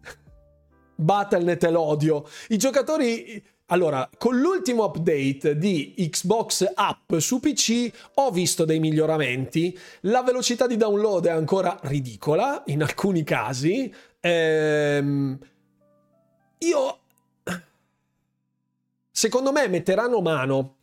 Battlenet 0.96 1.62
e 1.62 1.70
l'odio. 1.70 2.24
I 2.48 2.56
giocatori. 2.56 3.44
Allora, 3.66 4.08
con 4.16 4.38
l'ultimo 4.38 4.84
update 4.84 5.58
di 5.58 5.92
Xbox 6.10 6.72
App 6.74 7.14
su 7.16 7.38
PC 7.38 7.90
ho 8.14 8.30
visto 8.30 8.64
dei 8.64 8.78
miglioramenti. 8.78 9.78
La 10.02 10.22
velocità 10.22 10.66
di 10.66 10.78
download 10.78 11.26
è 11.26 11.30
ancora 11.30 11.78
ridicola 11.82 12.62
in 12.66 12.82
alcuni 12.82 13.24
casi. 13.24 13.92
Ehm, 14.20 15.38
io. 16.60 16.98
Secondo 19.18 19.50
me 19.50 19.66
metteranno 19.66 20.20
mano 20.20 20.76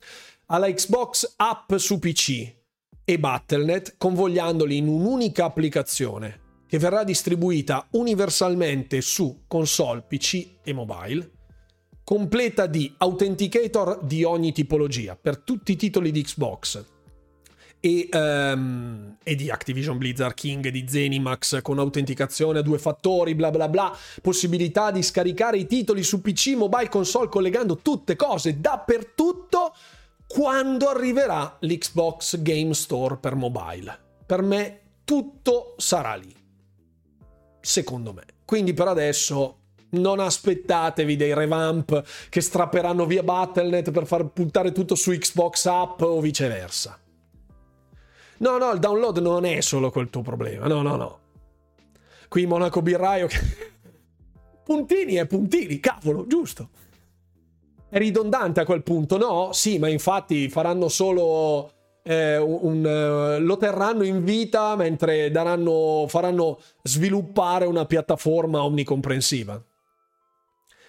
alla 0.47 0.73
Xbox 0.73 1.35
App 1.35 1.75
su 1.75 1.99
PC 1.99 2.51
e 3.05 3.19
Battlenet 3.19 3.93
convogliandoli 3.95 4.75
in 4.75 4.87
un'unica 4.87 5.45
applicazione 5.45 6.63
che 6.67 6.79
verrà 6.79 7.03
distribuita 7.03 7.85
universalmente 7.91 9.01
su 9.01 9.43
console, 9.45 10.01
PC 10.07 10.47
e 10.63 10.73
mobile, 10.73 11.29
completa 12.03 12.65
di 12.65 12.91
authenticator 12.97 14.03
di 14.03 14.23
ogni 14.23 14.51
tipologia 14.51 15.15
per 15.15 15.37
tutti 15.37 15.73
i 15.73 15.75
titoli 15.75 16.09
di 16.09 16.23
Xbox 16.23 16.83
e, 17.85 18.07
um, 18.13 19.17
e, 19.21 19.35
di 19.35 19.49
Activision 19.49 19.97
Blizzard 19.97 20.33
King, 20.33 20.69
di 20.69 20.85
Zenimax 20.87 21.61
con 21.61 21.79
autenticazione 21.79 22.59
a 22.59 22.61
due 22.61 22.79
fattori, 22.79 23.35
bla 23.35 23.51
bla 23.51 23.67
bla, 23.67 23.93
possibilità 24.21 24.89
di 24.89 25.03
scaricare 25.03 25.57
i 25.57 25.67
titoli 25.67 26.01
su 26.01 26.21
PC, 26.21 26.53
mobile, 26.55 26.87
console 26.87 27.27
collegando 27.27 27.79
tutte 27.79 28.15
cose 28.15 28.61
dappertutto 28.61 29.75
quando 30.25 30.87
arriverà 30.87 31.57
l'Xbox 31.59 32.41
Game 32.41 32.73
Store 32.73 33.17
per 33.17 33.35
mobile. 33.35 33.99
Per 34.25 34.41
me 34.41 34.79
tutto 35.03 35.75
sarà 35.75 36.15
lì 36.15 36.33
secondo 37.59 38.13
me. 38.13 38.23
Quindi 38.45 38.73
per 38.73 38.87
adesso 38.87 39.57
non 39.89 40.21
aspettatevi 40.21 41.17
dei 41.17 41.33
revamp 41.33 42.01
che 42.29 42.39
strapperanno 42.39 43.05
via 43.05 43.23
Battle.net 43.23 43.91
per 43.91 44.05
far 44.05 44.25
puntare 44.29 44.71
tutto 44.71 44.95
su 44.95 45.11
Xbox 45.11 45.65
App 45.65 45.99
o 45.99 46.21
viceversa. 46.21 46.97
No, 48.43 48.57
no, 48.57 48.71
il 48.71 48.79
download 48.79 49.19
non 49.19 49.45
è 49.45 49.61
solo 49.61 49.89
quel 49.89 50.09
tuo 50.09 50.21
problema. 50.21 50.67
No, 50.67 50.81
no, 50.81 50.97
no. 50.97 51.19
Qui 52.27 52.45
Monaco 52.45 52.81
Birraio 52.81 53.27
che... 53.27 53.39
puntini 54.65 55.15
e 55.15 55.25
puntini, 55.25 55.79
cavolo, 55.79 56.27
giusto. 56.27 56.69
È 57.87 57.97
ridondante 57.97 58.59
a 58.59 58.65
quel 58.65 58.83
punto, 58.83 59.17
no? 59.17 59.53
Sì, 59.53 59.79
ma 59.79 59.87
infatti 59.87 60.49
faranno 60.49 60.89
solo 60.89 61.71
eh, 62.03 62.35
un, 62.37 62.83
uh, 62.83 63.41
lo 63.41 63.55
terranno 63.55 64.03
in 64.03 64.25
vita 64.25 64.75
mentre 64.75 65.31
daranno, 65.31 66.03
faranno 66.09 66.59
sviluppare 66.81 67.65
una 67.65 67.85
piattaforma 67.85 68.61
omnicomprensiva. 68.61 69.61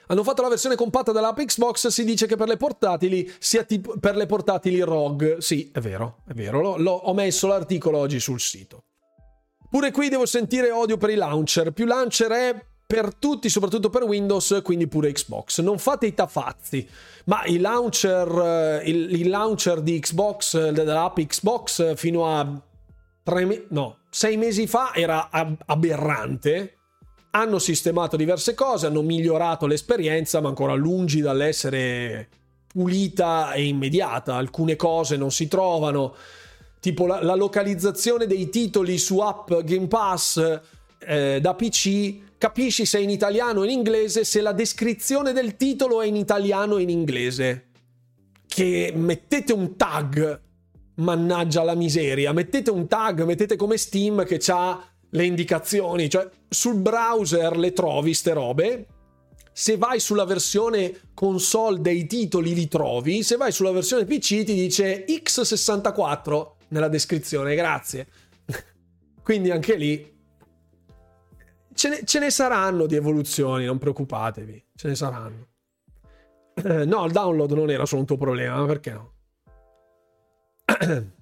Hanno 0.07 0.23
fatto 0.23 0.43
la 0.43 0.49
versione 0.49 0.77
compatta 0.77 1.13
dell'app 1.13 1.39
Xbox, 1.39 1.89
si 1.89 2.05
dice 2.05 2.27
che 2.27 2.37
per 2.37 2.49
le 2.49 2.57
portatili 2.57 3.31
sia 3.39 3.65
tipo 3.65 3.99
per 3.99 4.17
le 4.17 4.27
portatili 4.27 4.81
ROG. 4.81 5.39
Sì, 5.39 5.71
è 5.73 5.81
vero, 5.81 6.19
è 6.27 6.33
vero, 6.33 6.61
lo, 6.61 6.77
lo, 6.77 6.93
ho 6.93 7.15
messo 7.15 7.47
l'articolo 7.47 7.99
oggi 7.99 8.21
sul 8.21 8.41
sito. 8.41 8.85
Pure 9.71 9.91
qui 9.91 10.09
devo 10.09 10.27
sentire 10.27 10.71
odio 10.71 10.97
per 10.97 11.11
i 11.11 11.17
launcher. 11.17 11.73
Più 11.73 11.85
launcher 11.85 12.31
è 12.31 12.65
per 12.87 13.15
tutti, 13.15 13.49
soprattutto 13.49 13.91
per 13.91 14.05
Windows, 14.05 14.61
quindi 14.63 14.87
pure 14.87 15.11
Xbox. 15.11 15.61
Non 15.61 15.79
fate 15.79 16.07
i 16.07 16.15
tafazzi, 16.15 16.89
ma 17.25 17.45
il 17.47 17.61
launcher, 17.61 18.29
eh, 18.29 18.89
il, 18.89 19.21
il 19.21 19.29
launcher 19.29 19.81
di 19.81 19.99
Xbox, 19.99 20.55
eh, 20.55 20.73
dell'app 20.73 21.19
Xbox, 21.19 21.95
fino 21.97 22.27
a 22.27 22.63
tre, 23.23 23.67
no, 23.71 23.99
sei 24.11 24.37
mesi 24.37 24.67
fa 24.67 24.95
era 24.95 25.29
aberrante. 25.67 26.77
Hanno 27.37 27.59
sistemato 27.59 28.17
diverse 28.17 28.55
cose, 28.55 28.87
hanno 28.87 29.03
migliorato 29.03 29.67
l'esperienza, 29.67 30.41
ma 30.41 30.49
ancora 30.49 30.75
lungi 30.75 31.21
dall'essere 31.21 32.29
pulita 32.69 33.53
e 33.53 33.65
immediata, 33.65 34.37
alcune 34.37 34.77
cose 34.77 35.17
non 35.17 35.33
si 35.33 35.49
trovano, 35.49 36.15
tipo 36.79 37.07
la, 37.07 37.23
la 37.23 37.35
localizzazione 37.35 38.27
dei 38.27 38.51
titoli 38.51 38.99
su 38.99 39.19
app 39.19 39.53
Game 39.65 39.89
Pass 39.89 40.61
eh, 40.99 41.39
da 41.41 41.55
PC, 41.55 42.37
capisci 42.39 42.85
se 42.85 42.99
è 42.99 43.01
in 43.01 43.11
italiano 43.11 43.61
o 43.61 43.65
in 43.65 43.71
inglese 43.71 44.25
se 44.25 44.41
la 44.41 44.53
descrizione 44.53 45.33
del 45.33 45.57
titolo 45.57 46.03
è 46.03 46.07
in 46.07 46.17
italiano 46.17 46.75
o 46.75 46.79
in 46.79 46.91
inglese. 46.91 47.67
Che 48.47 48.93
mettete 48.95 49.53
un 49.53 49.77
tag, 49.77 50.41
mannaggia 50.97 51.65
la 51.65 51.75
miseria, 51.75 52.33
mettete 52.33 52.71
un 52.71 52.87
tag, 52.87 53.25
mettete 53.25 53.57
come 53.57 53.77
Steam 53.77 54.25
che 54.25 54.41
ha 54.49 54.85
le 55.11 55.25
indicazioni, 55.25 56.11
cioè 56.11 56.29
sul 56.55 56.77
browser 56.77 57.57
le 57.57 57.73
trovi 57.73 58.15
ste 58.15 58.33
robe. 58.33 58.87
Se 59.53 59.77
vai 59.77 60.01
sulla 60.01 60.25
versione 60.25 61.11
console 61.15 61.81
dei 61.81 62.07
titoli 62.07 62.55
li 62.55 62.67
trovi, 62.67 63.23
se 63.23 63.37
vai 63.37 63.53
sulla 63.53 63.71
versione 63.71 64.05
PC 64.05 64.43
ti 64.43 64.55
dice 64.55 65.05
X64 65.07 66.47
nella 66.69 66.89
descrizione, 66.89 67.55
grazie. 67.55 68.09
Quindi 69.23 69.51
anche 69.51 69.77
lì 69.77 70.13
ce 71.75 71.89
ne, 71.89 72.01
ce 72.05 72.19
ne, 72.19 72.31
saranno 72.31 72.87
di 72.87 72.97
evoluzioni, 72.97 73.65
non 73.65 73.79
preoccupatevi, 73.79 74.65
ce 74.75 74.89
ne 74.89 74.95
saranno. 74.95 75.49
Eh, 76.55 76.85
no, 76.85 77.05
il 77.05 77.13
download 77.13 77.53
non 77.53 77.71
era 77.71 77.85
solo 77.85 78.01
un 78.01 78.07
tuo 78.07 78.17
problema, 78.17 78.57
ma 78.57 78.67
perché 78.67 78.91
no? 78.93 79.13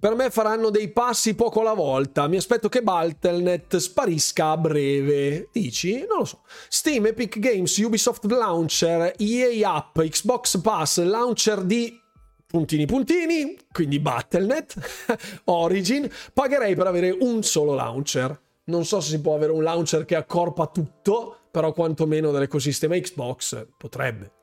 per 0.00 0.14
me 0.14 0.30
faranno 0.30 0.70
dei 0.70 0.88
passi 0.88 1.34
poco 1.34 1.60
alla 1.60 1.74
volta. 1.74 2.26
Mi 2.26 2.38
aspetto 2.38 2.70
che 2.70 2.82
Battle.net 2.82 3.76
sparisca 3.76 4.52
a 4.52 4.56
breve. 4.56 5.50
Dici? 5.52 6.06
Non 6.08 6.20
lo 6.20 6.24
so. 6.24 6.40
Steam, 6.68 7.04
Epic 7.04 7.38
Games, 7.38 7.76
Ubisoft 7.76 8.24
Launcher, 8.24 9.14
EA 9.18 9.74
App, 9.74 9.98
Xbox 10.00 10.58
Pass, 10.62 11.02
launcher 11.02 11.62
di 11.62 12.00
puntini 12.46 12.86
puntini, 12.86 13.56
quindi 13.70 14.00
Battle.net, 14.00 14.74
Origin, 15.44 16.10
pagherei 16.32 16.74
per 16.74 16.86
avere 16.86 17.10
un 17.20 17.42
solo 17.42 17.74
launcher. 17.74 18.40
Non 18.64 18.86
so 18.86 19.00
se 19.00 19.10
si 19.10 19.20
può 19.20 19.34
avere 19.34 19.52
un 19.52 19.62
launcher 19.62 20.06
che 20.06 20.16
accorpa 20.16 20.66
tutto, 20.68 21.40
però 21.50 21.74
quantomeno 21.74 22.30
dell'ecosistema 22.30 22.98
Xbox 22.98 23.66
potrebbe. 23.76 24.38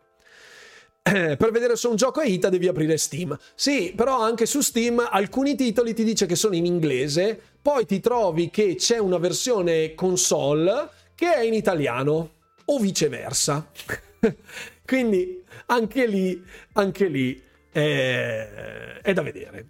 Per 1.38 1.52
vedere 1.52 1.76
se 1.76 1.88
un 1.88 1.96
gioco 1.96 2.22
è 2.22 2.28
hita 2.28 2.50
devi 2.50 2.68
aprire 2.68 2.98
Steam. 2.98 3.38
Sì, 3.56 3.94
però 3.96 4.22
anche 4.22 4.46
su 4.46 4.62
Steam 4.62 5.06
alcuni 5.10 5.56
titoli 5.56 5.94
ti 5.94 6.04
dice 6.04 6.26
che 6.26 6.36
sono 6.36 6.56
in 6.56 6.66
inglese, 6.66 7.40
poi 7.62 7.86
ti 7.86 8.00
trovi 8.00 8.50
che 8.50 8.76
c'è 8.76 8.98
una 8.98 9.18
versione 9.18 9.94
console 9.94 10.90
che 11.16 11.34
è 11.34 11.42
in 11.42 11.54
italiano 11.54 12.32
o 12.66 12.80
viceversa. 12.80 13.70
Quindi 14.86 15.44
anche 15.68 16.06
lì, 16.06 16.44
anche 16.74 17.08
lì 17.08 17.42
è, 17.72 19.00
è 19.02 19.14
da 19.14 19.22
vedere. 19.22 19.68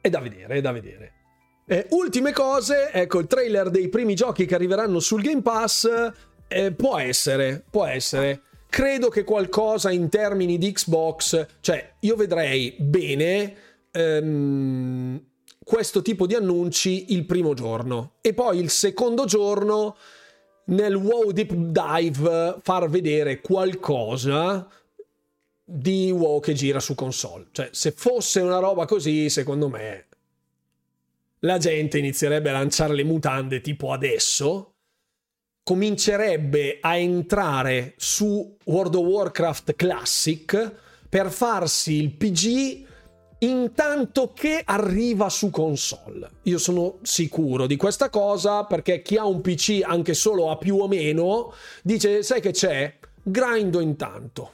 È 0.00 0.10
da 0.10 0.20
vedere, 0.20 0.54
è 0.54 0.60
da 0.60 0.72
vedere. 0.72 1.12
Eh, 1.66 1.86
ultime 1.90 2.32
cose, 2.32 2.90
ecco 2.92 3.20
il 3.20 3.26
trailer 3.26 3.70
dei 3.70 3.88
primi 3.88 4.14
giochi 4.14 4.44
che 4.44 4.54
arriveranno 4.54 5.00
sul 5.00 5.22
Game 5.22 5.42
Pass. 5.42 5.88
Eh, 6.46 6.72
può 6.72 6.98
essere, 6.98 7.64
può 7.70 7.86
essere. 7.86 8.42
Credo 8.74 9.08
che 9.08 9.22
qualcosa 9.22 9.92
in 9.92 10.08
termini 10.08 10.58
di 10.58 10.72
Xbox, 10.72 11.46
cioè 11.60 11.94
io 12.00 12.16
vedrei 12.16 12.74
bene 12.76 13.54
ehm, 13.92 15.24
questo 15.62 16.02
tipo 16.02 16.26
di 16.26 16.34
annunci 16.34 17.12
il 17.12 17.24
primo 17.24 17.54
giorno 17.54 18.14
e 18.20 18.34
poi 18.34 18.58
il 18.58 18.70
secondo 18.70 19.26
giorno 19.26 19.96
nel 20.64 20.96
WoW 20.96 21.30
Deep 21.30 21.52
Dive 21.52 22.56
far 22.62 22.90
vedere 22.90 23.40
qualcosa 23.40 24.68
di 25.64 26.10
WoW 26.10 26.40
che 26.40 26.54
gira 26.54 26.80
su 26.80 26.96
console. 26.96 27.46
Cioè, 27.52 27.68
se 27.70 27.92
fosse 27.92 28.40
una 28.40 28.58
roba 28.58 28.86
così, 28.86 29.30
secondo 29.30 29.68
me 29.68 30.06
la 31.38 31.58
gente 31.58 31.98
inizierebbe 31.98 32.50
a 32.50 32.54
lanciare 32.54 32.92
le 32.92 33.04
mutande 33.04 33.60
tipo 33.60 33.92
adesso, 33.92 34.73
comincerebbe 35.64 36.78
a 36.80 36.96
entrare 36.96 37.94
su 37.96 38.56
World 38.64 38.94
of 38.96 39.06
Warcraft 39.06 39.74
Classic 39.74 40.72
per 41.08 41.30
farsi 41.30 41.94
il 41.94 42.12
PG 42.12 42.86
intanto 43.38 44.32
che 44.34 44.60
arriva 44.62 45.30
su 45.30 45.48
console. 45.48 46.30
Io 46.42 46.58
sono 46.58 46.98
sicuro 47.02 47.66
di 47.66 47.76
questa 47.76 48.10
cosa 48.10 48.64
perché 48.64 49.00
chi 49.00 49.16
ha 49.16 49.24
un 49.24 49.40
PC 49.40 49.80
anche 49.82 50.12
solo 50.12 50.50
a 50.50 50.58
più 50.58 50.76
o 50.76 50.86
meno 50.86 51.52
dice 51.82 52.22
sai 52.22 52.42
che 52.42 52.50
c'è? 52.50 52.98
Grindo 53.22 53.80
intanto. 53.80 54.52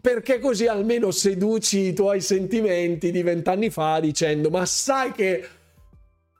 Perché 0.00 0.38
così 0.38 0.66
almeno 0.66 1.10
seduci 1.10 1.78
i 1.78 1.92
tuoi 1.92 2.20
sentimenti 2.20 3.10
di 3.10 3.22
vent'anni 3.22 3.70
fa 3.70 3.98
dicendo 3.98 4.48
ma 4.48 4.64
sai 4.64 5.12
che 5.12 5.48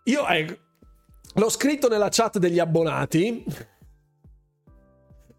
io 0.04 0.26
eh, 0.28 0.58
l'ho 1.34 1.48
scritto 1.48 1.88
nella 1.88 2.08
chat 2.10 2.38
degli 2.38 2.58
abbonati. 2.58 3.44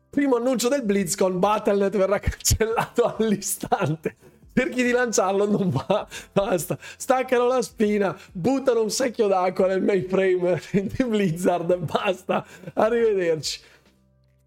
Primo 0.09 0.35
annuncio 0.35 0.69
del 0.69 0.83
BlizzCon 0.83 1.39
Battle.net 1.39 1.97
verrà 1.97 2.19
cancellato 2.19 3.15
all'istante. 3.17 4.15
Cerchi 4.53 4.83
di 4.83 4.91
lanciarlo 4.91 5.49
non 5.49 5.69
va 5.71 6.07
basta. 6.31 6.77
Staccano 6.97 7.47
la 7.47 7.61
spina 7.63 8.15
buttano 8.31 8.83
un 8.83 8.91
secchio 8.91 9.27
d'acqua 9.27 9.65
nel 9.65 9.81
mainframe 9.81 10.61
di 10.71 11.03
Blizzard 11.03 11.75
basta. 11.77 12.45
Arrivederci. 12.73 13.59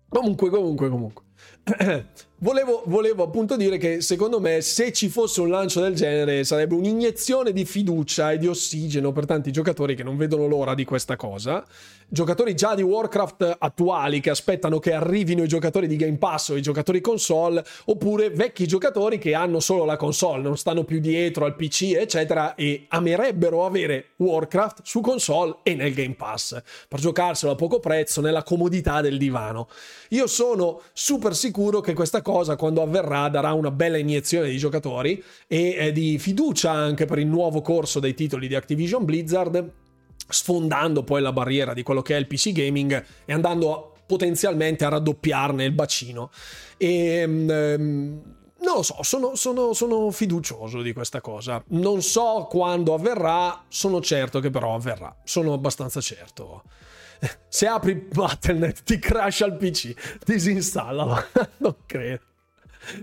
Comunque 0.09 0.51
comunque 0.51 0.89
comunque 0.89 1.25
Volevo, 2.39 2.83
volevo, 2.85 3.23
appunto 3.23 3.57
dire 3.57 3.79
che 3.79 4.03
secondo 4.03 4.41
me 4.41 4.61
se 4.61 4.93
ci 4.93 5.09
fosse 5.09 5.41
un 5.41 5.49
lancio 5.49 5.81
del 5.81 5.95
genere 5.95 6.45
sarebbe 6.45 6.75
un'iniezione 6.75 7.51
di 7.51 7.65
fiducia 7.65 8.33
e 8.33 8.37
di 8.37 8.47
ossigeno 8.47 9.11
per 9.11 9.25
tanti 9.25 9.51
giocatori 9.51 9.95
che 9.95 10.03
non 10.03 10.19
vedono 10.19 10.47
l'ora 10.47 10.75
di 10.75 10.85
questa 10.85 11.17
cosa. 11.17 11.65
Giocatori 12.09 12.55
già 12.55 12.75
di 12.75 12.83
Warcraft 12.83 13.57
attuali 13.59 14.21
che 14.21 14.31
aspettano 14.31 14.79
che 14.79 14.93
arrivino 14.93 15.43
i 15.43 15.49
giocatori 15.49 15.89
di 15.89 15.97
Game 15.97 16.19
Pass 16.19 16.51
o 16.51 16.57
i 16.57 16.63
giocatori 16.63 17.01
console, 17.01 17.65
oppure 17.87 18.31
vecchi 18.31 18.67
giocatori 18.69 19.17
che 19.19 19.35
hanno 19.35 19.59
solo 19.59 19.87
la 19.87 19.97
console, 19.97 20.43
non 20.43 20.59
stanno 20.59 20.85
più 20.85 21.01
dietro 21.01 21.47
al 21.47 21.57
PC, 21.57 21.95
eccetera, 21.97 22.55
e 22.55 22.85
amerebbero 22.91 23.65
avere 23.65 24.11
Warcraft 24.17 24.83
su 24.85 25.01
console 25.01 25.57
e 25.63 25.75
nel 25.75 25.95
Game 25.95 26.15
Pass 26.15 26.63
per 26.87 27.01
giocarselo 27.01 27.53
a 27.53 27.57
poco 27.57 27.81
prezzo 27.81 28.21
nella 28.21 28.45
comodità 28.45 29.01
del 29.01 29.19
divano. 29.19 29.69
Io 30.11 30.29
sono 30.29 30.83
super 30.93 31.35
sicuro 31.35 31.81
che 31.81 31.95
questa 31.95 32.23
cosa 32.27 32.57
quando 32.57 32.83
avverrà 32.83 33.29
darà 33.29 33.53
una 33.53 33.71
bella 33.71 33.99
iniezione 33.99 34.49
di 34.49 34.59
giocatori 34.59 35.23
e 35.47 35.77
eh, 35.79 35.93
di 35.93 36.19
fiducia 36.19 36.73
anche 36.73 37.05
per 37.05 37.21
il 37.21 37.29
nuovo 37.29 37.61
corso 37.61 38.01
dei 38.01 38.15
titoli 38.15 38.49
di 38.49 38.57
Activision 38.57 39.05
Blizzard, 39.05 39.71
sfondando 40.29 41.05
poi 41.05 41.23
la 41.23 41.31
barriera 41.31 41.73
di 41.73 41.85
quello 41.85 42.03
che 42.03 42.17
è 42.17 42.19
il 42.19 42.27
PC 42.27 42.51
gaming 42.51 43.05
e 43.25 43.33
andando 43.33 43.93
potenzialmente 44.07 44.85
a 44.85 44.89
raddoppiarne 44.89 45.65
il 45.65 45.71
bacino. 45.71 46.31
E 46.77 46.89
ehm, 47.19 48.23
non 48.59 48.75
lo 48.75 48.83
so, 48.83 48.97
sono, 49.05 49.37
sono, 49.37 49.73
sono, 49.73 50.11
fiducioso 50.11 50.83
di 50.83 50.93
questa 50.93 51.21
cosa. 51.21 51.63
Non 51.69 52.03
so 52.03 52.49
quando 52.51 52.93
avverrà, 52.93 53.67
sono 53.69 54.01
certo 54.01 54.41
che 54.41 54.51
però 54.51 54.75
avverrà. 54.75 55.15
Sono 55.23 55.53
abbastanza 55.53 56.01
certo. 56.01 56.65
Se 57.49 57.67
apri 57.67 57.95
Battle.net 57.95 58.83
ti 58.83 58.99
crasha 58.99 59.47
il 59.47 59.57
PC, 59.57 59.95
disinstallalo. 60.25 61.17
non 61.59 61.77
credo. 61.87 62.25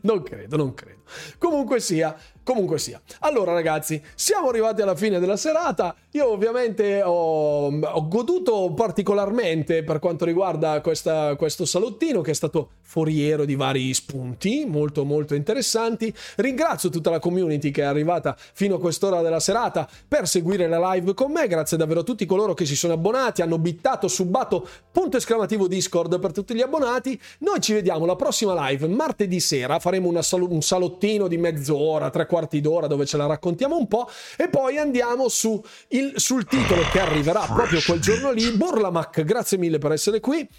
Non 0.01 0.23
credo, 0.23 0.57
non 0.57 0.73
credo. 0.73 1.01
Comunque 1.37 1.79
sia, 1.79 2.15
Comunque 2.43 2.77
sia. 2.77 3.01
Allora 3.19 3.53
ragazzi, 3.53 4.01
siamo 4.15 4.49
arrivati 4.49 4.81
alla 4.81 4.95
fine 4.95 5.19
della 5.19 5.37
serata. 5.37 5.95
Io 6.11 6.29
ovviamente 6.29 7.01
ho, 7.01 7.67
ho 7.67 8.07
goduto 8.07 8.73
particolarmente 8.75 9.83
per 9.83 9.99
quanto 9.99 10.25
riguarda 10.25 10.81
questa, 10.81 11.35
questo 11.37 11.65
salottino 11.65 12.21
che 12.21 12.31
è 12.31 12.33
stato 12.33 12.71
foriero 12.81 13.45
di 13.45 13.55
vari 13.55 13.93
spunti 13.93 14.65
molto 14.67 15.05
molto 15.05 15.35
interessanti. 15.35 16.13
Ringrazio 16.35 16.89
tutta 16.89 17.09
la 17.09 17.19
community 17.19 17.71
che 17.71 17.81
è 17.81 17.85
arrivata 17.85 18.35
fino 18.37 18.75
a 18.75 18.79
quest'ora 18.79 19.21
della 19.21 19.39
serata 19.39 19.87
per 20.05 20.27
seguire 20.27 20.67
la 20.67 20.91
live 20.91 21.13
con 21.13 21.31
me. 21.31 21.47
Grazie 21.47 21.77
davvero 21.77 22.01
a 22.01 22.03
tutti 22.03 22.25
coloro 22.25 22.53
che 22.53 22.65
si 22.65 22.75
sono 22.75 22.93
abbonati, 22.93 23.41
hanno 23.41 23.57
bittato, 23.57 24.09
subbato, 24.09 24.67
punto 24.91 25.15
esclamativo 25.15 25.67
Discord 25.67 26.19
per 26.19 26.33
tutti 26.33 26.53
gli 26.53 26.61
abbonati. 26.61 27.19
Noi 27.39 27.61
ci 27.61 27.73
vediamo 27.73 28.05
la 28.05 28.17
prossima 28.17 28.67
live 28.67 28.87
martedì 28.87 29.39
sera. 29.39 29.79
Faremo 29.79 30.21
sal- 30.21 30.41
un 30.41 30.61
salottino 30.61 31.27
di 31.27 31.37
mezz'ora, 31.37 32.09
tre 32.09 32.25
quarti 32.33 32.61
d'ora 32.61 32.87
dove 32.87 33.05
ce 33.05 33.15
la 33.15 33.27
raccontiamo 33.27 33.77
un 33.77 33.87
po' 33.87 34.09
e 34.35 34.49
poi 34.49 34.79
andiamo 34.79 35.29
su 35.29 35.61
il, 35.89 36.13
sul 36.15 36.47
titolo 36.47 36.81
che 36.91 36.99
arriverà 36.99 37.41
proprio 37.41 37.79
quel 37.85 37.99
giorno 37.99 38.31
lì. 38.31 38.49
Borlamac, 38.53 39.21
grazie 39.21 39.59
mille 39.59 39.77
per 39.77 39.91
essere 39.91 40.19
qui. 40.19 40.49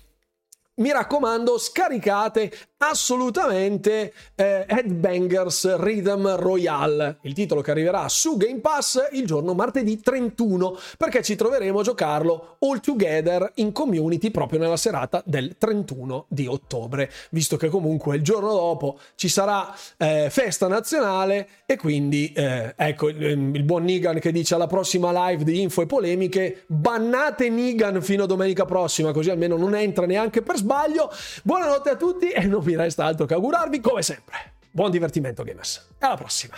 Mi 0.77 0.93
raccomando, 0.93 1.59
scaricate 1.59 2.53
assolutamente 2.89 4.13
eh, 4.35 4.65
Headbangers 4.69 5.77
Rhythm 5.77 6.37
Royale, 6.37 7.19
il 7.23 7.33
titolo 7.33 7.61
che 7.61 7.71
arriverà 7.71 8.09
su 8.09 8.37
Game 8.37 8.61
Pass 8.61 9.09
il 9.13 9.27
giorno 9.27 9.55
martedì 9.55 10.01
31, 10.01 10.77
perché 10.99 11.23
ci 11.23 11.37
troveremo 11.37 11.81
a 11.81 11.83
giocarlo 11.83 12.57
all 12.61 12.81
together 12.81 13.53
in 13.57 13.73
community 13.73 14.31
proprio 14.31 14.59
nella 14.59 14.77
serata 14.77 15.23
del 15.25 15.57
31 15.57 16.27
di 16.29 16.47
ottobre, 16.47 17.11
visto 17.31 17.57
che 17.57 17.69
comunque 17.69 18.17
il 18.17 18.23
giorno 18.23 18.53
dopo 18.53 18.99
ci 19.15 19.29
sarà 19.29 19.75
eh, 19.97 20.29
festa 20.31 20.69
nazionale 20.69 21.49
e 21.67 21.77
quindi 21.77 22.33
eh, 22.35 22.75
ecco 22.77 23.09
il, 23.09 23.21
il 23.55 23.63
buon 23.63 23.85
Nigan 23.85 24.19
che 24.19 24.33
dice 24.33 24.55
alla 24.55 24.67
prossima 24.67 25.29
live 25.29 25.45
di 25.45 25.61
info 25.61 25.83
e 25.83 25.87
polemiche 25.87 26.65
bannate 26.67 27.49
Nigan 27.49 28.03
fino 28.03 28.25
a 28.25 28.27
domenica 28.27 28.65
prossima 28.65 29.13
così 29.13 29.31
almeno 29.31 29.57
non 29.57 29.75
entra 29.75 30.07
neanche 30.07 30.43
per 30.43 30.57
sbaglio. 30.57 31.11
Buonanotte 31.43 31.91
a 31.91 31.97
tutti 31.97 32.31
e 32.31 32.45
non 32.47 32.63
resta 32.77 33.05
altro 33.05 33.27
che 33.27 33.35
augurarvi 33.35 33.81
come 33.81 34.03
sempre. 34.03 34.53
Buon 34.71 34.91
divertimento 34.91 35.43
gamers. 35.43 35.89
E 35.99 36.07
alla 36.07 36.17
prossima 36.17 36.57